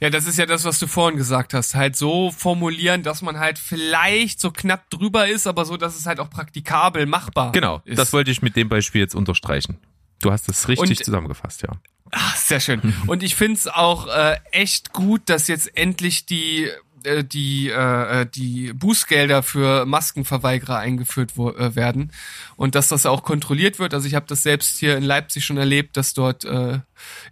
Ja, 0.00 0.08
das 0.08 0.26
ist 0.26 0.38
ja 0.38 0.46
das, 0.46 0.64
was 0.64 0.78
du 0.78 0.86
vorhin 0.86 1.18
gesagt 1.18 1.52
hast. 1.52 1.74
Halt 1.74 1.94
so 1.94 2.30
formulieren, 2.30 3.02
dass 3.02 3.20
man 3.20 3.38
halt 3.38 3.58
vielleicht 3.58 4.40
so 4.40 4.50
knapp 4.50 4.88
drüber 4.88 5.28
ist, 5.28 5.46
aber 5.46 5.66
so, 5.66 5.76
dass 5.76 5.94
es 5.94 6.06
halt 6.06 6.20
auch 6.20 6.30
praktikabel 6.30 7.04
machbar 7.04 7.52
genau, 7.52 7.76
ist. 7.76 7.84
Genau, 7.84 7.96
das 7.96 8.12
wollte 8.14 8.30
ich 8.30 8.40
mit 8.40 8.56
dem 8.56 8.70
Beispiel 8.70 9.02
jetzt 9.02 9.14
unterstreichen. 9.14 9.76
Du 10.22 10.32
hast 10.32 10.48
es 10.48 10.68
richtig 10.68 11.00
Und 11.00 11.04
zusammengefasst, 11.04 11.62
ja. 11.62 11.72
Ach, 12.10 12.36
sehr 12.36 12.60
schön. 12.60 12.80
Und 13.06 13.22
ich 13.22 13.36
find's 13.36 13.66
auch 13.66 14.08
äh, 14.08 14.36
echt 14.52 14.92
gut, 14.92 15.22
dass 15.26 15.48
jetzt 15.48 15.76
endlich 15.76 16.26
die 16.26 16.68
äh, 17.04 17.24
die 17.24 17.68
äh, 17.68 18.22
äh, 18.22 18.26
die 18.26 18.72
Bußgelder 18.72 19.42
für 19.42 19.86
Maskenverweigerer 19.86 20.78
eingeführt 20.78 21.32
äh, 21.36 21.74
werden 21.74 22.12
und 22.56 22.74
dass 22.74 22.88
das 22.88 23.06
auch 23.06 23.22
kontrolliert 23.22 23.78
wird. 23.78 23.94
Also 23.94 24.06
ich 24.06 24.14
habe 24.14 24.26
das 24.28 24.42
selbst 24.42 24.78
hier 24.78 24.96
in 24.96 25.02
Leipzig 25.04 25.44
schon 25.44 25.56
erlebt, 25.56 25.96
dass 25.96 26.14
dort 26.14 26.44
äh, 26.44 26.80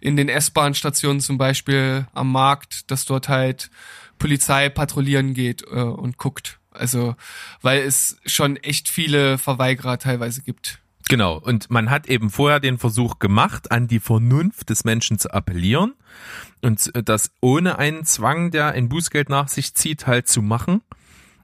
in 0.01 0.15
den 0.15 0.29
S-Bahn-Stationen 0.29 1.19
zum 1.19 1.37
Beispiel 1.37 2.07
am 2.13 2.31
Markt, 2.31 2.89
dass 2.91 3.05
dort 3.05 3.29
halt 3.29 3.69
Polizei 4.17 4.69
patrouillieren 4.69 5.33
geht 5.33 5.63
äh, 5.63 5.81
und 5.81 6.17
guckt. 6.17 6.59
Also 6.71 7.15
weil 7.61 7.81
es 7.81 8.17
schon 8.25 8.57
echt 8.57 8.89
viele 8.89 9.37
Verweigerer 9.37 9.99
teilweise 9.99 10.41
gibt. 10.41 10.79
Genau. 11.09 11.39
Und 11.39 11.71
man 11.71 11.89
hat 11.89 12.07
eben 12.07 12.29
vorher 12.29 12.59
den 12.59 12.77
Versuch 12.77 13.17
gemacht, 13.17 13.71
an 13.71 13.87
die 13.87 13.99
Vernunft 13.99 14.69
des 14.69 14.83
Menschen 14.83 15.17
zu 15.17 15.33
appellieren 15.33 15.95
und 16.61 16.91
das 17.03 17.31
ohne 17.41 17.79
einen 17.79 18.05
Zwang, 18.05 18.51
der 18.51 18.67
ein 18.67 18.89
Bußgeld 18.89 19.27
nach 19.27 19.47
sich 19.47 19.73
zieht, 19.73 20.05
halt 20.05 20.27
zu 20.27 20.43
machen. 20.43 20.81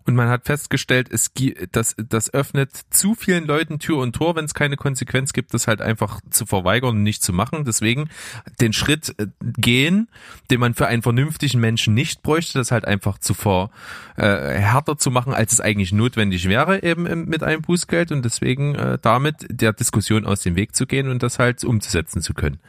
Und 0.08 0.14
man 0.14 0.30
hat 0.30 0.45
festgestellt, 0.45 1.10
es 1.12 1.32
das, 1.72 1.95
das 1.97 2.32
öffnet 2.32 2.70
zu 2.91 3.16
vielen 3.16 3.47
Leuten 3.47 3.80
Tür 3.80 3.97
und 3.97 4.14
Tor, 4.14 4.36
wenn 4.36 4.45
es 4.45 4.53
keine 4.53 4.78
Konsequenz 4.78 5.34
gibt, 5.34 5.53
das 5.56 5.68
halt 5.68 5.82
einfach 5.82 6.22
zu 6.30 6.45
verweigern 6.45 6.91
und 6.91 7.03
nicht 7.03 7.24
zu 7.24 7.34
machen. 7.34 7.66
Deswegen 7.66 8.10
den 8.62 8.72
Schritt 8.72 9.16
äh, 9.18 9.26
gehen, 9.58 10.08
den 10.51 10.60
man 10.60 10.76
für 10.76 10.86
einen 10.86 11.01
vernünftigen 11.01 11.60
Menschen 11.60 11.95
nicht 11.95 12.22
bräuchte, 12.22 12.60
das 12.60 12.70
halt 12.70 12.86
einfach 12.86 13.18
zu 13.18 13.34
ver, 13.34 13.72
äh, 14.16 14.26
härter 14.26 14.97
zu 14.99 15.10
machen, 15.10 15.34
als 15.34 15.53
es 15.53 15.62
eigentlich 15.62 15.91
notwendig 15.91 16.47
wäre, 16.47 16.84
eben 16.84 17.26
mit 17.26 17.41
einem 17.41 17.64
Bußgeld 17.64 18.12
und 18.12 18.24
deswegen 18.24 18.76
äh, 18.76 18.99
damit 19.01 19.47
der 19.49 19.74
Diskussion 19.74 20.28
aus 20.28 20.41
dem 20.41 20.56
Weg 20.56 20.76
zu 20.76 20.86
gehen 20.86 21.10
und 21.10 21.24
das 21.24 21.39
halt 21.39 21.64
umzusetzen 21.64 22.22
zu 22.22 22.36
können. 22.36 22.60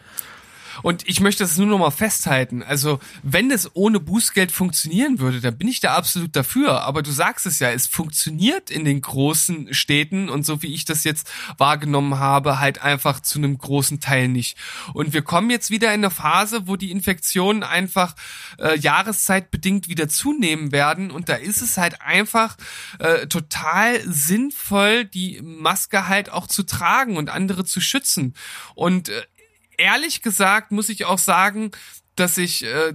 Und 0.82 1.08
ich 1.08 1.20
möchte 1.20 1.44
das 1.44 1.56
nur 1.56 1.66
noch 1.66 1.78
mal 1.78 1.90
festhalten. 1.90 2.62
Also, 2.62 2.98
wenn 3.22 3.50
es 3.50 3.74
ohne 3.74 4.00
Bußgeld 4.00 4.52
funktionieren 4.52 5.18
würde, 5.18 5.40
dann 5.40 5.56
bin 5.56 5.68
ich 5.68 5.80
da 5.80 5.94
absolut 5.94 6.34
dafür. 6.36 6.82
Aber 6.82 7.02
du 7.02 7.10
sagst 7.10 7.46
es 7.46 7.58
ja, 7.58 7.70
es 7.70 7.86
funktioniert 7.86 8.70
in 8.70 8.84
den 8.84 9.00
großen 9.00 9.72
Städten 9.74 10.28
und 10.28 10.44
so 10.44 10.62
wie 10.62 10.72
ich 10.74 10.84
das 10.84 11.04
jetzt 11.04 11.30
wahrgenommen 11.58 12.18
habe, 12.18 12.60
halt 12.60 12.82
einfach 12.82 13.20
zu 13.20 13.38
einem 13.38 13.58
großen 13.58 14.00
Teil 14.00 14.28
nicht. 14.28 14.56
Und 14.94 15.12
wir 15.12 15.22
kommen 15.22 15.50
jetzt 15.50 15.70
wieder 15.70 15.88
in 15.88 16.00
eine 16.00 16.10
Phase, 16.10 16.66
wo 16.66 16.76
die 16.76 16.90
Infektionen 16.90 17.62
einfach 17.62 18.14
äh, 18.58 18.78
jahreszeitbedingt 18.78 19.88
wieder 19.88 20.08
zunehmen 20.08 20.72
werden. 20.72 21.10
Und 21.10 21.28
da 21.28 21.34
ist 21.34 21.62
es 21.62 21.76
halt 21.76 22.00
einfach 22.02 22.56
äh, 22.98 23.26
total 23.26 24.00
sinnvoll, 24.04 25.04
die 25.04 25.40
Maske 25.42 26.08
halt 26.08 26.30
auch 26.30 26.46
zu 26.46 26.62
tragen 26.62 27.16
und 27.16 27.30
andere 27.30 27.64
zu 27.64 27.80
schützen. 27.80 28.34
Und 28.74 29.08
äh, 29.08 29.22
ehrlich 29.78 30.22
gesagt 30.22 30.72
muss 30.72 30.88
ich 30.88 31.04
auch 31.04 31.18
sagen, 31.18 31.70
dass 32.14 32.38
ich 32.38 32.64
äh, 32.64 32.94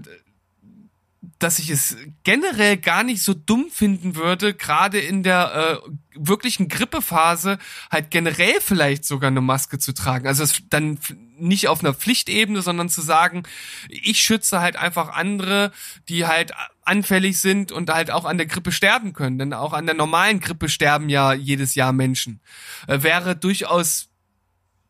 dass 1.41 1.59
ich 1.59 1.69
es 1.69 1.97
generell 2.23 2.77
gar 2.77 3.03
nicht 3.03 3.23
so 3.23 3.33
dumm 3.33 3.67
finden 3.71 4.15
würde, 4.15 4.53
gerade 4.53 4.99
in 4.99 5.23
der 5.23 5.81
äh, 5.85 5.89
wirklichen 6.13 6.67
Grippephase 6.67 7.57
halt 7.89 8.11
generell 8.11 8.59
vielleicht 8.59 9.05
sogar 9.05 9.29
eine 9.29 9.41
Maske 9.41 9.79
zu 9.79 9.93
tragen. 9.93 10.27
Also 10.27 10.43
es 10.43 10.61
dann 10.69 10.99
nicht 11.37 11.67
auf 11.67 11.83
einer 11.83 11.95
Pflichtebene, 11.95 12.61
sondern 12.61 12.89
zu 12.89 13.01
sagen, 13.01 13.43
ich 13.89 14.19
schütze 14.19 14.61
halt 14.61 14.75
einfach 14.75 15.09
andere, 15.09 15.71
die 16.09 16.27
halt 16.27 16.53
anfällig 16.83 17.39
sind 17.39 17.71
und 17.71 17.89
halt 17.89 18.11
auch 18.11 18.25
an 18.25 18.37
der 18.37 18.47
Grippe 18.47 18.71
sterben 18.71 19.13
können. 19.13 19.39
Denn 19.39 19.53
auch 19.53 19.73
an 19.73 19.87
der 19.87 19.95
normalen 19.95 20.39
Grippe 20.39 20.69
sterben 20.69 21.09
ja 21.09 21.33
jedes 21.33 21.73
Jahr 21.73 21.91
Menschen. 21.91 22.41
Äh, 22.87 23.01
wäre 23.01 23.35
durchaus 23.35 24.10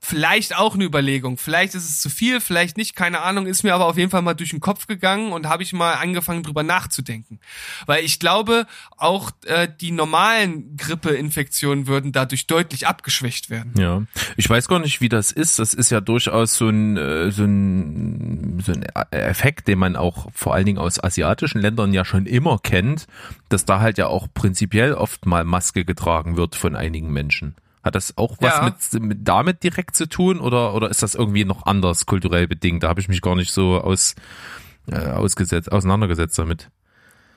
vielleicht 0.04 0.58
auch 0.58 0.74
eine 0.74 0.84
Überlegung. 0.84 1.38
Vielleicht 1.38 1.76
ist 1.76 1.88
es 1.88 2.02
zu 2.02 2.10
viel, 2.10 2.41
vielleicht 2.41 2.76
nicht, 2.76 2.95
keine 2.95 3.22
Ahnung, 3.22 3.45
ist 3.45 3.64
mir 3.64 3.76
aber 3.76 3.86
auf 3.86 3.97
jeden 3.97 4.10
Fall 4.10 4.24
mal 4.24 4.34
durch 4.34 4.49
den 4.49 4.60
Kopf 4.60 4.88
gegangen 4.88 5.32
und 5.32 5.47
habe 5.47 5.62
ich 5.62 5.74
mal 5.74 5.93
angefangen 5.93 6.41
drüber 6.41 6.64
nachzudenken. 6.64 7.39
Weil 7.86 8.04
ich 8.04 8.20
glaube, 8.20 8.66
auch 8.97 9.32
äh, 9.45 9.68
die 9.80 9.91
normalen 9.91 10.76
Grippeinfektionen 10.76 11.86
würden 11.86 12.12
dadurch 12.12 12.47
deutlich 12.47 12.88
abgeschwächt 12.88 13.52
werden. 13.52 13.74
Ja, 13.78 14.02
ich 14.38 14.49
weiß 14.49 14.68
gar 14.68 14.80
nicht, 14.80 15.02
wie 15.02 15.10
das 15.10 15.32
ist. 15.32 15.60
Das 15.60 15.76
ist 15.76 15.91
ja 15.91 16.02
durchaus 16.02 16.58
so 16.58 16.68
ein, 16.68 16.97
äh, 16.97 17.32
so 17.32 17.43
ein, 17.43 18.60
so 18.66 18.72
ein 18.72 18.84
Effekt, 19.12 19.68
den 19.68 19.78
man 19.78 19.95
auch 19.95 20.30
vor 20.34 20.56
allen 20.56 20.66
Dingen 20.66 20.80
aus 20.80 21.02
asiatischen 21.02 21.62
Ländern 21.62 21.93
ja 21.93 22.06
schon 22.06 22.26
immer 22.26 22.58
kennt, 22.58 23.06
dass 23.49 23.66
da 23.66 23.80
halt 23.80 23.99
ja 23.99 24.08
auch 24.08 24.28
prinzipiell 24.34 24.95
oft 24.95 25.28
mal 25.28 25.45
Maske 25.45 25.86
getragen 25.86 26.38
wird 26.38 26.56
von 26.56 26.76
einigen 26.76 27.14
Menschen. 27.14 27.56
Hat 27.84 27.96
das 27.96 28.18
auch 28.18 28.38
was 28.40 28.54
ja. 28.54 28.64
mit, 28.94 29.04
mit 29.04 29.28
damit 29.28 29.64
direkt 29.64 29.96
zu 29.96 30.08
tun 30.08 30.40
oder, 30.40 30.74
oder 30.74 30.90
ist 30.90 31.02
das 31.02 31.16
irgendwie 31.16 31.46
noch 31.46 31.66
anders 31.66 32.06
kulturell 32.06 32.48
bedingt? 32.48 32.84
Da 32.84 32.90
habe 32.90 33.02
ich 33.02 33.08
mich 33.08 33.22
gar 33.22 33.36
nicht 33.36 33.52
so 33.52 33.82
aus, 33.82 34.16
äh, 34.88 34.98
ausgesetzt, 34.98 35.72
auseinandergesetzt 35.72 36.38
damit. 36.38 36.70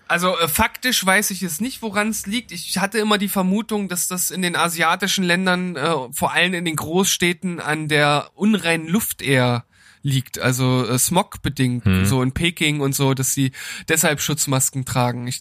Also 0.06 0.38
äh, 0.38 0.48
faktisch 0.48 1.04
weiß 1.04 1.30
ich 1.30 1.42
es 1.42 1.60
nicht, 1.60 1.80
woran 1.80 2.08
es 2.08 2.26
liegt. 2.26 2.52
Ich 2.52 2.76
hatte 2.78 2.98
immer 2.98 3.16
die 3.16 3.28
Vermutung, 3.28 3.88
dass 3.88 4.06
das 4.06 4.30
in 4.30 4.42
den 4.42 4.54
asiatischen 4.54 5.24
Ländern, 5.24 5.76
äh, 5.76 5.94
vor 6.12 6.32
allem 6.32 6.52
in 6.52 6.64
den 6.64 6.76
Großstädten, 6.76 7.58
an 7.60 7.88
der 7.88 8.30
unreinen 8.34 8.86
Luft 8.86 9.22
eher 9.22 9.64
liegt, 10.02 10.38
also 10.38 10.86
äh, 10.86 10.98
Smog 10.98 11.40
bedingt, 11.40 11.86
hm. 11.86 12.04
so 12.04 12.22
in 12.22 12.32
Peking 12.32 12.80
und 12.80 12.94
so, 12.94 13.14
dass 13.14 13.32
sie 13.32 13.52
deshalb 13.88 14.20
Schutzmasken 14.20 14.84
tragen. 14.84 15.26
Ich 15.26 15.40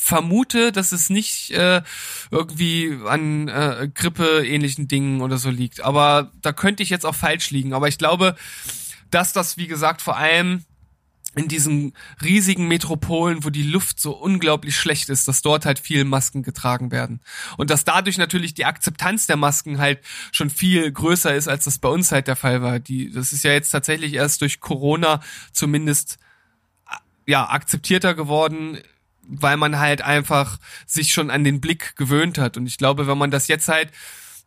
vermute, 0.00 0.72
dass 0.72 0.92
es 0.92 1.10
nicht 1.10 1.50
äh, 1.50 1.82
irgendwie 2.30 2.98
an 3.06 3.48
äh, 3.48 3.88
Grippe-ähnlichen 3.92 4.88
Dingen 4.88 5.20
oder 5.20 5.36
so 5.36 5.50
liegt. 5.50 5.82
Aber 5.82 6.32
da 6.40 6.52
könnte 6.52 6.82
ich 6.82 6.90
jetzt 6.90 7.04
auch 7.04 7.14
falsch 7.14 7.50
liegen. 7.50 7.74
Aber 7.74 7.86
ich 7.86 7.98
glaube, 7.98 8.34
dass 9.10 9.32
das, 9.32 9.58
wie 9.58 9.66
gesagt, 9.66 10.00
vor 10.00 10.16
allem 10.16 10.64
in 11.36 11.46
diesen 11.46 11.92
riesigen 12.22 12.66
Metropolen, 12.66 13.44
wo 13.44 13.50
die 13.50 13.62
Luft 13.62 14.00
so 14.00 14.12
unglaublich 14.12 14.76
schlecht 14.76 15.10
ist, 15.10 15.28
dass 15.28 15.42
dort 15.42 15.64
halt 15.64 15.78
viel 15.78 16.04
Masken 16.04 16.42
getragen 16.42 16.90
werden. 16.90 17.20
Und 17.56 17.70
dass 17.70 17.84
dadurch 17.84 18.18
natürlich 18.18 18.54
die 18.54 18.64
Akzeptanz 18.64 19.26
der 19.26 19.36
Masken 19.36 19.78
halt 19.78 20.00
schon 20.32 20.50
viel 20.50 20.90
größer 20.90 21.32
ist, 21.34 21.46
als 21.46 21.64
das 21.64 21.78
bei 21.78 21.88
uns 21.88 22.10
halt 22.10 22.26
der 22.26 22.36
Fall 22.36 22.62
war. 22.62 22.80
Die, 22.80 23.12
das 23.12 23.32
ist 23.32 23.44
ja 23.44 23.52
jetzt 23.52 23.70
tatsächlich 23.70 24.14
erst 24.14 24.40
durch 24.40 24.60
Corona 24.60 25.20
zumindest 25.52 26.18
ja, 27.26 27.48
akzeptierter 27.48 28.14
geworden 28.14 28.78
weil 29.30 29.56
man 29.56 29.78
halt 29.78 30.02
einfach 30.02 30.58
sich 30.86 31.12
schon 31.12 31.30
an 31.30 31.44
den 31.44 31.60
Blick 31.60 31.96
gewöhnt 31.96 32.38
hat. 32.38 32.56
Und 32.56 32.66
ich 32.66 32.78
glaube, 32.78 33.06
wenn 33.06 33.18
man 33.18 33.30
das 33.30 33.48
jetzt 33.48 33.68
halt 33.68 33.90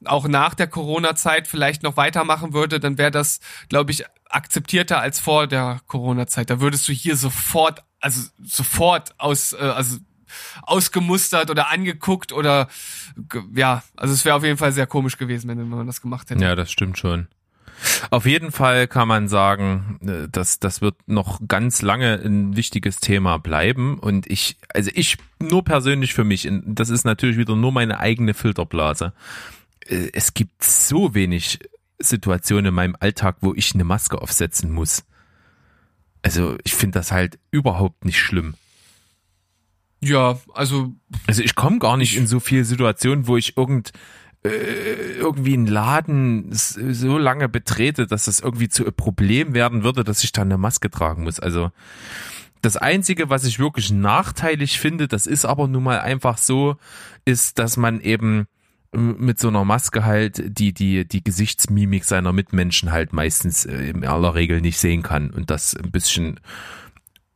auch 0.05 0.27
nach 0.27 0.53
der 0.53 0.67
Corona-Zeit 0.67 1.47
vielleicht 1.47 1.83
noch 1.83 1.97
weitermachen 1.97 2.53
würde, 2.53 2.79
dann 2.79 2.97
wäre 2.97 3.11
das, 3.11 3.39
glaube 3.69 3.91
ich, 3.91 4.03
akzeptierter 4.29 4.99
als 4.99 5.19
vor 5.19 5.47
der 5.47 5.79
Corona-Zeit. 5.87 6.49
Da 6.49 6.59
würdest 6.59 6.87
du 6.87 6.93
hier 6.93 7.15
sofort, 7.15 7.83
also 7.99 8.29
sofort 8.43 9.13
aus, 9.17 9.53
äh, 9.53 9.57
also 9.57 9.97
ausgemustert 10.63 11.51
oder 11.51 11.69
angeguckt 11.69 12.31
oder 12.31 12.67
ja, 13.53 13.83
also 13.95 14.13
es 14.13 14.25
wäre 14.25 14.35
auf 14.35 14.43
jeden 14.43 14.57
Fall 14.57 14.71
sehr 14.71 14.87
komisch 14.87 15.17
gewesen, 15.17 15.47
wenn 15.47 15.69
man 15.69 15.85
das 15.85 16.01
gemacht 16.01 16.29
hätte. 16.29 16.43
Ja, 16.43 16.55
das 16.55 16.71
stimmt 16.71 16.97
schon. 16.97 17.27
Auf 18.09 18.25
jeden 18.25 18.51
Fall 18.51 18.87
kann 18.87 19.07
man 19.07 19.27
sagen, 19.27 19.99
äh, 20.01 20.29
dass 20.29 20.59
das 20.59 20.81
wird 20.81 20.95
noch 21.07 21.39
ganz 21.47 21.81
lange 21.81 22.15
ein 22.23 22.55
wichtiges 22.55 22.99
Thema 22.99 23.37
bleiben. 23.37 23.99
Und 23.99 24.27
ich, 24.27 24.57
also 24.73 24.91
ich 24.93 25.17
nur 25.39 25.63
persönlich 25.63 26.13
für 26.13 26.23
mich, 26.23 26.49
das 26.65 26.89
ist 26.89 27.05
natürlich 27.05 27.37
wieder 27.37 27.55
nur 27.55 27.71
meine 27.71 27.99
eigene 27.99 28.33
Filterblase. 28.33 29.13
Äh, 29.87 30.09
es 30.13 30.33
gibt 30.33 30.63
so 30.63 31.13
wenig 31.13 31.59
Situationen 31.99 32.67
in 32.67 32.73
meinem 32.73 32.95
Alltag, 32.99 33.37
wo 33.41 33.53
ich 33.53 33.73
eine 33.73 33.83
Maske 33.83 34.21
aufsetzen 34.21 34.71
muss. 34.71 35.03
Also 36.21 36.57
ich 36.63 36.73
finde 36.73 36.99
das 36.99 37.11
halt 37.11 37.39
überhaupt 37.51 38.05
nicht 38.05 38.19
schlimm. 38.19 38.55
Ja, 39.99 40.39
also. 40.53 40.93
Also 41.27 41.41
ich 41.41 41.55
komme 41.55 41.79
gar 41.79 41.97
nicht 41.97 42.17
in 42.17 42.27
so 42.27 42.39
viele 42.39 42.65
Situationen, 42.65 43.27
wo 43.27 43.37
ich 43.37 43.55
irgend 43.57 43.89
äh, 43.89 43.91
irgendwie 44.43 45.53
einen 45.53 45.67
Laden 45.67 46.47
so 46.51 47.17
lange 47.17 47.47
betrete, 47.47 48.07
dass 48.07 48.25
das 48.25 48.41
irgendwie 48.41 48.69
zu 48.69 48.83
einem 48.83 48.93
Problem 48.93 49.53
werden 49.53 49.83
würde, 49.83 50.03
dass 50.03 50.23
ich 50.23 50.33
da 50.33 50.41
eine 50.41 50.57
Maske 50.57 50.89
tragen 50.89 51.23
muss. 51.23 51.39
Also 51.39 51.71
das 52.61 52.77
Einzige, 52.77 53.29
was 53.29 53.45
ich 53.45 53.59
wirklich 53.59 53.91
nachteilig 53.91 54.79
finde, 54.79 55.07
das 55.07 55.27
ist 55.27 55.45
aber 55.45 55.67
nun 55.67 55.83
mal 55.83 55.99
einfach 55.99 56.37
so, 56.37 56.77
ist, 57.25 57.59
dass 57.59 57.77
man 57.77 58.01
eben 58.01 58.47
mit 58.93 59.39
so 59.39 59.47
einer 59.47 59.65
Maske 59.65 60.05
halt 60.05 60.41
die, 60.59 60.73
die, 60.73 61.07
die 61.07 61.23
Gesichtsmimik 61.23 62.03
seiner 62.03 62.31
Mitmenschen 62.31 62.91
halt 62.91 63.11
meistens 63.11 63.65
äh, 63.65 63.89
in 63.89 64.05
aller 64.05 64.35
Regel 64.35 64.61
nicht 64.61 64.77
sehen 64.77 65.01
kann 65.01 65.31
und 65.31 65.49
das 65.49 65.75
ein 65.75 65.91
bisschen 65.91 66.39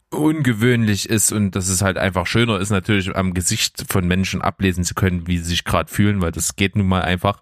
ungewöhnlich 0.10 1.10
ist 1.10 1.34
und 1.34 1.52
dass 1.52 1.68
es 1.68 1.82
halt 1.82 1.98
einfach 1.98 2.28
schöner 2.28 2.60
ist, 2.60 2.70
natürlich 2.70 3.14
am 3.16 3.34
Gesicht 3.34 3.86
von 3.90 4.08
Menschen 4.08 4.42
ablesen 4.42 4.86
zu 4.86 4.96
können, 4.96 5.28
wie 5.28 5.38
sie 5.38 5.44
sich 5.44 5.66
gerade 5.66 5.92
fühlen, 5.92 6.22
weil 6.22 6.32
das 6.32 6.56
geht 6.56 6.76
nun 6.76 6.88
mal 6.88 7.02
einfach. 7.02 7.40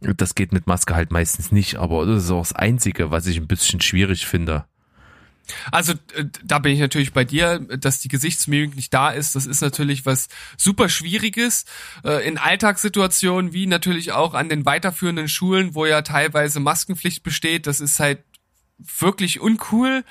Das 0.00 0.34
geht 0.34 0.52
mit 0.52 0.66
Maske 0.66 0.94
halt 0.94 1.10
meistens 1.10 1.52
nicht, 1.52 1.76
aber 1.76 2.06
das 2.06 2.24
ist 2.24 2.30
auch 2.30 2.40
das 2.40 2.54
Einzige, 2.54 3.10
was 3.10 3.26
ich 3.26 3.36
ein 3.36 3.46
bisschen 3.46 3.80
schwierig 3.80 4.26
finde. 4.26 4.64
Also 5.70 5.92
äh, 6.14 6.24
da 6.44 6.58
bin 6.58 6.72
ich 6.72 6.80
natürlich 6.80 7.12
bei 7.12 7.24
dir, 7.24 7.58
dass 7.58 8.00
die 8.00 8.08
Gesichtsmimik 8.08 8.76
nicht 8.76 8.92
da 8.92 9.10
ist. 9.10 9.34
Das 9.34 9.46
ist 9.46 9.60
natürlich 9.60 10.06
was 10.06 10.28
super 10.56 10.88
Schwieriges 10.88 11.64
äh, 12.04 12.26
in 12.26 12.38
Alltagssituationen, 12.38 13.52
wie 13.52 13.66
natürlich 13.66 14.12
auch 14.12 14.34
an 14.34 14.48
den 14.48 14.66
weiterführenden 14.66 15.28
Schulen, 15.28 15.74
wo 15.74 15.86
ja 15.86 16.02
teilweise 16.02 16.60
Maskenpflicht 16.60 17.22
besteht. 17.22 17.66
Das 17.66 17.80
ist 17.80 17.98
halt 17.98 18.22
wirklich 18.98 19.40
uncool. 19.40 20.04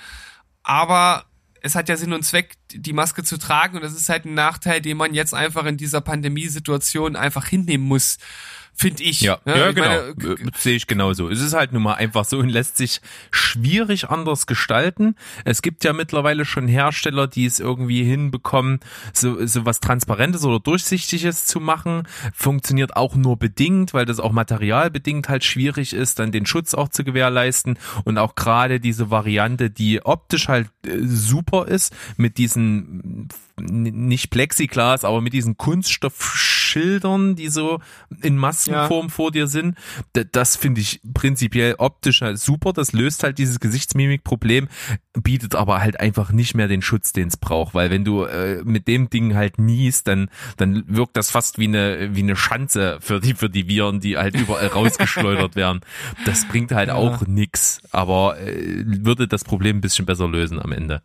Aber 0.63 1.26
es 1.61 1.75
hat 1.75 1.89
ja 1.89 1.97
Sinn 1.97 2.13
und 2.13 2.23
Zweck, 2.23 2.55
die 2.71 2.93
Maske 2.93 3.23
zu 3.23 3.37
tragen 3.37 3.75
und 3.75 3.83
das 3.83 3.93
ist 3.93 4.09
halt 4.09 4.25
ein 4.25 4.33
Nachteil, 4.33 4.81
den 4.81 4.97
man 4.97 5.13
jetzt 5.13 5.33
einfach 5.33 5.65
in 5.65 5.77
dieser 5.77 6.01
Pandemiesituation 6.01 7.15
einfach 7.15 7.47
hinnehmen 7.47 7.85
muss. 7.85 8.17
Finde 8.79 9.01
ich. 9.01 9.21
Ja, 9.21 9.39
ne? 9.43 9.57
ja 9.57 9.69
Ich 9.69 9.75
genau. 9.75 10.49
Sehe 10.55 10.75
ich 10.75 10.85
genauso. 10.85 11.29
Es 11.29 11.41
ist 11.41 11.55
halt 11.55 11.73
nun 11.73 11.81
mal 11.81 11.95
einfach 11.95 12.25
so 12.25 12.37
und 12.37 12.49
lässt 12.57 12.77
sich 12.77 13.01
schwierig 13.31 14.09
anders 14.09 14.45
gestalten. 14.45 15.15
Es 15.45 15.63
gibt 15.63 15.83
ja 15.83 15.93
mittlerweile 15.93 16.45
schon 16.45 16.67
Hersteller, 16.67 17.25
die 17.25 17.47
es 17.47 17.59
irgendwie 17.59 18.03
hinbekommen, 18.03 18.79
so, 19.13 19.43
so 19.47 19.65
was 19.65 19.79
Transparentes 19.79 20.45
oder 20.45 20.59
Durchsichtiges 20.59 21.45
zu 21.45 21.59
machen. 21.59 22.03
Funktioniert 22.35 22.95
auch 22.95 23.15
nur 23.15 23.37
bedingt, 23.37 23.95
weil 23.95 24.05
das 24.05 24.19
auch 24.19 24.31
materialbedingt 24.31 25.27
halt 25.27 25.43
schwierig 25.43 25.93
ist, 25.93 26.19
dann 26.19 26.31
den 26.31 26.45
Schutz 26.45 26.75
auch 26.75 26.89
zu 26.89 27.03
gewährleisten. 27.03 27.79
Und 28.05 28.19
auch 28.19 28.35
gerade 28.35 28.79
diese 28.79 29.09
Variante, 29.09 29.71
die 29.71 30.05
optisch 30.05 30.49
halt 30.49 30.69
äh, 30.85 30.99
super 31.01 31.67
ist, 31.67 31.95
mit 32.15 32.37
diesen 32.37 33.27
nicht 33.59 34.29
Plexiglas, 34.29 35.03
aber 35.03 35.21
mit 35.21 35.33
diesen 35.33 35.57
Kunststoffschildern, 36.67 37.35
die 37.35 37.49
so 37.49 37.79
in 38.21 38.37
Maskenform 38.37 39.09
vor 39.09 39.31
dir 39.31 39.47
sind. 39.47 39.77
Das 40.31 40.55
finde 40.55 40.81
ich 40.81 41.01
prinzipiell 41.13 41.75
optisch 41.77 42.21
halt 42.21 42.39
super. 42.39 42.73
Das 42.73 42.93
löst 42.93 43.23
halt 43.23 43.37
dieses 43.37 43.59
Gesichtsmimik-Problem, 43.59 44.67
bietet 45.13 45.55
aber 45.55 45.81
halt 45.81 45.99
einfach 45.99 46.31
nicht 46.31 46.55
mehr 46.55 46.67
den 46.67 46.81
Schutz, 46.81 47.13
den 47.13 47.29
es 47.29 47.37
braucht. 47.37 47.73
Weil 47.73 47.89
wenn 47.89 48.03
du 48.03 48.23
äh, 48.23 48.61
mit 48.63 48.87
dem 48.87 49.09
Ding 49.09 49.35
halt 49.35 49.59
niest, 49.59 50.07
dann, 50.07 50.29
dann 50.57 50.83
wirkt 50.87 51.17
das 51.17 51.31
fast 51.31 51.57
wie 51.57 51.67
eine, 51.67 52.15
wie 52.15 52.23
eine 52.23 52.35
Schanze 52.35 52.97
für 53.01 53.19
die, 53.19 53.33
für 53.33 53.49
die 53.49 53.67
Viren, 53.67 53.99
die 53.99 54.17
halt 54.17 54.35
überall 54.35 54.67
rausgeschleudert 54.67 55.55
werden. 55.55 55.81
Das 56.25 56.47
bringt 56.47 56.71
halt 56.71 56.89
auch 56.89 57.25
nix, 57.25 57.81
aber 57.91 58.39
äh, 58.39 58.83
würde 58.85 59.27
das 59.27 59.43
Problem 59.43 59.77
ein 59.77 59.81
bisschen 59.81 60.05
besser 60.05 60.27
lösen 60.27 60.59
am 60.59 60.71
Ende. 60.71 61.01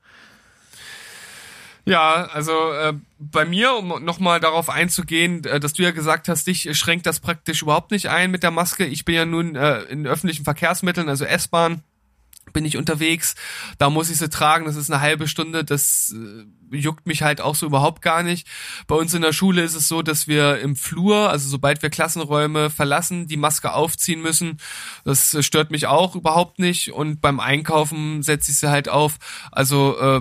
Ja, 1.85 2.29
also 2.33 2.53
äh, 2.73 2.95
bei 3.19 3.45
mir, 3.45 3.75
um 3.75 4.05
nochmal 4.05 4.39
darauf 4.39 4.71
einzugehen, 4.71 5.45
äh, 5.45 5.59
dass 5.59 5.73
du 5.73 5.83
ja 5.83 5.91
gesagt 5.91 6.29
hast, 6.29 6.47
dich 6.47 6.69
schränkt 6.79 7.07
das 7.07 7.19
praktisch 7.19 7.63
überhaupt 7.63 7.91
nicht 7.91 8.09
ein 8.09 8.31
mit 8.31 8.45
der 8.45 8.53
Maske. 8.53 8.85
Ich 8.85 9.05
bin 9.05 9.17
ja 9.17 9.27
nun 9.27 9.57
äh, 9.57 9.83
in 9.83 10.07
öffentlichen 10.07 10.45
Verkehrsmitteln, 10.45 11.09
also 11.09 11.25
S-Bahn, 11.25 11.83
bin 12.53 12.65
ich 12.65 12.77
unterwegs. 12.77 13.35
Da 13.79 13.91
muss 13.91 14.11
ich 14.11 14.19
sie 14.19 14.29
tragen, 14.29 14.65
das 14.65 14.77
ist 14.77 14.91
eine 14.91 15.01
halbe 15.01 15.27
Stunde, 15.27 15.65
das 15.65 16.15
äh, 16.17 16.77
juckt 16.77 17.07
mich 17.07 17.23
halt 17.23 17.41
auch 17.41 17.57
so 17.57 17.67
überhaupt 17.67 18.01
gar 18.01 18.23
nicht. 18.23 18.47
Bei 18.87 18.95
uns 18.95 19.13
in 19.15 19.23
der 19.23 19.33
Schule 19.33 19.63
ist 19.63 19.75
es 19.75 19.89
so, 19.89 20.03
dass 20.03 20.29
wir 20.29 20.61
im 20.61 20.77
Flur, 20.77 21.31
also 21.31 21.49
sobald 21.49 21.83
wir 21.83 21.91
Klassenräume 21.91 22.71
verlassen, 22.71 23.27
die 23.27 23.37
Maske 23.37 23.73
aufziehen 23.73 24.23
müssen. 24.23 24.59
Das 25.05 25.35
äh, 25.35 25.43
stört 25.43 25.73
mich 25.73 25.87
auch 25.89 26.15
überhaupt 26.15 26.61
nicht. 26.61 26.93
Und 26.93 27.21
beim 27.21 27.41
Einkaufen 27.41 28.23
setze 28.23 28.53
ich 28.53 28.59
sie 28.59 28.71
halt 28.71 28.89
auf. 28.89 29.19
Also 29.51 29.99
äh, 29.99 30.21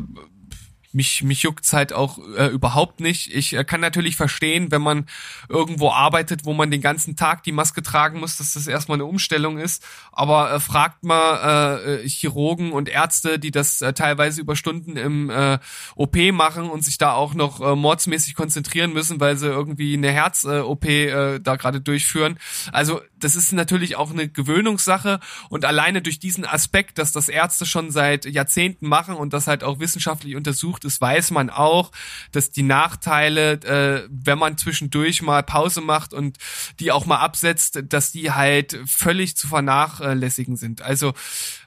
mich, 0.94 1.24
mich 1.24 1.44
juckt's 1.44 1.74
halt 1.74 1.94
auch 1.94 2.20
äh, 2.38 2.48
überhaupt 2.48 3.00
nicht. 3.00 3.34
Ich 3.34 3.54
äh, 3.54 3.64
kann 3.64 3.82
natürlich 3.82 4.16
verstehen, 4.16 4.72
wenn 4.72 4.82
man 4.82 5.06
irgendwo 5.50 5.92
arbeitet, 5.92 6.46
wo 6.46 6.54
man 6.54 6.72
den 6.72 6.82
ganzen 6.82 7.16
Tag 7.16 7.44
die 7.44 7.52
Maske 7.52 7.82
tragen 7.82 8.20
muss, 8.20 8.38
dass 8.38 8.54
das 8.54 8.68
erstmal 8.68 8.98
eine 8.98 9.06
Umstellung 9.06 9.58
ist. 9.58 9.84
Aber 10.12 10.52
äh, 10.52 10.60
fragt 10.60 11.04
mal 11.04 12.02
äh, 12.04 12.08
Chirurgen 12.08 12.72
und 12.72 12.90
Ärzte, 12.90 13.40
die 13.40 13.52
das 13.52 13.82
äh, 13.82 13.94
teilweise 13.94 14.42
über 14.42 14.56
Stunden 14.56 14.98
im 14.98 15.30
äh, 15.30 15.60
OP 15.96 16.16
machen 16.32 16.70
und 16.70 16.84
sich 16.84 16.98
da 16.98 17.14
auch 17.14 17.34
noch 17.34 17.62
äh, 17.62 17.76
mordsmäßig 17.76 18.36
konzentrieren 18.36 18.94
müssen, 18.94 19.20
weil 19.20 19.38
sie 19.38 19.48
irgendwie 19.48 19.94
eine 19.94 20.12
Herz-OP 20.12 20.86
äh, 20.86 21.40
da 21.40 21.56
gerade 21.56 21.82
durchführen. 21.82 22.38
Also 22.72 23.02
das 23.20 23.36
ist 23.36 23.54
natürlich 23.54 23.96
auch 23.96 24.12
eine 24.12 24.28
Gewöhnungssache 24.28 25.20
und 25.50 25.66
alleine 25.66 26.02
durch 26.02 26.20
diesen 26.20 26.46
Aspekt, 26.46 26.98
dass 26.98 27.12
das 27.12 27.30
Ärzte 27.30 27.66
schon 27.66 27.92
seit 27.92 28.26
Jahrzehnten 28.26 28.88
machen 28.88 29.16
und 29.16 29.34
das 29.34 29.48
halt 29.48 29.64
auch 29.64 29.80
wissenschaftlich 29.80 30.36
untersucht 30.36 30.81
ist, 30.86 31.02
weiß 31.02 31.32
man 31.32 31.50
auch, 31.50 31.92
dass 32.32 32.52
die 32.52 32.64
Nachteile, 32.64 33.54
äh, 33.54 34.08
wenn 34.10 34.38
man 34.38 34.58
zwischendurch 34.58 35.22
mal 35.22 35.44
Pause 35.44 35.82
macht 35.82 36.14
und 36.14 36.38
die 36.80 36.92
auch 36.92 37.06
mal 37.06 37.20
absetzt, 37.20 37.84
dass 37.90 38.12
die 38.12 38.32
halt 38.32 38.80
völlig 38.86 39.36
zu 39.36 39.48
vernachlässigen 39.48 40.56
sind. 40.58 40.82
Also 40.82 41.14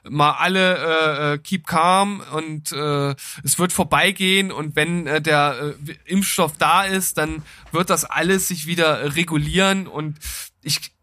mal 0.09 0.31
alle 0.31 0.77
äh, 0.77 1.33
äh, 1.33 1.37
keep 1.39 1.67
calm 1.67 2.21
und 2.31 2.71
äh, 2.71 3.15
es 3.43 3.57
wird 3.57 3.73
vorbeigehen 3.73 4.51
und 4.51 4.75
wenn 4.75 5.07
äh, 5.07 5.21
der 5.21 5.75
äh, 5.87 5.93
Impfstoff 6.05 6.57
da 6.57 6.83
ist, 6.83 7.17
dann 7.17 7.43
wird 7.71 7.89
das 7.89 8.05
alles 8.05 8.47
sich 8.47 8.67
wieder 8.67 9.15
regulieren 9.15 9.87
und 9.87 10.17
ich 10.61 10.93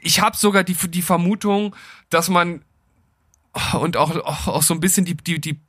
ich 0.00 0.20
habe 0.20 0.36
sogar 0.36 0.64
die 0.64 0.74
die 0.74 1.02
Vermutung, 1.02 1.74
dass 2.10 2.28
man 2.28 2.62
und 3.72 3.96
auch, 3.96 4.14
auch, 4.16 4.46
auch 4.48 4.62
so 4.62 4.74
ein 4.74 4.80
bisschen 4.80 5.04
die 5.04 5.16
die 5.16 5.40
die 5.40 5.60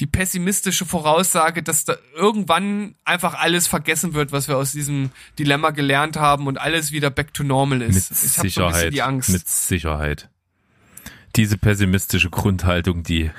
die 0.00 0.06
pessimistische 0.06 0.86
Voraussage, 0.86 1.62
dass 1.62 1.84
da 1.84 1.96
irgendwann 2.14 2.96
einfach 3.04 3.34
alles 3.34 3.66
vergessen 3.66 4.14
wird, 4.14 4.32
was 4.32 4.48
wir 4.48 4.56
aus 4.56 4.72
diesem 4.72 5.10
Dilemma 5.38 5.70
gelernt 5.70 6.16
haben 6.16 6.46
und 6.46 6.58
alles 6.58 6.90
wieder 6.90 7.10
back 7.10 7.32
to 7.32 7.44
normal 7.44 7.82
ist. 7.82 8.10
Mit 8.10 8.22
ich 8.22 8.38
hab 8.38 8.50
so 8.50 8.64
ein 8.64 8.72
bisschen 8.72 8.90
die 8.90 9.02
Angst. 9.02 9.30
Mit 9.30 9.48
Sicherheit. 9.48 10.28
Diese 11.36 11.58
pessimistische 11.58 12.30
Grundhaltung, 12.30 13.02
die 13.02 13.30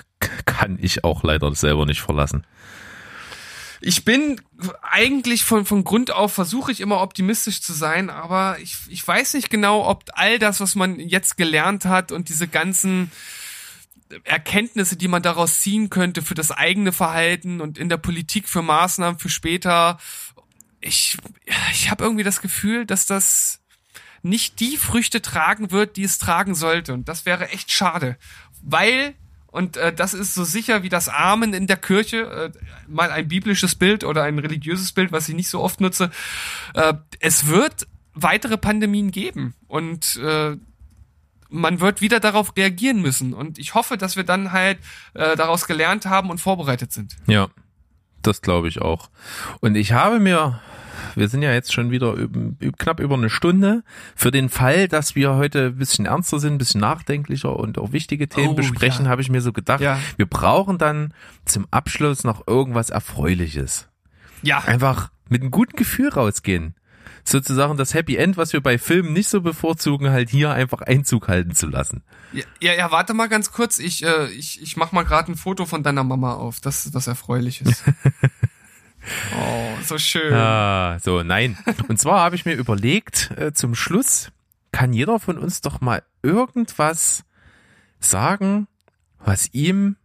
kann 0.45 0.77
ich 0.81 1.03
auch 1.03 1.23
leider 1.23 1.53
selber 1.55 1.85
nicht 1.85 2.01
verlassen. 2.01 2.45
Ich 3.81 4.05
bin 4.05 4.41
eigentlich 4.81 5.43
von, 5.43 5.65
von 5.65 5.83
Grund 5.83 6.09
auf 6.09 6.33
versuche 6.33 6.71
ich 6.71 6.79
immer 6.79 7.01
optimistisch 7.01 7.61
zu 7.61 7.73
sein, 7.73 8.09
aber 8.09 8.57
ich, 8.59 8.77
ich 8.87 9.05
weiß 9.05 9.33
nicht 9.33 9.49
genau, 9.49 9.87
ob 9.87 10.05
all 10.13 10.39
das, 10.39 10.59
was 10.59 10.75
man 10.75 10.99
jetzt 10.99 11.37
gelernt 11.37 11.85
hat 11.85 12.11
und 12.11 12.29
diese 12.29 12.47
ganzen 12.47 13.11
Erkenntnisse, 14.23 14.97
die 14.97 15.07
man 15.07 15.23
daraus 15.23 15.59
ziehen 15.59 15.89
könnte 15.89 16.21
für 16.21 16.35
das 16.35 16.51
eigene 16.51 16.91
Verhalten 16.91 17.61
und 17.61 17.77
in 17.77 17.89
der 17.89 17.97
Politik 17.97 18.47
für 18.47 18.61
Maßnahmen 18.61 19.19
für 19.19 19.29
später, 19.29 19.97
ich, 20.79 21.17
ich 21.71 21.89
habe 21.89 22.03
irgendwie 22.03 22.23
das 22.23 22.41
Gefühl, 22.41 22.85
dass 22.85 23.05
das 23.05 23.61
nicht 24.21 24.59
die 24.59 24.77
Früchte 24.77 25.21
tragen 25.21 25.71
wird, 25.71 25.97
die 25.97 26.03
es 26.03 26.17
tragen 26.17 26.55
sollte. 26.55 26.93
Und 26.93 27.07
das 27.07 27.25
wäre 27.25 27.49
echt 27.49 27.71
schade. 27.71 28.17
Weil, 28.61 29.13
und 29.47 29.77
äh, 29.77 29.93
das 29.93 30.13
ist 30.13 30.33
so 30.33 30.43
sicher 30.43 30.83
wie 30.83 30.89
das 30.89 31.09
Amen 31.09 31.53
in 31.53 31.67
der 31.67 31.77
Kirche, 31.77 32.51
äh, 32.53 32.59
mal 32.87 33.11
ein 33.11 33.27
biblisches 33.27 33.75
Bild 33.75 34.03
oder 34.03 34.23
ein 34.23 34.39
religiöses 34.39 34.91
Bild, 34.91 35.11
was 35.11 35.29
ich 35.29 35.35
nicht 35.35 35.49
so 35.49 35.61
oft 35.61 35.79
nutze, 35.79 36.11
äh, 36.73 36.93
es 37.19 37.47
wird 37.47 37.87
weitere 38.13 38.57
Pandemien 38.57 39.11
geben. 39.11 39.53
Und 39.67 40.15
äh, 40.17 40.57
man 41.55 41.79
wird 41.79 42.01
wieder 42.01 42.19
darauf 42.19 42.55
reagieren 42.57 43.01
müssen. 43.01 43.33
Und 43.33 43.57
ich 43.57 43.73
hoffe, 43.73 43.97
dass 43.97 44.15
wir 44.15 44.23
dann 44.23 44.51
halt 44.51 44.77
äh, 45.13 45.35
daraus 45.35 45.65
gelernt 45.67 46.05
haben 46.05 46.29
und 46.29 46.39
vorbereitet 46.39 46.91
sind. 46.91 47.15
Ja, 47.27 47.47
das 48.21 48.41
glaube 48.41 48.67
ich 48.67 48.81
auch. 48.81 49.09
Und 49.61 49.75
ich 49.75 49.91
habe 49.93 50.19
mir, 50.19 50.59
wir 51.15 51.27
sind 51.29 51.41
ja 51.41 51.53
jetzt 51.53 51.73
schon 51.73 51.91
wieder 51.91 52.15
knapp 52.77 52.99
über 52.99 53.15
eine 53.15 53.29
Stunde, 53.29 53.83
für 54.15 54.31
den 54.31 54.49
Fall, 54.49 54.87
dass 54.87 55.15
wir 55.15 55.35
heute 55.35 55.67
ein 55.67 55.77
bisschen 55.77 56.05
ernster 56.05 56.39
sind, 56.39 56.53
ein 56.53 56.57
bisschen 56.57 56.81
nachdenklicher 56.81 57.55
und 57.55 57.77
auch 57.77 57.91
wichtige 57.91 58.27
Themen 58.27 58.49
Oh, 58.49 58.53
besprechen, 58.55 59.05
ja. 59.05 59.11
habe 59.11 59.21
ich 59.21 59.29
mir 59.29 59.41
so 59.41 59.53
gedacht, 59.53 59.81
Ja. 59.81 59.99
wir 60.17 60.25
brauchen 60.25 60.77
dann 60.77 61.13
zum 61.45 61.67
Abschluss 61.71 62.23
noch 62.23 62.47
irgendwas 62.47 62.89
Erfreuliches. 62.89 63.87
Ja. 64.41 64.59
Einfach 64.59 65.11
mit 65.29 65.41
einem 65.41 65.51
guten 65.51 65.75
Gefühl 65.75 66.09
rausgehen. 66.09 66.75
Sozusagen 67.27 67.75
das 67.75 67.95
Happy 67.95 68.17
End, 68.17 68.37
was 68.37 68.53
wir 68.53 68.61
bei 68.61 68.77
Filmen 68.77 69.11
nicht 69.11 69.29
so 69.29 69.41
bevorzugen, 69.41 70.11
halt 70.11 70.29
hier 70.29 70.51
einfach 70.51 70.81
Einzug 70.81 71.27
halten 71.27 71.55
zu 71.55 71.65
lassen. 71.65 72.03
Ja, 72.33 72.43
ja, 72.61 72.73
ja 72.73 72.91
warte 72.91 73.15
mal 73.15 73.27
ganz 73.27 73.51
kurz. 73.51 73.79
Ich, 73.79 74.05
äh, 74.05 74.27
ich, 74.27 74.61
ich 74.61 74.77
mach 74.77 74.91
mal 74.91 75.03
gerade 75.03 75.31
ein 75.31 75.35
Foto 75.35 75.65
von 75.65 75.81
deiner 75.81 76.03
Mama 76.03 76.35
auf, 76.35 76.59
das 76.59 76.91
das 76.91 77.07
erfreulich 77.07 77.61
ist. 77.61 77.83
oh, 79.37 79.73
so 79.83 79.97
schön. 79.97 80.33
Ah, 80.33 80.99
so, 80.99 81.23
nein. 81.23 81.57
Und 81.87 81.99
zwar 81.99 82.19
habe 82.19 82.35
ich 82.35 82.45
mir 82.45 82.53
überlegt, 82.53 83.31
äh, 83.37 83.53
zum 83.53 83.73
Schluss 83.73 84.31
kann 84.71 84.93
jeder 84.93 85.19
von 85.19 85.39
uns 85.39 85.61
doch 85.61 85.81
mal 85.81 86.03
irgendwas 86.21 87.23
sagen, 87.99 88.67
was 89.17 89.53
ihm, 89.53 89.95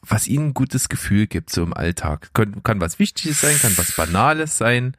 was 0.00 0.26
ihm 0.26 0.46
ein 0.46 0.54
gutes 0.54 0.88
Gefühl 0.88 1.26
gibt, 1.28 1.50
so 1.50 1.62
im 1.62 1.72
Alltag. 1.72 2.30
Kann, 2.34 2.62
kann 2.62 2.80
was 2.80 2.98
Wichtiges 2.98 3.40
sein, 3.42 3.56
kann 3.60 3.76
was 3.78 3.94
Banales 3.94 4.58
sein. 4.58 4.96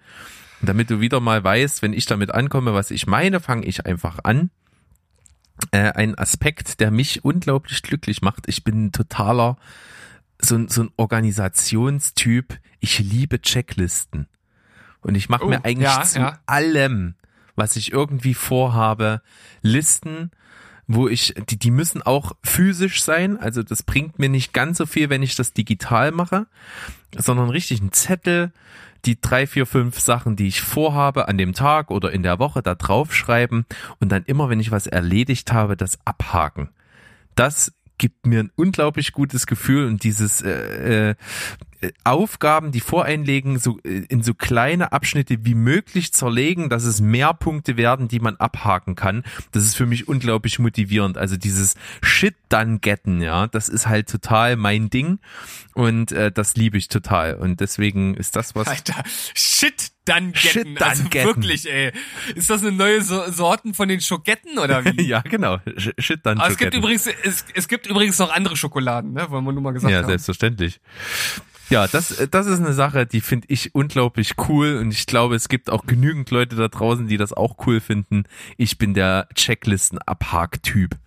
Und 0.64 0.68
damit 0.70 0.89
du 0.89 1.01
wieder 1.01 1.20
mal 1.20 1.43
weißt, 1.43 1.82
wenn 1.82 1.91
ich 1.91 2.05
damit 2.05 2.34
ankomme, 2.34 2.74
was 2.74 2.89
ich 2.89 3.05
meine, 3.05 3.41
fange 3.41 3.66
ich 3.66 3.86
einfach 3.86 4.20
an. 4.24 4.49
Äh, 5.72 5.91
ein 5.91 6.18
Aspekt, 6.18 6.80
der 6.80 6.89
mich 6.89 7.26
unglaublich 7.26 7.82
glücklich 7.82 8.22
macht. 8.22 8.47
Ich 8.47 8.64
bin 8.64 8.86
ein 8.86 8.91
totaler 8.93 9.57
so, 10.41 10.55
ein- 10.55 10.70
so 10.70 10.84
ein 10.84 10.89
Organisationstyp. 10.95 12.57
Ich 12.80 12.97
liebe 12.99 13.41
Checklisten. 13.41 14.28
Und 15.01 15.16
ich 15.16 15.28
mache 15.28 15.43
Oh, 15.43 15.49
mir 15.49 15.66
eigentlich 15.66 15.84
ja, 15.89 16.03
zu 16.03 16.20
ja. 16.20 16.39
allem, 16.45 17.16
was 17.57 17.76
ich 17.76 17.91
irgendwie 17.91 18.34
vorhabe, 18.34 19.22
Listen, 19.64 20.32
wo 20.88 21.09
ich, 21.09 21.34
die, 21.49 21.59
die 21.59 21.72
müssen 21.72 22.01
auch 22.03 22.38
physisch 22.41 23.03
sein. 23.03 23.38
Also 23.38 23.64
das 23.64 23.84
bringt 23.84 24.18
mir 24.18 24.30
nicht 24.30 24.53
ganz 24.53 24.78
so 24.78 24.86
viel, 24.86 25.09
wenn 25.09 25.24
ich 25.24 25.36
das 25.36 25.51
digital 25.51 26.11
mache, 26.14 26.47
sondern 27.18 27.49
richtig 27.49 27.82
ein 27.82 27.91
Zettel, 27.91 28.53
die 29.06 29.20
drei, 29.20 29.47
vier, 29.47 29.66
fünf 29.66 29.99
Sachen, 29.99 30.36
die 30.36 30.47
ich 30.47 30.62
vorhabe 30.62 31.28
an 31.28 31.38
dem 31.38 31.54
Tag 31.54 31.91
oder 31.91 32.12
in 32.12 32.24
der 32.24 32.39
Woche 32.39 32.62
da 32.62 32.76
draufschreiben 32.76 33.66
und 33.99 34.12
dann 34.12 34.24
immer, 34.24 34.49
wenn 34.49 34.60
ich 34.60 34.72
was 34.72 34.88
erledigt 34.88 35.51
habe, 35.51 35.76
das 35.76 35.99
abhaken. 36.06 36.70
Das 37.36 37.74
gibt 37.98 38.26
mir 38.26 38.39
ein 38.39 38.52
unglaublich 38.56 39.12
gutes 39.12 39.48
Gefühl 39.48 39.86
und 39.86 40.04
dieses 40.04 40.41
äh, 40.41 41.12
äh, 41.12 41.16
Aufgaben, 42.04 42.72
die 42.72 42.80
voreinlegen, 42.80 43.60
so 43.60 43.80
äh, 43.84 44.06
in 44.10 44.24
so 44.24 44.34
kleine 44.34 44.91
Abschnitte 44.91 45.46
wie 45.46 45.56
möglich 45.56 46.14
zerlegen, 46.14 46.70
dass 46.70 46.84
es 46.84 47.02
mehr 47.02 47.34
Punkte 47.34 47.78
werden, 47.78 48.08
die 48.08 48.20
man 48.20 48.36
abhaken 48.38 48.96
kann. 48.96 49.24
Das 49.52 49.64
ist 49.64 49.76
für 49.76 49.86
mich 49.86 50.08
unglaublich 50.08 50.60
motivierend. 50.60 51.18
Also 51.18 51.38
dieses 51.38 51.76
Shit 52.02 52.36
dann 52.50 52.82
getten, 52.82 53.22
ja, 53.22 53.48
das 53.48 53.70
ist 53.70 53.88
halt 53.88 54.10
total 54.10 54.56
mein 54.56 54.89
Ding 54.89 55.20
und 55.74 56.11
äh, 56.11 56.32
das 56.32 56.56
liebe 56.56 56.78
ich 56.78 56.88
total 56.88 57.36
und 57.36 57.60
deswegen 57.60 58.15
ist 58.15 58.36
das 58.36 58.56
was. 58.56 58.68
Alter, 58.68 59.03
Shit 59.34 59.93
dann 60.05 60.35
Shit 60.35 60.65
dann 60.80 60.89
Also 60.89 61.03
wirklich, 61.13 61.69
ey. 61.71 61.91
Ist 62.35 62.49
das 62.49 62.61
eine 62.61 62.71
neue 62.71 63.01
so 63.01 63.30
Sorten 63.31 63.73
von 63.73 63.88
den 63.88 64.01
Schoketten 64.01 64.59
oder 64.59 64.84
wie? 64.85 65.01
ja, 65.07 65.21
genau. 65.21 65.55
Sh- 65.77 65.93
Shit 66.01 66.25
dann 66.25 66.39
Aber 66.39 66.49
es 66.51 66.57
gibt 66.57 66.73
übrigens, 66.73 67.07
es, 67.07 67.45
es 67.53 67.67
gibt 67.67 67.88
übrigens 67.88 68.19
noch 68.19 68.31
andere 68.34 68.57
Schokoladen, 68.57 69.13
ne? 69.13 69.30
Wollen 69.30 69.45
wir 69.45 69.53
nur 69.53 69.61
mal 69.61 69.71
gesagt 69.71 69.91
Ja, 69.91 69.99
haben. 69.99 70.07
selbstverständlich. 70.07 70.80
Ja, 71.69 71.88
das, 71.88 72.27
das 72.30 72.45
ist 72.47 72.59
eine 72.59 72.73
Sache, 72.73 73.05
die 73.05 73.21
finde 73.21 73.47
ich 73.49 73.73
unglaublich 73.73 74.34
cool 74.49 74.75
und 74.77 74.91
ich 74.91 75.05
glaube, 75.07 75.35
es 75.35 75.47
gibt 75.47 75.69
auch 75.69 75.85
genügend 75.85 76.30
Leute 76.30 76.55
da 76.57 76.67
draußen, 76.67 77.07
die 77.07 77.17
das 77.17 77.31
auch 77.31 77.65
cool 77.65 77.80
finden. 77.80 78.25
Ich 78.57 78.77
bin 78.77 78.93
der 78.93 79.27
Checklisten-Abhak-Typ. 79.34 80.97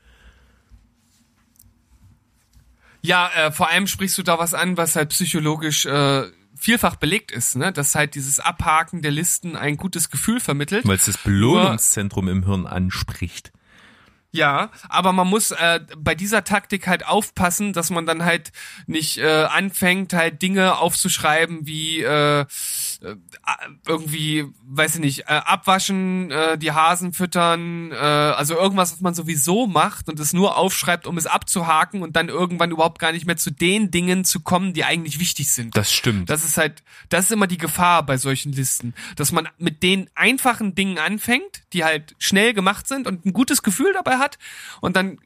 Ja, 3.02 3.30
äh, 3.36 3.52
vor 3.52 3.70
allem 3.70 3.86
sprichst 3.86 4.18
du 4.18 4.22
da 4.22 4.38
was 4.38 4.54
an, 4.54 4.76
was 4.76 4.96
halt 4.96 5.10
psychologisch 5.10 5.86
äh, 5.86 6.24
vielfach 6.56 6.96
belegt 6.96 7.30
ist, 7.30 7.56
ne? 7.56 7.72
Dass 7.72 7.94
halt 7.94 8.14
dieses 8.14 8.40
Abhaken 8.40 9.02
der 9.02 9.10
Listen 9.10 9.56
ein 9.56 9.76
gutes 9.76 10.10
Gefühl 10.10 10.40
vermittelt. 10.40 10.86
Weil 10.86 10.96
es 10.96 11.06
das 11.06 11.18
Belohnungszentrum 11.18 12.28
im 12.28 12.44
Hirn 12.44 12.66
anspricht. 12.66 13.52
Ja, 14.36 14.70
aber 14.88 15.12
man 15.12 15.28
muss 15.28 15.50
äh, 15.50 15.80
bei 15.96 16.14
dieser 16.14 16.44
Taktik 16.44 16.86
halt 16.86 17.06
aufpassen, 17.06 17.72
dass 17.72 17.88
man 17.88 18.04
dann 18.04 18.24
halt 18.24 18.52
nicht 18.86 19.16
äh, 19.16 19.44
anfängt, 19.44 20.12
halt 20.12 20.42
Dinge 20.42 20.76
aufzuschreiben 20.76 21.66
wie 21.66 22.02
äh, 22.02 22.44
irgendwie, 23.86 24.46
weiß 24.64 24.94
ich 24.96 25.00
nicht, 25.00 25.20
äh, 25.20 25.40
abwaschen, 25.44 26.30
äh, 26.30 26.58
die 26.58 26.72
Hasen 26.72 27.12
füttern, 27.12 27.92
äh, 27.92 27.94
also 27.94 28.54
irgendwas, 28.54 28.92
was 28.92 29.00
man 29.00 29.14
sowieso 29.14 29.66
macht 29.66 30.08
und 30.08 30.18
es 30.18 30.32
nur 30.32 30.56
aufschreibt, 30.56 31.06
um 31.06 31.18
es 31.18 31.26
abzuhaken 31.26 32.02
und 32.02 32.16
dann 32.16 32.28
irgendwann 32.28 32.70
überhaupt 32.70 32.98
gar 32.98 33.12
nicht 33.12 33.26
mehr 33.26 33.36
zu 33.36 33.50
den 33.50 33.90
Dingen 33.90 34.24
zu 34.24 34.40
kommen, 34.40 34.72
die 34.72 34.84
eigentlich 34.84 35.20
wichtig 35.20 35.50
sind. 35.50 35.76
Das 35.76 35.92
stimmt. 35.92 36.30
Das 36.30 36.44
ist 36.44 36.56
halt, 36.56 36.82
das 37.08 37.26
ist 37.26 37.32
immer 37.32 37.46
die 37.46 37.58
Gefahr 37.58 38.04
bei 38.04 38.16
solchen 38.16 38.52
Listen, 38.52 38.94
dass 39.16 39.32
man 39.32 39.48
mit 39.58 39.82
den 39.82 40.08
einfachen 40.14 40.74
Dingen 40.74 40.98
anfängt, 40.98 41.62
die 41.72 41.84
halt 41.84 42.16
schnell 42.18 42.54
gemacht 42.54 42.88
sind 42.88 43.06
und 43.06 43.26
ein 43.26 43.32
gutes 43.32 43.62
Gefühl 43.62 43.92
dabei 43.92 44.18
hat 44.18 44.38
und 44.80 44.96
dann 44.96 45.18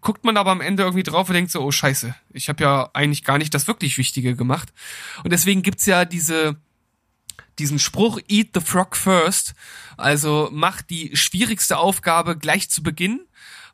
guckt 0.00 0.24
man 0.24 0.36
aber 0.36 0.52
am 0.52 0.60
Ende 0.60 0.84
irgendwie 0.84 1.02
drauf 1.02 1.28
und 1.28 1.34
denkt 1.34 1.50
so, 1.50 1.60
oh 1.60 1.72
scheiße, 1.72 2.14
ich 2.32 2.48
habe 2.48 2.62
ja 2.62 2.90
eigentlich 2.92 3.24
gar 3.24 3.38
nicht 3.38 3.52
das 3.52 3.66
wirklich 3.66 3.98
Wichtige 3.98 4.36
gemacht. 4.36 4.72
Und 5.24 5.32
deswegen 5.32 5.62
gibt's 5.62 5.84
ja 5.84 6.04
diese 6.04 6.56
diesen 7.58 7.78
Spruch 7.78 8.20
Eat 8.28 8.50
the 8.54 8.60
Frog 8.60 8.96
first, 8.96 9.54
also 9.96 10.48
mach 10.52 10.82
die 10.82 11.16
schwierigste 11.16 11.78
Aufgabe 11.78 12.36
gleich 12.36 12.68
zu 12.70 12.82
Beginn, 12.82 13.20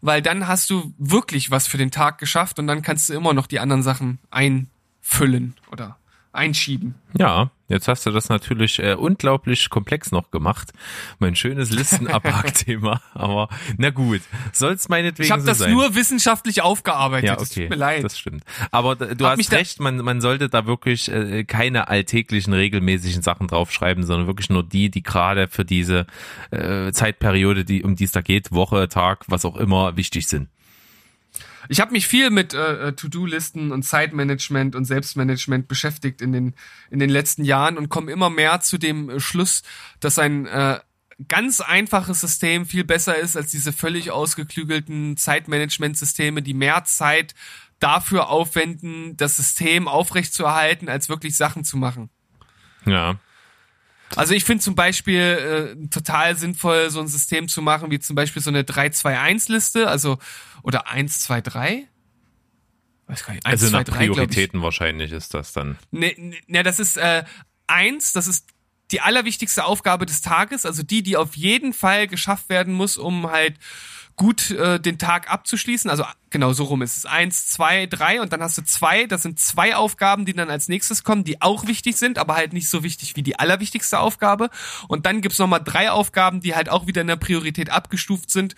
weil 0.01 0.23
dann 0.23 0.49
hast 0.49 0.71
du 0.71 0.95
wirklich 0.99 1.51
was 1.51 1.67
für 1.67 1.79
den 1.79 1.91
Tag 1.91 2.19
geschafft 2.19 2.59
und 2.59 2.67
dann 2.67 2.83
kannst 2.83 3.09
du 3.09 3.15
immer 3.15 3.35
noch 3.35 3.47
die 3.47 3.61
anderen 3.61 3.83
Sachen 3.83 4.19
einfüllen 4.31 5.55
oder 5.71 5.99
einschieben. 6.33 6.95
Ja, 7.19 7.51
jetzt 7.69 7.89
hast 7.89 8.07
du 8.07 8.11
das 8.11 8.29
natürlich 8.31 8.79
äh, 8.79 8.95
unglaublich 8.95 9.69
komplex 9.69 10.13
noch 10.13 10.31
gemacht. 10.31 10.73
Mein 11.19 11.37
schönes 11.37 11.71
Listenabhack-Thema. 11.71 13.03
Aber 13.15 13.49
na 13.77 13.91
gut, 13.91 14.23
soll's 14.53 14.89
meinetwegen 14.89 15.27
Ich 15.27 15.31
habe 15.31 15.43
so 15.43 15.49
das 15.49 15.59
sein. 15.59 15.73
nur 15.73 15.95
wissenschaftlich 15.95 16.63
aufgearbeitet. 16.63 17.29
Ja, 17.29 17.39
okay. 17.39 17.63
tut 17.63 17.71
mir 17.71 17.77
leid. 17.77 18.05
Das 18.05 18.19
stimmt. 18.19 18.45
Aber 18.71 18.97
du 18.97 19.27
Hab 19.27 19.39
hast 19.39 19.53
recht, 19.53 19.81
man, 19.81 19.99
man 19.99 20.21
sollte 20.21 20.49
da 20.49 20.67
wirklich 20.67 21.11
äh, 21.11 21.45
keine 21.45 21.89
alltäglichen, 21.89 22.55
regelmäßigen 22.55 23.23
Sachen 23.23 23.47
draufschreiben, 23.47 24.05
sondern 24.05 24.27
wirklich 24.27 24.49
nur 24.49 24.63
die, 24.63 24.91
die 24.91 25.03
gerade 25.03 25.49
für 25.49 25.65
diese 25.67 26.07
äh, 26.51 26.93
Zeitperiode, 26.93 27.65
die, 27.65 27.83
um 27.83 27.95
die 27.95 28.05
es 28.05 28.13
da 28.13 28.23
geht, 28.23 28.53
Woche, 28.53 28.89
Tag, 28.89 29.25
was 29.29 29.45
auch 29.45 29.57
immer, 29.57 29.97
wichtig 29.97 30.29
sind. 30.29 30.49
Ich 31.73 31.81
habe 31.81 31.93
mich 31.93 32.07
viel 32.07 32.29
mit 32.29 32.53
äh, 32.53 32.89
äh, 32.89 32.93
To-Do-Listen 32.93 33.73
und 33.73 33.83
Zeitmanagement 33.83 34.77
und 34.77 34.85
Selbstmanagement 34.85 35.69
beschäftigt 35.69 36.21
in 36.21 36.31
den 36.31 36.55
in 36.91 36.99
den 36.99 37.09
letzten 37.09 37.47
Jahren 37.47 37.79
und 37.79 37.89
komme 37.89 38.13
immer 38.13 38.29
mehr 38.29 38.61
zu 38.61 38.77
dem 38.77 39.09
äh, 39.09 39.21
Schluss, 39.21 39.63
dass 39.99 40.19
ein 40.19 40.45
äh, 40.45 40.81
ganz 41.29 41.63
einfaches 41.63 42.21
System 42.21 42.67
viel 42.67 42.85
besser 42.85 43.17
ist 43.17 43.39
als 43.39 43.53
diese 43.53 43.73
völlig 43.73 44.11
ausgeklügelten 44.11 45.17
Zeitmanagement-Systeme, 45.17 46.43
die 46.43 46.53
mehr 46.53 46.85
Zeit 46.85 47.35
dafür 47.79 48.29
aufwenden, 48.29 49.17
das 49.17 49.39
System 49.39 49.89
aufrechtzuerhalten, 49.89 50.91
als 50.91 51.09
wirklich 51.09 51.39
Sachen 51.39 51.65
zu 51.65 51.79
machen. 51.79 52.11
Ja. 52.85 53.19
Also 54.17 54.35
ich 54.35 54.45
finde 54.45 54.63
zum 54.63 54.75
Beispiel 54.75 55.77
äh, 55.83 55.89
total 55.89 56.37
sinnvoll, 56.37 56.91
so 56.91 57.01
ein 57.01 57.09
System 57.09 57.49
zu 57.49 57.63
machen, 57.63 57.91
wie 57.91 57.99
zum 57.99 58.17
Beispiel 58.17 58.43
so 58.43 58.51
eine 58.51 58.63
3-2-1-Liste, 58.63 59.89
also 59.89 60.19
oder 60.63 60.89
1-2-3. 60.89 61.85
Weiß 63.07 63.25
gar 63.25 63.35
nicht. 63.35 63.47
1, 63.47 63.53
Also 63.63 63.71
2, 63.71 63.79
nach 63.79 63.85
3, 63.85 63.85
glaub 63.85 64.01
ich. 64.01 64.15
Prioritäten 64.15 64.63
wahrscheinlich 64.63 65.13
ist 65.13 65.35
das 65.35 65.53
dann. 65.53 65.79
Ne, 65.91 66.15
ne, 66.47 66.63
das 66.63 66.79
ist 66.79 66.97
äh, 66.97 67.25
eins, 67.67 68.13
das 68.13 68.27
ist 68.27 68.49
die 68.91 69.01
allerwichtigste 69.01 69.65
Aufgabe 69.65 70.07
des 70.07 70.21
Tages, 70.21 70.67
also 70.67 70.83
die, 70.83 71.03
die 71.03 71.17
auf 71.17 71.35
jeden 71.35 71.73
Fall 71.73 72.07
geschafft 72.07 72.49
werden 72.49 72.75
muss, 72.75 72.99
um 72.99 73.31
halt 73.31 73.57
gut 74.23 74.53
äh, 74.53 74.79
den 74.79 74.99
Tag 74.99 75.29
abzuschließen. 75.33 75.91
Also 75.91 76.05
genau 76.31 76.53
so 76.53 76.63
rum 76.63 76.81
ist 76.83 76.97
es. 76.97 77.07
Eins, 77.07 77.49
zwei, 77.49 77.87
drei 77.87 78.21
und 78.21 78.33
dann 78.33 78.41
hast 78.41 78.57
du 78.57 78.63
zwei. 78.63 79.07
Das 79.07 79.23
sind 79.23 79.41
zwei 79.41 79.75
Aufgaben, 79.75 80.27
die 80.27 80.33
dann 80.33 80.49
als 80.49 80.69
nächstes 80.69 81.03
kommen, 81.03 81.25
die 81.25 81.43
auch 81.43 81.67
wichtig 81.67 81.97
sind, 81.97 82.19
aber 82.19 82.37
halt 82.37 82.53
nicht 82.53 82.69
so 82.69 82.85
wichtig 82.85 83.17
wie 83.17 83.25
die 83.25 83.41
allerwichtigste 83.41 83.99
Aufgabe. 83.99 84.49
Und 84.87 85.07
dann 85.07 85.23
gibt's 85.23 85.41
noch 85.41 85.49
mal 85.49 85.59
drei 85.59 85.91
Aufgaben, 85.91 86.41
die 86.41 86.55
halt 86.55 86.69
auch 86.69 86.87
wieder 86.87 87.01
in 87.01 87.09
der 87.09 87.17
Priorität 87.17 87.71
abgestuft 87.71 88.31
sind 88.31 88.55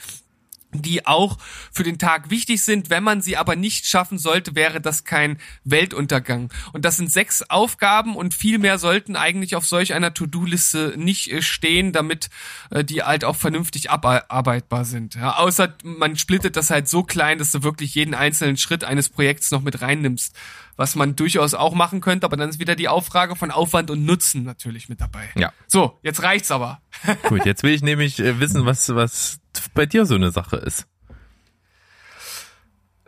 die 0.82 1.06
auch 1.06 1.38
für 1.72 1.82
den 1.82 1.98
Tag 1.98 2.30
wichtig 2.30 2.62
sind. 2.62 2.90
Wenn 2.90 3.02
man 3.02 3.22
sie 3.22 3.36
aber 3.36 3.56
nicht 3.56 3.86
schaffen 3.86 4.18
sollte, 4.18 4.54
wäre 4.54 4.80
das 4.80 5.04
kein 5.04 5.38
Weltuntergang. 5.64 6.50
Und 6.72 6.84
das 6.84 6.96
sind 6.96 7.10
sechs 7.10 7.42
Aufgaben 7.42 8.16
und 8.16 8.34
viel 8.34 8.58
mehr 8.58 8.78
sollten 8.78 9.16
eigentlich 9.16 9.56
auf 9.56 9.66
solch 9.66 9.94
einer 9.94 10.14
To-Do-Liste 10.14 10.94
nicht 10.96 11.32
äh, 11.32 11.42
stehen, 11.42 11.92
damit 11.92 12.30
äh, 12.70 12.84
die 12.84 13.02
halt 13.02 13.24
auch 13.24 13.36
vernünftig 13.36 13.90
abarbeitbar 13.90 14.84
sind. 14.84 15.14
Ja, 15.14 15.36
außer 15.36 15.74
man 15.82 16.16
splittet 16.16 16.56
das 16.56 16.70
halt 16.70 16.88
so 16.88 17.02
klein, 17.02 17.38
dass 17.38 17.52
du 17.52 17.62
wirklich 17.62 17.94
jeden 17.94 18.14
einzelnen 18.14 18.56
Schritt 18.56 18.84
eines 18.84 19.08
Projekts 19.08 19.50
noch 19.50 19.62
mit 19.62 19.80
reinnimmst. 19.80 20.34
Was 20.76 20.96
man 20.96 21.14
durchaus 21.14 21.54
auch 21.54 21.74
machen 21.74 22.00
könnte, 22.00 22.26
aber 22.26 22.36
dann 22.36 22.48
ist 22.48 22.58
wieder 22.58 22.74
die 22.74 22.88
Auffrage 22.88 23.36
von 23.36 23.50
Aufwand 23.50 23.90
und 23.90 24.04
Nutzen 24.04 24.42
natürlich 24.42 24.88
mit 24.88 25.00
dabei. 25.00 25.28
Ja. 25.36 25.52
So, 25.68 25.98
jetzt 26.02 26.22
reicht's 26.22 26.50
aber. 26.50 26.80
Gut, 27.28 27.46
jetzt 27.46 27.62
will 27.62 27.72
ich 27.72 27.82
nämlich 27.82 28.18
äh, 28.18 28.40
wissen, 28.40 28.66
was, 28.66 28.92
was 28.94 29.38
bei 29.74 29.86
dir 29.86 30.04
so 30.06 30.16
eine 30.16 30.32
Sache 30.32 30.56
ist. 30.56 30.86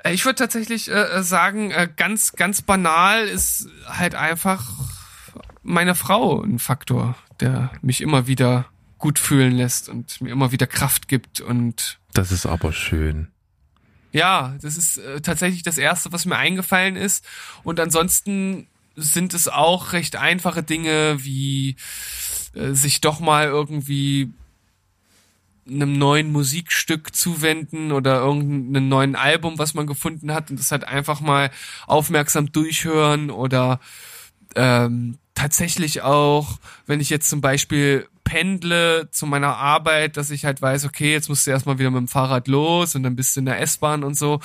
Äh, 0.04 0.12
Ich 0.14 0.24
würde 0.24 0.36
tatsächlich 0.36 0.90
äh, 0.90 1.22
sagen, 1.22 1.70
äh, 1.72 1.88
ganz, 1.94 2.32
ganz 2.32 2.62
banal 2.62 3.26
ist 3.26 3.68
halt 3.86 4.14
einfach 4.14 4.64
meine 5.62 5.94
Frau 5.96 6.42
ein 6.42 6.58
Faktor, 6.60 7.16
der 7.40 7.72
mich 7.82 8.00
immer 8.00 8.26
wieder 8.28 8.66
gut 8.98 9.18
fühlen 9.18 9.52
lässt 9.56 9.88
und 9.88 10.20
mir 10.20 10.30
immer 10.30 10.52
wieder 10.52 10.66
Kraft 10.66 11.08
gibt. 11.08 11.40
Und 11.40 11.98
Das 12.14 12.30
ist 12.32 12.46
aber 12.46 12.72
schön. 12.72 13.28
Ja, 14.16 14.56
das 14.62 14.76
ist 14.76 14.96
äh, 14.96 15.20
tatsächlich 15.20 15.62
das 15.62 15.76
Erste, 15.76 16.10
was 16.10 16.24
mir 16.24 16.36
eingefallen 16.36 16.96
ist. 16.96 17.24
Und 17.62 17.78
ansonsten 17.78 18.66
sind 18.96 19.34
es 19.34 19.46
auch 19.46 19.92
recht 19.92 20.16
einfache 20.16 20.62
Dinge 20.62 21.22
wie 21.22 21.76
äh, 22.54 22.72
sich 22.72 23.02
doch 23.02 23.20
mal 23.20 23.46
irgendwie 23.46 24.32
einem 25.68 25.98
neuen 25.98 26.32
Musikstück 26.32 27.14
zuwenden 27.14 27.92
oder 27.92 28.20
irgendeinem 28.20 28.88
neuen 28.88 29.16
Album, 29.16 29.58
was 29.58 29.74
man 29.74 29.86
gefunden 29.86 30.32
hat 30.32 30.50
und 30.50 30.58
das 30.58 30.70
halt 30.70 30.84
einfach 30.84 31.20
mal 31.20 31.50
aufmerksam 31.86 32.52
durchhören 32.52 33.30
oder 33.30 33.80
ähm, 34.54 35.18
tatsächlich 35.34 36.02
auch, 36.02 36.58
wenn 36.86 37.00
ich 37.00 37.10
jetzt 37.10 37.28
zum 37.28 37.40
Beispiel 37.40 38.08
pendle 38.26 39.08
zu 39.12 39.24
meiner 39.24 39.56
Arbeit, 39.56 40.16
dass 40.16 40.30
ich 40.30 40.44
halt 40.44 40.60
weiß, 40.60 40.84
okay, 40.84 41.12
jetzt 41.12 41.28
musst 41.28 41.46
du 41.46 41.52
erstmal 41.52 41.78
wieder 41.78 41.92
mit 41.92 42.00
dem 42.00 42.08
Fahrrad 42.08 42.48
los 42.48 42.96
und 42.96 43.04
dann 43.04 43.14
bist 43.14 43.36
du 43.36 43.40
in 43.40 43.46
der 43.46 43.60
S-Bahn 43.60 44.02
und 44.02 44.16
so. 44.16 44.40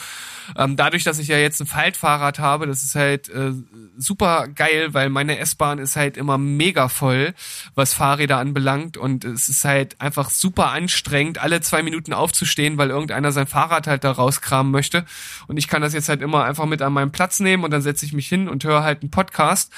Ähm, 0.56 0.76
dadurch, 0.76 1.04
dass 1.04 1.18
ich 1.18 1.28
ja 1.28 1.38
jetzt 1.38 1.60
ein 1.60 1.66
Faltfahrrad 1.66 2.38
habe, 2.38 2.68
das 2.68 2.84
ist 2.84 2.94
halt 2.94 3.28
äh, 3.30 3.54
super 3.98 4.48
geil, 4.50 4.94
weil 4.94 5.10
meine 5.10 5.40
S-Bahn 5.40 5.80
ist 5.80 5.96
halt 5.96 6.16
immer 6.16 6.38
mega 6.38 6.90
voll, 6.90 7.34
was 7.74 7.96
Fahrräder 7.96 8.38
anbelangt 8.38 8.98
und 8.98 9.26
es 9.26 9.50
ist 9.50 9.66
halt 9.66 10.00
einfach 10.00 10.30
super 10.30 10.72
anstrengend, 10.72 11.40
alle 11.40 11.60
zwei 11.62 11.82
Minuten 11.82 12.14
aufzustehen, 12.14 12.78
weil 12.78 12.92
irgendeiner 12.92 13.32
sein 13.32 13.48
Fahrrad 13.48 13.88
halt 13.88 14.04
da 14.04 14.12
rauskramen 14.12 14.72
möchte 14.72 15.06
und 15.48 15.58
ich 15.58 15.68
kann 15.68 15.82
das 15.82 15.96
jetzt 15.96 16.08
halt 16.08 16.22
immer 16.22 16.44
einfach 16.44 16.68
mit 16.68 16.84
an 16.84 16.94
meinen 16.94 17.12
Platz 17.12 17.40
nehmen 17.40 17.64
und 17.64 17.72
dann 17.72 17.82
setze 17.82 18.06
ich 18.06 18.14
mich 18.14 18.28
hin 18.28 18.48
und 18.48 18.64
höre 18.64 18.84
halt 18.84 19.02
einen 19.02 19.10
Podcast 19.10 19.72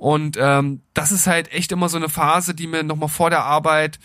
und 0.00 0.38
ähm, 0.40 0.80
das 0.94 1.12
ist 1.12 1.26
halt 1.26 1.52
echt 1.52 1.72
immer 1.72 1.90
so 1.90 1.98
eine 1.98 2.08
Phase, 2.08 2.54
die 2.54 2.66
mir 2.66 2.82
nochmal 2.82 3.10
vor 3.10 3.28
der 3.28 3.39
Arbeit 3.44 3.98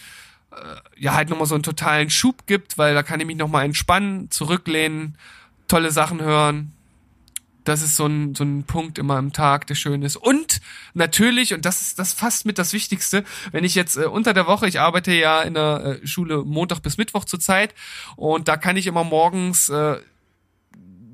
äh, 0.51 0.55
ja 0.97 1.13
halt 1.13 1.29
nochmal 1.29 1.47
so 1.47 1.55
einen 1.55 1.63
totalen 1.63 2.09
Schub 2.09 2.45
gibt, 2.47 2.77
weil 2.77 2.93
da 2.93 3.03
kann 3.03 3.19
ich 3.19 3.25
mich 3.25 3.37
nochmal 3.37 3.65
entspannen, 3.65 4.29
zurücklehnen, 4.31 5.17
tolle 5.67 5.91
Sachen 5.91 6.21
hören. 6.21 6.71
Das 7.63 7.81
ist 7.81 7.95
so 7.95 8.05
ein, 8.05 8.35
so 8.35 8.43
ein 8.43 8.63
Punkt 8.63 8.99
immer 8.99 9.17
im 9.17 9.33
Tag, 9.33 9.65
der 9.65 9.73
schön 9.73 10.03
ist. 10.03 10.17
Und 10.17 10.61
natürlich, 10.93 11.53
und 11.53 11.65
das 11.65 11.81
ist 11.81 11.97
das 11.97 12.13
fast 12.13 12.45
mit 12.45 12.59
das 12.59 12.73
Wichtigste, 12.73 13.23
wenn 13.51 13.63
ich 13.63 13.73
jetzt 13.73 13.97
äh, 13.97 14.05
unter 14.05 14.33
der 14.33 14.45
Woche, 14.45 14.67
ich 14.67 14.79
arbeite 14.79 15.11
ja 15.13 15.41
in 15.41 15.55
der 15.55 15.99
äh, 16.03 16.07
Schule 16.07 16.43
Montag 16.43 16.81
bis 16.81 16.97
Mittwoch 16.97 17.25
zurzeit 17.25 17.73
und 18.15 18.47
da 18.47 18.55
kann 18.55 18.77
ich 18.77 18.85
immer 18.85 19.03
morgens 19.03 19.69
äh, 19.69 19.97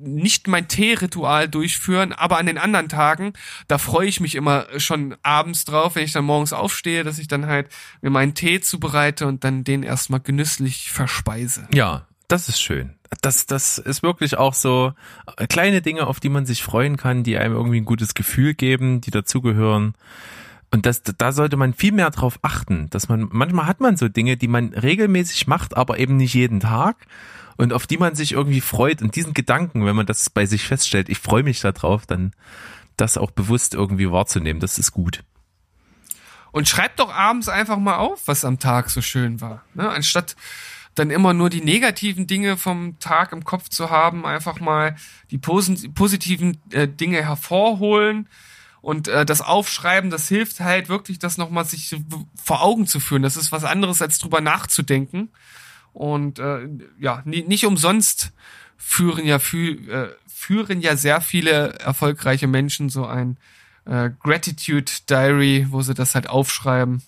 nicht 0.02 0.48
mein 0.48 0.68
Teeritual 0.68 1.48
durchführen, 1.48 2.14
aber 2.14 2.38
an 2.38 2.46
den 2.46 2.58
anderen 2.58 2.90
Tagen, 2.90 3.34
da 3.68 3.78
freue 3.78 4.08
ich 4.08 4.20
mich 4.20 4.36
immer 4.36 4.66
schon 4.78 5.16
abends 5.24 5.66
drauf, 5.66 5.96
wenn 5.96 6.04
ich 6.04 6.14
dann 6.14 6.26
morgens 6.26 6.54
aufstehe, 6.54 7.04
dass 7.04 7.20
ich 7.20 7.28
dann 7.28 7.46
halt 7.46 7.70
mir 8.02 8.10
meinen 8.10 8.34
Tee 8.34 8.62
zubereite 8.62 9.28
und 9.28 9.44
dann 9.44 9.64
den 9.64 9.84
erstmal 9.84 10.20
genüsslich 10.20 10.92
verspeise. 10.92 11.68
Ja, 11.74 12.08
das 12.28 12.50
ist 12.50 12.62
schön. 12.62 12.96
Das, 13.22 13.46
das 13.46 13.78
ist 13.78 14.04
wirklich 14.04 14.38
auch 14.38 14.54
so 14.54 14.94
äh, 15.38 15.46
kleine 15.48 15.82
Dinge, 15.82 16.08
auf 16.08 16.20
die 16.20 16.30
man 16.30 16.46
sich 16.46 16.64
freuen 16.64 16.96
kann, 16.96 17.24
die 17.24 17.38
einem 17.38 17.54
irgendwie 17.54 17.82
ein 17.82 17.86
gutes 17.86 18.14
Gefühl 18.14 18.54
geben, 18.54 19.02
die 19.02 19.12
dazugehören. 19.12 19.96
Und 20.72 20.86
das, 20.86 21.04
da 21.04 21.34
sollte 21.34 21.58
man 21.58 21.74
viel 21.74 21.92
mehr 21.92 22.10
drauf 22.10 22.40
achten, 22.42 22.90
dass 22.90 23.10
man, 23.10 23.28
manchmal 23.30 23.68
hat 23.68 23.82
man 23.82 23.98
so 23.98 24.08
Dinge, 24.08 24.38
die 24.38 24.48
man 24.48 24.74
regelmäßig 24.74 25.46
macht, 25.48 25.76
aber 25.76 26.00
eben 26.00 26.16
nicht 26.16 26.34
jeden 26.34 26.62
Tag 26.62 26.96
und 27.58 27.74
auf 27.74 27.88
die 27.88 27.98
man 27.98 28.16
sich 28.16 28.34
irgendwie 28.34 28.62
freut 28.62 29.02
und 29.02 29.16
diesen 29.16 29.34
Gedanken, 29.34 29.86
wenn 29.86 29.96
man 29.96 30.06
das 30.06 30.30
bei 30.30 30.46
sich 30.46 30.66
feststellt, 30.66 31.10
ich 31.10 31.20
freue 31.20 31.44
mich 31.44 31.60
darauf, 31.62 32.06
dann 32.06 32.34
das 32.98 33.18
auch 33.18 33.32
bewusst 33.32 33.74
irgendwie 33.74 34.12
wahrzunehmen, 34.12 34.60
das 34.60 34.78
ist 34.78 34.92
gut. 34.92 35.24
Und 36.52 36.68
schreibt 36.68 37.00
doch 37.00 37.14
abends 37.14 37.48
einfach 37.48 37.78
mal 37.78 37.96
auf, 37.96 38.28
was 38.28 38.44
am 38.44 38.60
Tag 38.60 38.90
so 38.90 39.02
schön 39.02 39.40
war. 39.40 39.64
Ne? 39.74 39.90
Anstatt 39.90 40.36
dann 40.96 41.10
immer 41.10 41.34
nur 41.34 41.50
die 41.50 41.62
negativen 41.62 42.28
Dinge 42.28 42.58
vom 42.58 43.00
Tag 43.00 43.32
im 43.32 43.46
Kopf 43.46 43.70
zu 43.70 43.90
haben, 43.90 44.26
einfach 44.26 44.60
mal 44.60 44.96
die 45.32 45.38
posit 45.38 45.96
positiven 45.96 46.62
äh, 46.72 46.88
Dinge 46.88 47.24
hervorholen 47.24 48.28
und 48.82 49.08
äh, 49.08 49.26
das 49.26 49.42
Aufschreiben, 49.42 50.10
das 50.10 50.28
hilft 50.28 50.60
halt 50.60 50.90
wirklich, 50.90 51.20
das 51.20 51.38
nochmal 51.38 51.66
sich 51.66 51.96
vor 52.36 52.62
Augen 52.62 52.88
zu 52.88 53.00
führen. 53.00 53.22
Das 53.22 53.38
ist 53.38 53.52
was 53.52 53.64
anderes, 53.64 54.02
als 54.02 54.20
drüber 54.20 54.42
nachzudenken. 54.42 55.30
Und 55.94 56.40
äh, 56.40 56.68
ja, 57.00 57.22
nicht 57.26 57.66
umsonst 57.66 58.32
führen 58.78 59.26
ja 59.26 59.40
fü 59.40 59.88
äh, 59.90 60.10
führen 60.28 60.82
ja 60.82 60.96
sehr 60.96 61.22
viele 61.22 61.74
erfolgreiche 61.74 62.48
Menschen 62.48 62.90
so 62.90 63.06
ein 63.06 63.38
äh, 63.86 64.10
Gratitude 64.24 64.92
Diary, 65.10 65.68
wo 65.70 65.82
sie 65.82 65.94
das 65.94 66.16
halt 66.16 66.28
aufschreiben. 66.28 67.04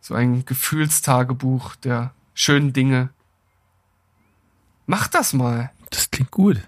So 0.00 0.14
ein 0.14 0.44
Gefühlstagebuch 0.44 1.76
der 1.76 2.12
schönen 2.34 2.72
Dinge. 2.72 3.10
Mach 4.86 5.06
das 5.08 5.32
mal. 5.32 5.70
Das 5.90 6.10
klingt 6.10 6.30
gut. 6.30 6.60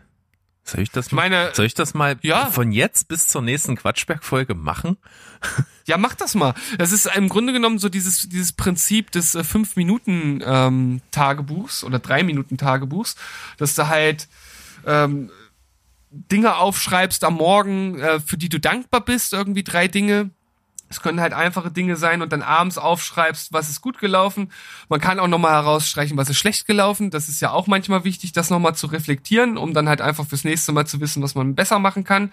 Soll 0.66 0.80
ich 0.80 0.90
das 0.90 1.12
mal, 1.12 1.30
meine, 1.30 1.54
soll 1.54 1.66
ich 1.66 1.74
das 1.74 1.94
mal 1.94 2.16
ja. 2.22 2.46
von 2.46 2.72
jetzt 2.72 3.06
bis 3.06 3.28
zur 3.28 3.40
nächsten 3.40 3.76
Quatschberg-Folge 3.76 4.54
machen? 4.54 4.96
Ja, 5.86 5.96
mach 5.98 6.16
das 6.16 6.34
mal. 6.34 6.54
Das 6.78 6.90
ist 6.90 7.06
im 7.14 7.28
Grunde 7.28 7.52
genommen 7.52 7.78
so 7.78 7.88
dieses, 7.88 8.28
dieses 8.28 8.52
Prinzip 8.52 9.12
des 9.12 9.36
äh, 9.36 9.42
5-Minuten-Tagebuchs 9.42 11.82
ähm, 11.82 11.86
oder 11.86 11.98
3-Minuten-Tagebuchs, 11.98 13.14
dass 13.56 13.76
du 13.76 13.86
halt 13.86 14.26
ähm, 14.84 15.30
Dinge 16.10 16.56
aufschreibst 16.56 17.22
am 17.22 17.34
Morgen, 17.34 18.00
äh, 18.00 18.18
für 18.18 18.36
die 18.36 18.48
du 18.48 18.58
dankbar 18.58 19.04
bist, 19.04 19.32
irgendwie 19.32 19.62
drei 19.62 19.86
Dinge, 19.86 20.30
es 20.88 21.00
können 21.00 21.20
halt 21.20 21.32
einfache 21.32 21.70
Dinge 21.70 21.96
sein 21.96 22.22
und 22.22 22.32
dann 22.32 22.42
abends 22.42 22.78
aufschreibst, 22.78 23.52
was 23.52 23.68
ist 23.68 23.80
gut 23.80 23.98
gelaufen. 23.98 24.52
Man 24.88 25.00
kann 25.00 25.18
auch 25.18 25.26
nochmal 25.26 25.52
herausstreichen, 25.52 26.16
was 26.16 26.30
ist 26.30 26.38
schlecht 26.38 26.66
gelaufen. 26.66 27.10
Das 27.10 27.28
ist 27.28 27.40
ja 27.40 27.50
auch 27.50 27.66
manchmal 27.66 28.04
wichtig, 28.04 28.32
das 28.32 28.50
nochmal 28.50 28.74
zu 28.74 28.86
reflektieren, 28.86 29.56
um 29.56 29.74
dann 29.74 29.88
halt 29.88 30.00
einfach 30.00 30.26
fürs 30.26 30.44
nächste 30.44 30.72
Mal 30.72 30.86
zu 30.86 31.00
wissen, 31.00 31.22
was 31.22 31.34
man 31.34 31.54
besser 31.54 31.78
machen 31.78 32.04
kann. 32.04 32.32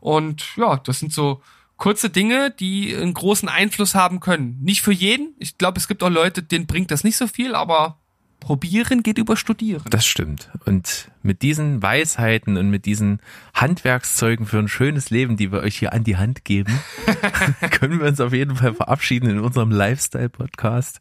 Und 0.00 0.56
ja, 0.56 0.76
das 0.78 0.98
sind 0.98 1.12
so 1.12 1.42
kurze 1.76 2.10
Dinge, 2.10 2.50
die 2.50 2.94
einen 2.94 3.14
großen 3.14 3.48
Einfluss 3.48 3.94
haben 3.94 4.20
können. 4.20 4.58
Nicht 4.60 4.82
für 4.82 4.92
jeden. 4.92 5.34
Ich 5.38 5.58
glaube, 5.58 5.78
es 5.78 5.88
gibt 5.88 6.02
auch 6.02 6.10
Leute, 6.10 6.42
denen 6.42 6.66
bringt 6.66 6.90
das 6.90 7.04
nicht 7.04 7.16
so 7.16 7.26
viel, 7.26 7.54
aber 7.54 7.98
Probieren 8.42 9.04
geht 9.04 9.18
über 9.18 9.36
Studieren. 9.36 9.84
Das 9.88 10.04
stimmt. 10.04 10.50
Und 10.64 11.12
mit 11.22 11.42
diesen 11.42 11.80
Weisheiten 11.80 12.56
und 12.56 12.70
mit 12.70 12.86
diesen 12.86 13.20
Handwerkszeugen 13.54 14.46
für 14.46 14.58
ein 14.58 14.66
schönes 14.66 15.10
Leben, 15.10 15.36
die 15.36 15.52
wir 15.52 15.60
euch 15.60 15.78
hier 15.78 15.92
an 15.92 16.02
die 16.02 16.16
Hand 16.16 16.44
geben, 16.44 16.76
können 17.70 18.00
wir 18.00 18.08
uns 18.08 18.20
auf 18.20 18.32
jeden 18.32 18.56
Fall 18.56 18.74
verabschieden 18.74 19.30
in 19.30 19.38
unserem 19.38 19.70
Lifestyle-Podcast. 19.70 20.98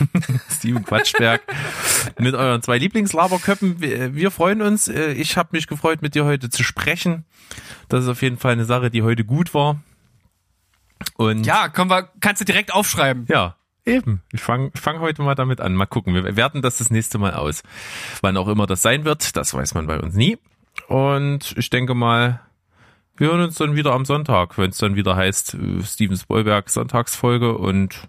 Steven 0.50 0.84
Quatschberg 0.84 1.40
mit 2.18 2.34
euren 2.34 2.60
zwei 2.60 2.76
Lieblingslaberköppen. 2.76 3.80
Wir 3.80 4.30
freuen 4.30 4.60
uns. 4.60 4.86
Ich 4.88 5.38
habe 5.38 5.48
mich 5.52 5.66
gefreut, 5.66 6.02
mit 6.02 6.14
dir 6.14 6.26
heute 6.26 6.50
zu 6.50 6.62
sprechen. 6.62 7.24
Das 7.88 8.04
ist 8.04 8.10
auf 8.10 8.20
jeden 8.20 8.36
Fall 8.36 8.52
eine 8.52 8.66
Sache, 8.66 8.90
die 8.90 9.00
heute 9.00 9.24
gut 9.24 9.54
war. 9.54 9.80
Und 11.16 11.46
ja, 11.46 11.70
können 11.70 11.88
wir, 11.88 12.10
kannst 12.20 12.42
du 12.42 12.44
direkt 12.44 12.74
aufschreiben. 12.74 13.24
Ja, 13.30 13.56
Eben. 13.86 14.22
Ich 14.32 14.40
fange 14.40 14.70
fang 14.74 15.00
heute 15.00 15.22
mal 15.22 15.34
damit 15.34 15.60
an. 15.60 15.74
Mal 15.74 15.86
gucken. 15.86 16.14
Wir 16.14 16.36
werten 16.36 16.62
das 16.62 16.78
das 16.78 16.90
nächste 16.90 17.18
Mal 17.18 17.34
aus. 17.34 17.62
Wann 18.22 18.36
auch 18.36 18.48
immer 18.48 18.66
das 18.66 18.82
sein 18.82 19.04
wird, 19.04 19.36
das 19.36 19.52
weiß 19.52 19.74
man 19.74 19.86
bei 19.86 20.00
uns 20.00 20.14
nie. 20.14 20.38
Und 20.88 21.54
ich 21.56 21.70
denke 21.70 21.94
mal, 21.94 22.40
wir 23.16 23.28
hören 23.28 23.42
uns 23.42 23.56
dann 23.56 23.76
wieder 23.76 23.92
am 23.92 24.04
Sonntag, 24.04 24.58
wenn 24.58 24.70
es 24.70 24.78
dann 24.78 24.96
wieder 24.96 25.16
heißt 25.16 25.54
äh, 25.54 25.82
Steven 25.82 26.16
Spoilberg 26.16 26.70
Sonntagsfolge. 26.70 27.58
Und 27.58 28.08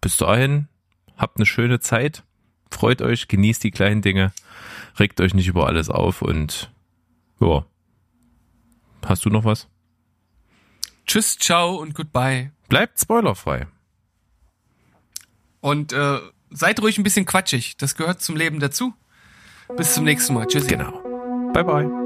bis 0.00 0.16
dahin, 0.16 0.68
habt 1.16 1.36
eine 1.36 1.46
schöne 1.46 1.80
Zeit. 1.80 2.24
Freut 2.70 3.02
euch, 3.02 3.28
genießt 3.28 3.62
die 3.64 3.70
kleinen 3.70 4.00
Dinge, 4.00 4.32
regt 4.98 5.20
euch 5.20 5.34
nicht 5.34 5.46
über 5.46 5.66
alles 5.66 5.90
auf 5.90 6.22
und 6.22 6.72
ja. 7.38 7.66
Hast 9.04 9.24
du 9.24 9.30
noch 9.30 9.44
was? 9.44 9.68
Tschüss, 11.06 11.36
ciao 11.38 11.76
und 11.76 11.94
goodbye. 11.94 12.52
Bleibt 12.68 12.98
spoilerfrei. 12.98 13.66
Und 15.62 15.94
äh, 15.94 16.18
seid 16.50 16.82
ruhig 16.82 16.98
ein 16.98 17.04
bisschen 17.04 17.24
quatschig. 17.24 17.78
Das 17.78 17.94
gehört 17.94 18.20
zum 18.20 18.36
Leben 18.36 18.60
dazu. 18.60 18.92
Bis 19.76 19.94
zum 19.94 20.04
nächsten 20.04 20.34
Mal. 20.34 20.46
Tschüss. 20.46 20.66
Genau. 20.66 21.00
Bye 21.54 21.64
bye. 21.64 22.01